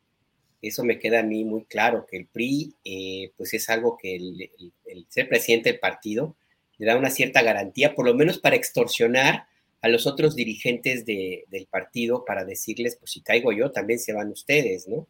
Eso 0.63 0.85
me 0.85 1.01
queda 1.01 1.21
a 1.21 1.25
mí 1.25 1.45
muy 1.45 1.65
claro, 1.65 2.07
que 2.09 2.17
el 2.17 2.27
PRI, 2.27 2.73
eh, 2.85 3.33
pues 3.37 3.53
es 3.53 3.69
algo 3.69 3.99
que 4.01 4.15
el, 4.15 4.51
ser 5.09 5.29
presidente 5.29 5.71
del 5.71 5.81
partido 5.81 6.37
le 6.79 6.87
da 6.87 6.97
una 6.97 7.11
cierta 7.11 7.43
garantía, 7.43 7.95
por 7.95 8.07
lo 8.07 8.15
menos 8.15 8.39
para 8.39 8.57
extorsionar 8.57 9.47
a 9.81 9.89
los 9.89 10.07
otros 10.07 10.37
dirigentes 10.37 11.05
del 11.05 11.67
partido 11.69 12.25
para 12.25 12.45
decirles, 12.45 12.97
pues 12.97 13.11
si 13.11 13.21
caigo 13.21 13.53
yo, 13.53 13.73
también 13.73 13.99
se 13.99 14.13
van 14.13 14.31
ustedes, 14.31 14.87
¿no? 14.87 15.09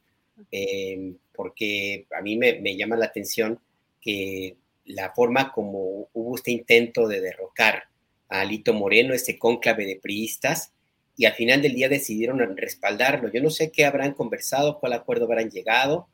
Eh, 0.50 1.12
porque 1.34 2.06
a 2.18 2.22
mí 2.22 2.38
me, 2.38 2.58
me, 2.60 2.74
llama 2.74 2.96
la 2.96 3.04
atención 3.04 3.60
que 4.00 4.56
la 4.86 5.12
forma 5.12 5.52
como 5.52 6.08
hubo 6.14 6.36
este 6.36 6.50
intento 6.50 7.06
de 7.06 7.20
derrocar 7.20 7.84
a 8.30 8.40
Alito 8.40 8.72
Moreno, 8.72 9.12
este 9.12 9.38
cónclave 9.38 9.84
de 9.84 10.00
priistas, 10.02 10.72
y 11.22 11.24
al 11.24 11.34
final 11.34 11.62
del 11.62 11.76
día 11.76 11.88
decidieron 11.88 12.40
respaldarlo. 12.56 13.30
Yo 13.30 13.40
no 13.40 13.48
sé 13.48 13.70
qué 13.70 13.84
habrán 13.84 14.12
conversado, 14.12 14.80
cuál 14.80 14.92
acuerdo 14.92 15.26
habrán 15.26 15.52
llegado, 15.52 16.08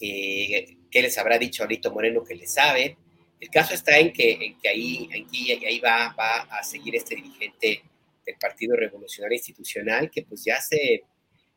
eh, 0.00 0.78
qué 0.90 1.02
les 1.02 1.18
habrá 1.18 1.36
dicho 1.36 1.64
Alito 1.64 1.92
Moreno 1.92 2.24
que 2.24 2.34
le 2.34 2.46
sabe. 2.46 2.96
El 3.38 3.50
caso 3.50 3.74
está 3.74 3.98
en 3.98 4.10
que, 4.10 4.56
que 4.62 4.68
ahí, 4.70 5.10
aquí, 5.12 5.52
ahí 5.66 5.78
va, 5.80 6.14
va 6.18 6.44
a 6.44 6.62
seguir 6.62 6.96
este 6.96 7.14
dirigente 7.14 7.82
del 8.24 8.36
Partido 8.40 8.74
Revolucionario 8.74 9.36
Institucional, 9.36 10.10
que 10.10 10.22
pues 10.22 10.42
ya 10.46 10.58
se, 10.62 11.02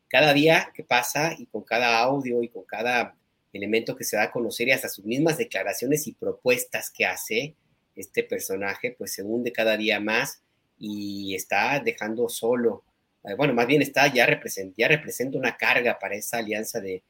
cada 0.06 0.34
día 0.34 0.70
que 0.74 0.84
pasa 0.84 1.34
y 1.38 1.46
con 1.46 1.62
cada 1.62 2.00
audio 2.00 2.42
y 2.42 2.50
con 2.50 2.64
cada 2.64 3.16
elemento 3.54 3.96
que 3.96 4.04
se 4.04 4.18
da 4.18 4.24
a 4.24 4.30
conocer 4.30 4.68
y 4.68 4.72
hasta 4.72 4.90
sus 4.90 5.06
mismas 5.06 5.38
declaraciones 5.38 6.06
y 6.06 6.12
propuestas 6.12 6.90
que 6.90 7.06
hace 7.06 7.56
este 7.96 8.22
personaje, 8.22 8.94
pues 8.98 9.14
se 9.14 9.22
hunde 9.22 9.50
cada 9.50 9.78
día 9.78 9.98
más 9.98 10.42
y 10.78 11.34
está 11.34 11.80
dejando 11.80 12.28
solo, 12.28 12.84
eh, 13.28 13.34
bueno, 13.36 13.54
más 13.54 13.66
bien 13.66 13.82
está 13.82 14.12
ya 14.12 14.26
representa, 14.26 14.74
ya 14.76 14.88
representa 14.88 15.38
una 15.38 15.56
carga 15.56 15.98
para 15.98 16.16
esa 16.16 16.38
alianza 16.38 16.80
de, 16.80 17.02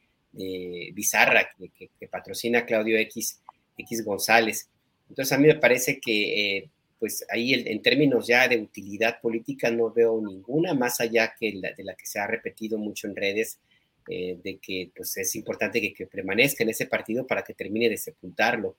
bizarra 0.93 1.49
que, 1.79 2.09
patrocina 2.09 2.65
Claudio 2.65 2.99
X, 2.99 3.41
X 3.77 4.05
González. 4.05 4.69
Entonces 5.09 5.33
a 5.33 5.39
mí 5.39 5.47
me 5.47 5.55
parece 5.55 5.99
que 6.01 6.59
eh, 6.59 6.71
pues 6.99 7.25
ahí 7.31 7.55
en 7.55 7.81
términos 7.81 8.27
ya 8.27 8.49
de 8.49 8.59
utilidad 8.59 9.21
política 9.21 9.71
no 9.71 9.91
veo 9.91 10.21
ninguna, 10.21 10.75
más 10.75 11.01
allá 11.01 11.33
que 11.39 11.53
de 11.77 11.85
la 11.85 11.95
que 11.95 12.07
se 12.07 12.19
ha 12.19 12.27
repetido 12.27 12.77
mucho 12.77 13.07
en 13.07 13.17
redes, 13.17 13.59
eh, 14.09 14.39
de 14.43 14.59
que 14.59 14.91
pues, 14.97 15.17
es 15.17 15.35
importante 15.37 15.81
que, 15.93 16.07
permanezca 16.07 16.65
en 16.65 16.71
ese 16.71 16.87
partido 16.87 17.27
para 17.27 17.43
que 17.43 17.55
termine 17.55 17.89
de 17.89 17.97
sepultarlo. 17.97 18.77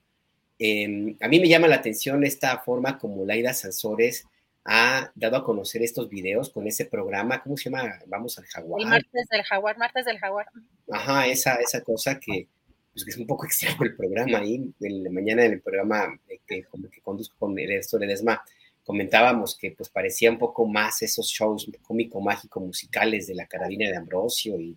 Em, 0.58 1.16
a 1.20 1.28
mí 1.28 1.40
me 1.40 1.48
llama 1.48 1.68
la 1.68 1.76
atención 1.76 2.24
esta 2.24 2.58
forma 2.58 2.98
como 2.98 3.24
Laida 3.24 3.54
Sansores 3.54 4.26
ha 4.64 5.10
dado 5.14 5.36
a 5.36 5.44
conocer 5.44 5.82
estos 5.82 6.08
videos 6.08 6.50
con 6.50 6.66
ese 6.66 6.84
programa, 6.84 7.42
¿cómo 7.42 7.56
se 7.56 7.70
llama? 7.70 7.98
Vamos 8.06 8.38
al 8.38 8.44
Jaguar. 8.46 8.82
El 8.82 8.88
martes 8.88 9.28
del 9.30 9.42
Jaguar, 9.42 9.78
martes 9.78 10.04
del 10.04 10.18
Jaguar. 10.18 10.46
Ajá, 10.90 11.26
esa, 11.26 11.54
esa 11.56 11.80
cosa 11.82 12.20
que, 12.20 12.48
pues, 12.92 13.04
que 13.04 13.10
es 13.10 13.16
un 13.16 13.26
poco 13.26 13.46
extraño 13.46 13.82
el 13.82 13.96
programa 13.96 14.38
ahí, 14.38 14.72
en 14.80 15.04
la 15.04 15.10
mañana 15.10 15.42
del 15.42 15.60
programa 15.60 16.18
eh, 16.28 16.40
que, 16.46 16.62
que 16.62 17.00
conduzco 17.00 17.36
con 17.38 17.58
el 17.58 17.68
de 17.68 18.06
Desma, 18.06 18.42
comentábamos 18.84 19.56
que 19.56 19.70
pues 19.72 19.88
parecía 19.88 20.30
un 20.30 20.38
poco 20.38 20.66
más 20.66 21.00
esos 21.02 21.28
shows 21.28 21.70
cómico-mágico 21.82 22.60
musicales 22.60 23.26
de 23.26 23.34
la 23.36 23.46
carabina 23.46 23.88
de 23.88 23.96
Ambrosio 23.96 24.58
y, 24.58 24.76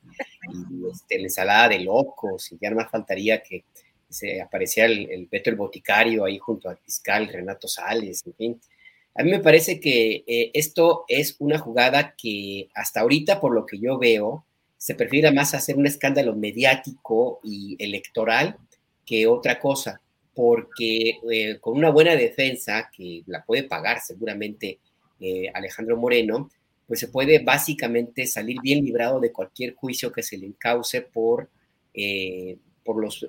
este, 0.91 1.17
la 1.17 1.23
ensalada 1.23 1.69
de 1.69 1.79
locos, 1.79 2.51
y 2.51 2.57
ya 2.61 2.69
no 2.69 2.75
más 2.77 2.91
faltaría 2.91 3.41
que 3.41 3.65
se 4.09 4.39
apareciera 4.39 4.87
el, 4.91 5.09
el 5.09 5.25
Beto 5.25 5.49
el 5.49 5.55
Boticario 5.55 6.25
ahí 6.25 6.37
junto 6.37 6.69
al 6.69 6.77
fiscal 6.77 7.27
Renato 7.27 7.67
Sales, 7.67 8.23
en 8.27 8.33
fin. 8.35 8.61
A 9.15 9.23
mí 9.23 9.31
me 9.31 9.39
parece 9.39 9.79
que 9.79 10.23
eh, 10.27 10.51
esto 10.53 11.05
es 11.07 11.35
una 11.39 11.59
jugada 11.59 12.15
que 12.17 12.69
hasta 12.73 13.01
ahorita, 13.01 13.39
por 13.39 13.53
lo 13.53 13.65
que 13.65 13.79
yo 13.79 13.97
veo, 13.99 14.45
se 14.77 14.95
prefiere 14.95 15.31
más 15.31 15.53
hacer 15.53 15.77
un 15.77 15.85
escándalo 15.85 16.35
mediático 16.35 17.39
y 17.43 17.75
electoral 17.79 18.57
que 19.05 19.27
otra 19.27 19.59
cosa 19.59 20.01
porque 20.33 21.19
eh, 21.31 21.57
con 21.59 21.77
una 21.77 21.89
buena 21.89 22.15
defensa, 22.15 22.89
que 22.95 23.23
la 23.27 23.43
puede 23.45 23.63
pagar 23.63 24.01
seguramente 24.01 24.79
eh, 25.19 25.49
Alejandro 25.53 25.97
Moreno, 25.97 26.49
pues 26.87 26.99
se 26.99 27.07
puede 27.07 27.39
básicamente 27.39 28.25
salir 28.25 28.57
bien 28.61 28.83
librado 28.83 29.19
de 29.19 29.31
cualquier 29.31 29.75
juicio 29.75 30.11
que 30.11 30.23
se 30.23 30.37
le 30.37 30.47
encauce 30.47 31.01
por, 31.01 31.49
eh, 31.93 32.57
por, 32.83 33.01
los, 33.01 33.27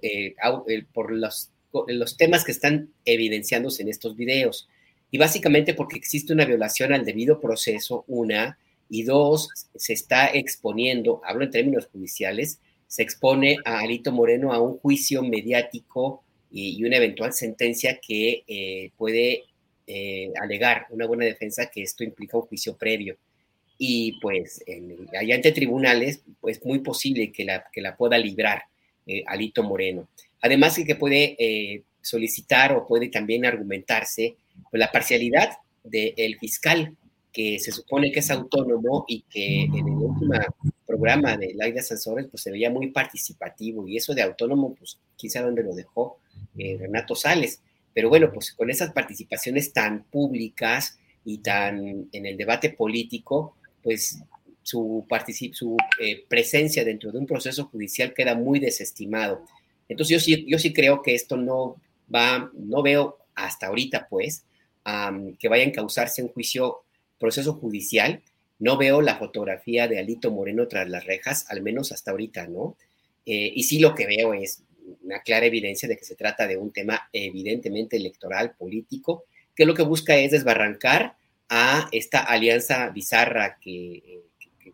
por 0.93 1.12
los, 1.12 1.51
los 1.89 2.16
temas 2.16 2.44
que 2.44 2.52
están 2.52 2.90
evidenciándose 3.05 3.82
en 3.82 3.89
estos 3.89 4.16
videos. 4.16 4.69
Y 5.15 5.16
básicamente 5.16 5.74
porque 5.74 5.97
existe 5.97 6.32
una 6.32 6.45
violación 6.45 6.93
al 6.93 7.05
debido 7.05 7.39
proceso, 7.39 8.05
una, 8.09 8.59
y 8.91 9.05
dos, 9.05 9.49
se 9.77 9.93
está 9.93 10.27
exponiendo, 10.27 11.20
hablo 11.24 11.45
en 11.45 11.53
términos 11.53 11.86
judiciales, 11.86 12.59
se 12.89 13.05
expone 13.05 13.59
a 13.65 13.78
Alito 13.78 14.11
Moreno 14.11 14.53
a 14.53 14.61
un 14.61 14.77
juicio 14.78 15.23
mediático 15.23 16.24
y, 16.51 16.82
una 16.82 16.97
eventual 16.97 17.32
sentencia 17.32 18.01
que 18.05 18.43
eh, 18.49 18.91
puede 18.97 19.45
eh, 19.86 20.32
alegar 20.43 20.89
una 20.91 21.07
buena 21.07 21.27
defensa 21.27 21.70
que 21.70 21.82
esto 21.82 22.03
implica 22.03 22.36
un 22.36 22.47
juicio 22.47 22.77
previo. 22.77 23.16
Y 23.78 24.19
pues 24.20 24.65
en, 24.66 24.97
allá 25.16 25.36
ante 25.36 25.53
tribunales, 25.53 26.23
pues 26.41 26.61
muy 26.65 26.81
posible 26.81 27.31
que 27.31 27.45
la, 27.45 27.65
que 27.73 27.82
la 27.82 27.97
pueda 27.97 28.19
librar 28.19 28.65
eh, 29.07 29.23
Alito 29.28 29.62
Moreno. 29.62 30.09
Además 30.41 30.77
que 30.85 30.97
puede 30.97 31.85
solicitar 32.03 32.73
o 32.73 32.85
puede 32.85 33.11
también 33.11 33.47
argumentarse 33.47 34.39
pues, 34.75 34.81
la 34.81 34.91
parcialidad 34.91 35.51
del 35.85 36.37
fiscal 36.41 36.97
que 37.33 37.61
se 37.61 37.71
supone 37.71 38.11
que 38.11 38.19
es 38.19 38.31
autónomo 38.33 39.05
y 39.07 39.23
que 39.23 39.63
en 39.63 39.75
el 39.77 39.95
último 39.95 40.35
programa 40.85 41.37
de 41.37 41.55
Laida 41.55 41.81
Sansores 41.81 42.27
pues 42.29 42.43
se 42.43 42.51
veía 42.51 42.71
muy 42.71 42.91
participativo 42.91 43.87
y 43.87 43.99
eso 43.99 44.15
de 44.15 44.23
autónomo 44.23 44.75
pues 44.75 44.99
quizá 45.15 45.43
dónde 45.43 45.63
lo 45.63 45.77
dejó 45.77 46.19
eh, 46.59 46.77
Renato 46.77 47.15
Sales. 47.15 47.61
Pero 47.93 48.09
bueno, 48.09 48.33
pues 48.33 48.53
con 48.53 48.69
esas 48.69 48.93
participaciones 48.93 49.73
tan 49.73 50.03
públicas 50.11 50.99
y 51.25 51.39
tan 51.39 52.09
en 52.11 52.27
el 52.27 52.37
debate 52.37 52.71
político, 52.71 53.55
pues 53.81 54.19
su, 54.65 55.07
su 55.53 55.77
eh, 56.01 56.25
presencia 56.27 56.85
dentro 56.85 57.13
de 57.13 57.19
un 57.19 57.27
proceso 57.27 57.67
judicial 57.67 58.13
queda 58.13 58.35
muy 58.35 58.59
desestimado. 58.59 59.45
Entonces 59.89 60.15
yo 60.17 60.19
sí, 60.19 60.45
yo 60.49 60.59
sí 60.59 60.73
creo 60.73 61.01
que 61.01 61.15
esto 61.15 61.37
no 61.37 61.77
va, 62.13 62.51
no 62.55 62.83
veo 62.83 63.19
hasta 63.37 63.69
ahorita 63.69 64.09
pues 64.11 64.45
que 65.39 65.48
vaya 65.48 65.66
a 65.66 65.73
causarse 65.73 66.23
un 66.23 66.28
juicio, 66.28 66.85
proceso 67.19 67.55
judicial. 67.55 68.23
No 68.59 68.77
veo 68.77 69.01
la 69.01 69.16
fotografía 69.16 69.89
de 69.89 69.98
Alito 69.98 70.31
Moreno 70.31 70.69
tras 70.69 70.89
las 70.89 71.05
rejas, 71.05 71.47
al 71.48 71.62
menos 71.62 71.93
hasta 71.93 72.11
ahorita, 72.11 72.47
¿no? 72.47 72.77
Eh, 73.27 73.52
y 73.55 73.65
sí 73.65 73.78
lo 73.78 73.94
que 73.94 74.06
veo 74.06 74.35
es 74.35 74.62
una 75.02 75.20
clara 75.20 75.47
evidencia 75.47 75.89
de 75.89 75.97
que 75.97 76.05
se 76.05 76.15
trata 76.15 76.47
de 76.47 76.56
un 76.56 76.73
tema 76.73 77.09
evidentemente 77.12 77.97
electoral, 77.97 78.55
político, 78.56 79.24
que 79.55 79.65
lo 79.65 79.74
que 79.74 79.82
busca 79.82 80.16
es 80.16 80.32
desbarrancar 80.32 81.16
a 81.48 81.89
esta 81.93 82.20
alianza 82.20 82.89
bizarra 82.90 83.59
que, 83.61 84.23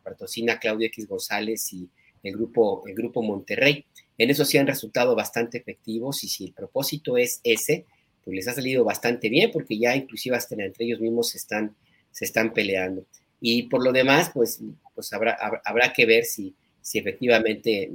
patrocina 0.02 0.58
Claudio 0.58 0.86
X 0.86 1.06
González 1.06 1.72
y 1.74 1.88
el 2.22 2.34
grupo, 2.34 2.82
el 2.86 2.94
grupo 2.94 3.22
Monterrey. 3.22 3.84
En 4.16 4.30
eso 4.30 4.44
sí 4.44 4.56
han 4.56 4.66
resultado 4.66 5.14
bastante 5.14 5.58
efectivos 5.58 6.24
y 6.24 6.28
si 6.28 6.44
el 6.46 6.52
propósito 6.52 7.18
es 7.18 7.40
ese, 7.44 7.84
pues 8.24 8.34
les 8.34 8.48
ha 8.48 8.54
salido 8.54 8.84
bastante 8.84 9.28
bien 9.28 9.50
porque 9.52 9.78
ya 9.78 9.96
inclusive 9.96 10.36
hasta 10.36 10.54
entre 10.54 10.84
ellos 10.84 11.00
mismos 11.00 11.30
se 11.30 11.38
están, 11.38 11.74
se 12.10 12.24
están 12.24 12.52
peleando. 12.52 13.04
Y 13.40 13.64
por 13.64 13.82
lo 13.82 13.92
demás, 13.92 14.30
pues, 14.34 14.60
pues 14.94 15.12
habrá, 15.12 15.36
habrá 15.64 15.92
que 15.92 16.04
ver 16.04 16.24
si, 16.24 16.54
si 16.82 16.98
efectivamente 16.98 17.90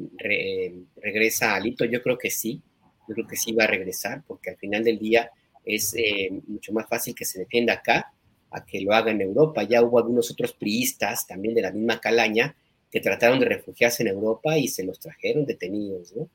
regresa 0.95 1.55
Alito, 1.55 1.85
yo 1.85 2.01
creo 2.01 2.17
que 2.17 2.31
sí, 2.31 2.61
yo 3.07 3.13
creo 3.13 3.27
que 3.27 3.35
sí 3.35 3.51
va 3.51 3.65
a 3.65 3.67
regresar, 3.67 4.23
porque 4.27 4.51
al 4.51 4.57
final 4.57 4.83
del 4.83 4.97
día 4.97 5.29
es 5.63 5.93
eh, 5.95 6.29
mucho 6.47 6.73
más 6.73 6.87
fácil 6.87 7.13
que 7.15 7.25
se 7.25 7.39
defienda 7.39 7.73
acá 7.73 8.11
a 8.51 8.65
que 8.65 8.81
lo 8.81 8.93
haga 8.93 9.11
en 9.11 9.21
Europa. 9.21 9.63
Ya 9.63 9.81
hubo 9.83 9.99
algunos 9.99 10.31
otros 10.31 10.53
priistas, 10.53 11.27
también 11.27 11.53
de 11.53 11.61
la 11.61 11.71
misma 11.71 11.99
calaña, 11.99 12.55
que 12.91 13.01
trataron 13.01 13.39
de 13.39 13.45
refugiarse 13.45 14.03
en 14.03 14.09
Europa 14.09 14.57
y 14.57 14.67
se 14.67 14.83
los 14.83 14.99
trajeron 14.99 15.45
detenidos, 15.45 16.15
¿no? 16.15 16.29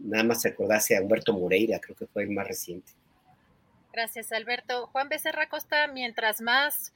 Nada 0.00 0.24
más 0.24 0.42
recordarse 0.42 0.96
a 0.96 1.02
Humberto 1.02 1.32
Moreira, 1.32 1.80
creo 1.80 1.96
que 1.96 2.06
fue 2.06 2.24
el 2.24 2.30
más 2.30 2.46
reciente. 2.46 2.92
Gracias, 3.96 4.30
Alberto. 4.30 4.88
Juan 4.88 5.08
Becerra 5.08 5.48
Costa, 5.48 5.86
mientras 5.86 6.42
más 6.42 6.92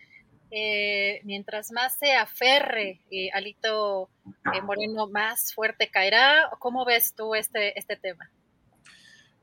eh, 0.50 1.22
mientras 1.24 1.72
más 1.72 1.98
se 1.98 2.12
aferre 2.12 3.00
eh, 3.10 3.30
Alito 3.32 4.10
eh, 4.52 4.60
Moreno, 4.60 5.08
más 5.08 5.54
fuerte 5.54 5.90
caerá. 5.90 6.50
¿Cómo 6.58 6.84
ves 6.84 7.14
tú 7.14 7.34
este, 7.34 7.78
este 7.78 7.96
tema? 7.96 8.30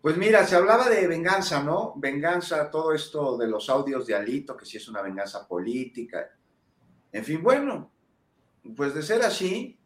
Pues 0.04 0.18
mira, 0.18 0.46
se 0.46 0.56
hablaba 0.56 0.88
de 0.88 1.08
venganza, 1.08 1.64
¿no? 1.64 1.94
Venganza, 1.96 2.70
todo 2.70 2.94
esto 2.94 3.36
de 3.40 3.48
los 3.48 3.72
audios 3.72 4.06
de 4.06 4.14
Alito, 4.14 4.56
que 4.56 4.68
si 4.68 4.78
es 4.78 4.88
una 4.88 5.02
venganza 5.02 5.48
política. 5.48 6.30
En 7.12 7.26
fin, 7.26 7.42
bueno, 7.42 7.92
pues 8.76 8.94
de 8.94 9.02
ser 9.02 9.24
así, 9.24 9.80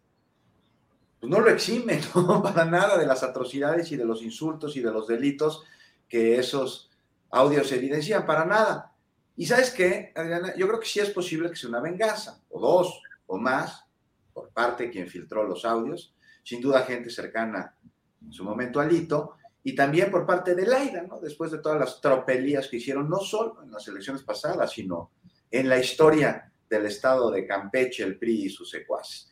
pues 1.21 1.29
no 1.29 1.39
lo 1.39 1.49
exime, 1.49 2.01
¿no? 2.15 2.43
Para 2.43 2.65
nada 2.65 2.97
de 2.97 3.05
las 3.05 3.23
atrocidades 3.23 3.89
y 3.93 3.95
de 3.95 4.03
los 4.03 4.21
insultos 4.21 4.75
y 4.75 4.81
de 4.81 4.91
los 4.91 5.07
delitos 5.07 5.63
que 6.09 6.37
esos 6.37 6.90
audios 7.31 7.71
evidencian, 7.71 8.25
para 8.25 8.45
nada. 8.45 8.93
Y 9.35 9.45
sabes 9.45 9.71
qué, 9.71 10.11
Adriana, 10.15 10.53
yo 10.55 10.67
creo 10.67 10.79
que 10.79 10.87
sí 10.87 10.99
es 10.99 11.09
posible 11.09 11.49
que 11.49 11.55
sea 11.55 11.69
una 11.69 11.79
venganza, 11.79 12.41
o 12.49 12.59
dos, 12.59 13.01
o 13.27 13.37
más, 13.37 13.85
por 14.33 14.49
parte 14.49 14.83
de 14.83 14.89
quien 14.91 15.07
filtró 15.07 15.43
los 15.43 15.65
audios, 15.65 16.13
sin 16.43 16.61
duda 16.61 16.83
gente 16.83 17.09
cercana 17.09 17.75
en 18.21 18.31
su 18.31 18.43
momento 18.43 18.79
a 18.79 18.85
Lito, 18.85 19.35
y 19.63 19.75
también 19.75 20.09
por 20.09 20.25
parte 20.25 20.55
de 20.55 20.65
Laida, 20.65 21.03
¿no? 21.03 21.19
Después 21.19 21.51
de 21.51 21.59
todas 21.59 21.79
las 21.79 22.01
tropelías 22.01 22.67
que 22.67 22.77
hicieron, 22.77 23.09
no 23.09 23.19
solo 23.19 23.61
en 23.63 23.71
las 23.71 23.87
elecciones 23.87 24.23
pasadas, 24.23 24.71
sino 24.71 25.11
en 25.49 25.69
la 25.69 25.77
historia 25.77 26.51
del 26.69 26.85
estado 26.85 27.29
de 27.29 27.45
Campeche, 27.45 28.03
el 28.03 28.17
PRI 28.17 28.45
y 28.45 28.49
sus 28.49 28.69
secuaces. 28.69 29.29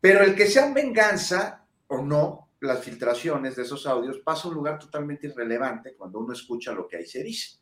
Pero 0.00 0.24
el 0.24 0.34
que 0.34 0.46
sean 0.46 0.74
venganza 0.74 1.64
o 1.86 2.02
no, 2.02 2.49
las 2.60 2.84
filtraciones 2.84 3.56
de 3.56 3.62
esos 3.62 3.86
audios 3.86 4.18
pasa 4.18 4.46
a 4.46 4.50
un 4.50 4.56
lugar 4.56 4.78
totalmente 4.78 5.26
irrelevante 5.26 5.94
cuando 5.96 6.18
uno 6.18 6.32
escucha 6.32 6.72
lo 6.72 6.86
que 6.86 6.98
ahí 6.98 7.06
se 7.06 7.22
dice. 7.22 7.58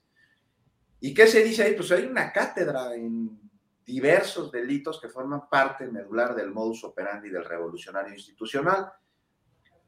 ¿Y 1.01 1.15
qué 1.15 1.27
se 1.27 1.45
dice 1.45 1.63
ahí? 1.63 1.75
Pues 1.75 1.93
hay 1.93 2.05
una 2.05 2.33
cátedra 2.33 2.95
en 2.95 3.39
diversos 3.87 4.51
delitos 4.51 5.01
que 5.01 5.09
forman 5.09 5.49
parte 5.49 5.87
medular 5.87 6.35
del 6.35 6.51
modus 6.51 6.85
operandi 6.85 7.31
del 7.31 7.45
revolucionario 7.45 8.13
institucional. 8.13 8.93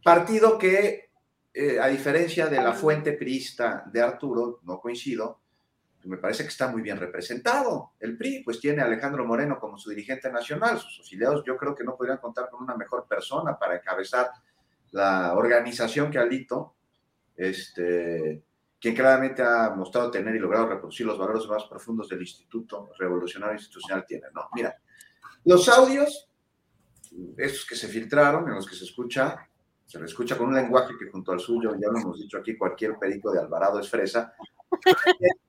Partido 0.03 0.57
que, 0.57 1.11
eh, 1.53 1.81
a 1.81 1.89
diferencia 1.89 2.47
de 2.47 2.63
la 2.63 2.73
fuente 2.73 3.13
priista 3.13 3.85
de 3.93 4.01
Arturo, 4.01 4.61
no 4.63 4.81
coincido, 4.81 5.41
me 6.05 6.17
parece 6.17 6.45
que 6.45 6.49
está 6.49 6.69
muy 6.69 6.81
bien 6.81 6.97
representado. 6.97 7.93
El 7.99 8.17
PRI, 8.17 8.43
pues 8.43 8.61
tiene 8.61 8.81
a 8.81 8.87
Alejandro 8.87 9.27
Moreno 9.27 9.59
como 9.59 9.77
su 9.77 9.91
dirigente 9.91 10.31
nacional, 10.33 10.79
sus 10.79 11.01
afiliados 11.01 11.45
yo 11.45 11.57
creo 11.57 11.75
que 11.75 11.85
no 11.85 11.97
podrían 11.97 12.19
contar 12.19 12.49
con 12.49 12.63
una 12.63 12.77
mejor 12.77 13.07
persona 13.07 13.59
para 13.59 13.77
encabezar 13.77 14.31
la 14.93 15.35
organización 15.35 16.11
que 16.11 16.19
Alito, 16.19 16.75
este, 17.37 18.43
quien 18.81 18.95
claramente 18.95 19.43
ha 19.43 19.71
mostrado 19.77 20.11
tener 20.11 20.35
y 20.35 20.39
logrado 20.39 20.69
reproducir 20.69 21.07
los 21.07 21.19
valores 21.19 21.47
más 21.47 21.65
profundos 21.65 22.09
del 22.09 22.21
Instituto 22.21 22.91
Revolucionario 22.99 23.57
Institucional 23.57 24.05
tiene. 24.07 24.27
No, 24.35 24.49
mira, 24.55 24.75
los 25.45 25.69
audios, 25.69 26.29
estos 27.37 27.67
que 27.67 27.77
se 27.77 27.89
filtraron, 27.89 28.49
en 28.49 28.55
los 28.55 28.67
que 28.67 28.77
se 28.77 28.85
escucha, 28.85 29.47
se 29.87 29.99
le 29.99 30.07
escucha 30.07 30.39
con 30.39 30.49
un 30.49 30.55
lenguaje 30.55 30.95
que 30.99 31.11
junto 31.11 31.33
al 31.33 31.41
suyo, 31.41 31.75
ya 31.81 31.89
lo 31.91 31.99
hemos 31.99 32.19
dicho 32.19 32.39
aquí, 32.39 32.57
cualquier 32.57 32.99
perico 32.99 33.33
de 33.33 33.41
Alvarado 33.41 33.81
es 33.81 33.89
fresa. 33.89 34.35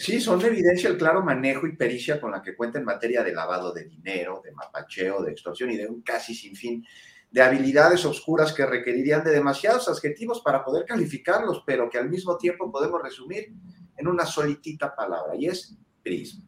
Sí, 0.00 0.20
son 0.20 0.38
de 0.38 0.46
evidencia 0.46 0.88
el 0.88 0.96
claro 0.96 1.24
manejo 1.24 1.66
y 1.66 1.74
pericia 1.74 2.20
con 2.20 2.30
la 2.30 2.40
que 2.40 2.54
cuenta 2.54 2.78
en 2.78 2.84
materia 2.84 3.24
de 3.24 3.34
lavado 3.34 3.72
de 3.72 3.84
dinero, 3.84 4.40
de 4.44 4.52
mapacheo, 4.52 5.24
de 5.24 5.32
extorsión 5.32 5.72
y 5.72 5.76
de 5.76 5.88
un 5.88 6.02
casi 6.02 6.36
sin 6.36 6.54
fin 6.54 6.86
de 7.30 7.42
habilidades 7.42 8.04
oscuras 8.04 8.52
que 8.52 8.64
requerirían 8.64 9.22
de 9.22 9.32
demasiados 9.32 9.88
adjetivos 9.88 10.40
para 10.40 10.64
poder 10.64 10.86
calificarlos, 10.86 11.62
pero 11.66 11.90
que 11.90 11.98
al 11.98 12.08
mismo 12.08 12.36
tiempo 12.36 12.70
podemos 12.72 13.02
resumir 13.02 13.52
en 13.96 14.08
una 14.08 14.24
solitita 14.24 14.94
palabra, 14.94 15.34
y 15.36 15.46
es 15.46 15.76
prisma. 16.02 16.44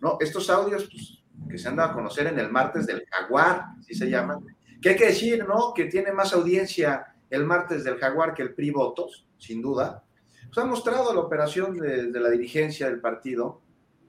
¿no? 0.00 0.18
Estos 0.20 0.50
audios 0.50 0.88
pues, 0.90 1.24
que 1.48 1.58
se 1.58 1.68
han 1.68 1.76
dado 1.76 1.90
a 1.90 1.94
conocer 1.94 2.26
en 2.26 2.38
el 2.38 2.50
martes 2.50 2.86
del 2.86 3.04
jaguar, 3.10 3.66
así 3.78 3.94
se 3.94 4.10
llaman, 4.10 4.44
que 4.80 4.90
hay 4.90 4.96
que 4.96 5.06
decir, 5.06 5.46
¿no? 5.46 5.72
Que 5.74 5.86
tiene 5.86 6.12
más 6.12 6.32
audiencia 6.32 7.14
el 7.30 7.44
martes 7.44 7.84
del 7.84 7.98
jaguar 7.98 8.34
que 8.34 8.42
el 8.42 8.54
PRI 8.54 8.70
votos, 8.70 9.26
sin 9.38 9.60
duda, 9.60 10.04
pues 10.46 10.58
ha 10.58 10.64
mostrado 10.64 11.12
la 11.12 11.20
operación 11.20 11.76
de, 11.78 12.10
la 12.10 12.30
dirigencia 12.30 12.86
del 12.86 13.00
partido, 13.00 13.60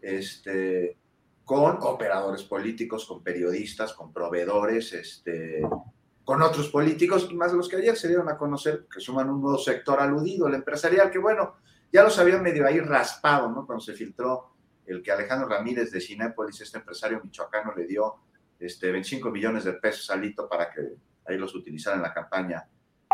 este, 0.02 0.98
con 1.44 1.78
operadores 1.82 2.44
políticos, 2.44 3.06
con 3.06 3.24
periodistas, 3.24 3.94
con 3.94 4.14
proveedores, 4.14 4.94
este, 4.94 5.62
con 6.30 6.44
otros 6.44 6.70
políticos, 6.70 7.28
y 7.32 7.34
más 7.34 7.54
los 7.54 7.68
que 7.68 7.78
ayer 7.78 7.98
se 7.98 8.08
dieron 8.08 8.30
a 8.30 8.38
conocer, 8.38 8.86
que 8.86 9.00
suman 9.00 9.32
un 9.32 9.42
nuevo 9.42 9.58
sector 9.58 10.00
aludido, 10.00 10.48
el 10.48 10.54
empresarial, 10.54 11.10
que 11.10 11.18
bueno, 11.18 11.56
ya 11.92 12.04
los 12.04 12.20
había 12.20 12.38
medio 12.38 12.68
ahí 12.68 12.80
raspado, 12.80 13.50
¿no? 13.50 13.66
Cuando 13.66 13.84
se 13.84 13.94
filtró 13.94 14.52
el 14.86 15.02
que 15.02 15.12
Alejandro 15.12 15.50
Ramírez 15.50 15.90
de 15.90 16.00
Cinépolis, 16.00 16.62
este 16.62 16.78
empresario 16.78 17.20
michoacano, 17.24 17.74
le 17.76 17.88
dio 17.88 18.18
este, 18.60 18.92
25 18.92 19.32
millones 19.32 19.64
de 19.64 19.74
pesos 19.74 20.08
al 20.12 20.24
hito 20.24 20.48
para 20.48 20.70
que 20.70 20.82
ahí 21.26 21.36
los 21.36 21.56
utilizara 21.56 21.96
en 21.96 22.04
la 22.04 22.14
campaña 22.14 22.64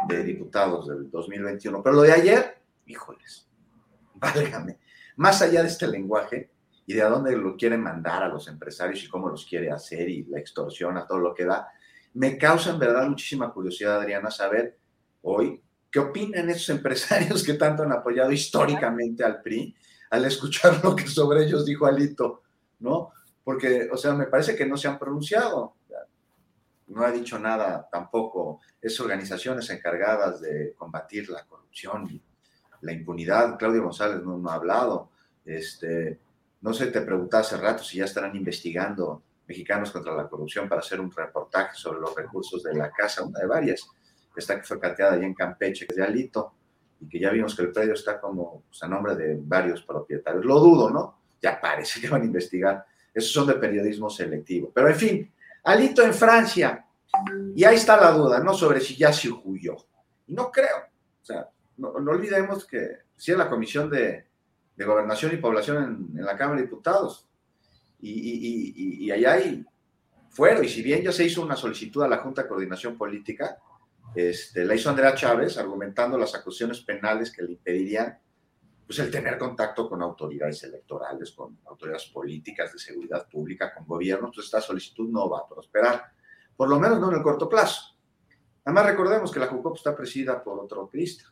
de 0.10 0.22
diputados 0.22 0.90
del 0.90 1.10
2021. 1.10 1.82
Pero 1.82 1.96
lo 1.96 2.02
de 2.02 2.12
ayer, 2.12 2.64
híjoles, 2.86 3.48
válgame, 4.16 4.80
más 5.16 5.42
allá 5.42 5.62
de 5.62 5.70
este 5.70 5.88
lenguaje 5.88 6.52
y 6.86 6.94
de 6.94 7.02
a 7.02 7.08
dónde 7.08 7.34
lo 7.38 7.56
quieren 7.56 7.82
mandar 7.82 8.24
a 8.24 8.28
los 8.28 8.50
empresarios 8.50 9.02
y 9.06 9.08
cómo 9.08 9.30
los 9.30 9.46
quiere 9.46 9.72
hacer 9.72 10.10
y 10.10 10.26
la 10.26 10.38
extorsión 10.38 10.98
a 10.98 11.08
todo 11.08 11.20
lo 11.20 11.34
que 11.34 11.46
da, 11.46 11.70
me 12.16 12.38
causa 12.38 12.72
en 12.72 12.80
verdad 12.80 13.08
muchísima 13.08 13.52
curiosidad, 13.52 14.02
Adriana, 14.02 14.32
saber 14.32 14.78
hoy 15.22 15.62
qué 15.92 16.00
opinan 16.00 16.50
esos 16.50 16.70
empresarios 16.76 17.44
que 17.44 17.54
tanto 17.54 17.84
han 17.84 17.92
apoyado 17.92 18.32
históricamente 18.32 19.24
al 19.24 19.42
PRI 19.42 19.76
al 20.10 20.26
escuchar 20.26 20.84
lo 20.84 20.96
que 20.96 21.08
sobre 21.08 21.44
ellos 21.44 21.66
dijo 21.66 21.86
Alito, 21.86 22.44
¿no? 22.80 23.12
Porque, 23.44 23.90
o 23.92 23.98
sea, 23.98 24.14
me 24.14 24.28
parece 24.28 24.56
que 24.56 24.66
no 24.66 24.78
se 24.78 24.88
han 24.88 24.98
pronunciado. 24.98 25.76
No 26.88 27.04
ha 27.04 27.12
dicho 27.12 27.38
nada 27.38 27.88
tampoco 27.92 28.62
esas 28.82 29.02
organizaciones 29.02 29.70
encargadas 29.70 30.40
de 30.40 30.74
combatir 30.78 31.30
la 31.30 31.46
corrupción 31.46 32.08
y 32.10 32.22
la 32.82 32.94
impunidad. 32.94 33.58
Claudio 33.58 33.84
González 33.84 34.24
no, 34.24 34.50
ha 34.50 34.54
hablado. 34.54 35.10
Este, 35.44 36.20
no 36.62 36.74
sé, 36.74 36.88
te 36.88 37.02
preguntaba 37.02 37.42
hace 37.42 37.58
rato 37.58 37.84
si 37.84 37.98
ya 37.98 38.06
estarán 38.06 38.36
investigando 38.36 39.24
mexicanos 39.48 39.92
contra 39.92 40.16
la 40.16 40.28
corrupción 40.28 40.68
para 40.68 40.82
hacer 40.82 41.00
un 41.00 41.12
reportaje 41.12 41.76
sobre 41.76 42.00
los 42.00 42.16
recursos 42.16 42.64
de 42.64 42.74
la 42.74 42.92
casa, 42.92 43.24
una 43.24 43.40
de 43.40 43.48
varias. 43.48 43.88
Esta 44.36 44.58
que 44.58 44.64
fue 44.64 44.80
cateada 44.80 45.14
allá 45.14 45.26
en 45.26 45.34
Campeche, 45.34 45.86
que 45.86 45.94
es 45.94 45.98
de 45.98 46.04
Alito, 46.04 46.54
y 47.00 47.08
que 47.08 47.20
ya 47.20 47.30
vimos 47.30 47.56
que 47.56 47.64
el 47.64 47.72
predio 47.72 47.94
está 47.94 48.20
como 48.20 48.64
pues, 48.68 48.82
a 48.84 48.88
nombre 48.88 49.16
de 49.16 49.38
varios 49.40 49.84
propietarios. 49.84 50.46
Lo 50.46 50.60
dudo, 50.60 50.90
¿no? 50.90 51.20
Ya 51.42 51.60
parece 51.60 52.02
que 52.02 52.10
van 52.10 52.24
a 52.24 52.26
investigar. 52.26 52.86
Esos 53.14 53.32
son 53.32 53.48
de 53.48 53.54
periodismo 53.56 54.10
selectivo. 54.10 54.72
Pero 54.74 54.90
en 54.90 54.96
fin, 54.96 55.34
Alito 55.64 56.02
en 56.04 56.14
Francia. 56.14 56.86
Y 57.56 57.64
ahí 57.64 57.76
está 57.76 57.98
la 57.98 58.12
duda, 58.12 58.40
¿no? 58.40 58.54
Sobre 58.54 58.82
si 58.82 58.96
ya 58.96 59.14
se 59.14 59.30
huyó. 59.30 59.76
No 60.28 60.52
creo. 60.52 60.78
O 61.22 61.26
sea, 61.26 61.50
no, 61.78 61.90
olvidemos 61.90 62.66
que 62.66 63.00
si 63.16 63.32
es 63.32 63.38
la 63.38 63.50
Comisión 63.50 63.90
de, 63.90 64.26
Gobernación 64.78 65.34
y 65.34 65.38
Población 65.38 66.12
en, 66.16 66.26
la 66.26 66.38
Cámara 66.38 66.58
de 66.58 66.68
Diputados. 66.68 67.28
Y, 68.00 69.10
allá 69.12 69.34
hay 69.34 69.66
fuero. 70.30 70.64
Y 70.64 70.70
si 70.70 70.82
bien 70.82 71.04
ya 71.04 71.12
se 71.12 71.26
hizo 71.26 71.42
una 71.42 71.56
solicitud 71.56 72.04
a 72.04 72.08
la 72.08 72.18
Junta 72.18 72.44
de 72.44 72.50
Coordinación 72.50 72.98
Política, 72.98 73.58
este, 74.16 74.66
la 74.66 74.76
hizo 74.76 74.90
Andrea 74.90 75.16
Chávez 75.16 75.58
argumentando 75.58 76.18
las 76.18 76.34
acusaciones 76.36 76.82
penales 76.82 77.32
que 77.32 77.44
le 77.44 77.54
impedirían 77.54 78.18
pues, 78.86 79.00
el 79.00 79.12
tener 79.12 79.38
contacto 79.38 79.90
con 79.90 80.02
autoridades 80.02 80.64
electorales, 80.64 81.32
con 81.32 81.60
autoridades 81.66 82.06
políticas 82.06 82.72
de 82.72 82.80
seguridad 82.80 83.28
pública, 83.28 83.74
con 83.74 83.86
gobiernos. 83.86 84.32
Pues 84.34 84.46
esta 84.46 84.62
solicitud 84.62 85.10
no 85.10 85.30
va 85.30 85.40
a 85.40 85.48
prosperar, 85.48 86.04
por 86.56 86.70
lo 86.70 86.80
menos 86.80 87.00
no 87.00 87.10
en 87.10 87.18
el 87.18 87.24
corto 87.24 87.50
plazo. 87.50 87.96
Además, 88.64 88.86
recordemos 88.88 89.32
que 89.32 89.40
la 89.40 89.48
JUCOP 89.48 89.78
está 89.78 89.96
presidida 89.96 90.44
por 90.44 90.60
otro 90.60 90.90
crista, 90.90 91.26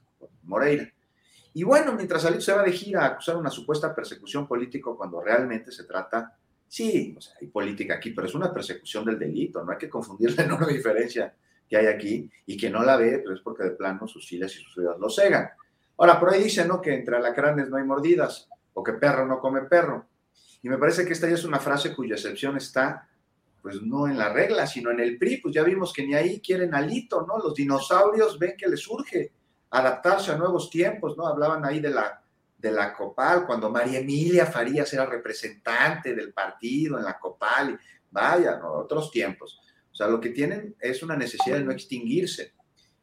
Moreira. 0.43 0.93
Y 1.55 1.63
bueno, 1.63 1.93
mientras 1.93 2.25
Alito 2.25 2.41
se 2.41 2.53
va 2.53 2.63
de 2.63 2.71
gira 2.71 3.03
a 3.03 3.07
acusar 3.07 3.37
una 3.37 3.49
supuesta 3.49 3.93
persecución 3.93 4.47
política 4.47 4.91
cuando 4.95 5.21
realmente 5.21 5.71
se 5.71 5.83
trata, 5.83 6.35
sí, 6.73 7.13
o 7.15 7.21
sea, 7.21 7.35
hay 7.39 7.47
política 7.49 7.93
aquí, 7.93 8.09
pero 8.09 8.25
es 8.25 8.33
una 8.33 8.51
persecución 8.51 9.05
del 9.05 9.19
delito, 9.19 9.63
no 9.63 9.71
hay 9.71 9.77
que 9.77 9.87
confundir 9.89 10.35
la 10.35 10.43
enorme 10.45 10.73
diferencia 10.73 11.31
que 11.69 11.77
hay 11.77 11.85
aquí 11.85 12.27
y 12.47 12.57
que 12.57 12.71
no 12.71 12.81
la 12.81 12.97
ve, 12.97 13.19
pero 13.19 13.35
es 13.35 13.41
porque 13.41 13.63
de 13.63 13.71
plano 13.71 14.07
sus 14.07 14.27
filas 14.27 14.51
y 14.55 14.63
sus 14.63 14.73
filas 14.73 14.97
lo 14.97 15.07
cegan. 15.07 15.51
Ahora, 15.97 16.19
por 16.19 16.31
ahí 16.31 16.43
dicen, 16.43 16.67
¿no? 16.67 16.81
Que 16.81 16.95
entre 16.95 17.15
alacranes 17.15 17.69
no 17.69 17.77
hay 17.77 17.83
mordidas 17.83 18.49
o 18.73 18.83
que 18.83 18.93
perro 18.93 19.27
no 19.27 19.39
come 19.39 19.61
perro. 19.61 20.07
Y 20.63 20.69
me 20.69 20.79
parece 20.79 21.05
que 21.05 21.13
esta 21.13 21.27
ya 21.27 21.35
es 21.35 21.45
una 21.45 21.59
frase 21.59 21.93
cuya 21.93 22.15
excepción 22.15 22.57
está, 22.57 23.07
pues 23.61 23.79
no 23.83 24.07
en 24.07 24.17
la 24.17 24.33
regla, 24.33 24.65
sino 24.65 24.89
en 24.89 24.99
el 24.99 25.19
PRI. 25.19 25.37
Pues 25.37 25.53
ya 25.53 25.61
vimos 25.61 25.93
que 25.93 26.07
ni 26.07 26.15
ahí 26.15 26.41
quieren 26.41 26.73
alito, 26.73 27.23
¿no? 27.27 27.37
Los 27.37 27.53
dinosaurios 27.53 28.39
ven 28.39 28.55
que 28.57 28.67
les 28.67 28.79
surge 28.79 29.31
adaptarse 29.69 30.31
a 30.31 30.37
nuevos 30.37 30.71
tiempos, 30.71 31.15
¿no? 31.15 31.27
Hablaban 31.27 31.63
ahí 31.65 31.79
de 31.79 31.91
la, 31.91 32.22
de 32.63 32.71
la 32.71 32.93
COPAL, 32.93 33.45
cuando 33.45 33.69
María 33.69 33.99
Emilia 33.99 34.45
Farías 34.45 34.93
era 34.93 35.05
representante 35.05 36.15
del 36.15 36.31
partido 36.31 36.97
en 36.97 37.03
la 37.03 37.19
COPAL, 37.19 37.77
vaya, 38.09 38.57
¿no? 38.57 38.71
otros 38.71 39.11
tiempos. 39.11 39.59
O 39.91 39.93
sea, 39.93 40.07
lo 40.07 40.21
que 40.21 40.29
tienen 40.29 40.73
es 40.79 41.03
una 41.03 41.17
necesidad 41.17 41.57
de 41.57 41.65
no 41.65 41.73
extinguirse. 41.73 42.53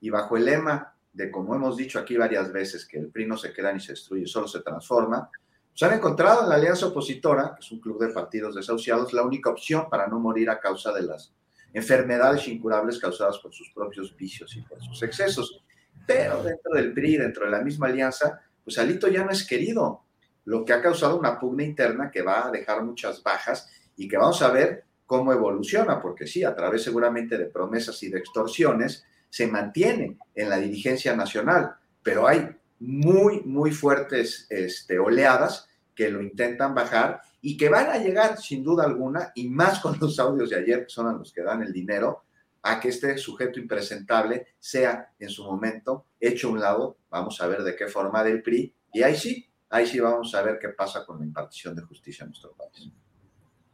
Y 0.00 0.08
bajo 0.08 0.38
el 0.38 0.46
lema 0.46 0.94
de, 1.12 1.30
como 1.30 1.54
hemos 1.54 1.76
dicho 1.76 1.98
aquí 1.98 2.16
varias 2.16 2.50
veces, 2.50 2.86
que 2.86 2.98
el 2.98 3.10
PRI 3.10 3.26
no 3.26 3.36
se 3.36 3.52
queda 3.52 3.70
ni 3.70 3.80
se 3.80 3.92
destruye, 3.92 4.26
solo 4.26 4.48
se 4.48 4.60
transforma, 4.60 5.28
se 5.74 5.84
han 5.84 5.92
encontrado 5.92 6.44
en 6.44 6.48
la 6.48 6.54
alianza 6.54 6.86
opositora, 6.86 7.52
que 7.54 7.60
es 7.60 7.70
un 7.70 7.80
club 7.80 8.00
de 8.00 8.14
partidos 8.14 8.54
desahuciados, 8.54 9.12
la 9.12 9.24
única 9.24 9.50
opción 9.50 9.90
para 9.90 10.06
no 10.06 10.18
morir 10.18 10.48
a 10.48 10.58
causa 10.58 10.90
de 10.90 11.02
las 11.02 11.34
enfermedades 11.74 12.48
incurables 12.48 12.98
causadas 12.98 13.38
por 13.38 13.52
sus 13.52 13.70
propios 13.74 14.16
vicios 14.16 14.56
y 14.56 14.62
por 14.62 14.82
sus 14.82 15.02
excesos. 15.02 15.62
Pero 16.06 16.42
dentro 16.42 16.72
del 16.72 16.94
PRI, 16.94 17.18
dentro 17.18 17.44
de 17.44 17.50
la 17.50 17.60
misma 17.60 17.88
alianza, 17.88 18.40
pues 18.70 18.78
Alito 18.78 19.08
ya 19.08 19.24
no 19.24 19.32
es 19.32 19.44
querido, 19.44 20.04
lo 20.44 20.64
que 20.64 20.72
ha 20.72 20.80
causado 20.80 21.18
una 21.18 21.40
pugna 21.40 21.64
interna 21.64 22.08
que 22.08 22.22
va 22.22 22.46
a 22.46 22.50
dejar 22.52 22.84
muchas 22.84 23.20
bajas 23.20 23.68
y 23.96 24.06
que 24.06 24.16
vamos 24.16 24.40
a 24.42 24.50
ver 24.52 24.84
cómo 25.06 25.32
evoluciona, 25.32 26.00
porque 26.00 26.28
sí, 26.28 26.44
a 26.44 26.54
través 26.54 26.84
seguramente 26.84 27.36
de 27.36 27.46
promesas 27.46 28.00
y 28.04 28.10
de 28.10 28.20
extorsiones, 28.20 29.04
se 29.28 29.48
mantiene 29.48 30.18
en 30.36 30.48
la 30.48 30.58
dirigencia 30.58 31.16
nacional, 31.16 31.74
pero 32.00 32.28
hay 32.28 32.48
muy, 32.78 33.40
muy 33.40 33.72
fuertes 33.72 34.46
este, 34.48 35.00
oleadas 35.00 35.68
que 35.92 36.08
lo 36.08 36.22
intentan 36.22 36.72
bajar 36.72 37.22
y 37.42 37.56
que 37.56 37.68
van 37.68 37.88
a 37.88 37.98
llegar 37.98 38.38
sin 38.38 38.62
duda 38.62 38.84
alguna, 38.84 39.32
y 39.34 39.48
más 39.48 39.80
con 39.80 39.98
los 40.00 40.20
audios 40.20 40.50
de 40.50 40.58
ayer, 40.58 40.84
que 40.84 40.90
son 40.90 41.18
los 41.18 41.32
que 41.32 41.42
dan 41.42 41.64
el 41.64 41.72
dinero, 41.72 42.22
a 42.62 42.80
que 42.80 42.88
este 42.88 43.16
sujeto 43.18 43.58
impresentable 43.58 44.48
sea 44.58 45.12
en 45.18 45.28
su 45.28 45.44
momento 45.44 46.06
hecho 46.20 46.48
a 46.48 46.50
un 46.52 46.60
lado, 46.60 46.98
vamos 47.08 47.40
a 47.40 47.46
ver 47.46 47.62
de 47.62 47.74
qué 47.76 47.86
forma 47.86 48.22
del 48.22 48.42
PRI, 48.42 48.74
y 48.92 49.02
ahí 49.02 49.16
sí, 49.16 49.48
ahí 49.70 49.86
sí 49.86 50.00
vamos 50.00 50.34
a 50.34 50.42
ver 50.42 50.58
qué 50.60 50.68
pasa 50.70 51.04
con 51.06 51.18
la 51.18 51.24
impartición 51.24 51.74
de 51.74 51.82
justicia 51.82 52.24
en 52.24 52.30
nuestro 52.30 52.52
país. 52.52 52.90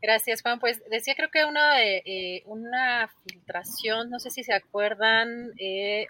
Gracias, 0.01 0.43
Juan. 0.43 0.61
Pues 0.61 0.83
decía, 0.91 1.15
creo 1.17 1.31
que 1.33 1.45
una, 1.45 1.83
eh, 1.83 2.43
una 2.47 3.09
filtración, 3.25 4.11
no 4.11 4.21
sé 4.21 4.31
si 4.31 4.45
se 4.45 4.53
acuerdan, 4.53 5.53
eh, 5.59 6.07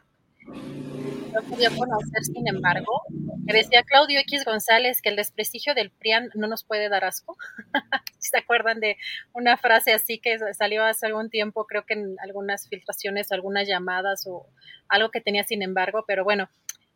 no 0.47 1.43
podía 1.49 1.71
conocer, 1.71 2.25
sin 2.25 2.47
embargo, 2.49 3.03
que 3.47 3.53
decía 3.53 3.83
Claudio 3.83 4.21
X 4.21 4.45
González 4.45 5.01
que 5.01 5.09
el 5.09 5.17
desprestigio 5.17 5.75
del 5.75 5.91
PRIAN 5.91 6.31
no 6.35 6.47
nos 6.47 6.65
puede 6.65 6.89
dar 6.89 7.05
asco. 7.05 7.37
¿Se 8.19 8.37
acuerdan 8.37 8.81
de 8.81 8.97
una 9.33 9.57
frase 9.57 9.93
así 9.93 10.19
que 10.19 10.39
salió 10.55 10.85
hace 10.85 11.07
algún 11.07 11.31
tiempo, 11.31 11.67
creo 11.67 11.85
que 11.87 11.95
en 11.95 12.17
algunas 12.23 12.69
filtraciones, 12.69 13.33
algunas 13.33 13.69
llamadas 13.69 14.27
o 14.27 14.47
algo 14.89 15.11
que 15.11 15.21
tenía 15.21 15.45
sin 15.45 15.63
embargo? 15.63 16.05
Pero 16.07 16.25
bueno, 16.25 16.49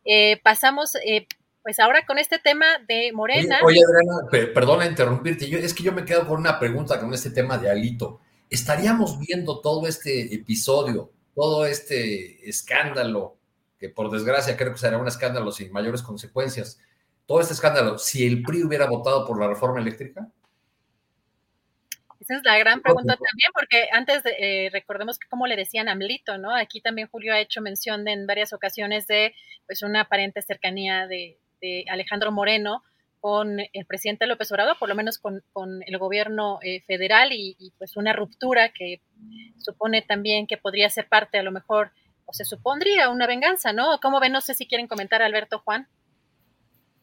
eh, 0.05 0.39
pasamos, 0.43 0.95
eh, 1.05 1.27
pues 1.63 1.79
ahora 1.79 2.05
con 2.05 2.17
este 2.17 2.39
tema 2.39 2.65
de 2.87 3.11
Morena. 3.13 3.59
Oye, 3.63 3.79
Adriana, 3.83 4.53
perdona 4.53 4.85
interrumpirte, 4.85 5.47
yo, 5.47 5.57
es 5.59 5.73
que 5.73 5.83
yo 5.83 5.91
me 5.91 6.05
quedo 6.05 6.27
con 6.27 6.39
una 6.39 6.59
pregunta 6.59 6.99
con 6.99 7.13
este 7.13 7.29
tema 7.29 7.57
de 7.57 7.69
Alito. 7.69 8.19
¿Estaríamos 8.49 9.17
viendo 9.19 9.61
todo 9.61 9.87
este 9.87 10.33
episodio, 10.33 11.11
todo 11.33 11.65
este 11.65 12.49
escándalo 12.49 13.37
que 13.81 13.89
por 13.89 14.11
desgracia 14.11 14.55
creo 14.55 14.71
que 14.71 14.77
será 14.77 14.99
un 14.99 15.07
escándalo 15.07 15.51
sin 15.51 15.71
mayores 15.71 16.03
consecuencias. 16.03 16.79
Todo 17.25 17.41
este 17.41 17.53
escándalo, 17.53 17.97
si 17.97 18.27
el 18.27 18.43
PRI 18.43 18.63
hubiera 18.63 18.85
votado 18.85 19.25
por 19.25 19.39
la 19.39 19.47
reforma 19.47 19.81
eléctrica. 19.81 20.29
Esa 22.19 22.35
es 22.35 22.43
la 22.43 22.59
gran 22.59 22.83
pregunta 22.83 23.15
también, 23.15 23.49
porque 23.55 23.87
antes 23.91 24.21
de, 24.21 24.35
eh, 24.37 24.69
recordemos 24.71 25.17
que 25.17 25.27
como 25.27 25.47
le 25.47 25.55
decían 25.55 25.89
Amlito, 25.89 26.37
¿no? 26.37 26.55
Aquí 26.55 26.79
también 26.79 27.07
Julio 27.07 27.33
ha 27.33 27.39
hecho 27.39 27.59
mención 27.59 28.07
en 28.07 28.27
varias 28.27 28.53
ocasiones 28.53 29.07
de 29.07 29.33
pues 29.65 29.81
una 29.81 30.01
aparente 30.01 30.43
cercanía 30.43 31.07
de, 31.07 31.37
Alejandro 31.89 32.31
Moreno 32.31 32.83
con 33.19 33.59
el 33.59 33.85
presidente 33.85 34.25
López 34.25 34.51
Obrador, 34.51 34.77
por 34.79 34.89
lo 34.89 34.95
menos 34.95 35.19
con, 35.19 35.43
el 35.85 35.97
gobierno 35.99 36.59
eh, 36.63 36.81
federal 36.81 37.33
y, 37.33 37.55
y, 37.59 37.71
pues 37.77 37.97
una 37.97 38.13
ruptura 38.13 38.69
que 38.69 39.01
supone 39.59 40.01
también 40.01 40.47
que 40.47 40.57
podría 40.57 40.89
ser 40.89 41.07
parte 41.07 41.37
a 41.37 41.43
lo 41.43 41.51
mejor 41.51 41.91
se 42.31 42.45
supondría 42.45 43.09
una 43.09 43.27
venganza, 43.27 43.73
¿no? 43.73 43.99
¿Cómo 44.01 44.19
ven? 44.19 44.31
No 44.31 44.41
sé 44.41 44.53
si 44.53 44.67
quieren 44.67 44.87
comentar, 44.87 45.21
Alberto 45.21 45.59
Juan. 45.59 45.87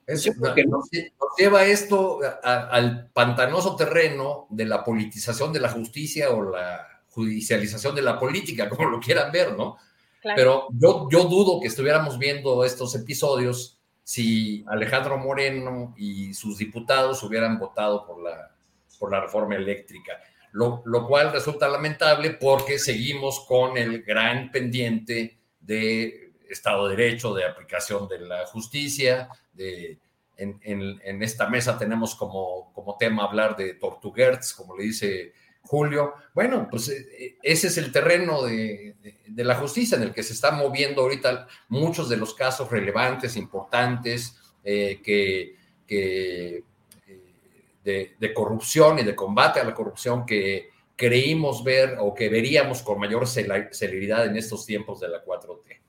Es, 0.06 0.30
porque 0.38 0.64
nos, 0.64 0.88
lleva 1.36 1.64
esto 1.64 2.20
al 2.42 3.10
pantanoso 3.12 3.76
terreno 3.76 4.46
de 4.48 4.64
la 4.64 4.82
politización 4.82 5.52
de 5.52 5.60
la 5.60 5.68
justicia 5.68 6.30
o 6.30 6.50
la 6.50 7.02
judicialización 7.10 7.94
de 7.94 8.02
la 8.02 8.18
política, 8.18 8.68
como 8.68 8.88
lo 8.88 9.00
quieran 9.00 9.30
ver, 9.30 9.56
¿no? 9.56 9.76
Pero 10.22 10.68
yo, 10.72 11.08
yo 11.10 11.24
dudo 11.24 11.60
que 11.60 11.68
estuviéramos 11.68 12.18
viendo 12.18 12.64
estos 12.64 12.94
episodios 12.94 13.78
si 14.02 14.64
Alejandro 14.68 15.18
Moreno 15.18 15.94
y 15.98 16.32
sus 16.32 16.56
diputados 16.56 17.22
hubieran 17.22 17.58
votado 17.58 18.06
por 18.06 18.22
la, 18.22 18.54
por 18.98 19.12
la 19.12 19.20
reforma 19.20 19.54
eléctrica 19.54 20.18
lo, 20.52 21.06
cual 21.06 21.32
resulta 21.32 21.68
lamentable 21.68 22.30
porque 22.30 22.78
seguimos 22.78 23.44
con 23.46 23.76
el 23.76 24.02
gran 24.02 24.50
pendiente 24.50 25.38
de 25.60 26.32
Estado 26.48 26.88
de 26.88 26.96
Derecho, 26.96 27.34
de 27.34 27.44
aplicación 27.44 28.08
de 28.08 28.20
la 28.20 28.46
justicia, 28.46 29.28
de, 29.52 29.98
en, 30.38 31.22
esta 31.22 31.48
mesa 31.48 31.76
tenemos 31.76 32.14
como, 32.14 32.72
como 32.72 32.96
tema 32.96 33.24
hablar 33.24 33.56
de 33.56 33.74
Tortuguerts, 33.74 34.54
como 34.54 34.76
le 34.76 34.84
dice 34.84 35.32
Julio. 35.62 36.14
Bueno, 36.32 36.68
pues 36.70 36.88
eh, 36.88 37.36
ese 37.42 37.66
es 37.66 37.76
el 37.78 37.92
terreno 37.92 38.42
de, 38.42 38.96
la 39.36 39.56
justicia 39.56 39.96
en 39.96 40.04
el 40.04 40.14
que 40.14 40.22
se 40.22 40.32
están 40.32 40.56
moviendo 40.56 41.02
ahorita 41.02 41.46
muchos 41.68 42.08
de 42.08 42.16
los 42.16 42.34
casos 42.34 42.70
relevantes, 42.70 43.36
importantes, 43.36 44.36
eh, 44.64 45.00
que, 45.02 45.56
que 45.86 46.64
de, 48.18 48.34
corrupción 48.34 48.98
y 48.98 49.04
de 49.04 49.14
combate 49.14 49.60
a 49.60 49.64
la 49.64 49.74
corrupción 49.74 50.26
que 50.26 50.70
creímos 50.96 51.62
ver 51.64 51.96
o 52.00 52.14
que 52.14 52.28
veríamos 52.28 52.82
con 52.82 52.98
mayor 52.98 53.26
celeridad 53.26 54.26
en 54.26 54.36
estos 54.36 54.66
tiempos 54.66 55.00
de 55.00 55.08
la 55.08 55.24
4T. 55.24 55.80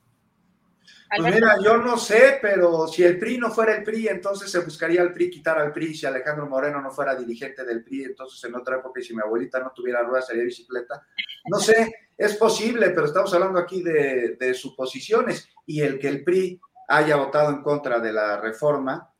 Pues 1.16 1.34
mira, 1.34 1.56
yo 1.60 1.76
no 1.76 1.98
sé, 1.98 2.38
pero 2.40 2.86
si 2.86 3.02
el 3.02 3.18
PRI 3.18 3.38
no 3.38 3.50
fuera 3.50 3.74
el 3.74 3.82
PRI, 3.82 4.06
entonces 4.06 4.48
se 4.48 4.60
buscaría 4.60 5.02
el 5.02 5.12
PRI 5.12 5.28
quitar 5.28 5.58
al 5.58 5.72
PRI. 5.72 5.92
Si 5.92 6.06
Alejandro 6.06 6.46
Moreno 6.46 6.80
no 6.80 6.92
fuera 6.92 7.16
dirigente 7.16 7.64
del 7.64 7.82
PRI, 7.82 8.04
entonces 8.04 8.42
en 8.44 8.54
otra 8.54 8.76
época, 8.76 9.00
y 9.00 9.02
si 9.02 9.12
mi 9.12 9.20
abuelita 9.20 9.58
no 9.58 9.72
tuviera 9.74 10.04
ruedas, 10.04 10.28
sería 10.28 10.44
bicicleta. 10.44 11.04
No 11.46 11.58
sé, 11.58 11.92
es 12.16 12.36
posible, 12.36 12.90
pero 12.90 13.06
estamos 13.06 13.34
hablando 13.34 13.58
aquí 13.58 13.82
de, 13.82 14.36
de 14.38 14.54
suposiciones. 14.54 15.48
Y 15.66 15.80
el 15.80 15.98
que 15.98 16.06
el 16.06 16.22
PRI 16.22 16.60
haya 16.86 17.16
votado 17.16 17.50
en 17.50 17.62
contra 17.62 17.98
de 17.98 18.12
la 18.12 18.40
reforma, 18.40 19.12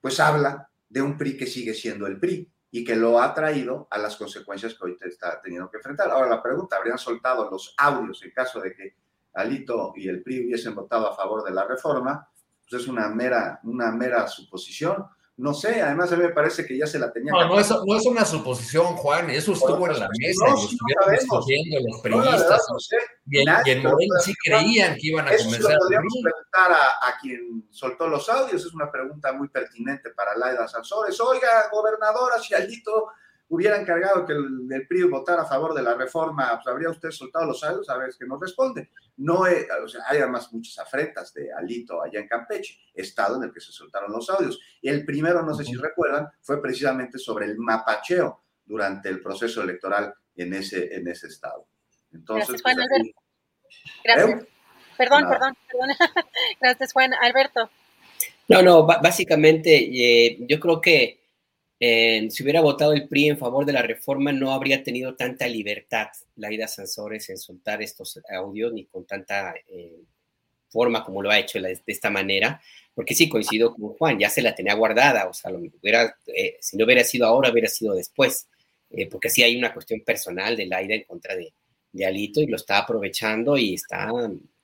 pues 0.00 0.18
habla 0.18 0.68
de 0.88 1.02
un 1.02 1.16
PRI 1.16 1.36
que 1.36 1.46
sigue 1.46 1.74
siendo 1.74 2.06
el 2.06 2.18
PRI 2.18 2.50
y 2.70 2.84
que 2.84 2.96
lo 2.96 3.20
ha 3.20 3.32
traído 3.32 3.88
a 3.90 3.98
las 3.98 4.16
consecuencias 4.16 4.74
que 4.74 4.84
hoy 4.84 4.98
está 5.00 5.40
teniendo 5.40 5.70
que 5.70 5.78
enfrentar. 5.78 6.10
Ahora 6.10 6.28
la 6.28 6.42
pregunta, 6.42 6.76
¿habrían 6.76 6.98
soltado 6.98 7.50
los 7.50 7.74
audios 7.78 8.22
en 8.22 8.30
caso 8.32 8.60
de 8.60 8.74
que 8.74 8.96
Alito 9.34 9.92
y 9.96 10.08
el 10.08 10.22
PRI 10.22 10.46
hubiesen 10.46 10.74
votado 10.74 11.10
a 11.10 11.16
favor 11.16 11.44
de 11.44 11.52
la 11.52 11.66
reforma? 11.66 12.28
Pues 12.68 12.82
es 12.82 12.88
una 12.88 13.08
mera, 13.08 13.60
una 13.64 13.92
mera 13.92 14.26
suposición. 14.26 15.06
No 15.38 15.52
sé, 15.52 15.82
además 15.82 16.10
a 16.10 16.16
mí 16.16 16.22
me 16.22 16.30
parece 16.30 16.64
que 16.64 16.78
ya 16.78 16.86
se 16.86 16.98
la 16.98 17.12
tenía. 17.12 17.30
No, 17.30 17.46
no 17.46 17.60
es, 17.60 17.70
no 17.70 17.96
es 17.96 18.06
una 18.06 18.24
suposición, 18.24 18.96
Juan, 18.96 19.28
eso 19.28 19.52
estuvo 19.52 19.86
en 19.86 20.00
la 20.00 20.08
mesa, 20.18 20.46
no, 20.48 20.56
y 20.56 20.64
estuvieron 20.64 21.10
discutiendo 21.12 21.76
los 21.86 22.00
periodistas. 22.00 22.66
y, 23.26 23.40
en, 23.70 23.82
Moreno 23.82 24.14
sí 24.24 24.32
creían 24.42 24.94
que 24.94 25.08
iban 25.08 25.28
a 25.28 25.36
comenzar. 25.36 25.72
Eso 25.72 25.78
podríamos 25.78 26.14
preguntar 26.22 26.72
a, 26.72 27.06
a, 27.06 27.18
quien 27.20 27.68
soltó 27.70 28.08
los 28.08 28.26
audios, 28.30 28.64
es 28.64 28.72
una 28.72 28.90
pregunta 28.90 29.30
muy 29.34 29.48
pertinente 29.48 30.08
para 30.10 30.34
Laida 30.38 30.66
Sansores. 30.66 31.20
Oiga, 31.20 31.68
gobernadora, 31.70 32.38
si 32.38 32.54
Alito 32.54 33.08
hubiera 33.48 33.80
encargado 33.80 34.26
que 34.26 34.32
el, 34.32 34.68
el, 34.70 34.86
PRI 34.86 35.04
votara 35.04 35.42
a 35.42 35.46
favor 35.46 35.74
de 35.74 35.82
la 35.82 35.94
reforma, 35.94 36.50
pues 36.54 36.66
habría 36.66 36.90
usted 36.90 37.10
soltado 37.10 37.46
los 37.46 37.62
audios, 37.62 37.88
a 37.88 37.96
ver 37.96 38.10
que 38.18 38.26
nos 38.26 38.40
responde. 38.40 38.90
No 39.18 39.40
o 39.40 39.88
sea, 39.88 40.02
hay 40.08 40.18
además 40.18 40.52
muchas 40.52 40.78
afrentas 40.78 41.32
de 41.32 41.52
Alito 41.52 42.02
allá 42.02 42.20
en 42.20 42.28
Campeche, 42.28 42.78
estado 42.92 43.36
en 43.36 43.44
el 43.44 43.52
que 43.52 43.60
se 43.60 43.72
soltaron 43.72 44.12
los 44.12 44.28
audios. 44.28 44.60
Y 44.82 44.88
el 44.88 45.04
primero, 45.04 45.42
no 45.42 45.54
sé 45.54 45.64
si 45.64 45.74
recuerdan, 45.74 46.28
fue 46.42 46.60
precisamente 46.60 47.18
sobre 47.18 47.46
el 47.46 47.56
mapacheo 47.56 48.42
durante 48.64 49.08
el 49.08 49.22
proceso 49.22 49.62
electoral 49.62 50.12
en 50.34 50.52
ese, 50.54 50.94
en 50.94 51.08
ese 51.08 51.28
estado. 51.28 51.66
Entonces, 52.12 52.60
Gracias, 52.62 52.62
Juan 52.62 52.76
pues, 52.76 53.26
Gracias. 54.04 54.42
¿Eh? 54.42 54.46
Perdón, 54.98 55.28
perdón, 55.28 55.56
perdón. 55.70 55.96
Gracias, 56.60 56.92
Juan. 56.92 57.14
Alberto. 57.14 57.70
No, 58.48 58.62
no, 58.62 58.86
básicamente 58.86 59.76
eh, 59.76 60.38
yo 60.48 60.60
creo 60.60 60.80
que 60.80 61.25
si 61.78 62.42
hubiera 62.42 62.60
votado 62.60 62.92
el 62.92 63.06
PRI 63.06 63.28
en 63.28 63.38
favor 63.38 63.66
de 63.66 63.72
la 63.72 63.82
reforma, 63.82 64.32
no 64.32 64.52
habría 64.52 64.82
tenido 64.82 65.14
tanta 65.14 65.46
libertad 65.46 66.08
Laida 66.36 66.68
Sansores 66.68 67.28
en 67.30 67.38
soltar 67.38 67.82
estos 67.82 68.20
audios 68.30 68.72
ni 68.72 68.84
con 68.86 69.04
tanta 69.04 69.54
eh, 69.68 70.00
forma 70.68 71.04
como 71.04 71.22
lo 71.22 71.30
ha 71.30 71.38
hecho 71.38 71.60
de 71.60 71.80
esta 71.86 72.10
manera, 72.10 72.60
porque 72.94 73.14
sí 73.14 73.28
coincido 73.28 73.74
con 73.74 73.90
Juan, 73.90 74.18
ya 74.18 74.30
se 74.30 74.42
la 74.42 74.54
tenía 74.54 74.74
guardada, 74.74 75.28
o 75.28 75.34
sea, 75.34 75.50
lo 75.50 75.58
hubiera, 75.58 76.16
eh, 76.26 76.56
si 76.60 76.76
no 76.76 76.84
hubiera 76.84 77.04
sido 77.04 77.26
ahora, 77.26 77.50
hubiera 77.50 77.68
sido 77.68 77.94
después, 77.94 78.48
eh, 78.90 79.06
porque 79.06 79.30
sí 79.30 79.42
hay 79.42 79.56
una 79.56 79.72
cuestión 79.72 80.00
personal 80.00 80.56
de 80.56 80.66
Laida 80.66 80.94
en 80.94 81.04
contra 81.04 81.36
de, 81.36 81.52
de 81.92 82.06
Alito 82.06 82.40
y 82.40 82.46
lo 82.46 82.56
está 82.56 82.78
aprovechando 82.78 83.56
y 83.56 83.74
está 83.74 84.10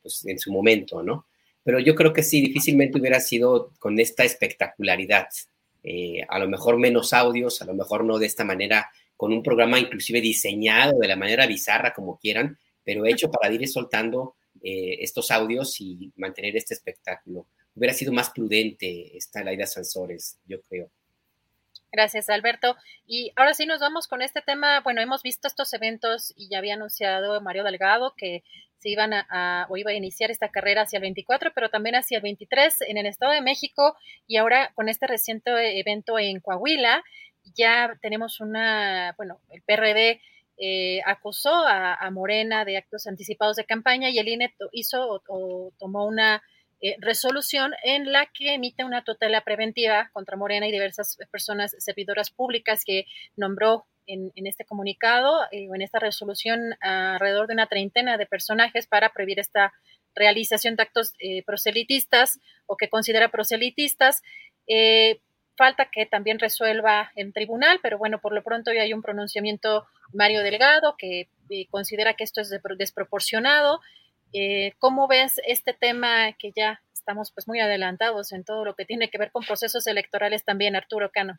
pues, 0.03 0.25
en 0.27 0.39
su 0.39 0.53
momento, 0.53 1.03
¿no? 1.03 1.27
Pero 1.65 1.79
yo 1.79 1.95
creo 1.95 2.13
que 2.13 2.23
sí, 2.23 2.41
difícilmente 2.41 2.99
hubiera 2.99 3.21
sido 3.21 3.71
con 3.79 3.99
esta 4.01 4.25
espectacularidad 4.25 5.29
eh, 5.83 6.25
a 6.29 6.39
lo 6.39 6.49
mejor 6.49 6.79
menos 6.79 7.13
audios, 7.13 7.61
a 7.63 7.65
lo 7.65 7.75
mejor 7.75 8.05
no 8.05 8.19
de 8.19 8.27
esta 8.27 8.45
manera, 8.45 8.91
con 9.17 9.33
un 9.33 9.43
programa 9.43 9.79
inclusive 9.79 10.21
diseñado 10.21 10.99
de 10.99 11.09
la 11.09 11.17
manera 11.17 11.47
bizarra 11.47 11.93
como 11.93 12.19
quieran, 12.19 12.59
pero 12.85 13.07
hecho 13.07 13.31
para 13.31 13.53
ir 13.53 13.67
soltando 13.69 14.37
eh, 14.63 14.99
estos 15.01 15.31
audios 15.31 15.81
y 15.81 16.13
mantener 16.17 16.57
este 16.57 16.75
espectáculo. 16.75 17.47
Hubiera 17.75 17.95
sido 17.95 18.13
más 18.13 18.31
prudente 18.31 19.17
esta 19.17 19.43
Laida 19.43 19.67
Sansores, 19.67 20.39
yo 20.47 20.61
creo. 20.63 20.91
Gracias, 21.91 22.31
Alberto. 22.31 22.77
Y 23.07 23.33
ahora 23.37 23.53
sí 23.53 23.67
nos 23.67 23.81
vamos 23.81 24.09
con 24.09 24.23
este 24.23 24.41
tema. 24.41 24.81
Bueno, 24.81 25.03
hemos 25.03 25.23
visto 25.23 25.47
estos 25.47 25.73
eventos 25.75 26.33
y 26.37 26.49
ya 26.49 26.59
había 26.59 26.75
anunciado 26.75 27.39
Mario 27.43 27.65
Delgado 27.65 28.15
que 28.17 28.45
se 28.83 28.89
iban 28.89 29.13
a, 29.15 29.67
o 29.69 29.77
iba 29.77 29.93
a 29.93 29.95
iniciar 29.95 30.33
esta 30.33 30.49
carrera 30.49 30.83
hacia 30.83 30.97
el 30.97 31.03
24, 31.03 31.53
pero 31.55 31.71
también 31.71 31.95
hacia 31.95 32.17
el 32.17 32.23
23 32.23 32.83
en 32.89 32.99
el 32.99 33.07
Estado 33.07 33.33
de 33.33 33.41
México 33.41 33.97
y 34.27 34.39
ahora 34.39 34.73
con 34.75 34.89
este 34.89 35.07
reciente 35.07 35.79
evento 35.79 36.19
en 36.19 36.41
Coahuila 36.41 37.05
ya 37.55 37.97
tenemos 38.03 38.41
una, 38.41 39.15
bueno, 39.17 39.41
el 39.51 39.63
PRD 39.63 40.21
eh, 40.59 41.01
acusó 41.07 41.55
a, 41.55 42.11
Morena 42.11 42.65
de 42.65 42.77
actos 42.77 43.07
anticipados 43.07 43.57
de 43.57 43.65
campaña 43.65 44.11
y 44.11 44.19
el 44.19 44.29
INE 44.29 44.53
hizo 44.73 45.23
o, 45.29 45.73
tomó 45.79 46.05
una 46.07 46.43
eh, 46.81 46.97
resolución 46.99 47.73
en 47.85 48.11
la 48.11 48.27
que 48.27 48.55
emite 48.55 48.85
una 48.85 49.05
tutela 49.05 49.43
preventiva 49.43 50.11
contra 50.13 50.37
Morena 50.37 50.67
y 50.67 50.73
diversas 50.73 51.19
personas 51.31 51.75
servidoras 51.79 52.31
públicas 52.31 52.85
que 52.85 53.07
nombró 53.37 53.87
en, 54.07 54.33
este 54.47 54.65
comunicado 54.65 55.43
eh, 55.51 55.69
o 55.69 55.74
en 55.74 55.83
esta 55.83 55.99
resolución 55.99 56.74
alrededor 56.81 57.47
de 57.47 57.55
una 57.55 57.66
treintena 57.66 58.16
de 58.16 58.27
personajes 58.27 58.87
para 58.87 59.11
prohibir 59.12 59.39
esta 59.39 59.73
realización 60.15 60.77
de 60.77 60.83
actos 60.83 61.15
proselitistas 61.47 62.39
o 62.66 62.77
que 62.77 62.91
considera 62.91 63.31
proselitistas 63.31 64.23
falta 65.57 65.91
que 65.91 66.07
también 66.07 66.39
resuelva 66.39 67.11
en 67.15 67.33
tribunal, 67.33 67.81
pero 67.83 67.99
bueno, 67.99 68.20
por 68.20 68.33
lo 68.33 68.43
pronto 68.43 68.73
ya 68.73 68.83
hay 68.83 68.93
un 68.93 69.03
pronunciamiento 69.03 69.87
Mario 70.12 70.43
Delgado 70.43 70.97
que 70.97 71.29
eh, 71.51 71.66
considera 71.70 72.15
que 72.15 72.24
esto 72.24 72.41
es 72.41 72.51
desproporcionado. 72.79 73.81
Eh, 74.33 74.73
¿Cómo 74.79 75.09
ves 75.09 75.41
este 75.47 75.74
tema 75.74 76.33
que 76.39 76.53
ya 76.57 76.83
estamos 76.93 77.33
pues 77.33 77.47
muy 77.49 77.61
adelantados 77.61 78.33
en 78.33 78.45
todo 78.45 78.65
lo 78.65 78.74
que 78.74 78.85
tiene 78.85 79.11
que 79.11 79.19
ver 79.19 79.31
con 79.31 79.45
procesos 79.45 79.87
electorales 79.87 80.45
también, 80.45 80.77
Arturo 80.77 81.11
Cano? 81.11 81.39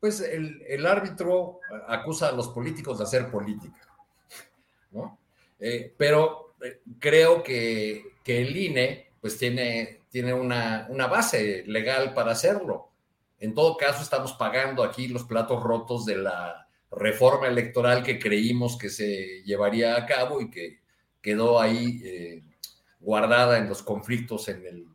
Pues 0.00 0.20
el, 0.20 0.86
árbitro 0.86 1.60
acusa 1.86 2.28
a 2.28 2.32
los 2.32 2.48
políticos 2.48 2.98
de 2.98 3.04
hacer 3.04 3.30
política, 3.30 3.86
¿no? 4.92 5.18
Eh, 5.58 5.94
pero 5.96 6.54
creo 6.98 7.42
que, 7.42 8.14
el 8.24 8.56
INE 8.56 9.10
pues 9.20 9.36
tiene, 9.36 10.02
tiene 10.08 10.32
una, 10.32 10.86
una 10.88 11.08
base 11.08 11.64
legal 11.66 12.14
para 12.14 12.30
hacerlo 12.30 12.90
en 13.40 13.54
todo 13.54 13.78
caso, 13.78 14.02
estamos 14.02 14.34
pagando 14.34 14.84
aquí 14.84 15.08
los 15.08 15.24
platos 15.24 15.62
rotos 15.62 16.04
de 16.04 16.16
la 16.16 16.68
reforma 16.90 17.48
electoral 17.48 18.02
que 18.02 18.18
creímos 18.18 18.76
que 18.76 18.90
se 18.90 19.42
llevaría 19.44 19.96
a 19.96 20.04
cabo 20.04 20.42
y 20.42 20.50
que 20.50 20.80
quedó 21.22 21.58
ahí 21.58 22.02
eh, 22.04 22.42
guardada 23.00 23.56
en 23.56 23.68
los 23.68 23.82
conflictos 23.82 24.48
en 24.48 24.66
el, 24.66 24.86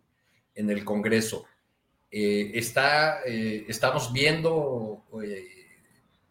en 0.53 0.69
el 0.69 0.86
Congreso. 0.86 1.45
Eh, 2.11 2.52
está, 2.53 3.22
eh, 3.26 3.65
estamos 3.68 4.14
viendo 4.14 4.94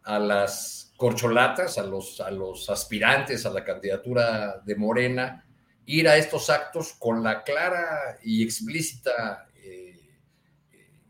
a 0.03 0.19
las 0.19 0.93
corcholatas, 0.97 1.77
a 1.77 1.83
los, 1.83 2.21
a 2.21 2.31
los 2.31 2.69
aspirantes 2.69 3.45
a 3.45 3.49
la 3.49 3.63
candidatura 3.63 4.61
de 4.65 4.75
Morena, 4.75 5.45
ir 5.85 6.07
a 6.07 6.17
estos 6.17 6.49
actos 6.49 6.93
con 6.93 7.23
la 7.23 7.43
clara 7.43 8.17
y 8.23 8.43
explícita 8.43 9.45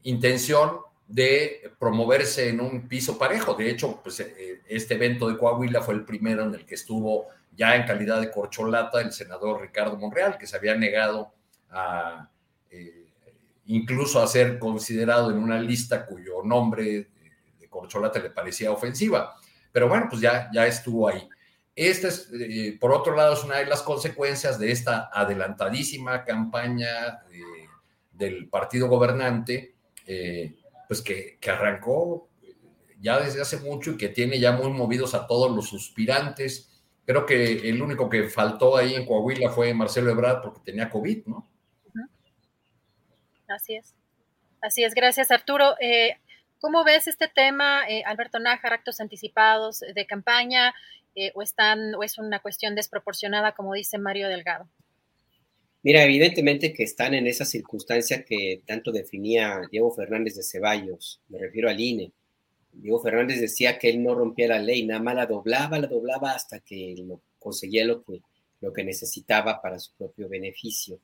intención 0.05 0.79
de 1.07 1.71
promoverse 1.77 2.49
en 2.49 2.61
un 2.61 2.87
piso 2.87 3.17
parejo. 3.17 3.53
De 3.53 3.69
hecho, 3.69 4.01
pues, 4.01 4.19
eh, 4.19 4.61
este 4.67 4.95
evento 4.95 5.27
de 5.27 5.37
Coahuila 5.37 5.81
fue 5.81 5.93
el 5.93 6.05
primero 6.05 6.43
en 6.43 6.53
el 6.53 6.65
que 6.65 6.75
estuvo 6.75 7.27
ya 7.55 7.75
en 7.75 7.85
calidad 7.85 8.21
de 8.21 8.31
corcholata 8.31 9.01
el 9.01 9.11
senador 9.11 9.61
Ricardo 9.61 9.97
Monreal, 9.97 10.37
que 10.37 10.47
se 10.47 10.57
había 10.57 10.75
negado 10.75 11.33
a 11.69 12.29
eh, 12.69 13.07
incluso 13.65 14.21
a 14.21 14.27
ser 14.27 14.59
considerado 14.59 15.31
en 15.31 15.37
una 15.37 15.59
lista 15.59 16.05
cuyo 16.05 16.43
nombre 16.43 17.09
de 17.75 17.81
corcholata 17.81 18.19
le 18.19 18.29
parecía 18.29 18.71
ofensiva. 18.71 19.35
Pero 19.71 19.87
bueno, 19.89 20.07
pues 20.09 20.21
ya, 20.21 20.49
ya 20.53 20.65
estuvo 20.65 21.07
ahí. 21.07 21.27
Esta 21.75 22.07
es, 22.07 22.31
eh, 22.39 22.77
por 22.79 22.93
otro 22.93 23.15
lado, 23.15 23.33
es 23.33 23.43
una 23.43 23.57
de 23.57 23.65
las 23.65 23.81
consecuencias 23.81 24.57
de 24.57 24.71
esta 24.71 25.09
adelantadísima 25.11 26.23
campaña 26.23 27.21
del 28.11 28.47
partido 28.47 28.87
gobernante, 28.87 29.75
pues 30.87 31.01
que, 31.01 31.37
arrancó 31.49 32.29
ya 32.99 33.19
desde 33.19 33.41
hace 33.41 33.57
mucho 33.57 33.91
y 33.91 33.97
que 33.97 34.09
tiene 34.09 34.39
ya 34.39 34.51
muy 34.53 34.71
movidos 34.71 35.13
a 35.13 35.27
todos 35.27 35.53
los 35.55 35.67
suspirantes. 35.67 36.71
Creo 37.05 37.25
que 37.25 37.69
el 37.69 37.81
único 37.81 38.09
que 38.09 38.29
faltó 38.29 38.77
ahí 38.77 38.95
en 38.95 39.05
Coahuila 39.05 39.51
fue 39.51 39.73
Marcelo 39.73 40.09
Ebrard 40.09 40.41
porque 40.41 40.61
tenía 40.63 40.89
COVID, 40.89 41.25
¿no? 41.27 41.47
Así 43.47 43.75
es. 43.75 43.93
Así 44.61 44.83
es, 44.83 44.95
gracias 44.95 45.29
Arturo. 45.29 45.75
Eh, 45.79 46.17
¿Cómo 46.59 46.83
ves 46.83 47.07
este 47.07 47.27
tema, 47.27 47.87
eh, 47.87 48.03
Alberto 48.05 48.39
Nájar, 48.39 48.73
actos 48.73 48.99
anticipados 48.99 49.79
de 49.79 50.05
campaña, 50.05 50.73
eh, 51.15 51.31
o, 51.33 51.41
es 51.41 52.17
una 52.17 52.39
cuestión 52.39 52.75
desproporcionada, 52.75 53.53
como 53.53 53.73
dice 53.73 53.97
Mario 53.97 54.27
Delgado? 54.27 54.67
Mira, 55.83 56.03
evidentemente 56.03 56.73
que 56.73 56.83
están 56.83 57.13
en 57.13 57.27
esa 57.27 57.45
circunstancia 57.45 58.25
que 58.25 58.63
tanto 58.65 58.91
definía 58.91 59.61
Diego 59.71 59.91
Fernández 59.91 60.35
de 60.35 60.43
Ceballos, 60.43 61.21
me 61.29 61.37
refiero 61.37 61.69
al 61.69 61.79
INE. 61.79 62.11
Diego 62.71 62.99
Fernández 62.99 63.39
decía 63.39 63.77
que 63.77 63.89
él 63.89 64.03
no 64.03 64.15
rompía 64.15 64.47
la 64.47 64.59
ley, 64.59 64.85
nada 64.85 64.99
más 64.99 65.15
la 65.15 65.25
doblaba, 65.25 65.79
la 65.79 65.87
doblaba 65.87 66.31
hasta 66.31 66.59
que 66.59 66.95
lo, 66.97 67.21
conseguía 67.39 67.85
lo 67.85 68.03
que, 68.03 68.83
necesitaba 68.83 69.61
para 69.61 69.79
su 69.79 69.93
propio 69.93 70.27
beneficio. 70.27 70.99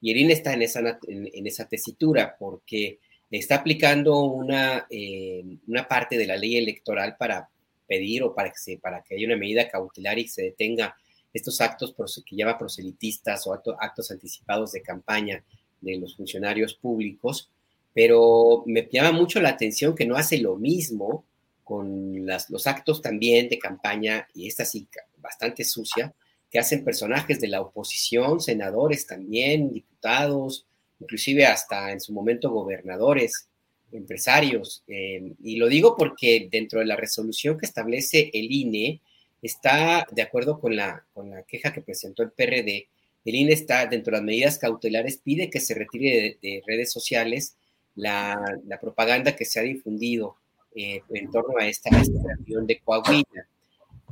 Y 0.00 0.12
el 0.12 0.18
INE 0.18 0.34
está 0.34 0.52
en, 0.52 0.62
esa 0.62 1.68
tesitura 1.68 2.36
porque 2.38 2.98
está 3.30 3.56
aplicando 3.56 4.22
una, 4.24 4.86
eh, 4.90 5.44
una 5.66 5.86
parte 5.88 6.16
de 6.16 6.26
la 6.26 6.36
ley 6.36 6.56
electoral 6.56 7.16
para 7.18 7.48
pedir 7.86 8.22
o 8.22 8.34
para 8.34 8.50
que, 8.50 8.58
se, 8.58 8.78
para 8.78 9.02
que 9.02 9.14
haya 9.14 9.26
una 9.26 9.36
medida 9.36 9.68
cautelar 9.68 10.18
y 10.18 10.28
se 10.28 10.42
detenga 10.42 10.96
estos 11.32 11.60
actos 11.60 11.94
que 12.24 12.36
llama 12.36 12.58
proselitistas 12.58 13.46
o 13.46 13.52
actos 13.52 14.10
anticipados 14.10 14.72
de 14.72 14.82
campaña 14.82 15.44
de 15.80 15.98
los 15.98 16.16
funcionarios 16.16 16.74
públicos, 16.74 17.50
pero 17.92 18.62
me 18.66 18.88
llama 18.90 19.12
mucho 19.12 19.40
la 19.40 19.50
atención 19.50 19.94
que 19.94 20.06
no 20.06 20.16
hace 20.16 20.38
lo 20.38 20.56
mismo 20.56 21.24
con 21.62 22.24
los 22.26 22.66
actos 22.66 23.02
también 23.02 23.48
de 23.48 23.58
campaña, 23.58 24.28
y 24.34 24.46
esta 24.46 24.64
sí 24.64 24.86
bastante 25.16 25.64
sucia, 25.64 26.14
que 26.48 26.60
hacen 26.60 26.84
personajes 26.84 27.40
de 27.40 27.48
la 27.48 27.60
oposición, 27.60 28.40
senadores 28.40 29.06
también, 29.06 29.72
diputados, 29.72 30.64
inclusive 31.00 31.46
hasta 31.46 31.92
en 31.92 32.00
su 32.00 32.12
momento 32.12 32.50
gobernadores, 32.50 33.48
empresarios. 33.92 34.82
Eh, 34.88 35.32
y 35.42 35.56
lo 35.56 35.68
digo 35.68 35.96
porque 35.96 36.48
dentro 36.50 36.80
de 36.80 36.86
la 36.86 36.96
resolución 36.96 37.58
que 37.58 37.66
establece 37.66 38.30
el 38.32 38.50
INE, 38.50 39.00
está 39.42 40.06
de 40.10 40.22
acuerdo 40.22 40.58
con 40.58 40.76
la, 40.76 41.04
con 41.14 41.30
la 41.30 41.42
queja 41.42 41.72
que 41.72 41.82
presentó 41.82 42.22
el 42.22 42.30
PRD. 42.30 42.88
El 43.24 43.34
INE 43.34 43.52
está 43.52 43.86
dentro 43.86 44.12
de 44.12 44.18
las 44.18 44.24
medidas 44.24 44.58
cautelares, 44.58 45.18
pide 45.18 45.50
que 45.50 45.60
se 45.60 45.74
retire 45.74 46.38
de, 46.40 46.62
redes 46.66 46.92
sociales 46.92 47.56
la, 47.94 48.38
propaganda 48.80 49.34
que 49.34 49.44
se 49.44 49.58
ha 49.58 49.62
difundido 49.62 50.36
eh, 50.74 51.00
en 51.10 51.30
torno 51.30 51.58
a 51.58 51.66
esta, 51.66 51.90
reunión 51.90 52.66
de 52.66 52.78
Coahuila. 52.80 53.48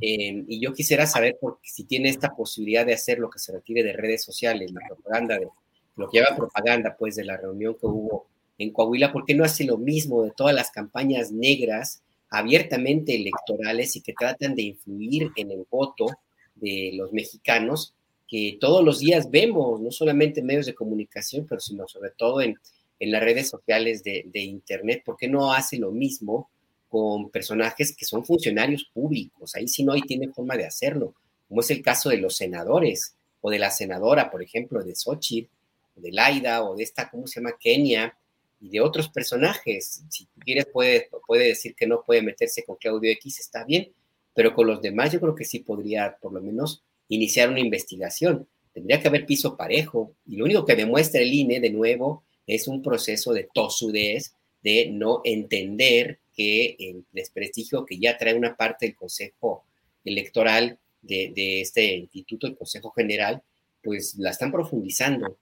Em, 0.00 0.44
y 0.48 0.60
yo 0.60 0.72
quisiera 0.72 1.06
saber 1.06 1.36
por, 1.40 1.58
si 1.62 1.84
tiene 1.84 2.08
esta 2.08 2.34
posibilidad 2.34 2.84
de 2.84 2.94
hacer 2.94 3.18
lo 3.18 3.30
que 3.30 3.38
se 3.38 3.52
retire 3.52 3.82
de 3.84 3.92
redes 3.92 4.24
sociales, 4.24 4.72
la 4.72 4.86
propaganda, 4.88 5.38
de, 5.38 5.46
lo 5.96 6.08
que 6.08 6.18
lleva 6.18 6.36
propaganda, 6.36 6.96
pues, 6.98 7.16
de 7.16 7.24
la 7.24 7.36
reunión 7.36 7.74
que 7.74 7.86
hubo 7.86 8.26
en 8.58 8.72
Coahuila, 8.72 9.12
¿por 9.12 9.24
qué 9.24 9.34
no 9.34 9.44
hace 9.44 9.64
lo 9.64 9.78
mismo 9.78 10.22
de 10.22 10.30
todas 10.30 10.54
las 10.54 10.70
campañas 10.70 11.32
negras 11.32 12.02
abiertamente 12.30 13.14
electorales 13.14 13.96
y 13.96 14.00
que 14.00 14.12
tratan 14.12 14.54
de 14.54 14.62
influir 14.62 15.30
en 15.36 15.50
el 15.50 15.66
voto 15.70 16.06
de 16.54 16.92
los 16.94 17.12
mexicanos 17.12 17.94
que 18.28 18.56
todos 18.60 18.84
los 18.84 19.00
días 19.00 19.30
vemos, 19.30 19.80
no 19.80 19.90
solamente 19.90 20.40
en 20.40 20.46
medios 20.46 20.66
de 20.66 20.74
comunicación, 20.74 21.46
pero 21.48 21.60
sino 21.60 21.86
sobre 21.86 22.10
todo 22.10 22.40
en, 22.40 22.56
las 23.00 23.22
redes 23.22 23.50
sociales 23.50 24.02
de, 24.02 24.40
Internet. 24.40 25.02
¿Por 25.04 25.18
qué 25.18 25.28
no 25.28 25.52
hace 25.52 25.76
lo 25.76 25.90
mismo 25.90 26.48
con 26.88 27.28
personajes 27.28 27.94
que 27.94 28.06
son 28.06 28.24
funcionarios 28.24 28.90
públicos? 28.94 29.54
Ahí 29.54 29.68
sí 29.68 29.84
no 29.84 29.92
hay 29.92 30.00
tiene 30.02 30.32
forma 30.32 30.56
de 30.56 30.64
hacerlo, 30.64 31.14
como 31.46 31.60
es 31.60 31.70
el 31.70 31.82
caso 31.82 32.08
de 32.08 32.16
los 32.16 32.36
senadores 32.36 33.14
o 33.42 33.50
de 33.50 33.58
la 33.58 33.70
senadora, 33.70 34.30
por 34.30 34.42
ejemplo, 34.42 34.82
de 34.82 34.94
Xochitl, 34.96 35.50
de 35.94 36.12
Laida 36.12 36.64
o 36.64 36.76
de 36.76 36.82
esta, 36.82 37.10
¿cómo 37.10 37.26
se 37.26 37.40
llama? 37.40 37.56
Kenia, 37.58 38.16
y 38.64 38.70
de 38.70 38.80
otros 38.80 39.10
personajes. 39.10 40.02
Si 40.08 40.26
quieres, 40.40 40.66
puede, 40.72 41.10
puede 41.26 41.48
decir 41.48 41.74
que 41.74 41.86
no 41.86 42.02
puede 42.02 42.22
meterse 42.22 42.64
con 42.64 42.76
Claudio 42.76 43.10
X, 43.12 43.40
está 43.40 43.62
bien, 43.64 43.92
pero 44.34 44.54
con 44.54 44.66
los 44.66 44.80
demás 44.80 45.12
yo 45.12 45.20
creo 45.20 45.34
que 45.34 45.44
sí 45.44 45.58
podría 45.58 46.16
por 46.20 46.32
lo 46.32 46.40
menos 46.40 46.82
iniciar 47.08 47.50
una 47.50 47.60
investigación. 47.60 48.48
Tendría 48.72 49.00
que 49.00 49.08
haber 49.08 49.26
piso 49.26 49.56
parejo. 49.56 50.14
Y 50.26 50.36
lo 50.36 50.46
único 50.46 50.64
que 50.64 50.74
demuestra 50.74 51.20
el 51.20 51.32
INE, 51.32 51.60
de 51.60 51.70
nuevo, 51.70 52.24
es 52.46 52.66
un 52.66 52.82
proceso 52.82 53.34
de 53.34 53.48
tosudez, 53.52 54.34
de 54.62 54.88
no 54.90 55.20
entender 55.24 56.20
que 56.34 56.74
el 56.78 57.04
desprestigio 57.12 57.84
que 57.84 57.98
ya 57.98 58.16
trae 58.16 58.34
una 58.34 58.56
parte 58.56 58.86
del 58.86 58.96
Consejo 58.96 59.66
Electoral 60.04 60.78
de, 61.02 61.32
de 61.34 61.60
este 61.60 61.94
instituto, 61.96 62.46
el 62.46 62.56
Consejo 62.56 62.90
General, 62.92 63.42
pues 63.82 64.16
la 64.16 64.30
están 64.30 64.50
profundizando 64.50 65.36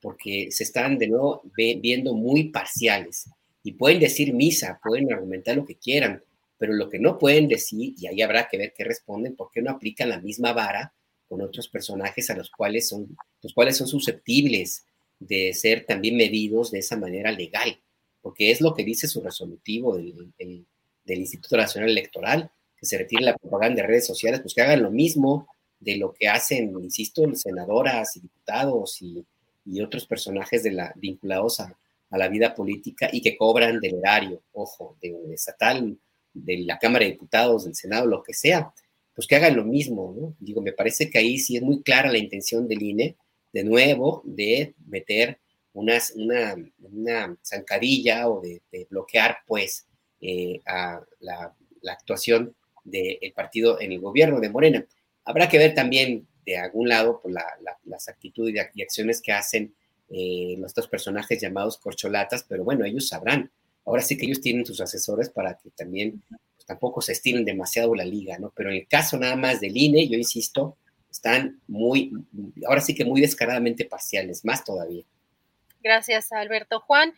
porque 0.00 0.48
se 0.50 0.64
están 0.64 0.98
de 0.98 1.08
nuevo 1.08 1.42
viendo 1.56 2.14
muy 2.14 2.50
parciales. 2.50 3.28
Y 3.62 3.72
pueden 3.72 4.00
decir 4.00 4.32
misa, 4.32 4.80
pueden 4.82 5.12
argumentar 5.12 5.56
lo 5.56 5.64
que 5.64 5.74
quieran, 5.74 6.22
pero 6.56 6.72
lo 6.72 6.88
que 6.88 6.98
no 6.98 7.18
pueden 7.18 7.48
decir, 7.48 7.94
y 7.98 8.06
ahí 8.06 8.22
habrá 8.22 8.48
que 8.48 8.58
ver 8.58 8.72
qué 8.76 8.84
responden, 8.84 9.36
porque 9.36 9.62
no 9.62 9.70
aplican 9.70 10.08
la 10.08 10.20
misma 10.20 10.52
vara 10.52 10.92
con 11.28 11.42
otros 11.42 11.68
personajes 11.68 12.30
a 12.30 12.36
los 12.36 12.50
cuales 12.50 12.88
son, 12.88 13.16
los 13.42 13.52
cuales 13.52 13.76
son 13.76 13.86
susceptibles 13.86 14.86
de 15.18 15.52
ser 15.52 15.84
también 15.84 16.16
medidos 16.16 16.70
de 16.70 16.78
esa 16.78 16.96
manera 16.96 17.32
legal, 17.32 17.80
porque 18.22 18.50
es 18.50 18.60
lo 18.60 18.74
que 18.74 18.84
dice 18.84 19.08
su 19.08 19.20
resolutivo 19.20 19.96
del, 19.96 20.32
del 20.38 21.18
Instituto 21.18 21.56
Nacional 21.56 21.90
Electoral, 21.90 22.50
que 22.78 22.86
se 22.86 22.96
retire 22.96 23.24
la 23.24 23.36
propaganda 23.36 23.82
de 23.82 23.88
redes 23.88 24.06
sociales, 24.06 24.40
pues 24.40 24.54
que 24.54 24.62
hagan 24.62 24.82
lo 24.82 24.90
mismo 24.90 25.48
de 25.80 25.96
lo 25.96 26.12
que 26.12 26.28
hacen, 26.28 26.72
insisto, 26.80 27.22
senadoras 27.34 28.16
y 28.16 28.20
diputados 28.20 29.02
y, 29.02 29.24
otros 29.82 30.06
personajes 30.06 30.62
de 30.62 30.72
la, 30.72 30.92
vinculados 30.96 31.60
a, 31.60 31.78
la 32.10 32.28
vida 32.28 32.54
política 32.54 33.10
y 33.12 33.20
que 33.20 33.36
cobran 33.36 33.80
del 33.80 33.96
erario, 33.96 34.42
ojo, 34.52 34.96
de 35.02 35.12
un 35.12 35.32
estatal, 35.32 35.98
de 36.32 36.58
la 36.58 36.78
Cámara 36.78 37.04
de 37.04 37.12
Diputados, 37.12 37.64
del 37.64 37.74
Senado, 37.74 38.06
lo 38.06 38.22
que 38.22 38.32
sea, 38.32 38.72
pues 39.14 39.26
que 39.26 39.36
hagan 39.36 39.56
lo 39.56 39.64
mismo, 39.64 40.14
¿no? 40.18 40.34
Digo, 40.38 40.62
me 40.62 40.72
parece 40.72 41.10
que 41.10 41.18
ahí 41.18 41.38
sí 41.38 41.56
es 41.56 41.62
muy 41.62 41.82
clara 41.82 42.10
la 42.10 42.18
intención 42.18 42.66
del 42.66 42.82
INE, 42.82 43.16
de 43.52 43.64
nuevo, 43.64 44.22
de 44.24 44.74
meter 44.86 45.38
una, 45.72 45.98
una 46.80 47.36
zancadilla 47.44 48.28
o 48.28 48.40
de, 48.40 48.62
bloquear, 48.88 49.38
pues, 49.46 49.86
eh, 50.20 50.60
a 50.66 51.00
la, 51.20 51.54
actuación 51.90 52.54
del 52.84 53.32
partido 53.34 53.80
en 53.80 53.92
el 53.92 54.00
gobierno 54.00 54.40
de 54.40 54.50
Morena. 54.50 54.86
Habrá 55.24 55.48
que 55.48 55.58
ver 55.58 55.74
también 55.74 56.26
de 56.48 56.56
algún 56.56 56.88
lado 56.88 57.20
pues, 57.22 57.34
las 57.84 58.08
actitudes 58.08 58.54
y 58.74 58.82
acciones 58.82 59.20
que 59.20 59.32
hacen 59.32 59.74
eh, 60.08 60.56
nuestros 60.56 60.88
personajes 60.88 61.40
llamados 61.40 61.76
corcholatas, 61.76 62.42
pero 62.48 62.64
bueno, 62.64 62.86
ellos 62.86 63.08
sabrán. 63.08 63.50
Ahora 63.84 64.02
sí 64.02 64.16
que 64.16 64.24
ellos 64.24 64.40
tienen 64.40 64.64
sus 64.64 64.80
asesores 64.80 65.28
para 65.28 65.58
que 65.58 65.70
también 65.70 66.22
pues, 66.28 66.64
tampoco 66.64 67.02
se 67.02 67.12
estiren 67.12 67.44
demasiado 67.44 67.94
la 67.94 68.04
liga, 68.04 68.38
¿no? 68.38 68.50
Pero 68.56 68.70
en 68.70 68.76
el 68.76 68.88
caso 68.88 69.18
nada 69.18 69.36
más 69.36 69.60
del 69.60 69.76
INE, 69.76 70.08
yo 70.08 70.16
insisto, 70.16 70.78
están 71.10 71.60
muy, 71.66 72.12
ahora 72.66 72.80
sí 72.80 72.94
que 72.94 73.04
muy 73.04 73.20
descaradamente 73.20 73.84
parciales, 73.84 74.44
más 74.44 74.64
todavía. 74.64 75.04
Gracias, 75.82 76.32
Alberto. 76.32 76.80
Juan, 76.80 77.12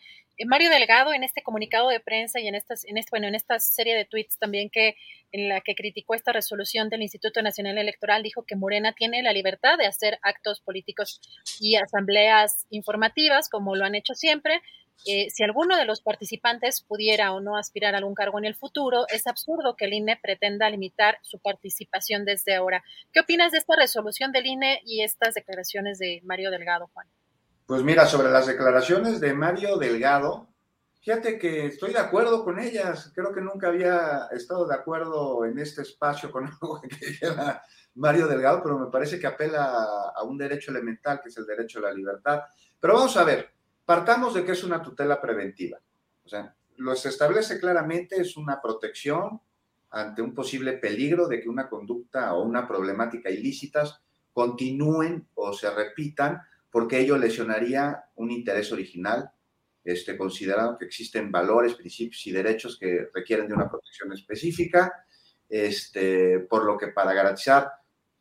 Mario 0.46 0.70
Delgado 0.70 1.12
en 1.12 1.24
este 1.24 1.42
comunicado 1.42 1.88
de 1.88 2.00
prensa 2.00 2.40
y 2.40 2.48
en 2.48 2.54
estas, 2.54 2.84
en 2.84 2.96
este, 2.96 3.10
bueno, 3.10 3.28
en 3.28 3.34
esta 3.34 3.58
serie 3.58 3.94
de 3.94 4.04
tweets 4.04 4.38
también 4.38 4.70
que 4.70 4.96
en 5.32 5.48
la 5.48 5.60
que 5.60 5.74
criticó 5.74 6.14
esta 6.14 6.32
resolución 6.32 6.88
del 6.88 7.02
Instituto 7.02 7.42
Nacional 7.42 7.78
Electoral 7.78 8.22
dijo 8.22 8.44
que 8.44 8.56
Morena 8.56 8.92
tiene 8.92 9.22
la 9.22 9.32
libertad 9.32 9.78
de 9.78 9.86
hacer 9.86 10.18
actos 10.22 10.60
políticos 10.60 11.20
y 11.60 11.76
asambleas 11.76 12.66
informativas 12.70 13.48
como 13.48 13.76
lo 13.76 13.84
han 13.84 13.94
hecho 13.94 14.14
siempre. 14.14 14.62
Eh, 15.06 15.30
si 15.30 15.42
alguno 15.42 15.76
de 15.76 15.86
los 15.86 16.02
participantes 16.02 16.82
pudiera 16.82 17.32
o 17.32 17.40
no 17.40 17.56
aspirar 17.56 17.94
a 17.94 17.98
algún 17.98 18.14
cargo 18.14 18.38
en 18.38 18.44
el 18.44 18.54
futuro, 18.54 19.06
es 19.08 19.26
absurdo 19.26 19.74
que 19.76 19.86
el 19.86 19.94
INE 19.94 20.18
pretenda 20.22 20.68
limitar 20.68 21.18
su 21.22 21.38
participación 21.38 22.24
desde 22.24 22.54
ahora. 22.54 22.84
¿Qué 23.12 23.20
opinas 23.20 23.52
de 23.52 23.58
esta 23.58 23.76
resolución 23.76 24.30
del 24.32 24.46
INE 24.46 24.82
y 24.84 25.02
estas 25.02 25.34
declaraciones 25.34 25.98
de 25.98 26.20
Mario 26.24 26.50
Delgado, 26.50 26.90
Juan? 26.92 27.06
Pues 27.70 27.84
mira, 27.84 28.04
sobre 28.04 28.32
las 28.32 28.48
declaraciones 28.48 29.20
de 29.20 29.32
Mario 29.32 29.76
Delgado, 29.76 30.48
fíjate 31.02 31.38
que 31.38 31.66
estoy 31.66 31.92
de 31.92 32.00
acuerdo 32.00 32.42
con 32.42 32.58
ellas. 32.58 33.12
Creo 33.14 33.32
que 33.32 33.40
nunca 33.40 33.68
había 33.68 34.26
estado 34.32 34.66
de 34.66 34.74
acuerdo 34.74 35.44
en 35.44 35.56
este 35.56 35.82
espacio 35.82 36.32
con 36.32 36.46
algo 36.60 36.80
que 36.80 36.88
Mario 37.94 38.26
Delgado, 38.26 38.60
pero 38.60 38.76
me 38.76 38.90
parece 38.90 39.20
que 39.20 39.28
apela 39.28 40.10
a 40.12 40.24
un 40.24 40.36
derecho 40.36 40.72
elemental, 40.72 41.20
que 41.22 41.28
es 41.28 41.36
el 41.36 41.46
derecho 41.46 41.78
a 41.78 41.82
la 41.82 41.92
libertad. 41.92 42.40
Pero 42.80 42.94
vamos 42.94 43.16
a 43.16 43.22
ver, 43.22 43.50
partamos 43.84 44.34
de 44.34 44.44
que 44.44 44.50
es 44.50 44.64
una 44.64 44.82
tutela 44.82 45.20
preventiva. 45.20 45.78
O 46.24 46.28
sea, 46.28 46.52
lo 46.78 46.96
se 46.96 47.10
establece 47.10 47.60
claramente, 47.60 48.20
es 48.20 48.36
una 48.36 48.60
protección 48.60 49.40
ante 49.90 50.22
un 50.22 50.34
posible 50.34 50.72
peligro 50.72 51.28
de 51.28 51.40
que 51.40 51.48
una 51.48 51.68
conducta 51.68 52.34
o 52.34 52.42
una 52.42 52.66
problemática 52.66 53.30
ilícitas 53.30 54.00
continúen 54.32 55.28
o 55.36 55.52
se 55.52 55.70
repitan 55.70 56.42
porque 56.70 56.98
ello 56.98 57.18
lesionaría 57.18 58.04
un 58.16 58.30
interés 58.30 58.72
original, 58.72 59.30
este, 59.82 60.16
considerando 60.16 60.78
que 60.78 60.84
existen 60.84 61.32
valores, 61.32 61.74
principios 61.74 62.26
y 62.26 62.32
derechos 62.32 62.78
que 62.78 63.08
requieren 63.12 63.48
de 63.48 63.54
una 63.54 63.68
protección 63.68 64.12
específica, 64.12 65.04
este, 65.48 66.40
por 66.40 66.64
lo 66.64 66.78
que 66.78 66.88
para 66.88 67.12
garantizar 67.12 67.72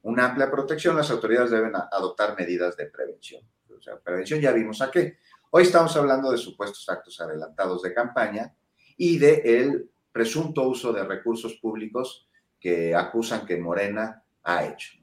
una 0.02 0.26
amplia 0.26 0.50
protección 0.50 0.96
las 0.96 1.12
autoridades 1.12 1.52
deben 1.52 1.74
adoptar 1.76 2.36
medidas 2.38 2.76
de 2.78 2.88
prevención. 2.88 3.44
O 3.78 3.82
sea, 3.82 4.00
prevención 4.00 4.40
ya 4.40 4.52
vimos 4.52 4.82
a 4.82 4.90
qué. 4.90 5.18
Hoy 5.52 5.64
estamos 5.64 5.96
hablando 5.96 6.32
de 6.32 6.38
supuestos 6.38 6.88
actos 6.90 7.20
adelantados 7.22 7.82
de 7.82 7.94
campaña 7.94 8.54
y 8.98 9.18
de 9.18 9.42
el 9.46 9.90
presunto 10.12 10.64
uso 10.64 10.92
de 10.92 11.04
recursos 11.04 11.56
públicos 11.56 12.28
que 12.60 12.96
acusan 12.96 13.46
que 13.46 13.58
Morena 13.58 14.24
ha 14.44 14.66
hecho. 14.66 14.98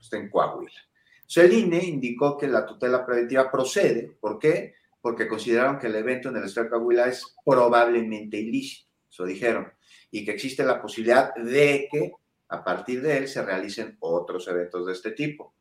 Está 0.00 0.16
en 0.16 0.30
Coahuila. 0.30 0.91
El 1.34 1.52
INE 1.52 1.84
indicó 1.84 2.36
que 2.36 2.46
la 2.46 2.66
tutela 2.66 3.04
preventiva 3.06 3.50
procede. 3.50 4.16
¿Por 4.20 4.38
qué? 4.38 4.74
Porque 5.00 5.26
consideraron 5.26 5.78
que 5.78 5.86
el 5.86 5.96
evento 5.96 6.28
en 6.28 6.36
el 6.36 6.44
Estado 6.44 6.64
de 6.64 6.70
Coahuila 6.70 7.08
es 7.08 7.34
probablemente 7.44 8.36
ilícito, 8.36 8.88
eso 9.10 9.24
dijeron, 9.24 9.72
y 10.10 10.24
que 10.24 10.32
existe 10.32 10.62
la 10.62 10.80
posibilidad 10.80 11.34
de 11.34 11.88
que 11.90 12.12
a 12.48 12.62
partir 12.62 13.00
de 13.00 13.16
él 13.16 13.28
se 13.28 13.42
realicen 13.42 13.96
otros 14.00 14.46
eventos 14.46 14.86
de 14.86 14.92
este 14.92 15.12
tipo 15.12 15.54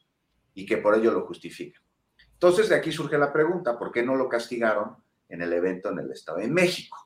y 0.54 0.66
que 0.66 0.78
por 0.78 0.96
ello 0.96 1.12
lo 1.12 1.26
justifican. 1.26 1.82
Entonces 2.34 2.70
de 2.70 2.76
aquí 2.76 2.92
surge 2.92 3.18
la 3.18 3.32
pregunta, 3.32 3.78
¿por 3.78 3.92
qué 3.92 4.04
no 4.04 4.16
lo 4.16 4.28
castigaron 4.28 4.98
en 5.30 5.42
el 5.42 5.54
evento 5.54 5.90
en 5.90 6.00
el 6.00 6.12
Estado 6.12 6.40
de 6.40 6.48
México? 6.48 6.98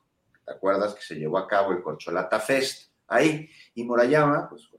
¿Te 0.43 0.53
acuerdas 0.53 0.95
que 0.95 1.01
se 1.01 1.15
llevó 1.15 1.37
a 1.37 1.47
cabo 1.47 1.71
el 1.71 1.81
Corcholata 1.81 2.39
Fest 2.39 2.91
ahí? 3.07 3.49
Y 3.75 3.83
Morayama, 3.83 4.49
pues 4.49 4.69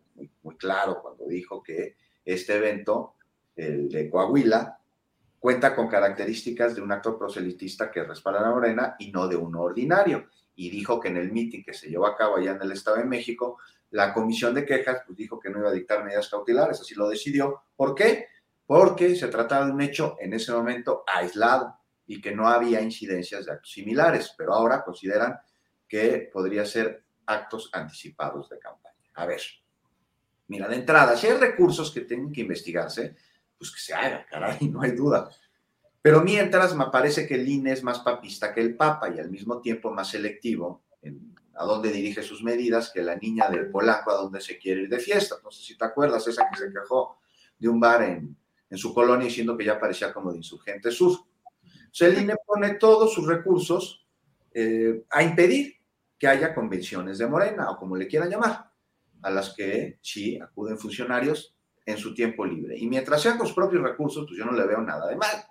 muy 0.43 0.57
claro 0.57 1.01
cuando 1.03 1.27
dijo 1.27 1.63
que 1.63 1.97
este 2.25 2.57
evento 2.57 3.16
el 3.57 3.89
de 3.89 4.09
Coahuila, 4.11 4.79
cuenta 5.39 5.75
con 5.75 5.89
características 5.89 6.75
de 6.75 6.83
un 6.83 6.93
actor 6.93 7.19
proselitista 7.19 7.91
que 7.91 8.05
respalda 8.05 8.47
a 8.47 8.51
Morena 8.51 8.97
y 8.99 9.11
no 9.11 9.27
de 9.27 9.37
uno 9.37 9.63
ordinario. 9.63 10.29
Y 10.55 10.71
dijo 10.71 11.01
que 11.01 11.09
en 11.09 11.19
el 11.19 11.33
mitin 11.33 11.65
que 11.65 11.75
se 11.75 11.89
llevó 11.89 12.07
a 12.07 12.17
cabo 12.17 12.37
allá 12.37 12.53
en 12.53 12.63
el 12.63 12.73
Estado 12.73 12.99
de 12.99 13.05
México, 13.05 13.59
la 13.91 14.13
comisión 14.13 14.55
de 14.55 14.65
quejas 14.65 15.03
pues, 15.07 15.17
dijo 15.17 15.39
que 15.39 15.51
no 15.51 15.59
iba 15.61 15.69
a 15.69 15.73
dictar 15.73 16.05
medidas 16.05 16.29
cautelares, 16.29 16.81
así 16.81 16.95
lo 16.95 17.09
decidió. 17.09 17.63
¿Por 17.77 17.95
qué? 17.95 18.27
Porque 18.67 19.15
se 19.15 19.29
trataba 19.29 19.67
de 19.67 19.73
un 19.73 19.81
hecho 19.81 20.17
en 20.19 20.33
ese 20.33 20.53
momento 20.53 21.05
aislado 21.07 21.79
y 22.07 22.21
que 22.21 22.35
no 22.35 22.49
había 22.49 22.81
incidencias 22.81 23.47
de 23.47 23.53
actos 23.53 23.73
similares, 23.73 24.35
pero 24.37 24.55
ahora 24.55 24.85
consideran 24.85 25.39
que 25.89 26.31
podría 26.33 26.65
ser 26.65 27.05
actos 27.27 27.71
anticipados 27.73 28.49
de 28.49 28.59
campaña. 28.59 28.97
A 29.15 29.27
ver, 29.27 29.41
mira, 30.49 30.69
de 30.69 30.77
entrada, 30.77 31.17
si 31.17 31.27
hay 31.27 31.37
recursos 31.37 31.93
que 31.93 32.03
tienen 32.03 32.33
que 32.33 32.43
investigarse, 32.43 33.17
pues 33.59 33.71
que 33.71 33.81
se 33.81 33.95
haga, 33.95 34.27
caray, 34.27 34.59
no 34.71 34.83
hay 34.83 34.93
duda. 34.93 35.31
Pero 36.03 36.21
mientras 36.21 36.75
me 36.75 36.87
parece 36.87 37.27
que 37.27 37.35
el 37.35 37.49
INE 37.49 37.73
es 37.73 37.83
más 37.83 37.99
papista 38.01 38.55
que 38.55 38.61
el 38.61 38.77
Papa 38.77 39.09
y 39.11 39.19
al 39.19 39.31
mismo 39.31 39.61
tiempo 39.61 39.91
más 39.91 40.09
selectivo 40.09 40.85
a 41.57 41.65
dónde 41.65 41.91
dirige 41.91 42.23
sus 42.23 42.43
medidas 42.43 42.91
que 42.93 43.03
la 43.03 43.17
niña 43.17 43.49
del 43.49 43.71
polaco 43.71 44.11
a 44.11 44.17
dónde 44.17 44.41
se 44.41 44.59
quiere 44.59 44.83
ir 44.83 44.89
de 44.89 44.99
fiesta. 44.99 45.37
No 45.43 45.51
sé 45.51 45.63
si 45.63 45.77
te 45.77 45.85
acuerdas, 45.85 46.27
esa 46.29 46.49
que 46.49 46.59
se 46.59 46.73
quejó 46.73 47.19
de 47.59 47.69
un 47.69 47.81
bar 47.81 48.03
en, 48.03 48.37
su 48.77 48.93
colonia 48.93 49.27
diciendo 49.27 49.57
que 49.57 49.65
ya 49.65 49.81
parecía 49.81 50.13
como 50.13 50.31
de 50.31 50.39
insurgente 50.39 50.91
sur. 50.91 51.19
Sea, 51.91 52.09
el 52.09 52.19
INE 52.23 52.35
pone 52.47 52.75
todos 52.75 53.13
sus 53.15 53.27
recursos 53.27 54.07
eh, 54.53 55.05
a 55.11 55.23
impedir 55.23 55.77
que 56.19 56.29
haya 56.29 56.55
convenciones 56.55 57.19
de 57.19 57.27
Morena 57.27 57.71
o 57.71 57.79
como 57.79 57.97
le 57.97 58.07
quieran 58.07 58.31
llamar, 58.31 58.71
a 59.23 59.31
las 59.31 59.55
que 59.55 59.99
sí 60.03 60.39
acuden 60.39 60.79
funcionarios 60.79 61.56
en 61.87 61.97
su 61.97 62.13
tiempo 62.13 62.45
libre. 62.45 62.77
Y 62.77 62.89
mientras 62.89 63.23
sean 63.23 63.39
con 63.39 63.47
sus 63.47 63.55
propios 63.55 63.83
recursos, 63.83 64.27
pues 64.27 64.37
yo 64.37 64.45
no 64.45 64.53
le 64.53 64.67
veo 64.67 64.83
nada 64.83 65.09
de 65.09 65.17
mal. 65.17 65.47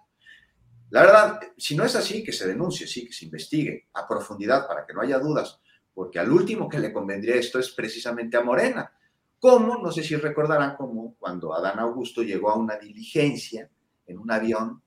La 0.89 1.01
verdad, 1.01 1.39
si 1.57 1.75
no 1.75 1.83
es 1.83 1.95
así, 1.95 2.23
que 2.23 2.33
se 2.33 2.47
denuncie, 2.47 2.85
sí, 2.85 3.07
que 3.07 3.13
se 3.13 3.25
investigue 3.25 3.87
a 3.93 4.07
profundidad 4.07 4.67
para 4.67 4.85
que 4.85 4.93
no 4.93 5.01
haya 5.01 5.17
dudas, 5.17 5.59
porque 5.93 6.19
al 6.19 6.31
último 6.31 6.69
que 6.69 6.77
le 6.77 6.93
convendría 6.93 7.35
esto 7.35 7.57
es 7.57 7.71
precisamente 7.71 8.37
a 8.37 8.43
Morena. 8.43 8.91
¿Cómo? 9.39 9.77
No 9.77 9.91
sé 9.91 10.03
si 10.03 10.15
recordarán 10.15 10.75
cómo 10.75 11.15
cuando 11.17 11.53
Adán 11.53 11.79
Augusto 11.79 12.21
llegó 12.21 12.49
a 12.49 12.57
una 12.57 12.77
diligencia 12.77 13.69
en 14.05 14.17
un 14.19 14.31
avión 14.31 14.81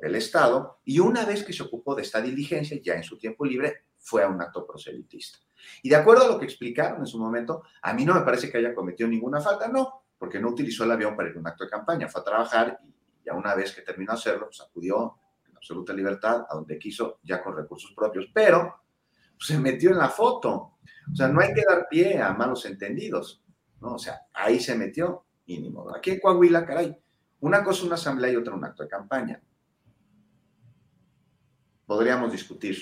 del 0.00 0.14
Estado 0.14 0.80
y 0.84 0.98
una 0.98 1.24
vez 1.24 1.44
que 1.44 1.52
se 1.52 1.62
ocupó 1.62 1.94
de 1.94 2.02
esta 2.02 2.20
diligencia, 2.20 2.78
ya 2.82 2.94
en 2.94 3.04
su 3.04 3.18
tiempo 3.18 3.44
libre, 3.44 3.84
fue 3.98 4.22
a 4.22 4.28
un 4.28 4.40
acto 4.40 4.66
proselitista. 4.66 5.38
Y 5.82 5.88
de 5.88 5.96
acuerdo 5.96 6.24
a 6.24 6.28
lo 6.28 6.38
que 6.38 6.46
explicaron 6.46 7.00
en 7.00 7.06
su 7.06 7.18
momento, 7.18 7.62
a 7.82 7.92
mí 7.92 8.04
no 8.04 8.14
me 8.14 8.22
parece 8.22 8.50
que 8.50 8.58
haya 8.58 8.74
cometido 8.74 9.08
ninguna 9.08 9.40
falta, 9.40 9.68
no, 9.68 9.99
porque 10.20 10.38
no 10.38 10.50
utilizó 10.50 10.84
el 10.84 10.90
avión 10.90 11.16
para 11.16 11.30
ir 11.30 11.36
a 11.36 11.40
un 11.40 11.46
acto 11.46 11.64
de 11.64 11.70
campaña, 11.70 12.06
fue 12.06 12.20
a 12.20 12.24
trabajar 12.24 12.78
y 12.84 13.24
ya 13.24 13.32
una 13.32 13.54
vez 13.54 13.74
que 13.74 13.80
terminó 13.80 14.12
de 14.12 14.18
hacerlo, 14.18 14.48
pues 14.48 14.60
acudió 14.60 15.16
en 15.48 15.56
absoluta 15.56 15.94
libertad 15.94 16.44
a 16.46 16.54
donde 16.56 16.78
quiso, 16.78 17.20
ya 17.22 17.42
con 17.42 17.56
recursos 17.56 17.94
propios, 17.96 18.26
pero 18.34 18.82
se 19.38 19.58
metió 19.58 19.90
en 19.92 19.96
la 19.96 20.10
foto. 20.10 20.76
O 21.10 21.16
sea, 21.16 21.28
no 21.28 21.40
hay 21.40 21.54
que 21.54 21.64
dar 21.66 21.88
pie 21.88 22.20
a 22.20 22.34
malos 22.34 22.66
entendidos, 22.66 23.42
¿no? 23.80 23.94
O 23.94 23.98
sea, 23.98 24.26
ahí 24.34 24.60
se 24.60 24.74
metió 24.74 25.24
y 25.46 25.58
ni 25.58 25.70
modo. 25.70 25.96
Aquí 25.96 26.10
en 26.10 26.20
Coahuila, 26.20 26.66
caray, 26.66 26.94
una 27.40 27.64
cosa 27.64 27.86
una 27.86 27.94
asamblea 27.94 28.30
y 28.30 28.36
otra 28.36 28.54
un 28.54 28.62
acto 28.62 28.82
de 28.82 28.90
campaña. 28.90 29.42
Podríamos 31.86 32.30
discutir, 32.30 32.76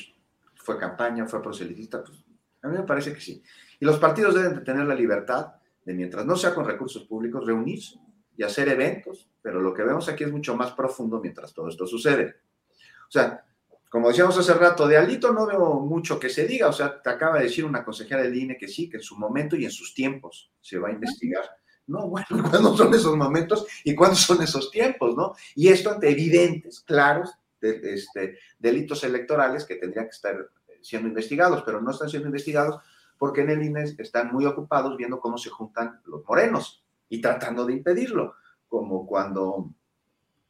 ¿fue 0.57 0.77
campaña, 0.77 1.25
fue 1.25 1.41
proselitista? 1.41 2.03
Pues 2.03 2.19
a 2.63 2.67
mí 2.67 2.77
me 2.77 2.83
parece 2.83 3.15
que 3.15 3.21
sí. 3.21 3.41
Y 3.79 3.85
los 3.85 4.01
partidos 4.01 4.35
deben 4.35 4.57
de 4.57 4.63
tener 4.63 4.85
la 4.87 4.97
libertad 4.97 5.58
mientras 5.95 6.25
no 6.27 6.37
sea 6.37 6.55
con 6.55 6.67
recursos 6.67 7.05
públicos, 7.05 7.47
reunirse 7.47 7.99
y 8.37 8.43
hacer 8.43 8.69
eventos, 8.69 9.29
pero 9.43 9.61
lo 9.61 9.75
que 9.75 9.83
vemos 9.83 10.09
aquí 10.09 10.25
es 10.25 10.33
mucho 10.33 10.57
más 10.57 10.73
profundo 10.73 11.21
mientras 11.21 11.53
todo 11.53 11.69
esto 11.69 11.87
sucede. 11.87 12.37
O 13.09 13.11
sea, 13.11 13.45
como 13.89 14.09
decíamos 14.09 14.37
hace 14.39 14.53
rato, 14.55 14.87
de 14.87 14.99
Alito 14.99 15.33
no 15.33 15.47
veo 15.47 15.81
mucho 15.81 16.21
que 16.21 16.29
se 16.29 16.47
diga, 16.47 16.69
o 16.69 16.73
sea, 16.73 17.01
te 17.01 17.09
acaba 17.09 17.39
de 17.39 17.45
decir 17.45 17.65
una 17.65 17.85
consejera 17.85 18.23
del 18.23 18.37
INE 18.37 18.59
que 18.59 18.69
sí, 18.69 18.89
que 18.89 18.99
en 18.99 19.03
su 19.03 19.17
momento 19.17 19.57
y 19.57 19.65
en 19.65 19.71
sus 19.71 19.95
tiempos 19.95 20.53
se 20.61 20.79
va 20.79 20.89
a 20.89 20.93
investigar. 20.93 21.45
No, 21.87 22.07
bueno, 22.09 22.27
¿cuándo 22.51 22.77
son 22.77 22.93
esos 22.93 23.17
momentos 23.17 23.67
y 23.83 23.95
cuándo 23.95 24.17
son 24.17 24.43
esos 24.43 24.71
tiempos, 24.71 25.17
no? 25.17 25.35
Y 25.55 25.69
esto 25.69 25.91
ante 25.91 26.11
evidentes, 26.11 26.81
claros, 26.81 27.31
de, 27.61 27.95
este, 27.95 28.39
delitos 28.59 29.03
electorales 29.05 29.65
que 29.65 29.77
tendrían 29.77 30.05
que 30.05 30.11
estar 30.11 30.51
siendo 30.83 31.09
investigados, 31.09 31.63
pero 31.65 31.81
no 31.81 31.91
están 31.91 32.09
siendo 32.09 32.29
investigados 32.29 32.81
porque 33.19 33.41
en 33.41 33.51
el 33.51 33.63
INE 33.63 33.83
están 33.99 34.33
muy 34.33 34.47
ocupados 34.47 34.97
viendo 34.97 35.21
cómo 35.21 35.37
se 35.37 35.51
juntan 35.51 36.01
los 36.07 36.25
morenos 36.25 36.85
y 37.09 37.21
tratando 37.21 37.67
de 37.67 37.75
impedirlo, 37.75 38.35
como 38.69 39.07
cuando 39.07 39.71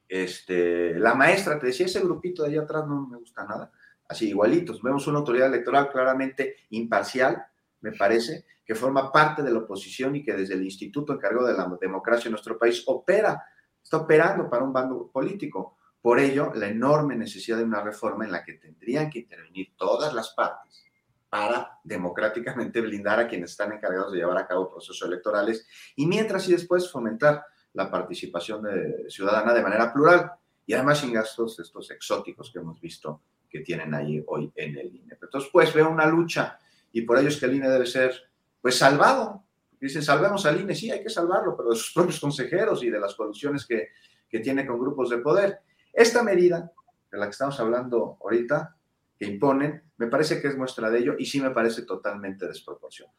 este, 0.06 0.98
la 0.98 1.14
maestra 1.14 1.58
te 1.58 1.66
decía, 1.66 1.86
ese 1.86 2.00
grupito 2.00 2.42
de 2.42 2.50
allá 2.50 2.62
atrás 2.62 2.86
no 2.86 3.06
me 3.06 3.16
gusta 3.16 3.44
nada, 3.44 3.72
así 4.08 4.28
igualitos. 4.28 4.82
Vemos 4.82 5.06
una 5.06 5.18
autoridad 5.18 5.48
electoral 5.48 5.90
claramente 5.90 6.56
imparcial, 6.70 7.42
me 7.80 7.92
parece, 7.92 8.44
que 8.64 8.74
forma 8.74 9.10
parte 9.10 9.42
de 9.42 9.50
la 9.50 9.60
oposición 9.60 10.16
y 10.16 10.22
que 10.22 10.34
desde 10.34 10.54
el 10.54 10.62
instituto 10.62 11.14
encargado 11.14 11.46
de 11.46 11.54
la 11.54 11.74
democracia 11.80 12.28
en 12.28 12.32
nuestro 12.32 12.58
país 12.58 12.82
opera, 12.86 13.42
está 13.82 13.96
operando 13.96 14.50
para 14.50 14.64
un 14.64 14.72
bando 14.72 15.08
político. 15.10 15.76
Por 16.02 16.20
ello, 16.20 16.52
la 16.54 16.68
enorme 16.68 17.16
necesidad 17.16 17.56
de 17.56 17.64
una 17.64 17.82
reforma 17.82 18.24
en 18.24 18.32
la 18.32 18.44
que 18.44 18.54
tendrían 18.54 19.08
que 19.08 19.20
intervenir 19.20 19.74
todas 19.76 20.12
las 20.12 20.30
partes 20.34 20.87
para 21.28 21.78
democráticamente 21.84 22.80
blindar 22.80 23.20
a 23.20 23.28
quienes 23.28 23.50
están 23.50 23.72
encargados 23.72 24.12
de 24.12 24.18
llevar 24.18 24.38
a 24.38 24.46
cabo 24.46 24.70
procesos 24.70 25.06
electorales 25.06 25.66
y 25.96 26.06
mientras 26.06 26.48
y 26.48 26.52
después 26.52 26.90
fomentar 26.90 27.44
la 27.74 27.90
participación 27.90 28.62
de, 28.62 29.10
ciudadana 29.10 29.52
de 29.52 29.62
manera 29.62 29.92
plural 29.92 30.32
y 30.66 30.74
además 30.74 30.98
sin 30.98 31.12
gastos 31.12 31.58
estos 31.60 31.90
exóticos 31.90 32.50
que 32.52 32.58
hemos 32.58 32.80
visto 32.80 33.22
que 33.48 33.60
tienen 33.60 33.94
ahí 33.94 34.22
hoy 34.26 34.52
en 34.54 34.76
el 34.76 34.94
INE. 34.94 35.16
Entonces, 35.20 35.50
pues 35.52 35.72
veo 35.72 35.88
una 35.88 36.06
lucha 36.06 36.58
y 36.92 37.02
por 37.02 37.18
ello 37.18 37.28
es 37.28 37.38
que 37.38 37.46
el 37.46 37.54
INE 37.54 37.68
debe 37.68 37.86
ser, 37.86 38.14
pues, 38.60 38.76
salvado. 38.76 39.44
Dicen, 39.80 40.02
salvemos 40.02 40.44
al 40.46 40.60
INE, 40.60 40.74
sí, 40.74 40.90
hay 40.90 41.02
que 41.02 41.08
salvarlo, 41.08 41.56
pero 41.56 41.70
de 41.70 41.76
sus 41.76 41.92
propios 41.94 42.20
consejeros 42.20 42.82
y 42.82 42.90
de 42.90 43.00
las 43.00 43.14
colusiones 43.14 43.64
que, 43.66 43.88
que 44.28 44.40
tiene 44.40 44.66
con 44.66 44.78
grupos 44.78 45.10
de 45.10 45.18
poder. 45.18 45.60
Esta 45.92 46.22
medida 46.22 46.70
de 47.10 47.18
la 47.18 47.26
que 47.26 47.30
estamos 47.30 47.58
hablando 47.60 48.18
ahorita, 48.20 48.76
que 49.18 49.26
imponen, 49.26 49.82
me 49.96 50.06
parece 50.06 50.40
que 50.40 50.48
es 50.48 50.56
muestra 50.56 50.90
de 50.90 51.00
ello 51.00 51.16
y 51.18 51.26
sí 51.26 51.40
me 51.40 51.50
parece 51.50 51.82
totalmente 51.82 52.46
desproporcionado. 52.46 53.16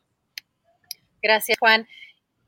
Gracias, 1.22 1.58
Juan. 1.60 1.88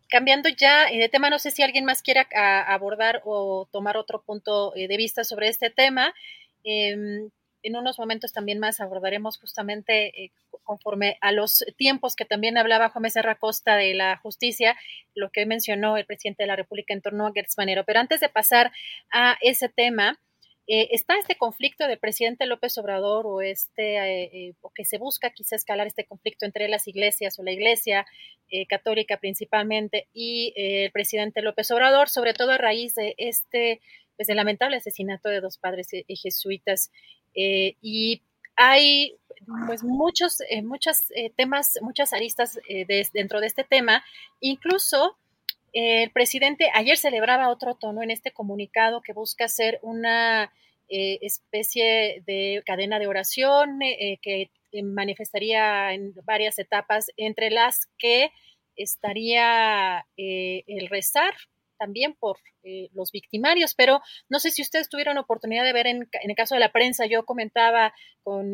Cambiando 0.09 0.49
ya 0.49 0.87
de 0.89 1.09
tema, 1.09 1.29
no 1.29 1.39
sé 1.39 1.51
si 1.51 1.61
alguien 1.63 1.85
más 1.85 2.01
quiera 2.01 2.27
abordar 2.67 3.21
o 3.25 3.67
tomar 3.71 3.97
otro 3.97 4.21
punto 4.21 4.75
eh, 4.75 4.87
de 4.87 4.97
vista 4.97 5.23
sobre 5.23 5.47
este 5.47 5.69
tema. 5.69 6.13
Em, 6.63 7.29
en 7.63 7.75
unos 7.75 7.99
momentos 7.99 8.33
también 8.33 8.59
más 8.59 8.79
abordaremos 8.79 9.37
justamente 9.37 10.23
eh, 10.23 10.31
conforme 10.63 11.17
a 11.21 11.31
los 11.31 11.65
tiempos 11.77 12.15
que 12.15 12.25
también 12.25 12.57
hablaba 12.57 12.89
Juan 12.89 13.03
Becerra 13.03 13.35
Costa 13.35 13.75
de 13.75 13.93
la 13.93 14.17
justicia, 14.17 14.77
lo 15.15 15.29
que 15.31 15.45
mencionó 15.45 15.97
el 15.97 16.05
presidente 16.05 16.43
de 16.43 16.47
la 16.47 16.55
República 16.55 16.93
en 16.93 17.01
torno 17.01 17.27
a 17.27 17.31
Gertz 17.33 17.57
Manero. 17.57 17.83
Pero 17.85 17.99
antes 17.99 18.19
de 18.19 18.29
pasar 18.29 18.71
a 19.11 19.37
ese 19.41 19.69
tema, 19.69 20.19
eh, 20.73 20.87
está 20.91 21.17
este 21.17 21.35
conflicto 21.35 21.85
del 21.85 21.99
presidente 21.99 22.45
López 22.45 22.77
Obrador 22.77 23.27
o 23.27 23.41
este 23.41 23.97
eh, 23.97 24.29
eh, 24.31 24.53
o 24.61 24.69
que 24.69 24.85
se 24.85 24.97
busca 24.97 25.29
quizá 25.31 25.57
escalar 25.57 25.85
este 25.85 26.05
conflicto 26.05 26.45
entre 26.45 26.69
las 26.69 26.87
iglesias 26.87 27.37
o 27.37 27.43
la 27.43 27.51
iglesia 27.51 28.05
católica 28.69 29.17
principalmente 29.17 30.07
y 30.13 30.53
el 30.55 30.91
presidente 30.91 31.41
López 31.41 31.71
Obrador, 31.71 32.07
sobre 32.07 32.33
todo 32.33 32.51
a 32.51 32.57
raíz 32.57 32.95
de 32.95 33.15
este 33.17 33.81
pues, 34.15 34.29
el 34.29 34.37
lamentable 34.37 34.77
asesinato 34.77 35.27
de 35.27 35.41
dos 35.41 35.57
padres 35.57 35.89
jesuitas. 36.07 36.89
Y 37.33 38.21
hay 38.55 39.17
pues 39.67 39.83
muchos 39.83 40.37
muchos 40.63 41.07
temas 41.35 41.79
muchas 41.81 42.13
aristas 42.13 42.59
dentro 43.13 43.41
de 43.41 43.47
este 43.47 43.65
tema. 43.65 44.05
Incluso 44.39 45.17
el 45.73 46.11
presidente 46.11 46.69
ayer 46.73 46.97
celebraba 46.97 47.49
otro 47.49 47.75
tono 47.75 48.03
en 48.03 48.11
este 48.11 48.31
comunicado 48.31 49.01
que 49.01 49.13
busca 49.13 49.45
hacer 49.45 49.79
una 49.81 50.51
eh, 50.93 51.19
especie 51.21 52.21
de 52.27 52.61
cadena 52.65 52.99
de 52.99 53.07
oración 53.07 53.81
eh, 53.81 54.19
que 54.21 54.51
manifestaría 54.83 55.93
en 55.93 56.13
varias 56.25 56.59
etapas, 56.59 57.07
entre 57.15 57.49
las 57.49 57.87
que 57.97 58.31
estaría 58.75 60.05
eh, 60.17 60.63
el 60.67 60.89
rezar 60.89 61.33
también 61.77 62.13
por 62.13 62.37
los 62.93 63.11
victimarios, 63.11 63.73
pero 63.73 64.01
no 64.29 64.37
sé 64.37 64.51
si 64.51 64.61
ustedes 64.61 64.87
tuvieron 64.87 65.17
oportunidad 65.17 65.63
de 65.63 65.73
ver 65.73 65.87
en, 65.87 66.07
el 66.11 66.35
caso 66.35 66.53
de 66.53 66.59
la 66.59 66.71
prensa, 66.71 67.07
yo 67.07 67.25
comentaba 67.25 67.91
con 68.21 68.53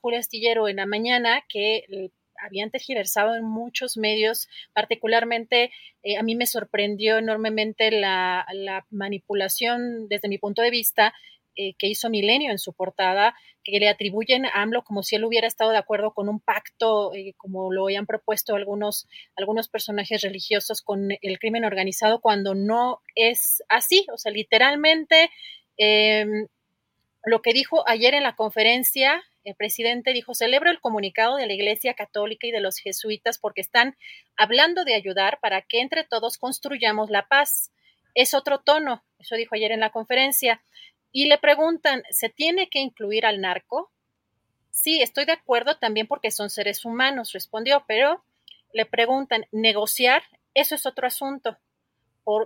Julia 0.00 0.20
Astillero 0.20 0.68
en 0.68 0.76
la 0.76 0.86
mañana 0.86 1.44
que 1.48 2.12
habían 2.40 2.70
tergiversado 2.70 3.36
en 3.36 3.44
muchos 3.44 3.96
medios, 3.96 4.48
particularmente 4.72 5.70
eh, 6.02 6.16
a 6.16 6.22
mí 6.22 6.34
me 6.34 6.46
sorprendió 6.46 7.18
enormemente 7.18 7.90
la, 7.90 8.46
manipulación 8.90 10.08
desde 10.08 10.28
mi 10.28 10.38
punto 10.38 10.62
de 10.62 10.70
vista 10.70 11.14
eh, 11.56 11.74
que 11.78 11.88
hizo 11.88 12.08
Milenio 12.08 12.50
en 12.50 12.58
su 12.58 12.72
portada, 12.72 13.34
que 13.64 13.80
le 13.80 13.88
atribuyen 13.88 14.46
a 14.46 14.62
AMLO 14.62 14.84
como 14.84 15.02
si 15.02 15.16
él 15.16 15.24
hubiera 15.24 15.46
estado 15.48 15.72
de 15.72 15.78
acuerdo 15.78 16.12
con 16.12 16.28
un 16.28 16.40
pacto, 16.40 17.12
eh, 17.14 17.34
como 17.36 17.72
lo 17.72 17.84
habían 17.84 18.06
propuesto 18.06 18.54
algunos, 18.54 19.08
algunos 19.36 19.68
personajes 19.68 20.22
religiosos 20.22 20.82
con 20.82 21.08
el 21.20 21.38
crimen 21.38 21.64
organizado, 21.64 22.20
cuando 22.20 22.54
no 22.54 23.02
es 23.14 23.62
así. 23.68 24.06
O 24.12 24.18
sea, 24.18 24.32
literalmente 24.32 25.30
em, 25.76 26.46
lo 27.24 27.42
que 27.42 27.52
dijo 27.52 27.86
ayer 27.88 28.14
en 28.14 28.22
la 28.22 28.36
conferencia 28.36 29.22
el 29.44 29.54
presidente 29.54 30.12
dijo, 30.12 30.34
celebro 30.34 30.70
el 30.70 30.80
comunicado 30.80 31.36
de 31.36 31.46
la 31.46 31.52
Iglesia 31.52 31.94
Católica 31.94 32.46
y 32.46 32.50
de 32.50 32.60
los 32.60 32.78
jesuitas 32.78 33.38
porque 33.38 33.60
están 33.60 33.96
hablando 34.36 34.84
de 34.84 34.94
ayudar 34.94 35.38
para 35.40 35.62
que 35.62 35.80
entre 35.80 36.04
todos 36.04 36.38
construyamos 36.38 37.10
la 37.10 37.28
paz. 37.28 37.72
Es 38.14 38.34
otro 38.34 38.60
tono, 38.60 39.04
eso 39.18 39.36
dijo 39.36 39.54
ayer 39.54 39.72
en 39.72 39.80
la 39.80 39.90
conferencia. 39.90 40.62
Y 41.12 41.26
le 41.26 41.38
preguntan, 41.38 42.02
¿se 42.10 42.28
tiene 42.28 42.68
que 42.68 42.80
incluir 42.80 43.24
al 43.24 43.40
narco? 43.40 43.90
Sí, 44.70 45.00
estoy 45.00 45.24
de 45.24 45.32
acuerdo 45.32 45.78
también 45.78 46.06
porque 46.06 46.30
son 46.30 46.50
seres 46.50 46.84
humanos, 46.84 47.32
respondió, 47.32 47.84
pero 47.88 48.24
le 48.72 48.86
preguntan, 48.86 49.46
¿negociar? 49.50 50.22
Eso 50.54 50.74
es 50.74 50.84
otro 50.86 51.06
asunto 51.06 51.56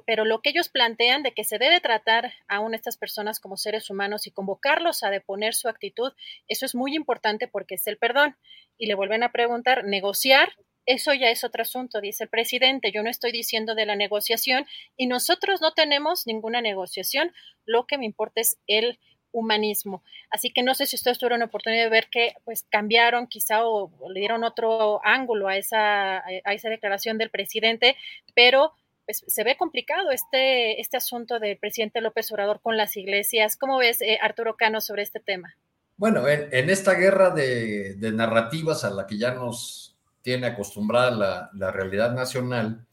pero 0.07 0.25
lo 0.25 0.41
que 0.41 0.51
ellos 0.51 0.69
plantean 0.69 1.23
de 1.23 1.33
que 1.33 1.45
se 1.45 1.59
debe 1.59 1.81
tratar 1.81 2.33
aún 2.49 2.73
a 2.73 2.77
estas 2.77 2.97
personas 2.97 3.41
como 3.41 3.57
seres 3.57 3.91
humanos 3.91 4.27
y 4.27 4.31
convocarlos 4.31 5.03
a 5.03 5.11
deponer 5.11 5.55
su 5.55 5.69
actitud, 5.69 6.13
eso 6.49 6.67
es 6.67 6.75
muy 6.75 6.95
importante 6.95 7.49
porque 7.49 7.75
es 7.75 7.87
el 7.87 7.99
perdón. 7.99 8.37
Y 8.79 8.87
le 8.87 8.95
vuelven 8.95 9.23
a 9.23 9.33
preguntar, 9.33 9.85
¿negociar? 9.85 10.53
Eso 10.87 11.15
ya 11.15 11.31
es 11.31 11.45
otro 11.45 11.63
asunto, 11.63 12.01
dice 12.01 12.25
el 12.25 12.31
presidente. 12.31 12.91
Yo 12.93 13.03
no 13.03 13.11
estoy 13.11 13.33
diciendo 13.33 13.75
de 13.75 13.87
la 13.87 13.97
negociación 13.97 14.67
y 14.97 15.07
nosotros 15.07 15.61
no 15.61 15.73
tenemos 15.73 16.27
ninguna 16.27 16.61
negociación. 16.61 17.33
Lo 17.65 17.87
que 17.87 17.99
me 17.99 18.07
importa 18.07 18.41
es 18.41 18.59
el 18.67 18.99
humanismo. 19.31 20.03
Así 20.31 20.51
que 20.51 20.63
no 20.63 20.75
sé 20.75 20.87
si 20.87 20.97
ustedes 20.97 21.19
tuvieron 21.19 21.41
la 21.41 21.47
oportunidad 21.47 21.85
de 21.85 21.91
ver 21.91 22.09
que 22.11 22.35
pues 22.45 22.65
cambiaron 22.69 23.27
quizá 23.27 23.67
o, 23.67 23.91
le 24.11 24.21
dieron 24.21 24.45
otro 24.45 25.01
ángulo 25.05 25.49
a 25.49 25.57
esa, 25.57 26.19
a 26.19 26.53
esa 26.53 26.69
declaración 26.69 27.17
del 27.17 27.31
presidente, 27.31 27.97
pero 28.35 28.75
pues, 29.07 29.25
se 29.27 29.45
ve 29.45 29.57
complicado 29.57 30.11
este, 30.11 30.81
este 30.81 30.97
asunto 30.97 31.39
del 31.39 31.59
presidente 31.59 32.01
López 32.01 32.31
Obrador 32.31 32.61
con 32.61 32.77
las 32.77 32.97
iglesias. 32.97 33.57
¿Cómo 33.57 33.79
ves, 33.79 34.01
eh, 34.01 34.19
Arturo 34.21 34.57
Cano, 34.57 34.81
sobre 34.81 35.03
este 35.03 35.21
tema? 35.21 35.57
Bueno, 35.97 36.27
en, 36.29 36.71
esta 36.71 36.95
guerra 36.95 37.31
de, 37.31 37.97
narrativas 38.13 38.85
a 38.85 38.91
la 38.91 39.07
que 39.07 39.19
ya 39.19 39.35
nos 39.35 39.97
tiene 40.23 40.47
acostumbrada 40.47 41.51
la, 41.53 41.71
realidad 41.71 42.13
nacional, 42.13 42.87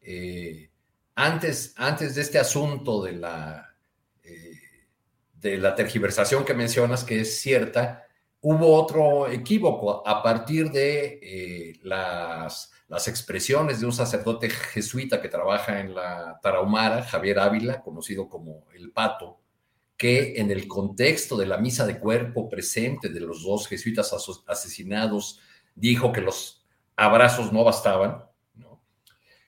eh, 0.00 0.68
antes, 1.14 1.74
antes 1.76 2.14
de 2.14 2.22
este 2.22 2.38
asunto 2.38 3.02
de 3.02 3.12
la, 3.12 3.74
eh, 4.24 4.58
de 5.40 5.58
la 5.58 5.74
tergiversación 5.74 6.44
que 6.44 6.54
mencionas, 6.54 7.04
que 7.04 7.20
es 7.20 7.40
cierta, 7.40 8.06
hubo 8.40 8.74
otro 8.74 9.28
equívoco 9.28 10.06
a 10.06 10.22
partir 10.22 10.70
de 10.70 11.78
las 11.82 12.71
las 12.92 13.08
expresiones 13.08 13.80
de 13.80 13.86
un 13.86 13.92
sacerdote 13.92 14.50
jesuita 14.50 15.22
que 15.22 15.30
trabaja 15.30 15.80
en 15.80 15.94
la 15.94 16.38
Tarahumara, 16.42 17.02
Javier 17.02 17.38
Ávila, 17.38 17.80
conocido 17.80 18.28
como 18.28 18.66
el 18.74 18.92
Pato, 18.92 19.40
que 19.96 20.34
en 20.36 20.50
el 20.50 20.68
contexto 20.68 21.38
de 21.38 21.46
la 21.46 21.56
misa 21.56 21.86
de 21.86 21.98
cuerpo 21.98 22.50
presente 22.50 23.08
de 23.08 23.20
los 23.20 23.44
dos 23.44 23.66
jesuitas 23.66 24.14
asesinados, 24.46 25.40
dijo 25.74 26.12
que 26.12 26.20
los 26.20 26.66
abrazos 26.94 27.50
no 27.50 27.64
bastaban. 27.64 28.24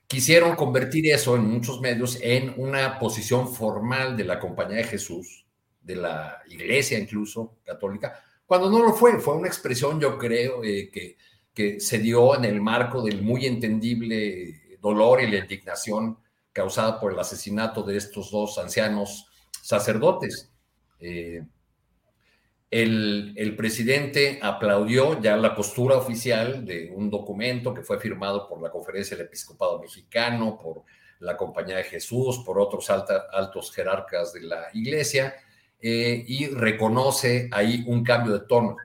Quisieron 0.07 0.55
convertir 0.55 1.05
eso 1.13 1.35
en 1.35 1.45
muchos 1.45 1.79
medios 1.81 2.17
en 2.21 2.51
una 2.57 2.97
posición 2.97 3.53
formal 3.53 4.17
de 4.17 4.23
la 4.23 4.39
Compañía 4.39 4.77
de 4.77 4.85
Jesús, 4.85 5.45
de 5.83 5.97
la 5.97 6.41
Iglesia 6.47 6.97
incluso 6.97 7.59
católica, 7.63 8.23
cuando 8.45 8.69
no 8.69 8.83
lo 8.83 8.93
fue, 8.93 9.19
fue 9.19 9.35
una 9.35 9.47
expresión, 9.47 9.99
yo 9.99 10.17
creo, 10.17 10.63
eh, 10.63 10.89
que 10.91 11.17
que 11.55 11.79
se 11.79 11.99
dio 11.99 12.35
en 12.35 12.45
el 12.45 12.61
marco 12.61 13.01
del 13.01 13.21
muy 13.21 13.45
entendible 13.45 14.77
dolor 14.81 15.21
y 15.21 15.31
la 15.31 15.37
indignación 15.37 16.19
causada 16.51 16.99
por 16.99 17.13
el 17.13 17.19
asesinato 17.19 17.81
de 17.81 17.97
estos 17.97 18.29
dos 18.29 18.57
ancianos 18.57 19.27
sacerdotes. 19.61 20.51
Eh, 20.99 21.41
el, 22.69 23.55
presidente 23.55 24.39
aplaudió 24.41 25.21
ya 25.21 25.37
la 25.37 25.55
postura 25.55 25.95
oficial 25.95 26.65
de 26.65 26.91
un 26.93 27.09
documento 27.09 27.73
que 27.73 27.83
fue 27.83 27.99
firmado 27.99 28.49
por 28.49 28.61
la 28.61 28.69
Conferencia 28.69 29.15
del 29.15 29.27
Episcopado 29.27 29.79
Mexicano, 29.79 30.59
por 30.61 30.83
la 31.19 31.37
Compañía 31.37 31.77
de 31.77 31.85
Jesús, 31.85 32.39
por 32.45 32.59
otros 32.59 32.89
altos 32.89 33.71
jerarcas 33.73 34.33
de 34.33 34.41
la 34.41 34.67
Iglesia, 34.73 35.35
eh, 35.79 36.25
y 36.27 36.47
reconoce 36.47 37.47
ahí 37.51 37.83
un 37.87 38.03
cambio 38.03 38.33
de 38.33 38.45
tono 38.45 38.75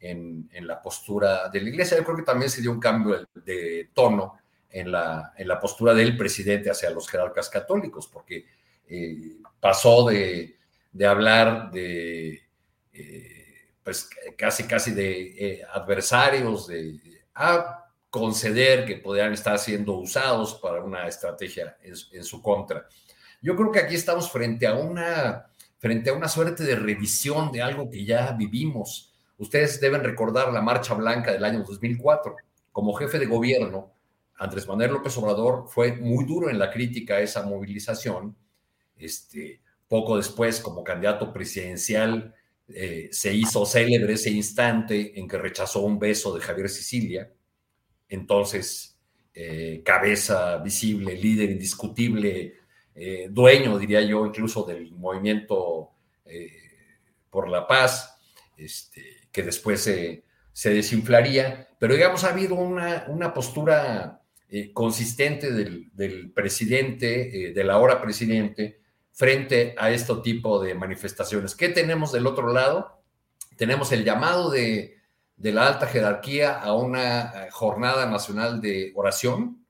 en, 0.00 0.48
la 0.62 0.80
postura 0.80 1.48
de 1.48 1.60
la 1.60 1.68
Iglesia. 1.68 1.96
Yo 1.96 2.04
creo 2.04 2.16
que 2.16 2.22
también 2.22 2.50
se 2.50 2.60
dio 2.60 2.70
un 2.70 2.80
cambio 2.80 3.26
de, 3.34 3.90
tono 3.94 4.38
en 4.70 4.92
la, 4.92 5.32
en 5.36 5.48
la 5.48 5.58
postura 5.58 5.94
del 5.94 6.16
presidente 6.16 6.70
hacia 6.70 6.90
los 6.90 7.08
jerarcas 7.08 7.48
católicos, 7.48 8.08
porque 8.12 8.46
eh, 8.88 9.36
pasó 9.60 10.06
de, 10.06 10.56
de 10.92 11.06
hablar 11.06 11.70
de 11.70 12.42
eh, 12.92 13.46
pues 13.82 14.08
casi 14.36 14.64
casi 14.64 14.92
de 14.92 15.20
eh, 15.38 15.62
adversarios, 15.72 16.66
de, 16.66 16.98
a 17.34 17.84
conceder 18.10 18.84
que 18.86 18.96
podrían 18.96 19.32
estar 19.32 19.58
siendo 19.58 19.92
usados 19.94 20.54
para 20.54 20.82
una 20.82 21.06
estrategia 21.06 21.76
en, 21.82 22.24
su 22.24 22.42
contra. 22.42 22.88
Yo 23.42 23.54
creo 23.54 23.70
que 23.70 23.78
aquí 23.78 23.94
estamos 23.94 24.30
frente 24.30 24.66
a 24.66 24.74
una 24.74 25.46
frente 25.78 26.10
a 26.10 26.14
una 26.14 26.26
suerte 26.26 26.64
de 26.64 26.74
revisión 26.74 27.52
de 27.52 27.62
algo 27.62 27.90
que 27.90 28.04
ya 28.04 28.32
vivimos. 28.32 29.14
Ustedes 29.38 29.80
deben 29.80 30.02
recordar 30.02 30.52
la 30.52 30.62
Marcha 30.62 30.94
Blanca 30.94 31.32
del 31.32 31.44
año 31.44 31.62
2004. 31.62 32.36
Como 32.72 32.94
jefe 32.94 33.18
de 33.18 33.26
gobierno, 33.26 33.92
Andrés 34.36 34.66
Manuel 34.66 34.92
López 34.92 35.16
Obrador 35.18 35.66
fue 35.68 35.92
muy 35.92 36.24
duro 36.24 36.50
en 36.50 36.58
la 36.58 36.70
crítica 36.70 37.16
a 37.16 37.20
esa 37.20 37.42
movilización. 37.44 38.36
Este, 38.96 39.60
poco 39.88 40.16
después, 40.16 40.60
como 40.60 40.82
candidato 40.82 41.32
presidencial, 41.32 42.34
eh, 42.68 43.08
se 43.12 43.32
hizo 43.32 43.64
célebre 43.64 44.14
ese 44.14 44.30
instante 44.30 45.18
en 45.18 45.28
que 45.28 45.38
rechazó 45.38 45.80
un 45.80 45.98
beso 45.98 46.34
de 46.34 46.40
Javier 46.40 46.68
Sicilia, 46.68 47.32
entonces 48.08 48.98
eh, 49.32 49.82
cabeza 49.84 50.56
visible, 50.58 51.14
líder 51.14 51.50
indiscutible, 51.50 52.54
eh, 52.94 53.28
dueño, 53.30 53.78
diría 53.78 54.00
yo, 54.00 54.26
incluso 54.26 54.64
del 54.64 54.90
movimiento 54.92 55.92
por 57.30 57.48
la 57.48 57.68
paz, 57.68 58.18
este, 58.56 59.15
que 59.36 59.42
después 59.42 59.82
se, 59.82 60.24
desinflaría, 60.64 61.68
pero 61.78 61.92
digamos, 61.92 62.24
ha 62.24 62.30
habido 62.30 62.54
una, 62.54 63.04
una 63.08 63.34
postura 63.34 64.22
consistente 64.72 65.52
del, 65.52 65.90
del 65.92 66.30
presidente, 66.32 67.52
del 67.54 67.68
ahora 67.68 68.00
presidente, 68.00 68.80
frente 69.12 69.74
a 69.76 69.90
este 69.90 70.14
tipo 70.24 70.58
de 70.58 70.74
manifestaciones. 70.74 71.54
¿Qué 71.54 71.68
tenemos 71.68 72.12
del 72.12 72.26
otro 72.26 72.50
lado? 72.50 73.02
Tenemos 73.58 73.92
el 73.92 74.04
llamado 74.04 74.50
de, 74.50 74.96
la 75.36 75.66
alta 75.66 75.86
jerarquía 75.86 76.58
a 76.58 76.72
una 76.72 77.44
eh, 77.44 77.50
jornada 77.50 78.06
nacional 78.06 78.62
de 78.62 78.92
oración 78.94 79.66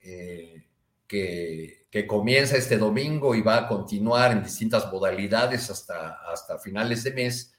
eh, 0.00 0.64
que, 1.08 1.80
comienza 2.06 2.56
este 2.56 2.78
domingo 2.78 3.34
y 3.34 3.42
va 3.42 3.58
a 3.58 3.68
continuar 3.68 4.30
en 4.30 4.44
distintas 4.44 4.90
modalidades 4.92 5.70
hasta, 5.70 6.20
hasta 6.32 6.58
finales 6.60 7.02
de 7.02 7.12
mes 7.12 7.51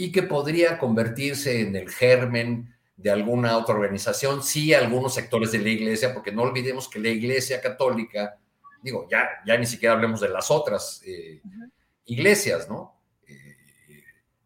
y 0.00 0.12
que 0.12 0.22
podría 0.22 0.78
convertirse 0.78 1.60
en 1.60 1.76
el 1.76 1.90
germen 1.90 2.74
de 2.96 3.10
alguna 3.10 3.56
otra 3.56 3.74
organización, 3.74 4.42
sí 4.42 4.74
algunos 4.74 5.14
sectores 5.14 5.52
de 5.52 5.58
la 5.58 5.68
iglesia, 5.68 6.12
porque 6.12 6.32
no 6.32 6.42
olvidemos 6.42 6.88
que 6.88 6.98
la 6.98 7.08
iglesia 7.08 7.60
católica 7.60 8.38
digo, 8.82 9.06
ya, 9.10 9.28
ya 9.46 9.56
ni 9.56 9.66
siquiera 9.66 9.94
hablemos 9.94 10.20
de 10.20 10.28
las 10.28 10.50
otras 10.50 11.02
eh, 11.04 11.40
iglesias, 12.06 12.68
¿no? 12.68 13.00
Eh, 13.26 13.56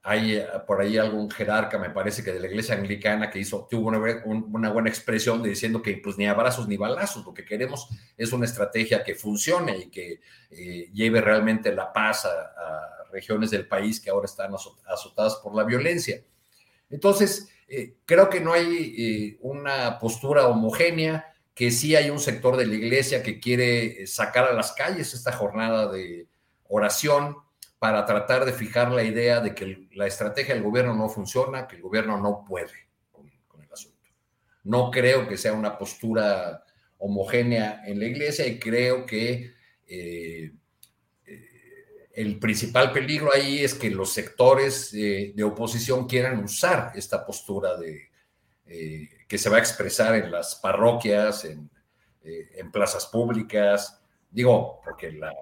hay 0.03 0.37
eh, 0.37 0.47
por 0.67 0.81
ahí 0.81 0.99
algún 0.99 1.31
jerarca, 1.31 1.79
me 1.79 1.91
parece 1.91 2.23
que 2.23 2.33
de 2.33 2.41
la 2.41 2.49
iglesia 2.49 2.75
anglicana, 2.75 3.31
que 3.31 3.39
hizo, 3.39 3.67
tuvo 3.71 3.89
una, 3.89 4.71
buena 4.71 4.89
expresión 4.89 5.43
de 5.43 5.51
diciendo 5.51 5.81
que 5.83 6.01
pues 6.03 6.19
ni 6.19 6.27
abrazos 6.27 6.69
ni 6.69 6.77
balazos, 6.77 7.25
lo 7.25 7.33
que 7.33 7.45
queremos 7.45 7.89
es 8.17 8.33
una 8.33 8.45
estrategia 8.45 9.05
que 9.05 9.15
funcione 9.15 9.79
y 9.79 9.91
que 9.91 10.21
lleve 10.93 11.21
realmente 11.21 11.73
la 11.73 11.93
paz 11.93 12.27
a, 12.27 12.94
regiones 13.15 13.51
del 13.51 13.67
país 13.67 14.01
que 14.01 14.11
ahora 14.11 14.27
están 14.27 14.53
azotadas 14.55 15.37
por 15.37 15.55
la 15.55 15.65
violencia. 15.65 16.23
Entonces, 16.91 17.49
creo 18.05 18.29
que 18.29 18.41
no 18.41 18.53
hay 18.53 19.39
una 19.41 19.99
postura 19.99 20.47
homogénea, 20.49 21.35
que 21.55 21.71
sí 21.71 21.95
hay 21.95 22.11
un 22.11 22.19
sector 22.19 22.57
de 22.57 22.67
la 22.67 22.75
iglesia 22.75 23.23
que 23.23 23.39
quiere 23.39 24.03
eh, 24.03 24.07
sacar 24.07 24.45
a 24.45 24.53
las 24.53 24.73
calles 24.73 25.15
esta 25.15 25.33
jornada 25.33 25.91
de 25.91 26.27
oración 26.69 27.37
para 27.79 28.05
tratar 28.05 28.45
de 28.45 28.53
fijar 28.53 28.91
la 28.91 29.05
idea 29.05 29.41
de 29.41 29.55
que 29.55 29.89
la 29.93 30.07
estrategia 30.07 30.55
del 30.55 30.65
gobierno 30.65 30.95
no 30.95 31.09
funciona, 31.09 31.69
que 31.69 31.77
el 31.77 31.83
gobierno 31.83 32.19
no 32.19 32.45
puede 32.45 32.73
con, 33.13 33.31
el 33.63 33.73
asunto. 33.73 34.09
No 34.65 34.91
creo 34.91 35.29
que 35.29 35.37
sea 35.37 35.53
una 35.53 35.79
postura 35.79 36.65
homogénea 36.99 37.83
en 37.87 38.01
la 38.01 38.07
iglesia 38.07 38.47
y 38.47 38.59
creo 38.59 39.07
que 39.07 39.53
eh, 39.87 40.53
eh, 40.53 40.53
el 42.15 42.39
principal 42.39 42.93
peligro 42.93 43.31
ahí 43.33 43.65
es 43.65 43.75
que 43.75 43.91
los 43.91 44.13
sectores 44.13 44.93
de 44.93 45.43
oposición 45.45 46.07
quieran 46.07 46.43
usar 46.43 46.93
esta 46.95 47.27
postura 47.27 47.77
de, 47.77 48.09
que 49.29 49.39
se 49.39 49.51
va 49.51 49.57
a 49.57 49.61
expresar 49.61 50.15
en 50.15 50.31
las 50.31 50.55
parroquias, 50.57 51.45
en, 51.45 51.71
eh, 52.23 52.65
plazas 52.73 53.07
públicas. 53.07 54.01
Digo, 54.31 54.81
porque 54.85 55.13
la, 55.13 55.33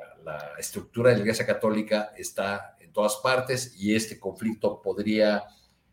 estructura 0.56 1.10
de 1.10 1.16
la 1.16 1.22
Iglesia 1.22 1.44
Católica 1.44 2.12
está 2.16 2.76
en 2.78 2.92
todas 2.92 3.16
partes 3.16 3.74
y 3.76 3.96
este 3.96 4.20
conflicto 4.20 4.80
podría, 4.80 5.42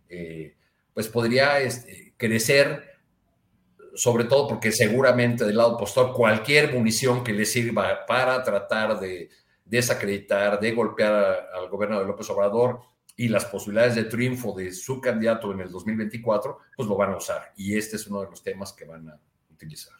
eh, 0.07 0.55
pues 0.93 1.07
podría 1.07 1.59
este, 1.59 2.13
crecer, 2.15 2.99
sobre 3.95 4.25
todo 4.25 4.47
porque 4.47 4.71
seguramente 4.71 5.45
del 5.45 5.57
lado 5.57 5.77
postor 5.77 6.13
cualquier 6.13 6.71
munición 6.75 7.23
que 7.23 7.33
le 7.33 7.45
sirva 7.45 8.05
para 8.05 8.43
tratar 8.43 8.99
de 8.99 9.29
desacreditar, 9.69 10.59
de 10.59 10.71
golpear 10.71 11.49
al 11.53 11.69
gobierno 11.69 11.99
de 11.99 12.05
López 12.05 12.29
Obrador, 12.29 12.81
y 13.15 13.27
las 13.27 13.43
posibilidades 13.43 13.95
de 13.95 14.05
triunfo 14.05 14.53
de 14.53 14.71
su 14.71 15.01
candidato 15.01 15.51
en 15.51 15.59
el 15.59 15.69
2024, 15.69 16.57
pues 16.77 16.87
lo 16.87 16.95
van 16.95 17.11
a 17.11 17.17
usar. 17.17 17.51
Y 17.57 17.77
este 17.77 17.97
es 17.97 18.07
uno 18.07 18.21
de 18.21 18.29
los 18.29 18.41
temas 18.41 18.71
que 18.71 18.85
van 18.85 19.09
a 19.09 19.19
utilizar. 19.51 19.93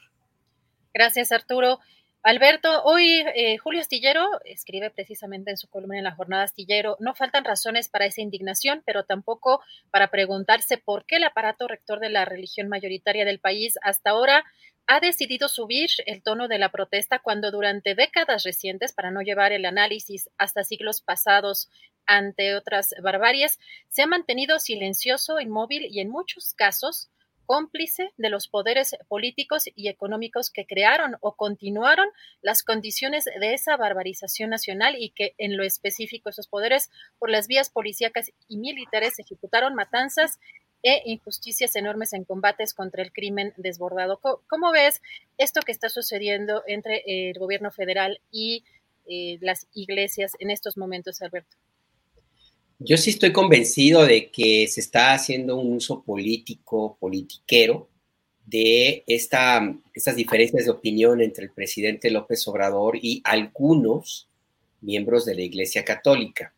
Gracias, 0.94 1.34
Arturo. 1.34 1.80
Alberto, 2.22 2.84
hoy 2.84 3.24
eh, 3.34 3.58
Julio 3.60 3.80
Astillero 3.80 4.28
escribe 4.44 4.90
precisamente 4.90 5.52
en 5.52 5.58
su 5.58 5.70
columna 5.70 6.00
en 6.00 6.04
la 6.04 6.16
jornada 6.16 6.44
Astillero, 6.44 6.98
no 7.00 7.16
faltan 7.16 7.46
razones 7.46 7.88
para 7.88 8.06
esa 8.06 8.20
indignación, 8.20 8.84
pero 8.86 9.06
tampoco 9.06 9.62
para 9.90 10.10
preguntarse 10.10 10.78
por 10.78 11.06
qué 11.06 11.16
el 11.16 11.24
aparato 11.24 11.66
rector 11.70 12.02
de 12.02 12.10
la 12.10 12.26
religión 12.26 12.68
mayoritaria 12.68 13.24
del 13.24 13.40
país 13.40 13.76
hasta 13.84 14.10
ahora 14.10 14.44
ha 14.86 15.00
decidido 15.00 15.48
subir 15.48 15.92
el 16.08 16.22
tono 16.22 16.50
de 16.50 16.60
la 16.60 16.70
protesta 16.70 17.20
cuando 17.20 17.52
durante 17.52 17.96
décadas 17.96 18.44
recientes, 18.44 18.92
para 18.92 19.12
no 19.12 19.22
llevar 19.22 19.54
el 19.54 19.64
análisis 19.66 20.30
hasta 20.38 20.66
siglos 20.66 21.00
pasados 21.00 21.70
ante 22.06 22.54
otras 22.54 22.96
barbaries, 23.02 23.60
se 23.88 24.02
ha 24.02 24.08
mantenido 24.08 24.60
silencioso, 24.60 25.40
inmóvil 25.40 25.88
y 25.90 26.02
en 26.02 26.10
muchos 26.10 26.54
casos 26.54 27.10
cómplice 27.50 28.12
de 28.18 28.30
los 28.30 28.48
poderes 28.48 28.96
políticos 29.08 29.64
y 29.76 29.88
económicos 29.88 30.52
que 30.52 30.68
crearon 30.68 31.16
o 31.20 31.36
continuaron 31.36 32.08
las 32.44 32.62
condiciones 32.62 33.26
de 33.26 33.56
esa 33.56 33.76
barbarización 33.76 34.52
nacional 34.52 34.96
y 35.00 35.10
que 35.10 35.34
en 35.40 35.58
lo 35.58 35.64
específico 35.64 36.30
esos 36.30 36.48
poderes 36.48 36.92
por 37.18 37.32
las 37.32 37.48
vías 37.48 37.72
policíacas 37.72 38.32
y 38.48 38.58
militares 38.58 39.18
ejecutaron 39.18 39.74
matanzas 39.74 40.40
e 40.84 41.02
injusticias 41.06 41.76
enormes 41.76 42.14
en 42.14 42.24
combates 42.24 42.76
contra 42.76 43.02
el 43.02 43.12
crimen 43.12 43.52
desbordado. 43.58 44.20
¿Cómo, 44.48 44.72
ves 44.72 45.02
esto 45.40 45.62
que 45.62 45.72
está 45.72 45.90
sucediendo 45.90 46.62
entre 46.68 47.02
el 47.08 47.40
gobierno 47.40 47.72
federal 47.72 48.22
y 48.30 48.64
eh, 49.08 49.40
las 49.42 49.66
iglesias 49.74 50.34
en 50.38 50.52
estos 50.52 50.78
momentos, 50.78 51.20
Alberto? 51.24 51.58
Yo 52.82 52.96
sí 52.96 53.10
estoy 53.10 53.34
convencido 53.34 54.06
de 54.06 54.32
que 54.32 54.66
se 54.70 54.80
está 54.80 55.14
haciendo 55.14 55.58
un 55.58 55.74
uso 55.74 56.02
político, 56.02 56.98
politiquero, 57.00 57.90
de 58.46 59.04
esta, 59.06 59.76
estas 59.94 60.16
diferencias 60.16 60.64
de 60.66 60.72
opinión 60.72 61.22
entre 61.22 61.44
el 61.44 61.52
presidente 61.52 62.10
López 62.10 62.48
Obrador 62.48 62.98
y 63.00 63.22
algunos 63.26 64.28
miembros 64.82 65.26
de 65.26 65.36
la 65.36 65.42
Iglesia 65.42 65.84
Católica. 65.84 66.54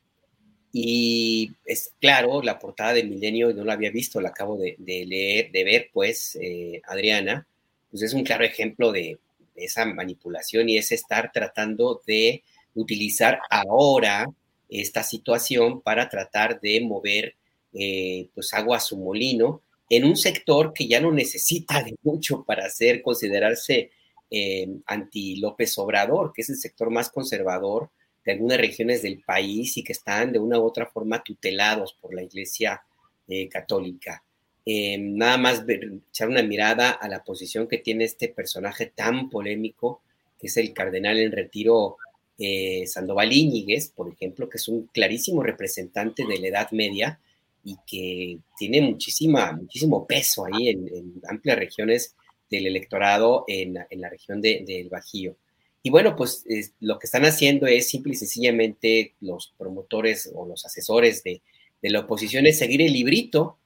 Y 0.72 1.53
es 1.65 1.91
claro, 1.99 2.41
la 2.43 2.60
portada 2.60 2.93
de 2.93 3.03
Milenio 3.03 3.52
no 3.53 3.65
la 3.65 3.73
había 3.73 3.91
visto, 3.91 4.22
la 4.22 4.30
acabo 4.30 4.57
de, 4.57 4.77
leer, 4.77 5.52
de 5.52 5.64
ver, 5.64 5.89
pues, 5.91 6.38
eh, 6.39 6.81
Adriana, 6.85 7.45
pues 7.89 8.03
es 8.03 8.14
un 8.14 8.23
claro 8.23 8.45
ejemplo 8.45 8.91
de, 8.91 9.18
esa 9.56 9.85
manipulación 9.85 10.69
y 10.69 10.77
es 10.77 10.91
estar 10.91 11.31
tratando 11.31 12.02
de 12.07 12.41
utilizar 12.73 13.39
ahora 13.49 14.26
esta 14.72 15.03
situación 15.03 15.81
para 15.81 16.07
tratar 16.07 16.61
de 16.61 16.80
mover 16.81 17.35
eh, 17.73 18.30
pues 18.34 18.53
agua 18.53 18.77
a 18.77 18.81
su 18.81 18.98
molino 18.98 19.61
en 19.89 20.06
un 20.06 20.15
sector 20.15 20.73
que 20.73 20.88
ya 20.88 21.02
no 21.02 21.11
necesita 21.11 21.84
de 21.84 21.95
mucho 22.02 22.43
para 22.45 22.69
ser 22.69 23.02
considerarse 23.02 23.91
eh, 24.30 24.68
anti 24.85 25.35
López 25.35 25.77
Obrador, 25.77 26.31
que 26.34 26.41
es 26.41 26.49
el 26.49 26.56
sector 26.56 26.89
más 26.89 27.10
conservador 27.10 27.89
de 28.23 28.31
algunas 28.31 28.57
regiones 28.57 29.02
del 29.02 29.22
país 29.22 29.76
y 29.76 29.84
que 29.84 29.91
están 29.91 30.31
de 30.31 30.39
una 30.39 30.57
u 30.57 30.64
otra 30.64 30.85
forma 30.85 31.22
tutelados 31.22 31.93
por 31.99 32.14
la 32.14 32.23
Iglesia 32.23 32.81
eh, 33.27 33.49
Católica. 33.49 34.23
Nada 34.64 35.38
más 35.38 35.64
echar 35.68 36.30
una 36.30 36.43
mirada 36.43 36.91
a 36.91 37.10
la 37.10 37.23
posición 37.23 37.68
que 37.68 37.80
tiene 37.80 38.03
este 38.06 38.30
personaje 38.30 38.85
tan 38.85 39.30
polémico, 39.30 40.02
que 40.39 40.48
es 40.48 40.57
el 40.57 40.72
cardenal 40.72 41.18
en 41.18 41.31
retiro 41.31 41.98
eh, 42.43 42.88
Sandoval 42.88 43.31
Íñiguez, 43.31 43.89
por 43.89 44.11
ejemplo, 44.11 44.49
que 44.49 44.57
es 44.57 44.68
un 44.68 44.88
clarísimo 44.88 45.43
representante 45.43 46.26
de 46.26 46.39
la 46.39 46.47
Edad 46.47 46.72
Media 46.72 47.19
y 47.63 47.77
que 47.85 48.39
tiene 48.57 48.81
muchísima, 48.81 49.51
muchísimo 49.51 50.07
peso 50.07 50.45
ahí 50.45 50.69
en, 50.69 51.22
amplias 51.30 51.59
regiones 51.59 52.15
del 52.49 52.65
electorado 52.65 53.45
en, 53.47 53.76
la 53.76 54.09
región 54.09 54.41
del 54.41 54.89
Bajío. 54.89 55.35
Y 55.84 55.91
bueno, 55.91 56.15
pues 56.15 56.43
lo 56.80 56.97
que 56.97 57.05
están 57.05 57.26
haciendo 57.26 57.68
es 57.68 57.88
simple 57.88 58.13
y 58.13 58.15
sencillamente 58.15 59.13
los 59.22 59.53
promotores 59.55 60.31
o 60.34 60.47
los 60.47 60.65
asesores 60.65 61.23
de, 61.23 61.43
la 61.84 61.99
oposición 61.99 62.47
es 62.47 62.57
seguir 62.57 62.81
el 62.81 62.93
librito. 62.93 63.59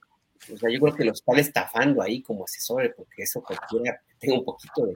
O 0.52 0.58
sea, 0.58 0.70
yo 0.70 0.80
creo 0.80 0.94
que 0.94 1.04
los 1.04 1.20
están 1.20 1.38
estafando 1.38 2.02
ahí 2.02 2.20
como 2.20 2.44
asesores, 2.44 2.92
porque 2.94 3.22
eso 3.22 3.42
cualquiera 3.42 4.02
tenga 4.18 4.38
un 4.38 4.44
poquito 4.44 4.84
de, 4.84 4.94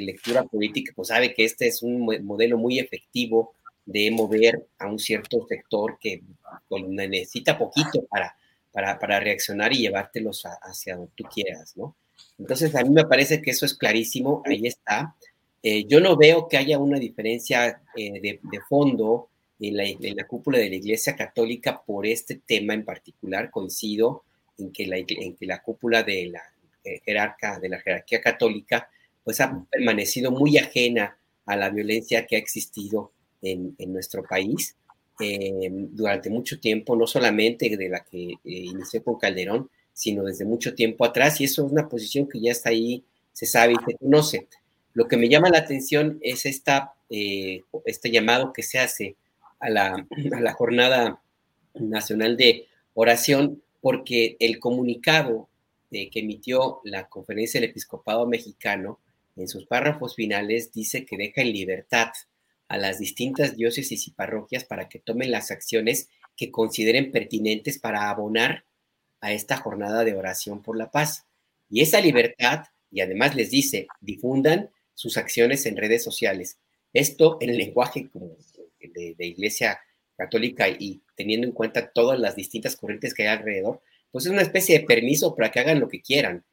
lectura 0.00 0.44
política, 0.44 0.92
pues 0.94 1.08
sabe 1.08 1.34
que 1.34 1.44
este 1.44 1.66
es 1.66 1.82
un 1.82 2.04
modelo 2.24 2.58
muy 2.58 2.78
efectivo 2.78 3.54
de 3.86 4.10
mover 4.10 4.66
a 4.78 4.86
un 4.86 4.98
cierto 4.98 5.46
sector 5.46 5.98
que 6.00 6.22
necesita 6.70 7.58
poquito 7.58 8.04
para, 8.08 8.34
para, 8.72 8.98
para 8.98 9.20
reaccionar 9.20 9.72
y 9.72 9.78
llevártelos 9.78 10.44
hacia 10.62 10.96
donde 10.96 11.12
tú 11.14 11.24
quieras, 11.24 11.76
¿no? 11.76 11.94
Entonces, 12.38 12.74
a 12.74 12.82
mí 12.82 12.90
me 12.90 13.04
parece 13.04 13.40
que 13.40 13.50
eso 13.50 13.66
es 13.66 13.74
clarísimo, 13.74 14.42
ahí 14.44 14.66
está. 14.66 15.14
Eh, 15.62 15.84
yo 15.86 16.00
no 16.00 16.16
veo 16.16 16.48
que 16.48 16.56
haya 16.56 16.78
una 16.78 16.98
diferencia 16.98 17.80
eh, 17.96 18.20
de, 18.20 18.60
fondo 18.68 19.28
en 19.60 19.76
la, 20.16 20.26
cúpula 20.26 20.58
de 20.58 20.68
la 20.68 20.76
Iglesia 20.76 21.16
Católica 21.16 21.82
por 21.82 22.06
este 22.06 22.40
tema 22.46 22.74
en 22.74 22.84
particular. 22.84 23.50
Coincido 23.50 24.24
en 24.58 24.72
que 24.72 24.86
la, 24.86 24.96
en 24.98 25.36
que 25.36 25.46
la 25.46 25.62
cúpula 25.62 26.02
de 26.02 26.26
la 26.26 26.42
eh, 26.84 27.00
jerarca, 27.04 27.58
de 27.58 27.68
la 27.68 27.80
jerarquía 27.80 28.20
católica, 28.20 28.90
pues 29.24 29.40
ha 29.40 29.64
permanecido 29.70 30.30
muy 30.30 30.58
ajena 30.58 31.18
a 31.46 31.56
la 31.56 31.70
violencia 31.70 32.26
que 32.26 32.36
ha 32.36 32.38
existido 32.38 33.12
en, 33.42 33.74
nuestro 33.92 34.22
país 34.22 34.76
durante 35.18 36.30
mucho 36.30 36.58
tiempo, 36.58 36.96
no 36.96 37.06
solamente 37.06 37.76
de 37.76 37.88
la 37.88 38.04
que 38.04 38.34
inició 38.44 39.02
con 39.02 39.18
Calderón, 39.18 39.70
sino 39.92 40.24
desde 40.24 40.44
mucho 40.44 40.74
tiempo 40.74 41.04
atrás, 41.04 41.40
y 41.40 41.44
eso 41.44 41.64
es 41.64 41.72
una 41.72 41.88
posición 41.88 42.28
que 42.28 42.40
ya 42.40 42.52
está 42.52 42.70
ahí, 42.70 43.04
se 43.32 43.46
sabe 43.46 43.74
y 43.74 43.84
se 43.86 43.96
conoce. 43.96 44.48
Lo 44.92 45.06
que 45.08 45.16
me 45.16 45.28
llama 45.28 45.50
la 45.50 45.58
atención 45.58 46.18
es 46.20 46.46
esta, 46.46 46.94
eh, 47.10 47.62
este 47.84 48.10
llamado 48.10 48.52
que 48.52 48.62
se 48.62 48.78
hace 48.78 49.16
a 49.60 49.70
la, 49.70 50.06
a 50.32 50.40
la 50.40 50.52
Jornada 50.52 51.20
Nacional 51.74 52.36
de 52.36 52.66
Oración, 52.94 53.62
porque 53.80 54.36
el 54.40 54.58
comunicado 54.58 55.48
que 55.90 56.20
emitió 56.20 56.80
la 56.84 57.08
Conferencia 57.08 57.60
del 57.60 57.70
Episcopado 57.70 58.26
Mexicano 58.26 58.98
en 59.36 59.48
sus 59.48 59.66
párrafos 59.66 60.14
finales 60.14 60.72
dice 60.72 61.04
que 61.04 61.16
deja 61.16 61.42
en 61.42 61.52
libertad 61.52 62.08
a 62.68 62.78
las 62.78 62.98
distintas 62.98 63.56
diócesis 63.56 64.06
y 64.06 64.12
parroquias 64.12 64.64
para 64.64 64.88
que 64.88 64.98
tomen 64.98 65.30
las 65.30 65.50
acciones 65.50 66.08
que 66.36 66.50
consideren 66.50 67.12
pertinentes 67.12 67.78
para 67.78 68.10
abonar 68.10 68.64
a 69.20 69.32
esta 69.32 69.56
jornada 69.56 70.04
de 70.04 70.14
oración 70.14 70.62
por 70.62 70.76
la 70.76 70.90
paz. 70.90 71.26
Y 71.68 71.80
esa 71.82 72.00
libertad, 72.00 72.64
y 72.90 73.00
además 73.00 73.34
les 73.34 73.50
dice, 73.50 73.86
difundan 74.00 74.70
sus 74.94 75.16
acciones 75.16 75.66
en 75.66 75.76
redes 75.76 76.02
sociales. 76.02 76.58
Esto 76.92 77.38
en 77.40 77.50
el 77.50 77.58
lenguaje 77.58 78.10
de, 78.78 79.26
Iglesia 79.26 79.80
Católica 80.16 80.68
y 80.68 81.02
teniendo 81.16 81.46
en 81.46 81.52
cuenta 81.52 81.90
todas 81.90 82.18
las 82.18 82.36
distintas 82.36 82.76
corrientes 82.76 83.14
que 83.14 83.22
hay 83.22 83.36
alrededor, 83.36 83.82
pues 84.10 84.26
es 84.26 84.30
una 84.30 84.42
especie 84.42 84.78
de 84.78 84.84
permiso 84.84 85.34
para 85.34 85.50
que 85.50 85.60
hagan 85.60 85.80
lo 85.80 85.88
que 85.88 86.00
quieran. 86.00 86.44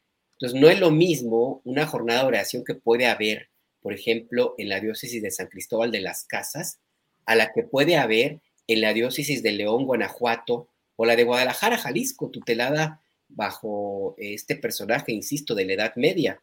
Entonces, 0.42 0.60
no 0.60 0.70
es 0.70 0.80
lo 0.80 0.92
mismo 0.92 1.62
una 1.64 1.86
jornada 1.86 2.22
de 2.22 2.28
oración 2.28 2.64
que 2.66 2.76
puede 2.76 3.06
haber, 3.06 3.50
por 3.82 3.94
ejemplo, 3.94 4.56
en 4.58 4.70
la 4.70 4.80
diócesis 4.80 5.22
de 5.22 5.32
San 5.32 5.48
Cristóbal 5.48 5.92
de 5.92 6.02
las 6.02 6.26
Casas, 6.26 6.80
a 7.26 7.36
la 7.36 7.52
que 7.54 7.64
puede 7.64 7.98
haber 7.98 8.42
en 8.68 8.82
la 8.82 8.94
diócesis 8.94 9.44
de 9.44 9.52
León, 9.52 9.86
Guanajuato, 9.86 10.70
o 10.96 11.06
la 11.06 11.16
de 11.16 11.24
Guadalajara, 11.24 11.78
Jalisco, 11.78 12.30
tutelada 12.30 13.02
bajo 13.28 14.16
este 14.18 14.56
personaje, 14.56 15.12
insisto, 15.12 15.56
de 15.56 15.66
la 15.66 15.74
Edad 15.74 15.94
Media 15.96 16.42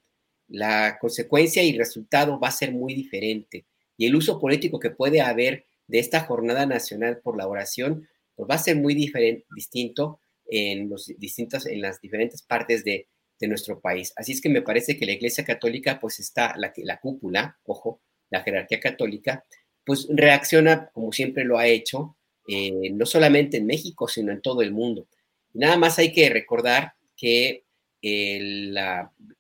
la 0.48 0.98
consecuencia 0.98 1.62
y 1.62 1.76
resultado 1.76 2.40
va 2.40 2.48
a 2.48 2.52
ser 2.52 2.72
muy 2.72 2.94
diferente. 2.94 3.66
Y 3.96 4.06
el 4.06 4.16
uso 4.16 4.40
político 4.40 4.80
que 4.80 4.90
puede 4.90 5.20
haber 5.20 5.66
de 5.86 5.98
esta 5.98 6.20
jornada 6.20 6.66
nacional 6.66 7.20
por 7.22 7.36
la 7.36 7.46
oración, 7.46 8.08
pues 8.34 8.48
va 8.50 8.54
a 8.54 8.58
ser 8.58 8.76
muy 8.76 8.94
diferente, 8.94 9.44
distinto 9.54 10.20
en, 10.46 10.88
los 10.88 11.06
distintos, 11.18 11.66
en 11.66 11.82
las 11.82 12.00
diferentes 12.00 12.42
partes 12.42 12.84
de, 12.84 13.08
nuestro 13.46 13.80
país. 13.80 14.12
Así 14.16 14.32
es 14.32 14.40
que 14.40 14.48
me 14.48 14.62
parece 14.62 14.96
que 14.96 15.06
la 15.06 15.12
Iglesia 15.12 15.44
Católica, 15.44 16.00
pues 16.00 16.18
está, 16.18 16.54
la, 16.56 16.72
la 16.76 16.98
cúpula, 16.98 17.58
ojo, 17.64 18.00
la 18.30 18.42
jerarquía 18.42 18.80
católica, 18.80 19.44
pues 19.84 20.06
reacciona 20.10 20.90
como 20.92 21.12
siempre 21.12 21.44
lo 21.44 21.58
ha 21.58 21.66
hecho, 21.66 22.16
eh, 22.46 22.90
no 22.92 23.06
solamente 23.06 23.58
en 23.58 23.66
México, 23.66 24.08
sino 24.08 24.32
en 24.32 24.40
todo 24.40 24.62
el 24.62 24.72
mundo. 24.72 25.06
Nada 25.54 25.76
más 25.76 25.98
hay 25.98 26.12
que 26.12 26.28
recordar 26.30 26.94
que 27.16 27.64
el, 28.00 28.76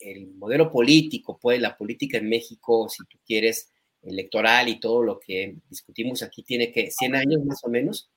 el, 0.00 0.26
modelo 0.34 0.70
político, 0.70 1.38
pues 1.40 1.60
la 1.60 1.76
política 1.76 2.18
en 2.18 2.28
México, 2.28 2.88
si 2.88 3.04
tú 3.06 3.18
quieres, 3.26 3.70
electoral 4.02 4.68
y 4.68 4.80
todo 4.80 5.02
lo 5.02 5.18
que 5.18 5.56
discutimos 5.68 6.22
aquí 6.22 6.42
tiene 6.42 6.72
que 6.72 6.90
100 6.90 7.14
años 7.14 7.44
más 7.44 7.64
o 7.64 7.68
menos. 7.68 8.10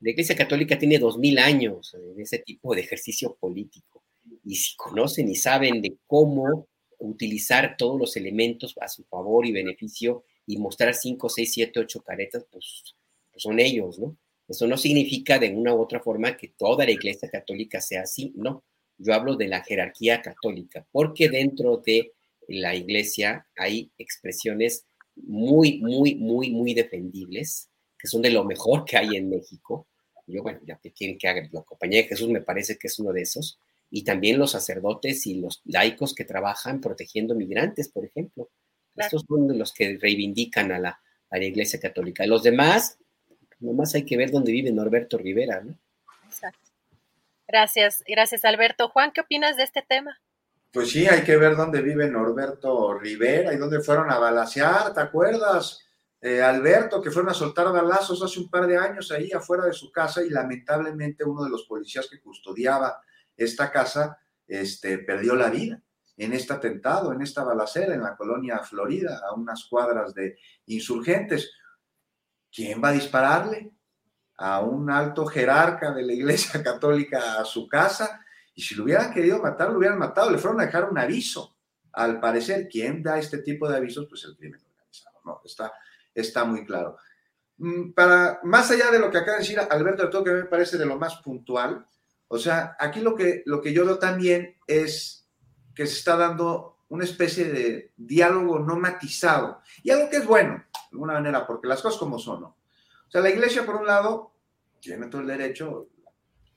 La 0.00 0.10
Iglesia 0.10 0.36
Católica 0.36 0.78
tiene 0.78 0.98
2000 0.98 1.38
años 1.38 1.94
en 1.94 2.20
ese 2.20 2.38
tipo 2.38 2.74
de 2.74 2.82
ejercicio 2.82 3.36
político. 3.40 4.02
Y 4.46 4.54
si 4.54 4.74
conocen 4.76 5.28
y 5.28 5.34
saben 5.34 5.82
de 5.82 5.96
cómo 6.06 6.66
utilizar 6.98 7.76
todos 7.76 7.98
los 8.00 8.16
elementos 8.16 8.74
a 8.80 8.88
su 8.88 9.04
favor 9.04 9.44
y 9.44 9.52
beneficio 9.52 10.24
y 10.46 10.56
mostrar 10.56 10.94
5, 10.94 11.28
6, 11.28 11.52
7, 11.52 11.80
8 11.80 12.02
caretas, 12.02 12.46
pues, 12.50 12.94
pues 13.30 13.42
son 13.42 13.60
ellos, 13.60 13.98
¿no? 13.98 14.16
Eso 14.48 14.66
no 14.66 14.78
significa 14.78 15.38
de 15.38 15.50
una 15.50 15.74
u 15.74 15.82
otra 15.82 16.00
forma 16.00 16.36
que 16.36 16.48
toda 16.56 16.84
la 16.86 16.92
Iglesia 16.92 17.28
Católica 17.28 17.80
sea 17.80 18.02
así, 18.02 18.32
no 18.36 18.62
yo 18.98 19.14
hablo 19.14 19.36
de 19.36 19.48
la 19.48 19.62
jerarquía 19.62 20.22
católica, 20.22 20.86
porque 20.90 21.28
dentro 21.28 21.82
de 21.84 22.12
la 22.48 22.74
iglesia 22.74 23.46
hay 23.56 23.90
expresiones 23.98 24.86
muy, 25.16 25.78
muy, 25.80 26.14
muy, 26.14 26.50
muy 26.50 26.74
defendibles, 26.74 27.68
que 27.98 28.08
son 28.08 28.22
de 28.22 28.30
lo 28.30 28.44
mejor 28.44 28.84
que 28.84 28.96
hay 28.96 29.16
en 29.16 29.28
México. 29.28 29.86
Yo, 30.26 30.42
bueno, 30.42 30.60
ya 30.66 30.78
que 30.78 30.92
quieren 30.92 31.18
que 31.18 31.28
haga 31.28 31.48
la 31.52 31.62
compañía 31.62 32.02
de 32.02 32.08
Jesús, 32.08 32.28
me 32.28 32.40
parece 32.40 32.76
que 32.76 32.88
es 32.88 32.98
uno 32.98 33.12
de 33.12 33.22
esos. 33.22 33.58
Y 33.90 34.04
también 34.04 34.38
los 34.38 34.52
sacerdotes 34.52 35.26
y 35.26 35.40
los 35.40 35.62
laicos 35.64 36.14
que 36.14 36.24
trabajan 36.24 36.80
protegiendo 36.80 37.34
migrantes, 37.34 37.88
por 37.88 38.04
ejemplo. 38.04 38.50
Estos 38.96 39.24
son 39.28 39.58
los 39.58 39.72
que 39.72 39.98
reivindican 40.00 40.72
a 40.72 40.78
la, 40.78 41.00
a 41.30 41.38
la 41.38 41.44
Iglesia 41.44 41.78
Católica. 41.78 42.26
Los 42.26 42.42
demás, 42.42 42.98
nomás 43.60 43.94
hay 43.94 44.04
que 44.04 44.16
ver 44.16 44.30
dónde 44.30 44.52
vive 44.52 44.72
Norberto 44.72 45.18
Rivera, 45.18 45.60
¿no? 45.60 45.78
Gracias, 47.48 48.02
gracias 48.06 48.44
Alberto. 48.44 48.88
Juan, 48.88 49.12
¿qué 49.12 49.20
opinas 49.20 49.56
de 49.56 49.62
este 49.62 49.82
tema? 49.82 50.18
Pues 50.72 50.90
sí, 50.90 51.06
hay 51.06 51.22
que 51.22 51.36
ver 51.36 51.56
dónde 51.56 51.80
vive 51.80 52.08
Norberto 52.08 52.98
Rivera 52.98 53.54
y 53.54 53.56
dónde 53.56 53.80
fueron 53.80 54.10
a 54.10 54.18
balasear, 54.18 54.92
¿te 54.92 55.00
acuerdas? 55.00 55.80
Eh, 56.20 56.42
Alberto, 56.42 57.00
que 57.00 57.10
fueron 57.10 57.30
a 57.30 57.34
soltar 57.34 57.72
balazos 57.72 58.22
hace 58.22 58.40
un 58.40 58.50
par 58.50 58.66
de 58.66 58.76
años 58.76 59.12
ahí 59.12 59.30
afuera 59.32 59.64
de 59.64 59.72
su 59.72 59.92
casa 59.92 60.24
y 60.24 60.30
lamentablemente 60.30 61.24
uno 61.24 61.44
de 61.44 61.50
los 61.50 61.64
policías 61.64 62.08
que 62.10 62.20
custodiaba 62.20 63.00
esta 63.36 63.70
casa 63.70 64.18
este, 64.46 64.98
perdió 64.98 65.34
la 65.34 65.50
vida 65.50 65.82
en 66.16 66.32
este 66.32 66.52
atentado, 66.52 67.12
en 67.12 67.20
esta 67.22 67.44
balacera 67.44 67.94
en 67.94 68.02
la 68.02 68.16
colonia 68.16 68.60
Florida, 68.60 69.20
a 69.28 69.34
unas 69.34 69.64
cuadras 69.64 70.14
de 70.14 70.38
insurgentes. 70.66 71.52
¿Quién 72.50 72.82
va 72.82 72.88
a 72.88 72.92
dispararle? 72.92 73.76
a 74.38 74.60
un 74.60 74.90
alto 74.90 75.26
jerarca 75.26 75.92
de 75.92 76.02
la 76.02 76.12
Iglesia 76.12 76.62
Católica 76.64 77.40
a 77.40 77.44
su 77.44 77.66
casa 77.68 78.20
y 78.54 78.62
si 78.62 78.74
lo 78.74 78.84
hubieran 78.84 79.12
querido 79.12 79.40
matar, 79.40 79.70
lo 79.70 79.78
hubieran 79.78 79.98
matado, 79.98 80.30
le 80.30 80.38
fueron 80.38 80.60
a 80.60 80.66
dejar 80.66 80.90
un 80.90 80.98
aviso. 80.98 81.56
Al 81.92 82.20
parecer, 82.20 82.68
¿quién 82.70 83.02
da 83.02 83.18
este 83.18 83.38
tipo 83.38 83.68
de 83.68 83.76
avisos? 83.76 84.06
Pues 84.08 84.24
el 84.24 84.36
crimen 84.36 84.60
organizado, 84.64 85.18
¿no? 85.24 85.40
Está, 85.44 85.72
está 86.14 86.44
muy 86.44 86.64
claro. 86.64 86.96
Mm, 87.58 87.92
para, 87.92 88.40
más 88.44 88.70
allá 88.70 88.90
de 88.90 88.98
lo 88.98 89.10
que 89.10 89.18
acaba 89.18 89.38
de 89.38 89.42
decir 89.42 89.58
Alberto, 89.58 90.08
todo 90.08 90.24
que 90.24 90.32
me 90.32 90.44
parece 90.44 90.78
de 90.78 90.86
lo 90.86 90.98
más 90.98 91.16
puntual, 91.16 91.84
o 92.28 92.38
sea, 92.38 92.76
aquí 92.78 93.00
lo 93.00 93.14
que, 93.14 93.42
lo 93.46 93.60
que 93.60 93.72
yo 93.72 93.84
veo 93.84 93.98
también 93.98 94.56
es 94.66 95.28
que 95.74 95.86
se 95.86 95.98
está 95.98 96.16
dando 96.16 96.78
una 96.88 97.04
especie 97.04 97.50
de 97.50 97.92
diálogo 97.96 98.58
no 98.58 98.76
matizado, 98.76 99.60
y 99.82 99.90
algo 99.90 100.08
que 100.08 100.18
es 100.18 100.26
bueno, 100.26 100.64
de 100.72 100.88
alguna 100.92 101.14
manera, 101.14 101.46
porque 101.46 101.68
las 101.68 101.82
cosas 101.82 101.98
como 101.98 102.18
son, 102.18 102.40
¿no? 102.42 102.56
O 103.06 103.10
sea, 103.10 103.20
la 103.20 103.30
iglesia, 103.30 103.64
por 103.64 103.76
un 103.76 103.86
lado, 103.86 104.32
tiene 104.80 105.06
todo 105.06 105.20
el 105.20 105.26
derecho 105.26 105.88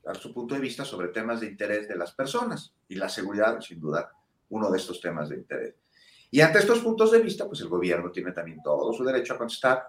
a 0.06 0.10
dar 0.10 0.18
su 0.18 0.34
punto 0.34 0.56
de 0.56 0.62
vista 0.62 0.86
sobre 0.86 1.10
temas 1.10 1.42
de 1.42 1.48
interés 1.48 1.88
de 1.88 1.96
las 1.96 2.12
personas 2.14 2.74
y 2.88 2.96
la 2.96 3.10
seguridad, 3.10 3.60
sin 3.62 3.80
duda, 3.80 4.12
uno 4.50 4.70
de 4.72 4.78
estos 4.78 5.00
temas 5.00 5.30
de 5.30 5.38
interés. 5.38 5.76
Y 6.32 6.42
ante 6.42 6.60
estos 6.60 6.80
puntos 6.80 7.12
de 7.12 7.20
vista, 7.20 7.48
pues 7.48 7.62
el 7.62 7.70
gobierno 7.70 8.12
tiene 8.12 8.32
también 8.32 8.62
todo 8.64 8.94
su 8.94 9.04
derecho 9.04 9.34
a 9.34 9.38
contestar 9.38 9.88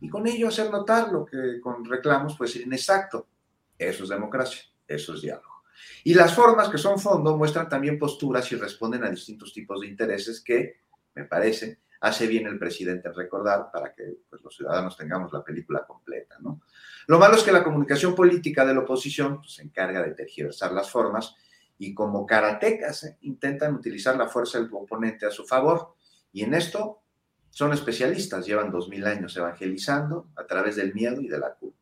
y 0.00 0.08
con 0.08 0.26
ello 0.26 0.48
hacer 0.48 0.70
notar 0.70 1.12
lo 1.12 1.24
que 1.24 1.60
con 1.60 1.84
reclamos 1.84 2.36
puede 2.36 2.50
ser 2.50 2.62
inexacto. 2.62 3.26
Eso 3.76 4.04
es 4.04 4.08
democracia, 4.08 4.62
eso 4.94 5.14
es 5.14 5.22
diálogo. 5.22 5.62
Y 6.04 6.14
las 6.14 6.34
formas 6.34 6.68
que 6.68 6.78
son 6.78 6.98
fondo 6.98 7.36
muestran 7.36 7.68
también 7.68 7.98
posturas 7.98 8.50
y 8.52 8.56
responden 8.56 9.04
a 9.04 9.10
distintos 9.10 9.52
tipos 9.52 9.80
de 9.80 9.86
intereses 9.86 10.40
que, 10.40 10.80
me 11.14 11.24
parece, 11.24 11.80
hace 12.00 12.26
bien 12.26 12.46
el 12.46 12.58
presidente 12.58 13.08
en 13.08 13.14
recordar 13.14 13.70
para 13.72 13.92
que 13.94 14.18
pues, 14.28 14.42
los 14.42 14.54
ciudadanos 14.54 14.96
tengamos 14.96 15.32
la 15.32 15.44
película 15.44 15.84
completa. 15.86 16.36
¿no? 16.40 16.62
Lo 17.06 17.18
malo 17.18 17.36
es 17.36 17.42
que 17.42 17.52
la 17.52 17.62
comunicación 17.62 18.14
política 18.14 18.64
de 18.64 18.74
la 18.74 18.80
oposición 18.80 19.38
pues, 19.40 19.54
se 19.54 19.62
encarga 19.62 20.02
de 20.02 20.14
tergiversar 20.14 20.72
las 20.72 20.90
formas 20.90 21.34
y 21.78 21.94
como 21.94 22.26
karatecas 22.26 23.04
¿eh? 23.04 23.18
intentan 23.22 23.74
utilizar 23.74 24.16
la 24.16 24.28
fuerza 24.28 24.58
del 24.58 24.68
oponente 24.72 25.26
a 25.26 25.30
su 25.30 25.46
favor. 25.46 25.94
Y 26.32 26.42
en 26.42 26.54
esto 26.54 27.02
son 27.50 27.72
especialistas, 27.72 28.46
llevan 28.46 28.70
dos 28.70 28.88
mil 28.88 29.04
años 29.06 29.36
evangelizando 29.36 30.28
a 30.36 30.46
través 30.46 30.76
del 30.76 30.94
miedo 30.94 31.20
y 31.20 31.28
de 31.28 31.38
la 31.38 31.54
culpa. 31.54 31.78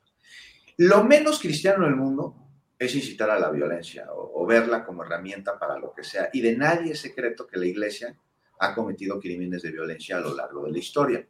Lo 0.78 1.04
menos 1.04 1.40
cristiano 1.40 1.84
del 1.84 1.96
mundo 1.96 2.47
es 2.78 2.94
incitar 2.94 3.30
a 3.30 3.38
la 3.38 3.50
violencia 3.50 4.06
o, 4.12 4.46
verla 4.46 4.84
como 4.84 5.02
herramienta 5.02 5.58
para 5.58 5.78
lo 5.78 5.92
que 5.92 6.04
sea. 6.04 6.30
Y 6.32 6.40
de 6.40 6.56
nadie 6.56 6.92
es 6.92 7.00
secreto 7.00 7.46
que 7.46 7.58
la 7.58 7.66
iglesia 7.66 8.16
ha 8.60 8.74
cometido 8.74 9.20
crímenes 9.20 9.62
de 9.62 9.72
violencia 9.72 10.16
a 10.16 10.20
lo 10.20 10.34
largo 10.34 10.64
de 10.64 10.72
la 10.72 10.78
historia. 10.78 11.26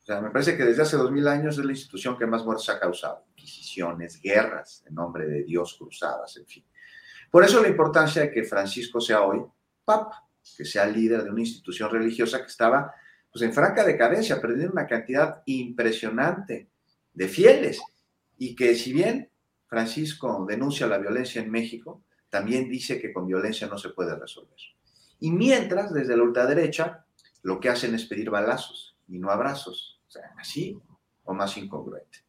O 0.00 0.04
sea, 0.06 0.20
me 0.22 0.30
parece 0.30 0.56
que 0.56 0.64
desde 0.64 0.82
hace 0.82 0.96
dos 0.96 1.10
mil 1.10 1.28
años 1.28 1.58
es 1.58 1.64
la 1.64 1.72
institución 1.72 2.16
que 2.16 2.26
más 2.26 2.44
muertes 2.44 2.70
ha 2.70 2.80
causado. 2.80 3.24
Inquisiciones, 3.36 4.20
guerras 4.22 4.82
en 4.86 4.94
nombre 4.94 5.26
de 5.26 5.42
Dios, 5.42 5.76
cruzadas, 5.76 6.36
en 6.38 6.46
fin. 6.46 6.64
Por 7.30 7.44
eso 7.44 7.60
la 7.60 7.68
importancia 7.68 8.22
de 8.22 8.30
que 8.30 8.44
Francisco 8.44 9.00
sea 9.00 9.22
hoy 9.22 9.42
papa, 9.84 10.26
que 10.56 10.64
sea 10.64 10.86
líder 10.86 11.24
de 11.24 11.30
una 11.30 11.40
institución 11.40 11.90
religiosa 11.90 12.40
que 12.40 12.46
estaba 12.46 12.94
pues, 13.30 13.42
en 13.42 13.52
franca 13.52 13.84
decadencia, 13.84 14.40
perdiendo 14.40 14.72
una 14.72 14.86
cantidad 14.86 15.42
impresionante 15.44 16.68
de 17.12 17.28
fieles 17.28 17.80
y 18.38 18.54
que 18.54 18.74
si 18.74 18.92
bien 18.92 19.28
Francisco 19.68 20.44
denuncia 20.48 20.86
la 20.86 20.98
violencia 20.98 21.42
en 21.42 21.50
México, 21.50 22.02
también 22.30 22.68
dice 22.68 23.00
que 23.00 23.12
con 23.12 23.26
violencia 23.26 23.68
no 23.68 23.78
se 23.78 23.90
puede 23.90 24.16
resolver. 24.16 24.56
Y 25.20 25.30
mientras, 25.30 25.92
desde 25.92 26.16
la 26.16 26.22
ultraderecha, 26.22 27.04
lo 27.42 27.60
que 27.60 27.68
hacen 27.68 27.94
es 27.94 28.04
pedir 28.06 28.30
balazos 28.30 28.96
y 29.08 29.18
no 29.18 29.30
abrazos. 29.30 30.00
O 30.06 30.10
sea, 30.10 30.32
así 30.38 30.80
o 31.24 31.34
más 31.34 31.56
incongruente. 31.56 32.20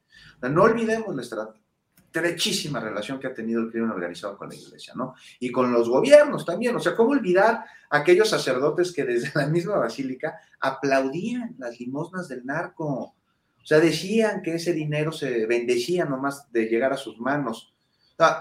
no 0.41 0.63
olvidemos 0.63 1.15
la 1.15 1.21
estrechísima 1.21 2.79
relación 2.79 3.19
que 3.19 3.27
ha 3.27 3.33
tenido 3.33 3.61
el 3.61 3.69
crimen 3.69 3.91
organizado 3.91 4.37
con 4.37 4.49
la 4.49 4.55
iglesia, 4.55 4.93
¿no? 4.95 5.13
Y 5.39 5.51
con 5.51 5.71
los 5.71 5.87
gobiernos 5.87 6.45
también. 6.45 6.75
O 6.75 6.79
sea, 6.79 6.95
¿cómo 6.95 7.11
olvidar 7.11 7.63
aquellos 7.89 8.29
sacerdotes 8.29 8.91
que 8.91 9.05
desde 9.05 9.31
la 9.35 9.47
misma 9.47 9.77
basílica 9.77 10.39
aplaudían 10.59 11.55
las 11.57 11.79
limosnas 11.79 12.27
del 12.27 12.45
narco? 12.45 13.15
Sea, 13.69 13.79
decían 13.79 14.41
que 14.41 14.55
ese 14.55 14.73
dinero 14.73 15.11
se 15.11 15.45
bendecía 15.45 16.03
nomás 16.03 16.51
de 16.51 16.65
llegar 16.65 16.91
a 16.91 16.97
sus 16.97 17.19
manos. 17.19 17.71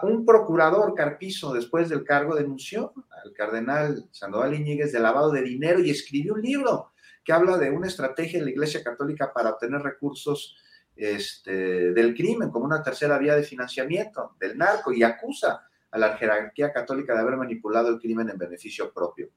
un 0.02 0.24
procurador 0.24 0.94
Carpizo, 0.94 1.52
después 1.52 1.90
del 1.90 2.02
cargo, 2.02 2.34
denunció 2.34 2.94
al 3.10 3.34
cardenal 3.34 4.08
Sandoval 4.10 4.54
Iñiguez 4.54 4.90
de 4.90 5.00
lavado 5.00 5.30
de 5.30 5.42
dinero 5.42 5.80
y 5.80 5.90
escribió 5.90 6.32
un 6.32 6.40
libro 6.40 6.92
que 7.22 7.34
habla 7.34 7.58
de 7.58 7.70
una 7.70 7.88
estrategia 7.88 8.38
de 8.38 8.46
la 8.46 8.52
Iglesia 8.52 8.82
Católica 8.82 9.30
para 9.30 9.50
obtener 9.50 9.82
recursos 9.82 10.56
este, 10.96 11.92
del 11.92 12.14
crimen 12.14 12.48
como 12.48 12.64
una 12.64 12.82
tercera 12.82 13.18
vía 13.18 13.36
de 13.36 13.42
financiamiento 13.42 14.34
del 14.40 14.56
narco 14.56 14.94
y 14.94 15.02
acusa 15.02 15.68
a 15.90 15.98
la 15.98 16.16
jerarquía 16.16 16.72
católica 16.72 17.12
de 17.12 17.20
haber 17.20 17.36
manipulado 17.36 17.90
el 17.90 17.98
crimen 17.98 18.30
en 18.30 18.38
beneficio 18.38 18.90
propio. 18.94 19.28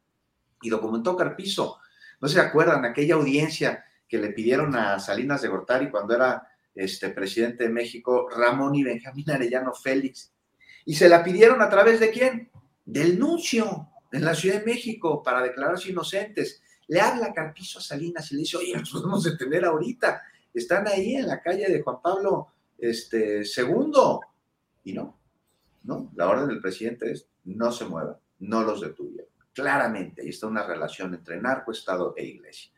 Y 0.61 0.69
documentó 0.69 1.18
Carpizo. 1.18 1.80
¿No 2.22 2.30
se 2.30 2.39
acuerdan 2.39 2.85
aquella 2.85 3.15
audiencia 3.15 3.84
que 4.11 4.17
le 4.17 4.33
pidieron 4.33 4.75
a 4.75 4.99
Salinas 4.99 5.41
de 5.41 5.47
Gortari 5.47 5.89
cuando 5.89 6.13
era 6.13 6.45
este, 6.75 7.11
presidente 7.11 7.63
de 7.63 7.69
México, 7.69 8.27
Ramón 8.29 8.75
y 8.75 8.83
Benjamín 8.83 9.31
Arellano 9.31 9.73
Félix? 9.73 10.33
Y 10.83 10.95
se 10.95 11.07
la 11.07 11.23
pidieron 11.23 11.61
a 11.61 11.69
través 11.69 12.01
de 12.01 12.11
quién? 12.11 12.51
Del 12.83 13.17
nuncio 13.17 13.88
en 14.11 14.25
la 14.25 14.35
Ciudad 14.35 14.59
de 14.59 14.65
México 14.65 15.23
para 15.23 15.41
declararse 15.41 15.91
inocentes. 15.91 16.61
Le 16.89 16.99
habla 16.99 17.31
Carpizo 17.31 17.79
a 17.79 17.81
Salinas 17.81 18.29
y 18.29 18.35
le 18.35 18.41
dice, 18.41 18.57
oye, 18.57 18.75
nos 18.75 18.91
podemos 18.91 19.23
detener 19.23 19.63
ahorita. 19.63 20.21
Están 20.53 20.89
ahí 20.89 21.15
en 21.15 21.27
la 21.27 21.41
calle 21.41 21.69
de 21.69 21.81
Juan 21.81 22.01
Pablo 22.03 22.47
este, 22.77 23.43
II. 23.43 23.93
Y 24.83 24.91
no, 24.91 25.17
no, 25.83 26.11
la 26.17 26.27
orden 26.27 26.49
del 26.49 26.59
presidente 26.59 27.13
es 27.13 27.29
no 27.45 27.71
se 27.71 27.85
muevan, 27.85 28.17
no 28.39 28.61
los 28.63 28.81
detuvieron. 28.81 29.31
Claramente, 29.53 30.21
ahí 30.21 30.29
está 30.29 30.47
una 30.47 30.67
relación 30.67 31.13
entre 31.13 31.39
narco, 31.41 31.71
Estado 31.71 32.13
e 32.17 32.25
Iglesia. 32.25 32.73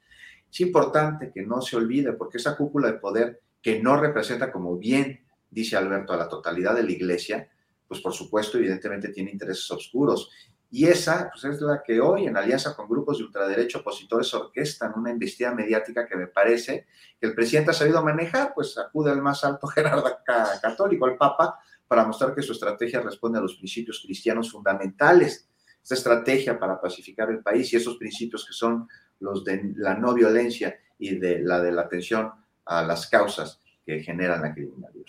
Es 0.53 0.61
importante 0.61 1.31
que 1.33 1.41
no 1.41 1.63
se 1.63 1.75
olvide, 1.75 2.13
porque 2.13 2.37
esa 2.37 2.55
cúpula 2.55 2.91
de 2.91 2.99
poder 2.99 3.41
que 3.59 3.81
no 3.81 3.99
representa, 3.99 4.51
como 4.51 4.77
bien 4.77 5.25
dice 5.49 5.75
Alberto, 5.75 6.13
a 6.13 6.17
la 6.17 6.29
totalidad 6.29 6.75
de 6.75 6.83
la 6.83 6.91
Iglesia, 6.91 7.49
pues 7.87 8.01
por 8.01 8.13
supuesto, 8.13 8.59
evidentemente 8.59 9.09
tiene 9.09 9.31
intereses 9.31 9.71
oscuros. 9.71 10.29
Y 10.69 10.85
esa 10.85 11.31
pues 11.31 11.55
es 11.55 11.59
la 11.59 11.81
que 11.81 11.99
hoy, 11.99 12.27
en 12.27 12.37
alianza 12.37 12.75
con 12.75 12.87
grupos 12.87 13.17
de 13.17 13.23
ultraderecho 13.23 13.79
opositores, 13.79 14.31
orquestan 14.35 14.93
una 14.95 15.09
investida 15.09 15.55
mediática 15.55 16.05
que 16.05 16.15
me 16.15 16.27
parece 16.27 16.85
que 17.19 17.25
el 17.25 17.33
presidente 17.33 17.71
ha 17.71 17.73
sabido 17.73 18.03
manejar, 18.03 18.53
pues 18.53 18.77
acude 18.77 19.09
al 19.09 19.23
más 19.23 19.43
alto 19.43 19.65
jerarca 19.75 20.59
católico, 20.61 21.05
al 21.05 21.17
Papa, 21.17 21.57
para 21.87 22.05
mostrar 22.05 22.35
que 22.35 22.43
su 22.43 22.51
estrategia 22.51 23.01
responde 23.01 23.39
a 23.39 23.41
los 23.41 23.55
principios 23.55 24.03
cristianos 24.05 24.51
fundamentales. 24.51 25.49
Esta 25.81 25.95
estrategia 25.95 26.59
para 26.59 26.79
pacificar 26.79 27.31
el 27.31 27.39
país 27.39 27.73
y 27.73 27.77
esos 27.77 27.97
principios 27.97 28.45
que 28.45 28.53
son 28.53 28.87
los 29.23 29.43
de 29.43 29.73
la 29.77 29.95
no 29.95 30.13
violencia 30.13 30.77
y 30.99 31.15
de 31.15 31.39
la 31.39 31.61
de 31.61 31.71
la 31.71 31.83
atención 31.83 32.31
a 32.65 32.83
las 32.83 33.07
causas 33.07 33.59
que 33.85 34.03
generan 34.03 34.41
la 34.41 34.53
criminalidad. 34.53 35.05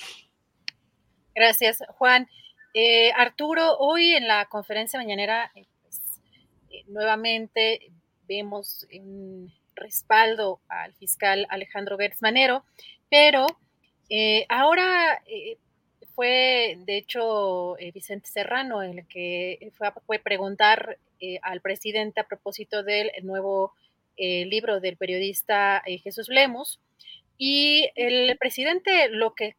Gracias, 1.35 1.83
Juan. 1.99 2.29
Eh, 2.75 3.13
Arturo, 3.13 3.77
hoy 3.79 4.15
en 4.15 4.27
la 4.29 4.47
conferencia 4.47 4.99
mañanera, 4.99 5.51
eh, 5.55 5.67
pues, 5.83 6.01
eh, 6.71 6.85
nuevamente 6.87 7.93
vemos 8.29 8.87
un 8.93 9.53
respaldo 9.75 10.61
al 10.69 10.95
fiscal 10.95 11.47
Alejandro 11.51 11.99
Gertz 11.99 12.23
Manero, 12.23 12.65
pero 13.11 13.47
ahora 14.49 15.21
fue, 16.15 16.79
de 16.85 16.97
hecho, 16.97 17.77
Vicente 17.93 18.29
Serrano 18.29 18.83
el 18.83 19.07
que 19.09 19.73
fue 19.77 19.89
a 19.89 20.23
preguntar 20.23 20.99
al 21.43 21.61
presidente 21.61 22.21
a 22.21 22.29
propósito 22.29 22.85
del 22.85 23.11
nuevo 23.23 23.73
libro 24.17 24.81
del 24.81 24.97
periodista 24.97 25.83
Jesús 26.03 26.29
Lemos. 26.29 26.81
Y 27.37 27.91
el 27.97 28.37
presidente 28.39 29.09
lo 29.09 29.35
que 29.35 29.57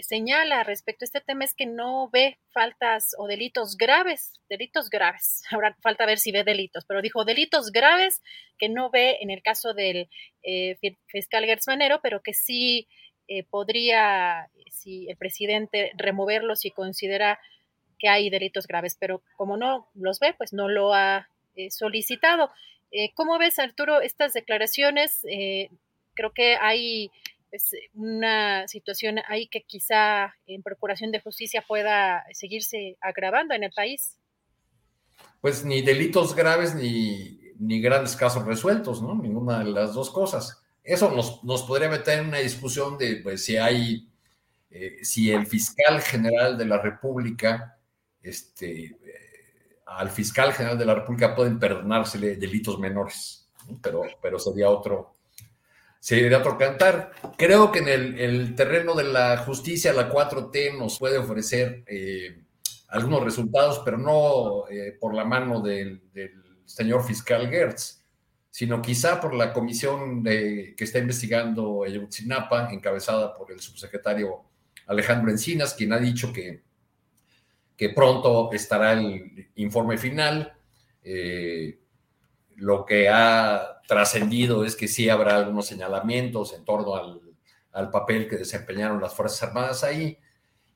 señala 0.00 0.64
respecto 0.64 1.04
a 1.04 1.06
este 1.06 1.20
tema 1.20 1.44
es 1.44 1.54
que 1.54 1.66
no 1.66 2.08
ve 2.10 2.38
faltas 2.52 3.14
o 3.18 3.26
delitos 3.26 3.76
graves, 3.76 4.40
delitos 4.48 4.90
graves. 4.90 5.42
Ahora 5.50 5.76
falta 5.82 6.06
ver 6.06 6.18
si 6.18 6.32
ve 6.32 6.44
delitos, 6.44 6.84
pero 6.84 7.02
dijo 7.02 7.24
delitos 7.24 7.72
graves 7.72 8.22
que 8.58 8.68
no 8.68 8.90
ve 8.90 9.18
en 9.20 9.30
el 9.30 9.42
caso 9.42 9.74
del 9.74 10.08
eh, 10.42 10.76
fiscal 11.06 11.44
Gertz 11.44 11.68
Manero, 11.68 12.00
pero 12.02 12.22
que 12.22 12.34
sí 12.34 12.88
eh, 13.28 13.44
podría, 13.44 14.50
si 14.70 15.08
el 15.08 15.16
presidente, 15.16 15.92
removerlos 15.96 16.60
si 16.60 16.70
considera 16.70 17.40
que 17.98 18.08
hay 18.08 18.28
delitos 18.28 18.66
graves, 18.66 18.96
pero 18.98 19.22
como 19.36 19.56
no 19.56 19.88
los 19.94 20.20
ve, 20.20 20.34
pues 20.36 20.52
no 20.52 20.68
lo 20.68 20.92
ha 20.92 21.28
eh, 21.54 21.70
solicitado. 21.70 22.50
¿Cómo 23.14 23.38
ves, 23.38 23.58
Arturo, 23.58 24.00
estas 24.00 24.32
declaraciones? 24.32 25.20
creo 26.14 26.32
que 26.32 26.56
hay 26.56 27.10
es 27.52 27.70
una 27.94 28.66
situación 28.68 29.18
ahí 29.28 29.48
que 29.48 29.62
quizá 29.62 30.34
en 30.46 30.62
Procuración 30.62 31.10
de 31.12 31.20
Justicia 31.20 31.64
pueda 31.66 32.24
seguirse 32.32 32.96
agravando 33.00 33.54
en 33.54 33.64
el 33.64 33.72
país. 33.72 34.18
Pues 35.40 35.64
ni 35.64 35.82
delitos 35.82 36.34
graves 36.34 36.74
ni, 36.74 37.40
ni 37.58 37.80
grandes 37.80 38.16
casos 38.16 38.44
resueltos, 38.44 39.02
¿no? 39.02 39.14
Ninguna 39.14 39.60
de 39.60 39.70
las 39.70 39.94
dos 39.94 40.10
cosas. 40.10 40.62
Eso 40.82 41.10
nos, 41.10 41.42
nos 41.44 41.62
podría 41.62 41.88
meter 41.88 42.20
en 42.20 42.28
una 42.28 42.38
discusión 42.38 42.98
de 42.98 43.16
pues, 43.16 43.44
si 43.44 43.56
hay, 43.56 44.08
eh, 44.70 44.98
si 45.02 45.30
el 45.30 45.46
fiscal 45.46 46.00
general 46.00 46.58
de 46.58 46.66
la 46.66 46.78
República, 46.80 47.78
este, 48.22 48.84
eh, 48.84 49.25
al 49.86 50.10
fiscal 50.10 50.52
general 50.52 50.76
de 50.78 50.84
la 50.84 50.94
República 50.94 51.34
pueden 51.34 51.58
perdonársele 51.58 52.36
delitos 52.36 52.78
menores, 52.78 53.48
pero, 53.80 54.02
pero 54.20 54.38
sería 54.38 54.68
otro, 54.68 55.16
sería 56.00 56.38
otro 56.38 56.58
cantar. 56.58 57.12
Creo 57.38 57.70
que 57.70 57.78
en 57.78 57.88
el, 57.88 58.54
terreno 58.56 58.94
de 58.94 59.04
la 59.04 59.38
justicia, 59.38 59.92
la 59.92 60.10
4T 60.10 60.76
nos 60.76 60.98
puede 60.98 61.18
ofrecer 61.18 61.84
eh, 61.86 62.42
algunos 62.88 63.22
resultados, 63.22 63.80
pero 63.84 63.96
no 63.96 64.68
eh, 64.68 64.96
por 65.00 65.14
la 65.14 65.24
mano 65.24 65.60
del, 65.60 66.02
señor 66.64 67.04
fiscal 67.04 67.48
Gertz, 67.48 68.02
sino 68.50 68.82
quizá 68.82 69.20
por 69.20 69.34
la 69.34 69.52
comisión 69.52 70.24
que 70.24 70.74
está 70.76 70.98
investigando 70.98 71.84
Ayotzinapa, 71.84 72.72
encabezada 72.72 73.36
por 73.36 73.52
el 73.52 73.60
subsecretario 73.60 74.46
Alejandro 74.88 75.30
Encinas, 75.30 75.74
quien 75.74 75.92
ha 75.92 75.98
dicho 75.98 76.32
que, 76.32 76.65
que 77.76 77.90
pronto 77.90 78.52
estará 78.52 78.92
el 78.92 79.50
informe 79.56 79.98
final. 79.98 80.56
Eh, 81.02 81.78
lo 82.56 82.84
que 82.84 83.08
ha 83.08 83.80
trascendido 83.86 84.64
es 84.64 84.76
que 84.76 84.88
sí 84.88 85.08
habrá 85.08 85.36
algunos 85.36 85.66
señalamientos 85.66 86.54
en 86.54 86.64
torno 86.64 86.96
al, 86.96 87.20
al 87.76 87.90
papel 87.90 88.26
que 88.28 88.36
desempeñaron 88.36 89.00
las 89.00 89.14
Fuerzas 89.14 89.42
Armadas 89.42 89.84
ahí. 89.84 90.18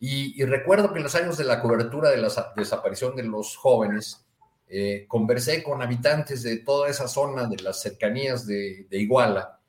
Y, 0.02 0.42
recuerdo 0.44 0.92
que 0.92 0.98
en 0.98 1.04
los 1.04 1.14
años 1.14 1.36
de 1.36 1.44
la 1.44 1.60
cobertura 1.60 2.10
de 2.10 2.16
la 2.16 2.30
desaparición 2.56 3.16
de 3.16 3.22
los 3.22 3.56
jóvenes, 3.56 4.26
eh, 4.66 5.04
conversé 5.08 5.62
con 5.62 5.82
habitantes 5.82 6.42
de 6.42 6.58
toda 6.58 6.88
esa 6.88 7.06
zona, 7.06 7.46
de 7.46 7.62
las 7.62 7.82
cercanías 7.82 8.46
de, 8.46 8.86
Iguala, 8.90 9.60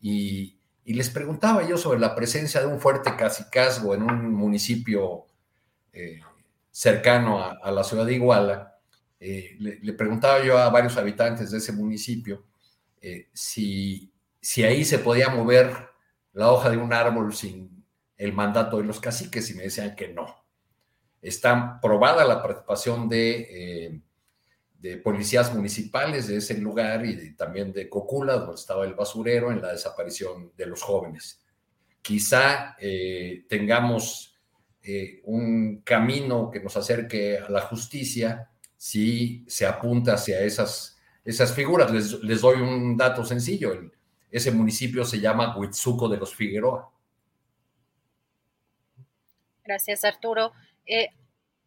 y, 0.00 0.54
les 0.84 1.10
preguntaba 1.10 1.68
yo 1.68 1.76
sobre 1.76 2.00
la 2.00 2.14
presencia 2.14 2.60
de 2.60 2.66
un 2.66 2.80
fuerte 2.80 3.14
cacicazgo 3.14 3.94
en 3.94 4.02
un 4.04 4.32
municipio 4.32 5.26
eh, 5.92 6.20
cercano 6.70 7.42
a, 7.42 7.70
la 7.70 7.84
ciudad 7.84 8.06
de 8.06 8.14
Iguala. 8.14 8.78
Eh, 9.20 9.56
le, 9.58 9.92
preguntaba 9.94 10.44
yo 10.44 10.58
a 10.58 10.70
varios 10.70 10.96
habitantes 10.96 11.50
de 11.50 11.58
ese 11.58 11.72
municipio 11.72 12.46
si, 13.32 14.12
si 14.40 14.64
ahí 14.64 14.84
se 14.84 14.98
podía 14.98 15.28
mover 15.28 15.72
la 16.32 16.52
hoja 16.52 16.70
de 16.70 16.76
un 16.76 16.92
árbol 16.92 17.34
sin 17.34 17.84
el 18.18 18.32
mandato 18.32 18.78
de 18.78 18.84
los 18.84 19.00
caciques 19.00 19.48
y 19.50 19.54
me 19.54 19.62
decían 19.62 19.94
que 19.94 20.08
no. 20.08 20.44
Está 21.22 21.80
probada 21.80 22.24
la 22.24 22.42
participación 22.42 23.08
de, 23.08 23.46
eh, 23.50 24.00
de 24.78 24.96
policías 24.98 25.54
municipales 25.54 26.26
de 26.26 26.36
ese 26.36 26.58
lugar 26.58 27.06
y 27.06 27.34
también 27.34 27.72
de 27.72 27.88
Cocula, 27.88 28.34
donde 28.34 28.56
estaba 28.56 28.84
el 28.84 28.94
basurero, 28.94 29.50
en 29.50 29.62
la 29.62 29.72
desaparición 29.72 30.52
de 30.56 30.66
los 30.66 30.82
jóvenes. 30.82 31.44
Quizá 32.02 32.76
eh, 32.80 33.46
tengamos 33.48 34.27
eh, 34.90 35.20
un 35.24 35.82
camino 35.82 36.50
que 36.50 36.60
nos 36.60 36.74
acerque 36.74 37.36
a 37.36 37.50
la 37.50 37.60
justicia 37.60 38.48
si 38.74 39.44
se 39.46 39.66
apunta 39.66 40.14
hacia 40.14 40.40
esas, 40.40 40.98
esas 41.22 41.52
figuras. 41.52 41.90
Les, 41.90 42.22
les 42.22 42.40
doy 42.40 42.62
un 42.62 42.96
dato 42.96 43.22
sencillo. 43.22 43.92
ese 44.30 44.50
municipio 44.50 45.04
se 45.04 45.20
llama 45.20 45.54
Huitzuco 45.54 46.08
de 46.08 46.16
los 46.16 46.34
Figueroa. 46.34 46.90
Gracias, 49.62 50.06
Arturo. 50.06 50.52
Eh, 50.86 51.10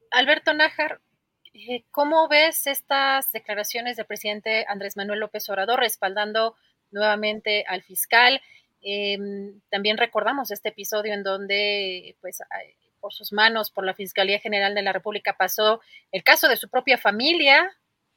Alberto 0.10 0.56
Nájar, 0.56 1.00
eh, 1.54 1.84
¿cómo 1.92 2.28
ves 2.28 2.66
estas 2.66 3.32
declaraciones 3.32 3.98
del 3.98 4.08
presidente 4.08 4.66
Andrés 4.68 4.98
Manuel 4.98 5.20
López 5.20 5.48
Obrador 5.48 5.80
respaldando 5.80 6.56
nuevamente 6.90 7.66
al 7.68 7.84
fiscal? 7.84 8.42
Em, 8.82 9.62
también 9.70 9.98
recordamos 9.98 10.50
este 10.50 10.70
episodio 10.70 11.14
en 11.14 11.22
donde, 11.22 12.16
pues, 12.20 12.42
por 13.02 13.14
sus 13.14 13.34
manos, 13.34 13.72
por 13.72 13.86
la 13.86 13.94
Fiscalía 13.94 14.40
General 14.40 14.74
de 14.76 14.84
la 14.84 14.94
República, 14.94 15.36
pasó 15.38 15.82
el 16.12 16.24
caso 16.24 16.48
de 16.48 16.56
su 16.56 16.70
propia 16.70 16.98
familia, 16.98 17.70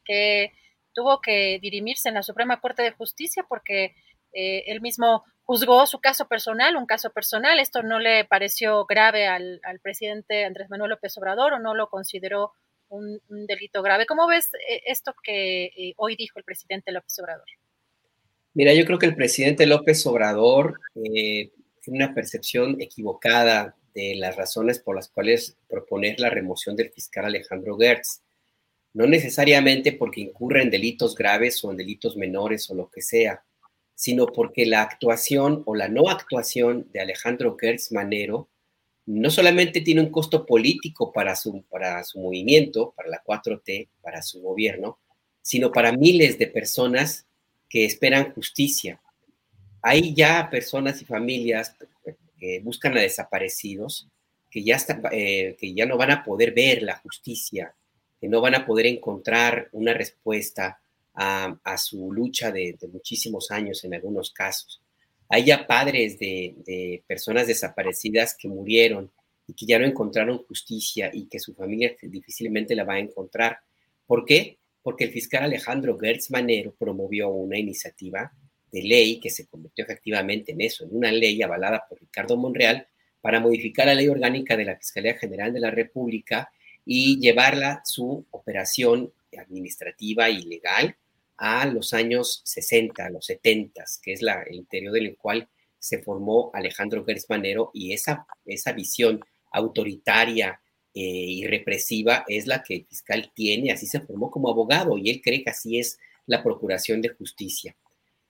que 0.04 0.52
tuvo 0.92 1.20
que 1.20 1.58
dirimirse 1.60 2.08
en 2.08 2.14
la 2.14 2.22
Suprema 2.22 2.60
Corte 2.60 2.82
de 2.82 2.92
Justicia 2.92 3.44
porque 3.48 3.96
eh, 4.32 4.64
él 4.66 4.80
mismo 4.80 5.24
juzgó 5.44 5.86
su 5.86 6.00
caso 6.00 6.26
personal, 6.26 6.76
un 6.76 6.86
caso 6.86 7.10
personal. 7.10 7.60
Esto 7.60 7.82
no 7.82 7.98
le 7.98 8.24
pareció 8.24 8.84
grave 8.86 9.26
al, 9.26 9.60
presidente 9.82 10.44
Andrés 10.44 10.70
Manuel 10.70 10.90
López 10.90 11.16
Obrador 11.18 11.54
o 11.54 11.58
no 11.58 11.74
lo 11.74 11.88
consideró 11.88 12.52
un, 12.88 13.20
delito 13.28 13.82
grave. 13.82 14.06
¿Cómo 14.06 14.26
ves 14.26 14.50
eh, 14.54 14.82
esto 14.86 15.14
que 15.22 15.64
eh, 15.64 15.94
hoy 15.96 16.16
dijo 16.16 16.38
el 16.38 16.44
presidente 16.44 16.92
López 16.92 17.18
Obrador? 17.18 17.46
Mira, 18.54 18.72
yo 18.72 18.84
creo 18.84 18.98
que 18.98 19.06
el 19.06 19.16
presidente 19.16 19.66
López 19.66 20.06
Obrador 20.06 20.80
eh, 20.94 21.50
tiene 21.82 22.04
una 22.04 22.14
percepción 22.14 22.80
equivocada 22.80 23.76
de 23.94 24.14
las 24.16 24.36
razones 24.36 24.78
por 24.78 24.96
las 24.96 25.08
cuales 25.08 25.56
proponer 25.68 26.18
la 26.18 26.30
remoción 26.30 26.76
del 26.76 26.90
fiscal 26.90 27.24
Alejandro 27.26 27.76
Gertz. 27.78 28.22
No 28.92 29.06
necesariamente 29.06 29.92
porque 29.92 30.20
incurre 30.20 30.62
en 30.62 30.70
delitos 30.70 31.14
graves 31.14 31.62
o 31.64 31.70
en 31.70 31.76
delitos 31.76 32.16
menores 32.16 32.68
o 32.70 32.74
lo 32.74 32.90
que 32.90 33.02
sea, 33.02 33.44
sino 33.94 34.26
porque 34.26 34.66
la 34.66 34.82
actuación 34.82 35.62
o 35.66 35.74
la 35.74 35.88
no 35.88 36.08
actuación 36.08 36.88
de 36.92 37.00
Alejandro 37.00 37.56
Gertz 37.58 37.92
Manero 37.92 38.48
no 39.06 39.30
solamente 39.30 39.80
tiene 39.80 40.00
un 40.00 40.10
costo 40.10 40.46
político 40.46 41.12
para 41.12 41.36
su, 41.36 41.62
para 41.64 42.02
su 42.04 42.20
movimiento, 42.20 42.94
para 42.96 43.08
la 43.08 43.22
4T, 43.22 43.88
para 44.00 44.22
su 44.22 44.40
gobierno, 44.40 44.98
sino 45.42 45.70
para 45.70 45.92
miles 45.92 46.38
de 46.38 46.46
personas 46.46 47.26
que 47.68 47.84
esperan 47.84 48.32
justicia. 48.32 49.00
Hay 49.82 50.14
ya 50.14 50.48
personas 50.50 51.02
y 51.02 51.04
familias 51.04 51.76
buscan 52.62 52.96
a 52.96 53.00
desaparecidos, 53.00 54.08
que 54.50 54.62
ya, 54.62 54.78
eh, 55.10 55.56
que 55.58 55.74
ya 55.74 55.84
no 55.84 55.96
van 55.96 56.12
a 56.12 56.22
poder 56.22 56.52
ver 56.52 56.82
la 56.82 56.96
justicia, 56.98 57.74
que 58.20 58.28
no 58.28 58.40
van 58.40 58.54
a 58.54 58.64
poder 58.64 58.86
encontrar 58.86 59.68
una 59.72 59.92
respuesta 59.92 60.80
a, 61.14 61.76
su 61.76 62.12
lucha 62.12 62.50
de, 62.50 62.76
muchísimos 62.92 63.50
años 63.50 63.84
en 63.84 63.94
algunos 63.94 64.30
casos. 64.30 64.80
Hay 65.28 65.46
ya 65.46 65.66
padres 65.66 66.18
de, 66.18 67.02
personas 67.06 67.46
desaparecidas 67.46 68.36
que 68.38 68.48
murieron 68.48 69.10
y 69.46 69.54
que 69.54 69.66
ya 69.66 69.78
no 69.78 69.86
encontraron 69.86 70.44
justicia 70.44 71.10
y 71.12 71.26
que 71.26 71.38
su 71.38 71.54
familia 71.54 71.94
difícilmente 72.02 72.74
la 72.74 72.84
va 72.84 72.94
a 72.94 73.00
encontrar. 73.00 73.58
¿Por 74.06 74.24
qué? 74.24 74.58
Porque 74.82 75.04
el 75.04 75.12
fiscal 75.12 75.44
Alejandro 75.44 75.98
Gertz 75.98 76.30
Manero 76.30 76.74
promovió 76.78 77.28
una 77.28 77.58
iniciativa 77.58 78.32
de 78.74 78.82
ley 78.82 79.20
que 79.20 79.30
se 79.30 79.46
convirtió 79.46 79.84
efectivamente 79.84 80.50
en 80.50 80.60
eso, 80.60 80.84
en 80.84 80.96
una 80.96 81.12
ley 81.12 81.40
avalada 81.42 81.86
por 81.88 82.00
Ricardo 82.00 82.36
Monreal 82.36 82.88
para 83.20 83.38
modificar 83.38 83.86
la 83.86 83.94
ley 83.94 84.08
orgánica 84.08 84.56
de 84.56 84.64
la 84.64 84.76
Fiscalía 84.76 85.16
General 85.16 85.52
de 85.52 85.60
la 85.60 85.70
República 85.70 86.50
y 86.84 87.20
llevarla 87.20 87.82
su 87.84 88.26
operación 88.32 89.12
administrativa 89.38 90.28
y 90.28 90.42
legal 90.42 90.96
a 91.36 91.66
los 91.66 91.94
años 91.94 92.42
60, 92.44 93.06
a 93.06 93.10
los 93.10 93.26
70, 93.26 93.84
que 94.02 94.12
es 94.12 94.22
la, 94.22 94.42
el 94.42 94.56
interior 94.56 94.92
del 94.92 95.16
cual 95.16 95.48
se 95.78 96.02
formó 96.02 96.50
Alejandro 96.52 97.04
Gersmanero 97.04 97.70
y 97.74 97.92
esa, 97.92 98.26
esa 98.44 98.72
visión 98.72 99.20
autoritaria 99.52 100.60
eh, 100.92 101.00
y 101.00 101.46
represiva 101.46 102.24
es 102.26 102.48
la 102.48 102.62
que 102.62 102.74
el 102.74 102.86
fiscal 102.86 103.30
tiene, 103.34 103.70
así 103.70 103.86
se 103.86 104.00
formó 104.00 104.32
como 104.32 104.50
abogado 104.50 104.98
y 104.98 105.10
él 105.10 105.20
cree 105.22 105.44
que 105.44 105.50
así 105.50 105.78
es 105.78 105.98
la 106.26 106.42
procuración 106.42 107.00
de 107.00 107.10
justicia. 107.10 107.76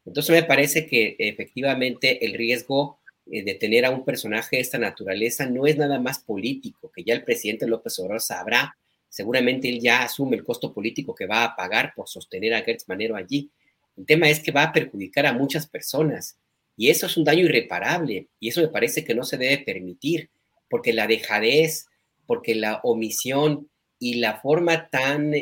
Entonces 0.04 0.34
me 0.34 0.42
parece 0.42 0.86
que 0.86 1.16
efectivamente 1.18 2.24
el 2.26 2.34
riesgo 2.34 2.98
eh, 3.30 3.42
de 3.42 3.54
tener 3.54 3.84
a 3.84 3.90
un 3.90 4.04
personaje 4.04 4.56
de 4.56 4.62
esta 4.62 4.78
naturaleza 4.78 5.46
no 5.46 5.66
es 5.66 5.76
nada 5.76 5.98
más 5.98 6.18
político, 6.18 6.90
que 6.94 7.04
ya 7.04 7.14
el 7.14 7.24
presidente 7.24 7.66
López 7.66 7.98
Obrador 7.98 8.20
sabrá 8.20 8.76
seguramente 9.14 9.68
él 9.68 9.78
ya 9.80 10.02
asume 10.02 10.34
el 10.34 10.42
costo 10.42 10.74
político 10.74 11.14
que 11.14 11.26
va 11.26 11.44
a 11.44 11.54
pagar 11.54 11.92
por 11.94 12.08
sostener 12.08 12.52
a 12.52 12.62
Gertz 12.62 12.88
Manero 12.88 13.14
allí. 13.14 13.48
El 13.96 14.06
tema 14.06 14.28
es 14.28 14.40
que 14.40 14.50
va 14.50 14.64
a 14.64 14.72
perjudicar 14.72 15.24
a 15.24 15.32
muchas 15.32 15.68
personas 15.68 16.36
y 16.76 16.90
eso 16.90 17.06
es 17.06 17.16
un 17.16 17.22
daño 17.22 17.44
irreparable 17.44 18.26
y 18.40 18.48
eso 18.48 18.60
me 18.60 18.66
parece 18.66 19.04
que 19.04 19.14
no 19.14 19.22
se 19.22 19.38
debe 19.38 19.58
permitir 19.58 20.30
porque 20.68 20.92
la 20.92 21.06
dejadez, 21.06 21.86
porque 22.26 22.56
la 22.56 22.80
omisión 22.82 23.70
y 24.00 24.14
la 24.14 24.40
forma 24.40 24.90
tan 24.90 25.32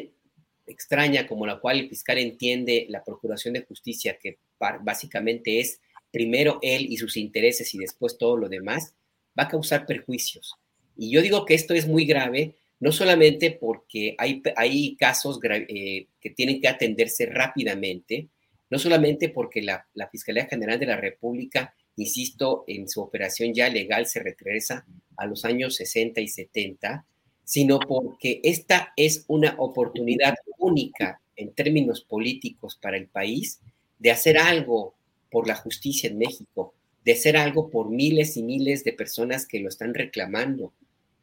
extraña 0.66 1.26
como 1.26 1.46
la 1.46 1.58
cual 1.58 1.78
el 1.78 1.88
fiscal 1.88 2.18
entiende 2.18 2.84
la 2.90 3.02
procuración 3.02 3.54
de 3.54 3.62
justicia, 3.62 4.18
que 4.20 4.36
básicamente 4.82 5.60
es 5.60 5.80
primero 6.10 6.58
él 6.62 6.86
y 6.88 6.96
sus 6.96 7.16
intereses 7.16 7.74
y 7.74 7.78
después 7.78 8.18
todo 8.18 8.36
lo 8.36 8.48
demás, 8.48 8.94
va 9.38 9.44
a 9.44 9.48
causar 9.48 9.86
perjuicios. 9.86 10.54
Y 10.96 11.10
yo 11.10 11.22
digo 11.22 11.44
que 11.44 11.54
esto 11.54 11.74
es 11.74 11.88
muy 11.88 12.04
grave 12.04 12.54
no 12.82 12.90
solamente 12.90 13.52
porque 13.52 14.16
hay, 14.18 14.42
hay 14.56 14.96
casos 14.96 15.38
eh, 15.44 16.08
que 16.20 16.30
tienen 16.30 16.60
que 16.60 16.66
atenderse 16.66 17.26
rápidamente, 17.26 18.26
no 18.70 18.78
solamente 18.80 19.28
porque 19.28 19.62
la, 19.62 19.86
Fiscalía 20.10 20.46
General 20.46 20.80
de 20.80 20.86
la 20.86 20.96
República, 20.96 21.76
insisto, 21.94 22.64
en 22.66 22.88
su 22.88 23.00
operación 23.00 23.54
ya 23.54 23.68
legal 23.68 24.06
se 24.06 24.20
regresa 24.20 24.84
a 25.16 25.26
los 25.26 25.44
años 25.44 25.76
60 25.76 26.22
y 26.22 26.26
70, 26.26 27.06
sino 27.44 27.78
porque 27.78 28.40
esta 28.42 28.92
es 28.96 29.26
una 29.28 29.54
oportunidad 29.58 30.34
única 30.58 31.20
en 31.36 31.54
términos 31.54 32.02
políticos 32.02 32.76
para 32.82 32.96
el 32.96 33.06
país 33.06 33.60
de 34.02 34.10
hacer 34.10 34.36
algo 34.36 34.94
por 35.30 35.46
la 35.46 35.54
justicia 35.54 36.10
en 36.10 36.18
México, 36.18 36.74
de 37.04 37.12
hacer 37.12 37.36
algo 37.36 37.70
por 37.70 37.88
miles 37.88 38.36
y 38.36 38.42
miles 38.42 38.82
de 38.82 38.92
personas 38.92 39.46
que 39.46 39.60
lo 39.60 39.68
están 39.68 39.94
reclamando, 39.94 40.72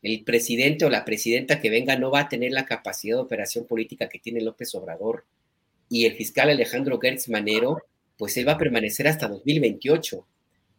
el 0.02 0.24
presidente 0.24 0.86
o 0.86 0.90
la 0.90 1.04
presidenta 1.04 1.60
que 1.60 1.70
venga 1.70 1.98
no 1.98 2.10
va 2.10 2.22
a 2.22 2.30
tener 2.30 2.54
la 2.54 2.66
capacidad 2.66 3.18
de 3.18 3.22
operación 3.22 3.66
política 3.66 4.08
que 4.08 4.20
tiene 4.20 4.40
López 4.40 4.74
Obrador. 4.76 5.26
Y 5.90 6.06
el 6.06 6.16
fiscal 6.16 6.50
Alejandro 6.50 7.00
Gertz 7.00 7.28
Manero, 7.28 7.84
pues 8.18 8.38
él 8.38 8.48
va 8.48 8.54
a 8.54 8.58
permanecer 8.58 9.10
hasta 9.10 9.28
2028. 9.28 10.26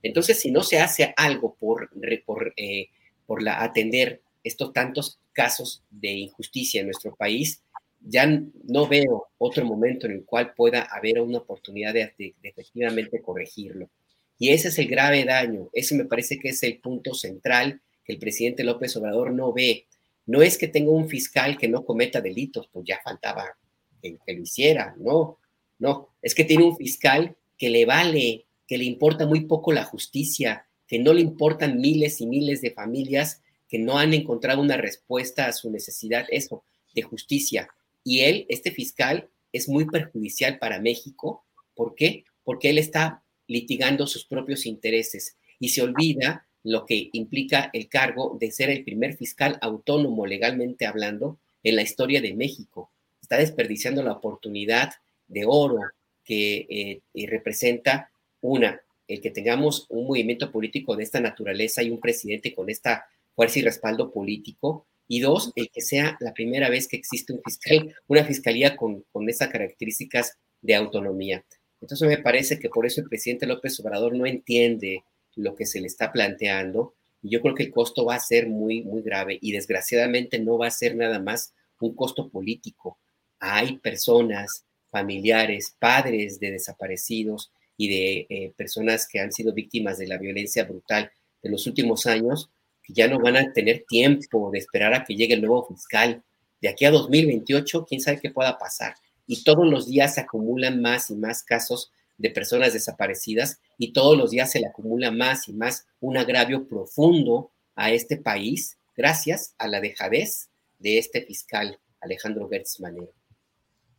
Entonces, 0.03 0.41
si 0.41 0.51
no 0.51 0.63
se 0.63 0.81
hace 0.81 1.13
algo 1.19 1.55
por, 1.61 1.91
por, 2.25 2.55
eh, 2.57 2.89
por 3.27 3.47
atender 3.47 4.23
estos 4.43 4.73
tantos 4.73 5.19
casos 5.35 5.83
de 5.91 6.13
injusticia 6.13 6.81
en 6.81 6.87
nuestro 6.87 7.15
país, 7.15 7.63
ya 8.01 8.27
no 8.65 8.87
veo 8.89 9.29
otro 9.39 9.65
momento 9.65 10.07
en 10.07 10.13
el 10.13 10.25
cual 10.25 10.55
pueda 10.55 10.83
haber 10.83 11.21
una 11.21 11.39
oportunidad 11.39 11.95
de, 11.95 12.35
efectivamente 12.43 13.21
corregirlo. 13.21 13.91
Y 14.39 14.51
ese 14.51 14.69
es 14.69 14.79
el 14.79 14.89
grave 14.89 15.25
daño. 15.25 15.69
Ese 15.73 15.95
me 15.95 16.07
parece 16.07 16.39
que 16.39 16.49
es 16.49 16.63
el 16.63 16.79
punto 16.79 17.15
central 17.15 17.81
el 18.11 18.19
presidente 18.19 18.65
López 18.65 18.97
Obrador 18.97 19.33
no 19.33 19.53
ve. 19.53 19.87
No 20.27 20.43
es 20.43 20.59
que 20.59 20.69
tenga 20.69 20.91
un 20.91 21.09
fiscal 21.09 21.57
que 21.57 21.69
no 21.69 21.85
cometa 21.85 22.21
delitos, 22.21 22.69
pues 22.73 22.87
ya 22.87 23.01
faltaba 23.03 23.57
que, 24.03 24.19
lo 24.27 24.43
hiciera, 24.43 24.95
no, 24.99 25.39
no, 25.79 26.09
es 26.23 26.35
que 26.35 26.45
tiene 26.45 26.65
un 26.65 26.77
fiscal 26.77 27.37
que 27.59 27.69
le 27.69 27.85
vale, 27.85 28.47
que 28.67 28.79
le 28.79 28.85
importa 28.85 29.27
muy 29.27 29.43
poco 29.43 29.73
la 29.73 29.85
justicia, 29.85 30.67
que 30.87 30.99
no 30.99 31.13
le 31.13 31.21
importan 31.21 31.81
miles 31.81 32.21
y 32.21 32.27
miles 32.27 32.63
de 32.63 32.71
familias 32.71 33.43
que 33.69 33.79
no 33.79 33.99
han 33.99 34.15
encontrado 34.15 34.61
una 34.61 34.77
respuesta 34.77 35.47
a 35.47 35.53
su 35.53 35.71
necesidad, 35.71 36.27
eso, 36.31 36.65
de 36.95 37.03
justicia. 37.03 37.69
Y 38.05 38.21
él, 38.21 38.47
este 38.49 38.71
fiscal, 38.71 39.29
es 39.53 39.69
muy 39.69 39.87
perjudicial 39.87 40.59
para 40.59 40.81
México. 40.81 41.45
¿Por 41.75 41.95
qué? 41.95 42.25
Porque 42.45 42.71
él 42.71 42.79
está 42.79 43.23
litigando 43.47 44.07
sus 44.07 44.25
propios 44.25 44.67
intereses 44.67 45.37
y 45.59 45.71
se 45.71 45.83
olvida 45.83 46.47
lo 46.63 46.85
que 46.87 47.09
implica 47.13 47.71
el 47.73 47.89
cargo 47.89 48.37
de 48.39 48.51
ser 48.51 48.71
el 48.71 48.85
primer 48.85 49.17
fiscal 49.17 49.59
autónomo 49.61 50.27
legalmente 50.27 50.87
hablando 50.87 51.39
en 51.63 51.77
la 51.77 51.83
historia 51.83 52.21
de 52.21 52.35
México. 52.35 52.91
Está 53.21 53.39
desperdiciando 53.39 54.03
la 54.03 54.13
oportunidad 54.13 54.93
de 55.29 55.45
oro 55.47 55.81
que 56.25 57.01
eh, 57.15 57.27
representa 57.27 58.11
una, 58.41 58.81
el 59.09 59.21
que 59.21 59.31
tengamos 59.31 59.87
un 59.89 60.07
movimiento 60.07 60.51
político 60.51 60.97
de 60.97 61.05
esta 61.05 61.21
naturaleza 61.21 61.83
y 61.83 61.91
un 61.91 62.01
presidente 62.01 62.55
con 62.55 62.71
esta 62.71 63.07
fuerza 63.35 63.59
y 63.59 63.63
respaldo 63.63 64.13
político. 64.13 64.87
Y 65.13 65.19
dos, 65.19 65.51
el 65.57 65.71
que 65.71 65.81
sea 65.81 66.17
la 66.21 66.33
primera 66.33 66.71
vez 66.71 66.87
que 66.87 66.97
existe 66.97 67.33
un 67.33 67.43
fiscal, 67.43 67.97
una 68.07 68.25
fiscalía 68.25 68.77
con, 68.77 69.05
con 69.11 69.29
esas 69.29 69.49
características 69.49 70.39
de 70.63 70.77
autonomía. 70.77 71.45
Entonces 71.81 72.07
me 72.07 72.19
parece 72.19 72.61
que 72.61 72.69
por 72.69 72.87
eso 72.87 73.01
el 73.01 73.09
presidente 73.09 73.45
López 73.45 73.81
Obrador 73.81 74.15
no 74.15 74.25
entiende 74.25 75.03
lo 75.35 75.57
que 75.57 75.67
se 75.67 75.81
le 75.81 75.89
está 75.89 76.13
planteando 76.13 76.95
y 77.23 77.31
yo 77.31 77.43
creo 77.43 77.57
que 77.57 77.65
el 77.65 77.73
costo 77.73 78.05
va 78.05 78.15
a 78.15 78.21
ser 78.21 78.47
muy, 78.49 78.83
muy 78.83 79.03
grave 79.03 79.37
y 79.43 79.51
desgraciadamente 79.51 80.39
no 80.39 80.59
va 80.59 80.69
a 80.69 80.71
ser 80.71 80.95
nada 80.95 81.19
más 81.19 81.55
un 81.81 81.97
costo 81.97 82.29
político. 82.29 83.01
Hay 83.41 83.79
personas, 83.79 84.65
familiares, 84.93 85.75
padres 85.77 86.39
de 86.39 86.53
desaparecidos 86.53 87.51
y 87.77 87.89
de 87.89 88.27
eh, 88.31 88.53
personas 88.57 89.09
que 89.09 89.19
han 89.19 89.33
sido 89.33 89.53
víctimas 89.53 89.99
de 89.99 90.07
la 90.07 90.19
violencia 90.19 90.63
brutal 90.63 91.11
de 91.43 91.51
los 91.51 91.67
últimos 91.67 92.07
años 92.07 92.49
ya 92.93 93.09
no 93.09 93.19
van 93.19 93.37
a 93.37 93.53
tener 93.53 93.85
tiempo 93.89 94.51
de 94.51 94.59
esperar 94.59 94.95
a 94.95 95.05
que 95.05 95.15
llegue 95.15 95.35
el 95.35 95.43
nuevo 95.43 95.67
fiscal. 95.67 96.23
De 96.61 96.69
aquí 96.69 96.85
a 96.85 96.91
2028, 96.91 97.87
quién 97.87 98.01
sabe 98.01 98.21
qué 98.21 98.31
pueda 98.31 98.59
pasar. 98.59 98.95
Y 99.27 99.45
todos 99.45 99.67
los 99.67 99.87
días 99.87 100.15
se 100.15 100.21
acumulan 100.21 100.81
más 100.83 101.11
y 101.11 101.15
más 101.15 101.43
casos 101.43 101.93
de 102.19 102.31
personas 102.31 102.75
desaparecidas 102.75 103.61
y 103.79 103.93
todos 103.93 104.17
los 104.17 104.31
días 104.31 104.51
se 104.51 104.61
le 104.61 104.67
acumula 104.67 105.11
más 105.11 105.49
y 105.49 105.55
más 105.55 105.87
un 106.01 106.19
agravio 106.19 106.69
profundo 106.69 107.51
a 107.75 107.91
este 107.91 108.19
país 108.19 108.77
gracias 108.95 109.55
a 109.57 109.69
la 109.69 109.81
dejadez 109.81 110.51
de 110.79 110.99
este 110.99 111.23
fiscal 111.23 111.79
Alejandro 112.01 112.49
Gertz 112.49 112.81
Manero. 112.81 113.13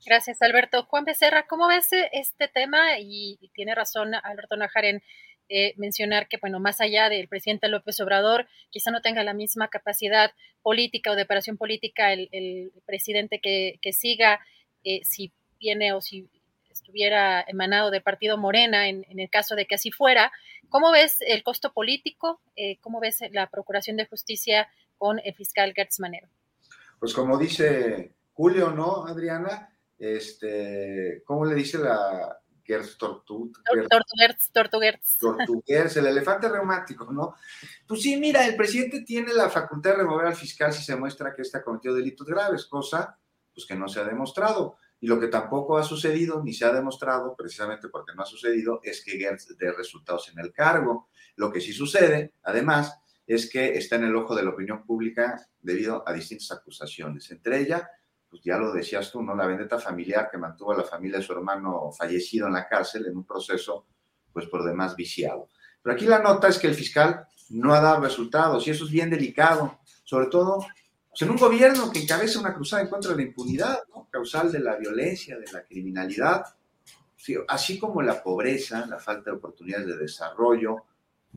Gracias, 0.06 0.42
Alberto. 0.42 0.84
Juan 0.86 1.06
Becerra, 1.06 1.46
¿cómo 1.48 1.68
ves 1.68 1.90
este 2.12 2.48
tema? 2.48 3.00
Y, 3.00 3.38
tiene 3.54 3.76
razón 3.76 4.14
Alberto 4.16 4.56
Najar 4.56 4.86
en 4.86 5.04
eh, 5.54 5.74
mencionar 5.76 6.30
que, 6.30 6.38
bueno, 6.38 6.62
más 6.62 6.80
allá 6.80 7.10
del 7.10 7.28
presidente 7.28 7.68
López 7.68 8.00
Obrador, 8.00 8.48
quizá 8.70 8.90
no 8.90 9.02
tenga 9.02 9.22
la 9.22 9.34
misma 9.34 9.68
capacidad 9.68 10.32
política 10.62 11.12
o 11.12 11.16
de 11.16 11.24
operación 11.24 11.58
política 11.58 12.14
el, 12.14 12.72
presidente 12.86 13.42
que, 13.42 13.78
siga, 13.92 14.40
eh, 14.86 15.02
si 15.04 15.34
viene 15.60 15.92
o 15.92 16.00
si 16.00 16.30
estuviera 16.70 17.44
emanado 17.46 17.92
de 17.92 18.00
partido 18.00 18.38
Morena, 18.38 18.88
en, 18.88 19.04
el 19.10 19.30
caso 19.30 19.56
de 19.56 19.66
que 19.66 19.76
así 19.76 19.92
fuera. 19.92 20.32
¿Cómo 20.70 20.90
ves 20.90 21.18
el 21.20 21.44
costo 21.44 21.74
político? 21.74 22.40
Eh, 22.56 22.78
¿Cómo 22.80 23.02
ves 23.02 23.20
la 23.32 23.50
Procuración 23.50 23.98
de 23.98 24.06
Justicia 24.06 24.70
con 24.98 25.20
el 25.20 25.34
fiscal 25.34 25.74
Gertz 25.76 26.00
Manero? 26.00 26.30
Pues 26.98 27.14
como 27.14 27.38
dice 27.38 28.14
Julio, 28.32 28.72
¿no, 28.72 29.06
Adriana? 29.06 29.78
Este, 30.00 31.22
¿Cómo 31.26 31.44
le 31.44 31.56
dice 31.56 31.78
la 31.78 32.41
Gertz 32.72 32.98
Tortu? 32.98 33.52
Tortuguerz, 33.90 34.52
Tortuguerz. 34.54 35.18
Tortuguerz, 35.20 35.98
el 35.98 36.08
elefante 36.08 36.48
reumático, 36.48 37.12
¿no? 37.12 37.36
Pues 37.86 38.02
sí, 38.02 38.16
mira, 38.18 38.48
el 38.48 38.56
presidente 38.56 39.02
tiene 39.02 39.34
la 39.34 39.50
facultad 39.50 39.92
de 39.92 39.98
remover 39.98 40.28
al 40.28 40.36
fiscal 40.36 40.72
si 40.72 40.84
se 40.84 40.96
muestra 40.96 41.34
que 41.36 41.42
está 41.42 41.62
cometido 41.62 41.96
delitos 41.96 42.26
graves, 42.26 42.66
cosa 42.66 43.18
pues 43.54 43.66
que 43.66 43.76
no 43.76 43.90
se 43.90 44.00
ha 44.00 44.06
demostrado. 44.06 44.78
Y 45.02 45.08
lo 45.08 45.20
que 45.20 45.28
tampoco 45.28 45.78
ha 45.78 45.84
sucedido, 45.84 46.42
ni 46.44 46.54
se 46.54 46.64
ha 46.64 46.72
demostrado, 46.72 47.36
precisamente 47.36 47.90
porque 47.90 48.14
no 48.16 48.24
ha 48.24 48.26
sucedido, 48.26 48.80
es 48.84 49.04
que 49.04 49.18
Gertz 49.18 49.58
dé 49.58 49.72
resultados 49.74 50.30
en 50.30 50.40
el 50.40 50.54
cargo. 50.54 51.10
Lo 51.36 51.52
que 51.52 51.60
sí 51.60 51.74
sucede, 51.74 52.36
además, 52.44 52.98
es 53.26 53.50
que 53.50 53.78
está 53.78 53.96
en 53.96 54.06
el 54.06 54.16
ojo 54.16 54.36
de 54.36 54.44
la 54.44 54.52
opinión 54.52 54.86
pública 54.86 55.48
debido 55.60 56.08
a 56.08 56.14
distintas 56.14 56.52
acusaciones. 56.52 57.30
Entre 57.32 57.60
ellas, 57.60 57.84
pues 58.32 58.42
ya 58.44 58.58
lo 58.58 58.72
decías 58.72 59.12
tú, 59.12 59.22
¿no? 59.22 59.36
La 59.36 59.46
vendetta 59.46 59.78
familiar 59.78 60.30
que 60.32 60.38
mantuvo 60.38 60.72
a 60.72 60.78
la 60.78 60.84
familia 60.86 61.18
de 61.18 61.24
su 61.24 61.34
hermano 61.34 61.92
fallecido 61.92 62.48
en 62.48 62.54
la 62.54 62.66
cárcel 62.66 63.06
en 63.06 63.18
un 63.18 63.26
proceso, 63.26 63.86
pues 64.32 64.48
por 64.48 64.64
demás 64.64 64.96
viciado. 64.96 65.50
Pero 65.84 65.96
aquí 65.96 66.06
la 66.06 66.20
nota 66.20 66.48
es 66.48 66.58
que 66.58 66.68
el 66.68 66.74
fiscal 66.74 67.28
no 67.50 67.74
ha 67.74 67.82
dado 67.82 68.02
resultados 68.02 68.66
y 68.66 68.72
eso 68.72 68.86
es 68.86 68.92
bien 68.92 69.10
delicado, 69.10 69.80
sobre 70.06 70.28
todo 70.28 70.66
pues, 71.10 71.22
en 71.24 71.30
un 71.30 71.36
gobierno 71.36 71.92
que 71.92 72.04
encabeza 72.04 72.40
una 72.40 72.54
cruzada 72.54 72.84
en 72.84 72.88
contra 72.88 73.12
de 73.12 73.18
la 73.18 73.24
impunidad, 73.24 73.80
causal 74.10 74.50
de 74.50 74.60
la 74.60 74.78
violencia, 74.78 75.38
de 75.38 75.52
la 75.52 75.64
criminalidad, 75.66 76.46
así 77.50 77.78
como 77.78 78.02
la 78.02 78.24
pobreza, 78.24 78.86
la 78.86 79.00
falta 79.00 79.32
de 79.32 79.38
oportunidades 79.38 79.88
de 79.88 79.98
desarrollo, 79.98 80.86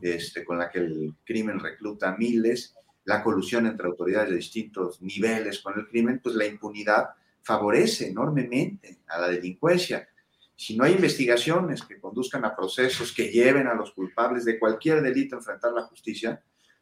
este, 0.01 0.45
con 0.45 0.57
la 0.59 0.69
que 0.69 0.79
el 0.79 1.15
crimen 1.25 1.59
recluta 1.59 2.15
miles, 2.17 2.73
la 3.05 3.23
colusión 3.23 3.65
entre 3.65 3.87
autoridades 3.87 4.29
de 4.29 4.35
distintos 4.35 5.01
niveles 5.01 5.59
con 5.59 5.79
el 5.79 5.87
crimen, 5.87 6.19
pues 6.21 6.35
la 6.35 6.45
impunidad 6.45 7.09
favorece 7.41 8.09
enormemente 8.09 8.99
a 9.07 9.19
la 9.19 9.27
delincuencia. 9.29 10.07
Si 10.55 10.75
no 10.75 10.83
hay 10.83 10.93
investigaciones 10.93 11.83
que 11.83 11.99
conduzcan 11.99 12.45
a 12.45 12.55
procesos 12.55 13.11
que 13.11 13.29
lleven 13.29 13.67
a 13.67 13.75
los 13.75 13.91
culpables 13.91 14.45
de 14.45 14.57
cualquier 14.57 15.01
delito 15.01 15.35
a 15.35 15.39
enfrentar 15.39 15.73
la 15.73 15.83
justicia, 15.83 16.41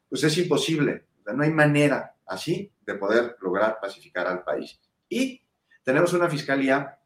pues 0.09 0.23
es 0.23 0.37
imposible 0.37 1.05
no 1.31 1.43
hay 1.43 1.51
manera 1.51 2.15
así 2.25 2.69
de 2.85 2.95
poder 2.95 3.37
lograr 3.39 3.79
pacificar 3.79 4.27
al 4.27 4.43
país. 4.43 4.79
Y 5.07 5.41
tenemos 5.83 6.11
una 6.13 6.29
fiscalía 6.29 6.99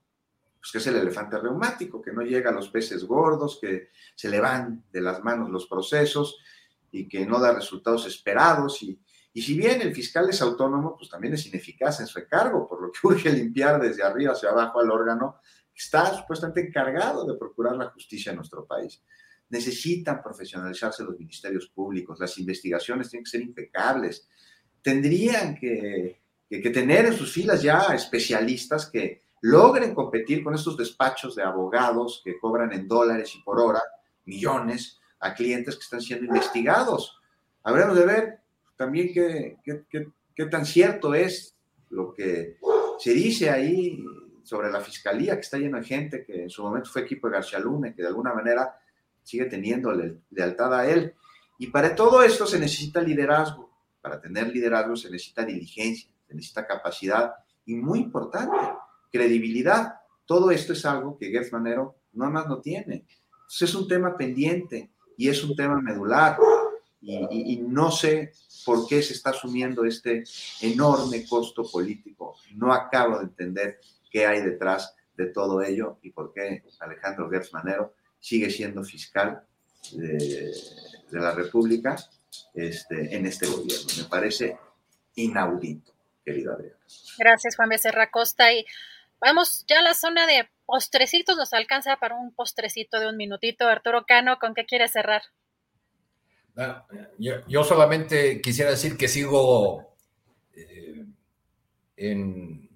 pues, 0.59 0.71
que 0.71 0.77
es 0.79 0.87
el 0.87 0.95
elefante 0.95 1.37
reumático, 1.37 2.01
que 2.01 2.13
no 2.13 2.21
llega 2.21 2.49
a 2.49 2.53
los 2.53 2.69
peces 2.69 3.03
gordos, 3.03 3.59
que 3.61 3.89
se 4.15 4.29
le 4.29 4.39
van 4.39 4.83
de 4.91 5.01
las 5.01 5.23
manos 5.23 5.49
los 5.49 5.67
procesos 5.67 6.39
y 6.91 7.07
que 7.07 7.25
no 7.25 7.39
da 7.39 7.53
resultados 7.53 8.07
esperados. 8.07 8.81
Y, 8.81 8.99
y 9.37 9.41
si 9.43 9.55
bien 9.55 9.79
el 9.83 9.93
fiscal 9.93 10.27
es 10.31 10.41
autónomo, 10.41 10.97
pues 10.97 11.11
también 11.11 11.35
es 11.35 11.45
ineficaz 11.45 11.99
en 11.99 12.07
su 12.07 12.17
encargo, 12.17 12.67
por 12.67 12.81
lo 12.81 12.91
que 12.91 12.97
urge 13.03 13.29
limpiar 13.31 13.79
desde 13.79 14.01
arriba 14.01 14.31
hacia 14.31 14.49
abajo 14.49 14.79
al 14.79 14.89
órgano 14.89 15.35
que 15.71 15.79
está 15.79 16.11
supuestamente 16.17 16.61
encargado 16.61 17.23
de 17.23 17.37
procurar 17.37 17.75
la 17.75 17.91
justicia 17.91 18.31
en 18.31 18.37
nuestro 18.37 18.65
país 18.65 18.99
necesitan 19.49 20.23
profesionalizarse 20.23 21.03
los 21.03 21.19
ministerios 21.19 21.67
públicos, 21.67 22.19
las 22.19 22.35
investigaciones 22.39 23.11
tienen 23.11 23.25
que 23.25 23.29
ser 23.29 23.41
impecables, 23.41 24.27
tendrían 24.81 25.53
que, 25.53 26.19
tener 26.49 27.05
en 27.05 27.13
sus 27.13 27.31
filas 27.31 27.61
ya 27.61 27.93
especialistas 27.93 28.89
que 28.89 29.21
logren 29.41 29.93
competir 29.93 30.43
con 30.43 30.55
estos 30.55 30.75
despachos 30.77 31.35
de 31.35 31.43
abogados 31.43 32.23
que 32.25 32.39
cobran 32.39 32.73
en 32.73 32.87
dólares 32.87 33.35
y 33.35 33.43
por 33.43 33.59
hora 33.59 33.83
millones 34.25 34.97
a 35.19 35.35
clientes 35.35 35.75
que 35.75 35.83
están 35.83 36.01
siendo 36.01 36.25
investigados. 36.25 37.19
Habremos 37.61 37.95
de 37.95 38.05
ver 38.05 38.46
también 38.77 39.11
qué, 39.13 39.57
qué, 39.63 40.45
tan 40.45 40.65
cierto 40.65 41.13
es 41.13 41.55
lo 41.89 42.13
que 42.13 42.57
se 42.99 43.11
dice 43.13 43.49
ahí 43.49 44.03
sobre 44.43 44.71
la 44.71 44.79
fiscalía, 44.79 45.35
que 45.35 45.41
está 45.41 45.57
llena 45.57 45.79
de 45.79 45.85
gente 45.85 46.23
que 46.23 46.43
en 46.43 46.49
su 46.49 46.63
momento 46.63 46.89
fue 46.89 47.01
equipo 47.01 47.27
de 47.27 47.33
García 47.33 47.59
Lume, 47.59 47.93
que 47.93 48.03
de 48.03 48.07
alguna 48.07 48.33
manera 48.33 48.77
sigue 49.23 49.45
teniendo 49.45 49.91
lealtad 50.29 50.73
a 50.73 50.89
él. 50.89 51.13
Y 51.57 51.67
para 51.67 51.95
todo 51.95 52.21
esto 52.21 52.45
se 52.45 52.59
necesita 52.59 53.01
liderazgo. 53.01 53.69
Para 53.99 54.21
tener 54.21 54.47
liderazgo 54.47 54.95
se 54.95 55.09
necesita 55.09 55.43
diligencia, 55.43 56.09
se 56.27 56.33
necesita 56.33 56.65
capacidad 56.65 57.33
y 57.65 57.75
muy 57.75 57.99
importante, 57.99 58.55
credibilidad. 59.11 59.95
Todo 60.25 60.51
esto 60.51 60.73
es 60.73 60.85
algo 60.85 61.17
que 61.17 61.29
Gertz 61.29 61.51
Manero 61.51 61.97
nada 62.13 62.31
más 62.31 62.47
no 62.47 62.61
tiene. 62.61 63.05
es 63.59 63.75
un 63.75 63.87
tema 63.87 64.15
pendiente 64.15 64.91
y 65.17 65.29
es 65.29 65.43
un 65.43 65.55
tema 65.55 65.81
medular. 65.81 66.37
Y, 67.01 67.57
no 67.57 67.91
sé 67.91 68.31
por 68.65 68.87
qué 68.87 69.01
se 69.01 69.13
está 69.13 69.29
asumiendo 69.29 69.85
este 69.85 70.23
enorme 70.61 71.25
costo 71.27 71.63
político. 71.63 72.35
No 72.55 72.73
acabo 72.73 73.19
de 73.19 73.25
entender 73.25 73.79
qué 74.09 74.25
hay 74.25 74.41
detrás 74.41 74.95
de 75.15 75.27
todo 75.27 75.61
ello 75.61 75.99
y 76.01 76.11
por 76.11 76.33
qué 76.33 76.63
Alejandro 76.79 77.29
Gertz 77.29 77.53
Manero 77.53 77.93
sigue 78.19 78.49
siendo 78.49 78.83
fiscal 78.83 79.43
de, 79.91 80.51
la 81.11 81.31
República 81.33 81.95
este, 82.53 83.15
en 83.15 83.25
este 83.25 83.47
gobierno. 83.47 83.87
Me 83.97 84.03
parece 84.05 84.57
inaudito, 85.15 85.93
querida 86.25 86.53
Adriana. 86.53 86.77
Gracias, 87.17 87.55
Juan 87.55 87.69
Becerra 87.69 88.09
Costa. 88.11 88.53
Y 88.53 88.65
vamos 89.19 89.65
ya 89.67 89.79
a 89.79 89.83
la 89.83 89.93
zona 89.93 90.27
de 90.27 90.49
postrecitos. 90.65 91.37
Nos 91.37 91.53
alcanza 91.53 91.97
para 91.97 92.15
un 92.15 92.33
postrecito 92.33 92.99
de 92.99 93.07
un 93.07 93.17
minutito. 93.17 93.67
Arturo 93.67 94.05
Cano, 94.05 94.37
¿con 94.39 94.53
qué 94.53 94.65
quiere 94.65 94.87
cerrar? 94.87 95.23
Yo, 97.17 97.63
solamente 97.63 98.41
quisiera 98.41 98.71
decir 98.71 98.97
que 98.97 99.07
sigo 99.07 99.95
eh, 100.53 101.05
en 101.95 102.67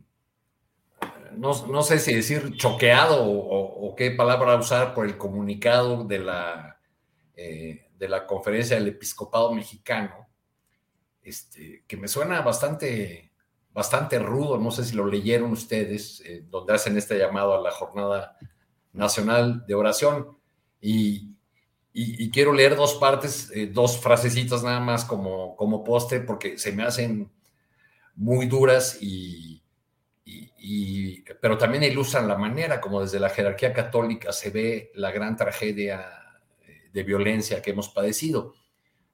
no, 1.37 1.83
sé 1.83 1.99
si 1.99 2.13
decir 2.13 2.55
choqueado 2.55 3.23
o, 3.25 3.95
qué 3.95 4.11
palabra 4.11 4.55
usar 4.55 4.93
por 4.93 5.05
el 5.05 5.17
comunicado 5.17 6.03
de 6.03 6.19
la, 6.19 6.79
eh, 7.35 7.89
de 7.97 8.09
la 8.09 8.25
conferencia 8.25 8.75
del 8.75 8.89
episcopado 8.89 9.53
mexicano, 9.53 10.27
este, 11.23 11.83
que 11.87 11.97
me 11.97 12.07
suena 12.07 12.41
bastante, 12.41 13.31
bastante 13.71 14.19
rudo, 14.19 14.57
no 14.57 14.71
sé 14.71 14.85
si 14.85 14.95
lo 14.95 15.05
leyeron 15.05 15.51
ustedes, 15.51 16.21
eh, 16.25 16.45
donde 16.49 16.73
hacen 16.73 16.97
este 16.97 17.17
llamado 17.17 17.55
a 17.55 17.61
la 17.61 17.71
Jornada 17.71 18.37
Nacional 18.93 19.65
de 19.65 19.75
Oración. 19.75 20.37
Y, 20.79 21.30
quiero 22.31 22.53
leer 22.53 22.75
dos 22.75 22.95
partes, 22.95 23.51
eh, 23.53 23.67
dos 23.67 23.99
frasecitas 23.99 24.63
nada 24.63 24.79
más 24.79 25.05
como, 25.05 25.55
como 25.55 25.83
postre, 25.83 26.21
porque 26.21 26.57
se 26.57 26.71
me 26.71 26.83
hacen 26.83 27.31
muy 28.15 28.45
duras 28.45 28.97
y, 29.01 29.61
y, 30.25 31.21
pero 31.41 31.57
también 31.57 31.83
ilustran 31.83 32.27
la 32.27 32.37
manera 32.37 32.79
como 32.79 33.01
desde 33.01 33.19
la 33.19 33.29
jerarquía 33.29 33.73
católica 33.73 34.31
se 34.31 34.51
ve 34.51 34.91
la 34.95 35.11
gran 35.11 35.35
tragedia 35.35 36.05
eh, 36.61 36.89
de 36.93 37.03
violencia 37.03 37.61
que 37.61 37.71
hemos 37.71 37.89
padecido. 37.89 38.53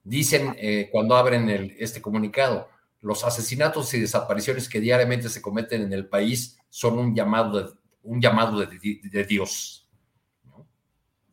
Dicen 0.04 0.54
eh, 0.58 0.88
cuando 0.92 1.16
abren 1.16 1.74
este 1.78 2.00
comunicado, 2.00 2.68
los 3.00 3.24
asesinatos 3.24 3.92
y 3.94 4.00
desapariciones 4.00 4.68
que 4.68 4.80
diariamente 4.80 5.28
se 5.28 5.42
cometen 5.42 5.82
en 5.82 5.92
el 5.92 6.06
país 6.06 6.58
son 6.68 6.98
un 6.98 7.14
llamado 7.14 7.62
de, 7.62 7.78
un 8.02 8.20
llamado 8.20 8.60
de, 8.60 9.24
Dios. 9.24 9.88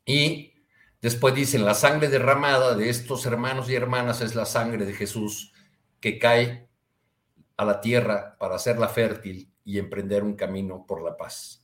Y 0.06 0.54
después 1.06 1.36
dicen, 1.36 1.64
la 1.66 1.76
sangre 1.76 2.08
derramada 2.08 2.76
de 2.76 2.90
estos 2.90 3.28
hermanos 3.28 3.70
y 3.70 3.76
hermanas 3.76 4.22
es 4.22 4.34
la 4.34 4.46
sangre 4.46 4.88
de 4.88 4.94
Jesús 4.94 5.54
que 6.02 6.18
cae 6.18 6.68
a 7.58 7.64
la 7.64 7.80
tierra 7.80 8.36
para 8.40 8.56
hacerla 8.56 8.88
fértil 8.90 9.48
y 9.64 9.78
emprender 9.78 10.24
un 10.24 10.36
camino 10.36 10.84
por 10.88 11.04
la 11.04 11.16
paz. 11.16 11.64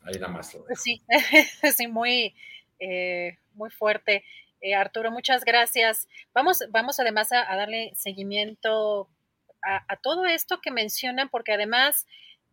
Ahí 0.00 0.14
nada 0.18 0.32
más. 0.32 0.56
Sí, 0.76 1.02
sí, 1.76 1.86
muy, 1.88 2.34
eh, 2.78 3.36
muy 3.52 3.68
fuerte. 3.68 4.24
Eh, 4.62 4.74
Arturo, 4.74 5.10
muchas 5.10 5.44
gracias. 5.44 6.08
Vamos, 6.32 6.64
vamos 6.70 6.98
además 7.00 7.32
a, 7.32 7.54
darle 7.54 7.92
seguimiento 7.94 9.10
a, 9.60 9.96
todo 9.98 10.24
esto 10.24 10.62
que 10.62 10.70
mencionan, 10.70 11.28
porque 11.28 11.52
además 11.52 12.06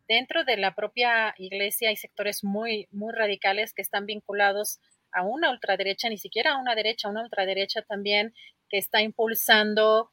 dentro 0.08 0.44
de 0.44 0.58
la 0.58 0.76
propia 0.76 1.34
iglesia 1.38 1.90
hay 1.90 1.96
sectores 1.96 2.44
muy, 2.44 2.88
muy 2.92 3.14
radicales 3.14 3.74
que 3.74 3.82
están 3.82 4.06
vinculados 4.06 4.80
a 5.12 5.24
una 5.24 5.52
ultraderecha, 5.52 6.10
ni 6.10 6.18
siquiera 6.18 6.54
a 6.54 6.58
una 6.58 6.76
derecha, 6.76 7.08
a 7.08 7.12
una 7.12 7.24
ultraderecha 7.24 7.82
también, 7.84 8.34
que 8.70 8.78
está 8.78 9.02
impulsando, 9.02 10.12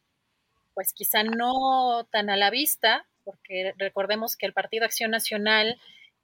pues 0.75 0.93
quizá 0.93 1.23
no 1.23 2.07
tan 2.11 2.31
a 2.31 2.37
la 2.37 2.51
vista, 2.51 3.07
porque 3.25 3.75
recordemos 3.79 4.37
que 4.37 4.47
el 4.47 4.53
Partido 4.53 4.85
Acción 4.85 5.11
Nacional 5.11 5.81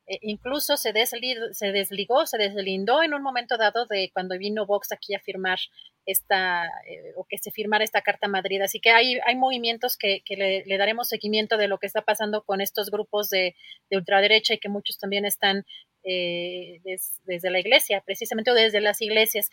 eh, 0.07 0.19
incluso 0.23 0.77
se, 0.77 0.93
se 0.95 1.73
desligó, 1.73 2.27
se 2.27 2.39
deslindó 2.39 3.03
en 3.03 3.15
un 3.15 3.23
momento 3.23 3.57
dado 3.57 3.87
de 3.87 4.11
cuando 4.13 4.39
vino 4.39 4.65
Vox 4.65 4.93
aquí 4.93 5.15
a 5.15 5.21
firmar 5.21 5.59
esta, 6.07 6.65
eh, 6.89 7.13
o 7.17 7.25
que 7.25 7.39
se 7.39 7.51
firmara 7.51 7.85
esta 7.85 8.03
Carta 8.03 8.29
Madrid. 8.29 8.63
Así 8.63 8.81
que 8.81 8.91
hay, 8.91 9.19
hay 9.27 9.35
movimientos 9.37 9.97
que, 9.97 10.23
le, 10.29 10.79
daremos 10.79 11.09
seguimiento 11.09 11.57
de 11.57 11.69
lo 11.69 11.79
que 11.79 11.87
está 11.89 12.03
pasando 12.03 12.45
con 12.45 12.61
estos 12.61 12.91
grupos 12.91 13.31
de, 13.31 13.57
ultraderecha 13.91 14.55
y 14.55 14.59
que 14.59 14.69
muchos 14.69 14.99
también 14.99 15.25
están 15.25 15.65
eh, 16.05 16.81
desde 17.25 17.51
la 17.51 17.59
iglesia, 17.59 18.01
precisamente 18.07 18.53
o 18.53 18.55
desde 18.55 18.81
las 18.81 19.03
iglesias. 19.03 19.51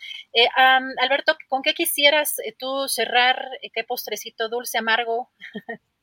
Alberto, 1.00 1.36
¿con 1.48 1.62
qué 1.62 1.74
quisieras 1.74 2.36
tú 2.58 2.86
cerrar? 2.86 3.44
¿Qué 3.72 3.82
postrecito 3.82 4.48
dulce, 4.48 4.78
amargo? 4.78 5.30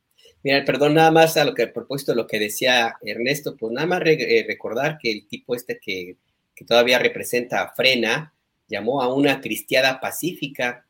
Mira, 0.43 0.65
perdón, 0.65 0.95
nada 0.95 1.11
más 1.11 1.37
a 1.37 1.45
lo 1.45 1.53
que 1.53 1.63
a 1.63 2.13
lo 2.13 2.27
que 2.27 2.39
decía 2.39 2.95
Ernesto, 3.01 3.55
pues 3.55 3.71
nada 3.71 3.85
más 3.85 4.01
eh, 4.05 4.43
recordar 4.47 4.97
que 4.97 5.11
el 5.11 5.27
tipo 5.27 5.55
este 5.55 5.79
que, 5.79 6.17
todavía 6.65 6.99
representa 6.99 7.63
a 7.63 7.73
Frena 7.73 8.33
llamó 8.67 9.01
a 9.01 9.13
una 9.13 9.41
cristiada 9.41 9.99
pacífica. 9.99 10.85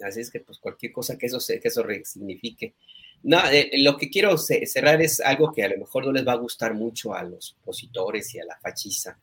Así 0.00 0.20
es 0.20 0.30
que 0.30 0.40
pues 0.40 0.58
cualquier 0.58 0.92
cosa 0.92 1.16
que 1.16 1.26
eso, 1.26 1.38
que 1.38 1.68
eso 1.68 1.84
signifique. 2.04 2.74
No, 3.22 3.38
eh, 3.50 3.70
lo 3.78 3.96
que 3.96 4.10
quiero 4.10 4.36
cerrar 4.36 5.00
es 5.00 5.20
algo 5.20 5.52
que 5.52 5.62
a 5.62 5.68
lo 5.68 5.78
mejor 5.78 6.04
no 6.04 6.12
les 6.12 6.26
va 6.26 6.32
a 6.32 6.36
gustar 6.36 6.74
mucho 6.74 7.14
a 7.14 7.22
los 7.22 7.56
opositores 7.62 8.34
y 8.34 8.40
a 8.40 8.44
la 8.44 8.58
fachiza. 8.58 9.18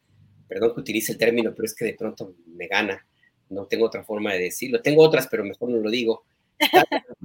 Perdón 0.48 0.74
que 0.74 0.82
utilice 0.82 1.12
el 1.12 1.18
término, 1.18 1.54
pero 1.54 1.66
es 1.66 1.76
que 1.76 1.86
de 1.86 1.94
pronto 1.94 2.36
me 2.48 2.68
gana. 2.68 3.06
No 3.50 3.68
tengo 3.68 3.86
otra 3.86 4.04
forma 4.04 4.34
de 4.34 4.44
decirlo. 4.44 4.82
Tengo 4.82 5.04
otras, 5.04 5.28
pero 5.28 5.44
mejor 5.44 5.70
no 5.70 5.78
lo 5.78 5.90
digo. 5.90 6.26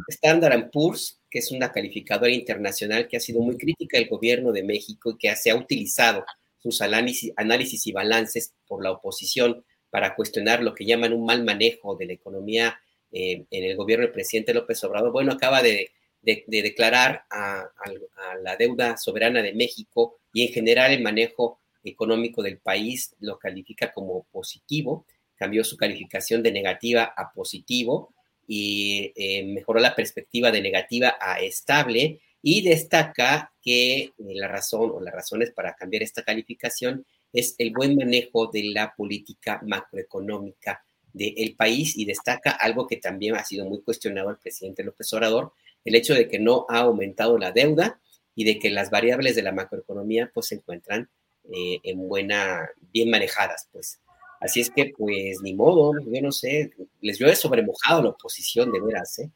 Standard 0.08 0.70
Poor's, 0.70 1.20
que 1.36 1.40
es 1.40 1.52
una 1.52 1.70
calificadora 1.70 2.32
internacional 2.32 3.08
que 3.08 3.18
ha 3.18 3.20
sido 3.20 3.42
muy 3.42 3.58
crítica 3.58 3.98
del 3.98 4.08
gobierno 4.08 4.52
de 4.52 4.62
México 4.62 5.10
y 5.10 5.18
que 5.18 5.36
se 5.36 5.50
ha 5.50 5.54
utilizado 5.54 6.24
sus 6.56 6.80
análisis, 6.80 7.30
análisis 7.36 7.86
y 7.86 7.92
balances 7.92 8.54
por 8.66 8.82
la 8.82 8.92
oposición 8.92 9.62
para 9.90 10.14
cuestionar 10.14 10.62
lo 10.62 10.74
que 10.74 10.86
llaman 10.86 11.12
un 11.12 11.26
mal 11.26 11.44
manejo 11.44 11.94
de 11.94 12.06
la 12.06 12.14
economía 12.14 12.80
eh, 13.12 13.44
en 13.50 13.64
el 13.64 13.76
gobierno 13.76 14.06
del 14.06 14.14
presidente 14.14 14.54
López 14.54 14.82
Obrador. 14.84 15.12
Bueno, 15.12 15.32
acaba 15.32 15.62
de, 15.62 15.90
declarar 16.22 17.26
a, 17.28 17.60
a, 17.60 18.36
la 18.42 18.56
deuda 18.56 18.96
soberana 18.96 19.42
de 19.42 19.52
México 19.52 20.18
y 20.32 20.46
en 20.46 20.54
general 20.54 20.90
el 20.90 21.02
manejo 21.02 21.60
económico 21.84 22.42
del 22.42 22.56
país 22.56 23.14
lo 23.20 23.38
califica 23.38 23.92
como 23.92 24.24
positivo, 24.32 25.04
cambió 25.34 25.64
su 25.64 25.76
calificación 25.76 26.42
de 26.42 26.52
negativa 26.52 27.12
a 27.14 27.30
positivo 27.30 28.14
y 28.46 29.12
eh, 29.16 29.44
mejoró 29.44 29.80
la 29.80 29.94
perspectiva 29.94 30.50
de 30.50 30.60
negativa 30.60 31.16
a 31.20 31.40
estable 31.40 32.20
y 32.42 32.62
destaca 32.62 33.52
que 33.60 33.98
eh, 33.98 34.12
la 34.16 34.48
razón 34.48 34.92
o 34.94 35.00
las 35.00 35.14
razones 35.14 35.50
para 35.50 35.74
cambiar 35.74 36.02
esta 36.02 36.22
calificación 36.22 37.04
es 37.32 37.54
el 37.58 37.72
buen 37.72 37.96
manejo 37.96 38.46
de 38.46 38.64
la 38.64 38.94
política 38.94 39.60
macroeconómica 39.64 40.84
del 41.12 41.54
país 41.56 41.96
y 41.96 42.04
destaca 42.04 42.50
algo 42.50 42.86
que 42.86 42.98
también 42.98 43.36
ha 43.36 43.44
sido 43.44 43.64
muy 43.64 43.82
cuestionado 43.82 44.28
al 44.28 44.38
presidente 44.38 44.84
López 44.84 45.10
Obrador, 45.14 45.52
el 45.84 45.94
hecho 45.94 46.14
de 46.14 46.28
que 46.28 46.38
no 46.38 46.66
ha 46.68 46.80
aumentado 46.80 47.38
la 47.38 47.52
deuda 47.52 48.00
y 48.34 48.44
de 48.44 48.58
que 48.58 48.70
las 48.70 48.90
variables 48.90 49.34
de 49.34 49.42
la 49.42 49.52
macroeconomía 49.52 50.30
pues 50.32 50.46
se 50.46 50.56
encuentran 50.56 51.08
eh, 51.52 51.80
en 51.82 52.06
buena, 52.06 52.68
bien 52.92 53.08
manejadas, 53.10 53.68
pues. 53.72 54.00
Así 54.46 54.60
es 54.60 54.70
que, 54.70 54.92
pues, 54.96 55.40
ni 55.42 55.54
modo, 55.54 55.92
yo 56.00 56.22
no 56.22 56.30
sé, 56.30 56.70
les 57.00 57.18
veo 57.18 57.34
sobremojado 57.34 58.04
la 58.04 58.08
oposición, 58.10 58.70
de 58.70 58.80
veras, 58.80 59.18
¿eh? 59.18 59.28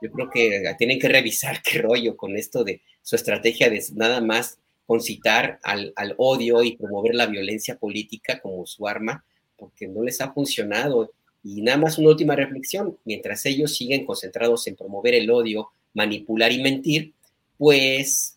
Yo 0.00 0.10
creo 0.10 0.30
que 0.30 0.74
tienen 0.78 0.98
que 0.98 1.08
revisar 1.08 1.60
qué 1.62 1.82
rollo 1.82 2.16
con 2.16 2.34
esto 2.34 2.64
de 2.64 2.80
su 3.02 3.14
estrategia 3.14 3.68
de 3.68 3.84
nada 3.92 4.22
más 4.22 4.58
concitar 4.86 5.60
al, 5.62 5.92
al 5.96 6.14
odio 6.16 6.62
y 6.62 6.78
promover 6.78 7.14
la 7.14 7.26
violencia 7.26 7.76
política 7.76 8.40
como 8.40 8.64
su 8.64 8.88
arma, 8.88 9.22
porque 9.58 9.86
no 9.86 10.02
les 10.02 10.22
ha 10.22 10.32
funcionado. 10.32 11.12
Y 11.42 11.60
nada 11.60 11.76
más 11.76 11.98
una 11.98 12.08
última 12.08 12.34
reflexión, 12.34 12.96
mientras 13.04 13.44
ellos 13.44 13.76
siguen 13.76 14.06
concentrados 14.06 14.66
en 14.66 14.76
promover 14.76 15.12
el 15.12 15.30
odio, 15.30 15.72
manipular 15.92 16.52
y 16.52 16.62
mentir, 16.62 17.12
pues 17.58 18.34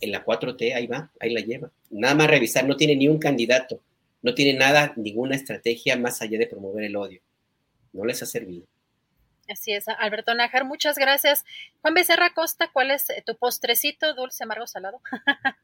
en 0.00 0.12
la 0.12 0.24
4T 0.24 0.72
ahí 0.72 0.86
va, 0.86 1.10
ahí 1.18 1.32
la 1.32 1.40
lleva. 1.40 1.72
Nada 1.90 2.14
más 2.14 2.30
revisar, 2.30 2.64
no 2.64 2.76
tiene 2.76 2.94
ni 2.94 3.08
un 3.08 3.18
candidato 3.18 3.80
no 4.22 4.34
tiene 4.34 4.58
nada, 4.58 4.92
ninguna 4.96 5.36
estrategia 5.36 5.96
más 5.96 6.20
allá 6.22 6.38
de 6.38 6.46
promover 6.46 6.84
el 6.84 6.96
odio. 6.96 7.20
No 7.92 8.04
les 8.04 8.22
ha 8.22 8.26
servido. 8.26 8.66
Así 9.48 9.72
es, 9.72 9.88
Alberto 9.88 10.34
Nájar, 10.34 10.64
muchas 10.64 10.98
gracias. 10.98 11.44
Juan 11.80 11.94
Becerra 11.94 12.34
Costa, 12.34 12.70
¿cuál 12.72 12.90
es 12.90 13.06
tu 13.24 13.36
postrecito 13.36 14.14
dulce, 14.14 14.44
amargo, 14.44 14.66
salado? 14.66 15.00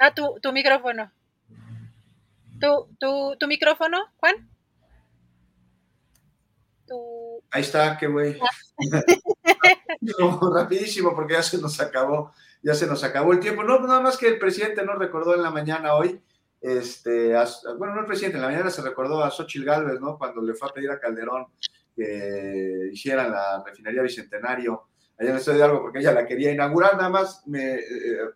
ah, 0.00 0.14
tu, 0.14 0.38
tu 0.42 0.52
micrófono. 0.52 1.12
¿Tu, 2.60 2.88
tu, 2.98 3.36
tu 3.38 3.46
micrófono, 3.46 3.98
Juan? 4.18 4.48
Ahí 7.50 7.62
está, 7.62 7.96
qué 7.98 8.06
güey. 8.06 8.38
rapidísimo, 10.54 11.14
porque 11.14 11.34
ya 11.34 11.42
se 11.42 11.58
nos 11.58 11.78
acabó, 11.80 12.32
ya 12.62 12.74
se 12.74 12.86
nos 12.86 13.04
acabó 13.04 13.32
el 13.32 13.40
tiempo. 13.40 13.62
No, 13.62 13.78
nada 13.80 14.00
más 14.00 14.16
que 14.16 14.26
el 14.26 14.38
presidente 14.38 14.84
nos 14.84 14.98
recordó 14.98 15.34
en 15.34 15.42
la 15.42 15.50
mañana 15.50 15.94
hoy 15.94 16.20
este, 16.60 17.34
bueno, 17.78 17.94
no 17.94 18.00
el 18.00 18.06
presidente, 18.06 18.36
en 18.36 18.42
la 18.42 18.48
mañana 18.48 18.70
se 18.70 18.82
recordó 18.82 19.22
a 19.22 19.30
Xochitl 19.30 19.64
Galvez, 19.64 20.00
¿no? 20.00 20.18
Cuando 20.18 20.42
le 20.42 20.54
fue 20.54 20.68
a 20.68 20.72
pedir 20.72 20.90
a 20.90 20.98
Calderón 20.98 21.46
que 21.94 22.90
hiciera 22.92 23.28
la 23.28 23.62
refinería 23.64 24.02
Bicentenario 24.02 24.88
allá 25.18 25.30
en 25.30 25.36
el 25.36 25.44
de 25.44 25.62
Algo, 25.62 25.82
porque 25.82 25.98
ella 25.98 26.12
la 26.12 26.26
quería 26.26 26.52
inaugurar, 26.52 26.96
nada 26.96 27.08
más 27.08 27.42
me, 27.46 27.74
eh, 27.74 27.80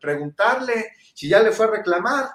preguntarle 0.01 0.93
si 1.15 1.29
ya 1.29 1.41
le 1.41 1.53
fue 1.53 1.67
a 1.67 1.71
reclamar 1.71 2.29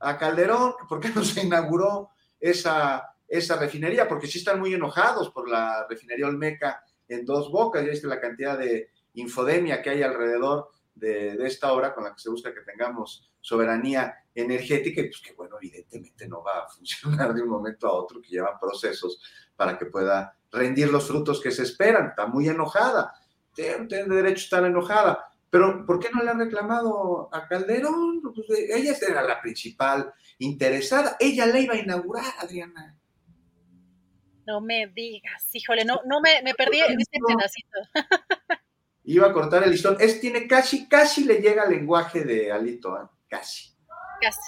a 0.00 0.18
Calderón, 0.18 0.74
por 0.88 1.00
qué 1.00 1.08
no 1.08 1.24
se 1.24 1.42
inauguró 1.42 2.10
esa, 2.38 3.14
esa 3.26 3.56
refinería, 3.56 4.06
porque 4.06 4.26
sí 4.26 4.38
están 4.38 4.60
muy 4.60 4.74
enojados 4.74 5.30
por 5.30 5.48
la 5.48 5.86
refinería 5.88 6.26
Olmeca 6.26 6.84
en 7.08 7.24
dos 7.24 7.50
bocas, 7.50 7.82
ya 7.82 7.90
viste 7.90 8.06
la 8.06 8.20
cantidad 8.20 8.58
de 8.58 8.90
infodemia 9.14 9.80
que 9.80 9.90
hay 9.90 10.02
alrededor 10.02 10.70
de, 10.98 11.36
de 11.36 11.46
esta 11.46 11.72
hora 11.72 11.94
con 11.94 12.04
la 12.04 12.14
que 12.14 12.20
se 12.20 12.30
busca 12.30 12.52
que 12.52 12.60
tengamos 12.60 13.28
soberanía 13.40 14.14
energética, 14.34 15.00
y 15.00 15.08
pues 15.08 15.20
que 15.20 15.32
bueno, 15.32 15.56
evidentemente 15.60 16.28
no 16.28 16.42
va 16.42 16.64
a 16.64 16.68
funcionar 16.76 17.34
de 17.34 17.42
un 17.42 17.48
momento 17.48 17.86
a 17.88 17.92
otro, 17.92 18.20
que 18.20 18.28
llevan 18.28 18.58
procesos 18.60 19.20
para 19.56 19.78
que 19.78 19.86
pueda 19.86 20.36
rendir 20.50 20.90
los 20.90 21.06
frutos 21.06 21.40
que 21.40 21.50
se 21.50 21.62
esperan. 21.62 22.08
Está 22.08 22.26
muy 22.26 22.48
enojada, 22.48 23.12
tiene, 23.54 23.86
derecho 23.86 24.40
a 24.40 24.44
estar 24.44 24.64
enojada, 24.64 25.28
pero 25.50 25.84
¿por 25.86 25.98
qué 25.98 26.08
no 26.12 26.22
le 26.22 26.30
ha 26.30 26.34
reclamado 26.34 27.28
a 27.32 27.46
Calderón? 27.48 28.22
Pues, 28.34 28.46
ella 28.50 28.94
era 29.08 29.22
la 29.22 29.40
principal 29.40 30.12
interesada, 30.38 31.16
ella 31.18 31.46
le 31.46 31.60
iba 31.60 31.74
a 31.74 31.78
inaugurar, 31.78 32.32
Adriana. 32.38 32.96
No 34.46 34.60
me 34.62 34.86
digas, 34.86 35.44
híjole, 35.52 35.84
no, 35.84 36.00
no 36.06 36.20
me, 36.20 36.42
me 36.42 36.54
perdí 36.54 36.80
en 36.80 36.98
este 36.98 37.18
pedacito. 37.26 37.78
Iba 39.08 39.28
a 39.28 39.32
cortar 39.32 39.64
el 39.64 39.70
listón. 39.70 39.96
Es, 40.00 40.20
tiene 40.20 40.46
casi, 40.46 40.86
casi 40.86 41.24
le 41.24 41.36
llega 41.40 41.62
al 41.62 41.70
lenguaje 41.70 42.24
de 42.24 42.52
Alito, 42.52 42.94
¿eh? 42.94 43.06
casi. 43.26 43.72
Casi. 44.20 44.38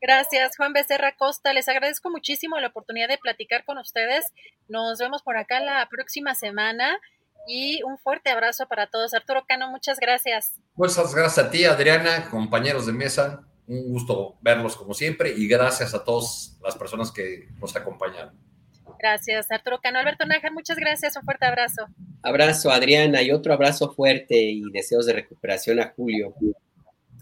Gracias, 0.00 0.56
Juan 0.56 0.72
Becerra 0.72 1.16
Costa. 1.16 1.52
Les 1.52 1.68
agradezco 1.68 2.08
muchísimo 2.08 2.60
la 2.60 2.68
oportunidad 2.68 3.08
de 3.08 3.18
platicar 3.18 3.64
con 3.64 3.78
ustedes. 3.78 4.32
Nos 4.68 5.00
vemos 5.00 5.22
por 5.22 5.36
acá 5.36 5.58
la 5.58 5.88
próxima 5.88 6.36
semana 6.36 7.00
y 7.48 7.82
un 7.82 7.98
fuerte 7.98 8.30
abrazo 8.30 8.68
para 8.68 8.86
todos. 8.86 9.14
Arturo 9.14 9.44
Cano, 9.48 9.68
muchas 9.68 9.98
gracias. 9.98 10.60
Muchas 10.76 11.12
gracias 11.12 11.44
a 11.44 11.50
ti, 11.50 11.64
Adriana, 11.64 12.30
compañeros 12.30 12.86
de 12.86 12.92
mesa. 12.92 13.48
Un 13.66 13.90
gusto 13.90 14.36
verlos 14.42 14.76
como 14.76 14.94
siempre 14.94 15.30
y 15.30 15.48
gracias 15.48 15.92
a 15.92 16.04
todas 16.04 16.56
las 16.62 16.76
personas 16.76 17.10
que 17.10 17.48
nos 17.58 17.74
acompañaron. 17.74 18.45
Gracias, 18.98 19.50
Arturo 19.50 19.80
Cano. 19.82 19.98
Alberto 19.98 20.26
Nájar, 20.26 20.52
muchas 20.52 20.76
gracias. 20.76 21.16
Un 21.16 21.22
fuerte 21.22 21.46
abrazo. 21.46 21.86
Abrazo, 22.22 22.70
Adriana, 22.70 23.22
y 23.22 23.30
otro 23.30 23.52
abrazo 23.52 23.92
fuerte 23.92 24.36
y 24.36 24.62
deseos 24.72 25.06
de 25.06 25.12
recuperación 25.12 25.80
a 25.80 25.92
Julio. 25.94 26.34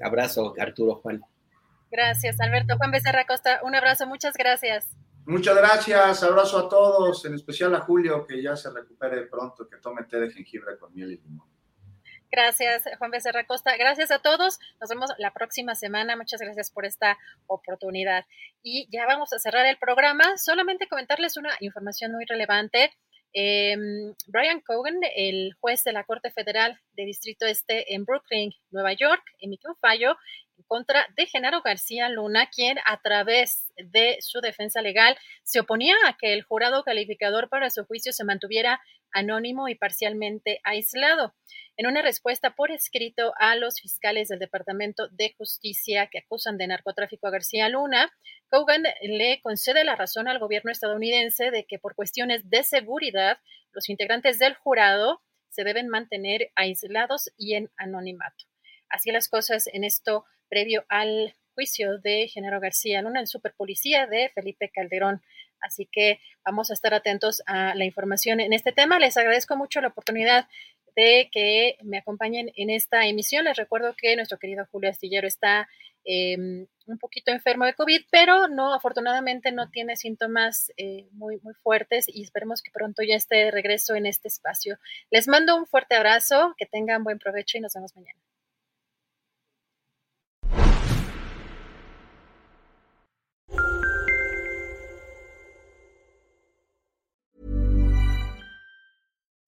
Abrazo, 0.00 0.54
Arturo 0.58 0.96
Juan. 0.96 1.20
Gracias, 1.90 2.40
Alberto. 2.40 2.76
Juan 2.76 2.90
Becerra 2.90 3.24
Costa, 3.26 3.60
un 3.62 3.74
abrazo, 3.74 4.06
muchas 4.06 4.34
gracias. 4.36 4.88
Muchas 5.26 5.56
gracias, 5.56 6.22
abrazo 6.22 6.58
a 6.58 6.68
todos, 6.68 7.24
en 7.24 7.34
especial 7.34 7.74
a 7.74 7.80
Julio, 7.80 8.26
que 8.26 8.42
ya 8.42 8.56
se 8.56 8.70
recupere 8.70 9.22
pronto, 9.22 9.66
que 9.66 9.78
tome 9.78 10.04
té 10.04 10.20
de 10.20 10.30
jengibre 10.30 10.76
con 10.78 10.92
miel 10.92 11.12
y 11.12 11.16
limón. 11.16 11.53
Gracias, 12.34 12.82
Juan 12.98 13.12
Becerra 13.12 13.46
Costa. 13.46 13.76
Gracias 13.76 14.10
a 14.10 14.18
todos. 14.18 14.58
Nos 14.80 14.90
vemos 14.90 15.12
la 15.18 15.32
próxima 15.32 15.76
semana. 15.76 16.16
Muchas 16.16 16.40
gracias 16.40 16.68
por 16.68 16.84
esta 16.84 17.16
oportunidad. 17.46 18.24
Y 18.60 18.88
ya 18.90 19.06
vamos 19.06 19.32
a 19.32 19.38
cerrar 19.38 19.64
el 19.66 19.76
programa. 19.78 20.36
Solamente 20.36 20.88
comentarles 20.88 21.36
una 21.36 21.50
información 21.60 22.10
muy 22.10 22.24
relevante. 22.24 22.90
Em, 23.34 24.14
Brian 24.26 24.60
Cogan, 24.62 24.98
el 25.14 25.54
juez 25.60 25.84
de 25.84 25.92
la 25.92 26.02
Corte 26.02 26.32
Federal 26.32 26.76
de 26.94 27.04
Distrito 27.04 27.46
Este 27.46 27.94
en 27.94 28.04
Brooklyn, 28.04 28.52
Nueva 28.72 28.94
York, 28.94 29.22
emitió 29.38 29.70
un 29.70 29.76
fallo 29.76 30.16
en 30.56 30.64
contra 30.66 31.06
de 31.16 31.26
Genaro 31.26 31.62
García 31.62 32.08
Luna, 32.08 32.48
quien 32.50 32.78
a 32.84 33.00
través 33.00 33.72
de 33.76 34.18
su 34.20 34.40
defensa 34.40 34.82
legal 34.82 35.16
se 35.42 35.60
oponía 35.60 35.94
a 36.06 36.16
que 36.16 36.32
el 36.32 36.42
jurado 36.42 36.82
calificador 36.82 37.48
para 37.48 37.70
su 37.70 37.84
juicio 37.84 38.12
se 38.12 38.24
mantuviera 38.24 38.80
anónimo 39.12 39.68
y 39.68 39.74
parcialmente 39.76 40.60
aislado. 40.64 41.34
En 41.76 41.86
una 41.86 42.02
respuesta 42.02 42.54
por 42.54 42.70
escrito 42.70 43.32
a 43.38 43.56
los 43.56 43.80
fiscales 43.80 44.28
del 44.28 44.38
Departamento 44.38 45.08
de 45.08 45.34
Justicia 45.36 46.08
que 46.08 46.18
acusan 46.18 46.58
de 46.58 46.66
narcotráfico 46.66 47.26
a 47.26 47.30
García 47.30 47.68
Luna, 47.68 48.12
Cogan 48.48 48.84
le 49.02 49.40
concede 49.42 49.84
la 49.84 49.96
razón 49.96 50.28
al 50.28 50.38
gobierno 50.38 50.70
estadounidense 50.70 51.50
de 51.50 51.64
que 51.64 51.78
por 51.78 51.94
cuestiones 51.94 52.48
de 52.50 52.62
seguridad 52.62 53.38
los 53.72 53.88
integrantes 53.88 54.38
del 54.38 54.54
jurado 54.54 55.22
se 55.48 55.64
deben 55.64 55.88
mantener 55.88 56.50
aislados 56.54 57.30
y 57.36 57.54
en 57.54 57.70
anonimato. 57.76 58.44
Así 58.94 59.10
las 59.10 59.28
cosas 59.28 59.66
en 59.72 59.82
esto 59.82 60.24
previo 60.48 60.84
al 60.88 61.34
juicio 61.56 61.98
de 61.98 62.28
Genaro 62.28 62.60
García 62.60 63.02
Luna, 63.02 63.18
el 63.18 63.26
superpolicía 63.26 64.06
de 64.06 64.30
Felipe 64.32 64.70
Calderón. 64.72 65.20
Así 65.60 65.88
que 65.90 66.20
vamos 66.44 66.70
a 66.70 66.74
estar 66.74 66.94
atentos 66.94 67.42
a 67.46 67.74
la 67.74 67.84
información 67.84 68.38
en 68.38 68.52
este 68.52 68.70
tema. 68.70 69.00
Les 69.00 69.16
agradezco 69.16 69.56
mucho 69.56 69.80
la 69.80 69.88
oportunidad 69.88 70.46
de 70.94 71.28
que 71.32 71.76
me 71.82 71.98
acompañen 71.98 72.52
en 72.54 72.70
esta 72.70 73.04
emisión. 73.08 73.46
Les 73.46 73.56
recuerdo 73.56 73.96
que 74.00 74.14
nuestro 74.14 74.38
querido 74.38 74.64
Julio 74.70 74.90
Astillero 74.90 75.26
está 75.26 75.68
em, 76.04 76.68
un 76.86 76.98
poquito 76.98 77.32
enfermo 77.32 77.64
de 77.64 77.74
COVID, 77.74 78.02
pero 78.12 78.46
no, 78.46 78.74
afortunadamente 78.74 79.50
no 79.50 79.70
tiene 79.70 79.96
síntomas 79.96 80.70
eh, 80.76 81.08
muy, 81.10 81.40
muy 81.42 81.54
fuertes 81.54 82.04
y 82.06 82.22
esperemos 82.22 82.62
que 82.62 82.70
pronto 82.70 83.02
ya 83.02 83.16
esté 83.16 83.38
de 83.38 83.50
regreso 83.50 83.96
en 83.96 84.06
este 84.06 84.28
espacio. 84.28 84.78
Les 85.10 85.26
mando 85.26 85.56
un 85.56 85.66
fuerte 85.66 85.96
abrazo, 85.96 86.54
que 86.56 86.66
tengan 86.66 87.02
buen 87.02 87.18
provecho 87.18 87.58
y 87.58 87.60
nos 87.60 87.74
vemos 87.74 87.96
mañana. 87.96 88.20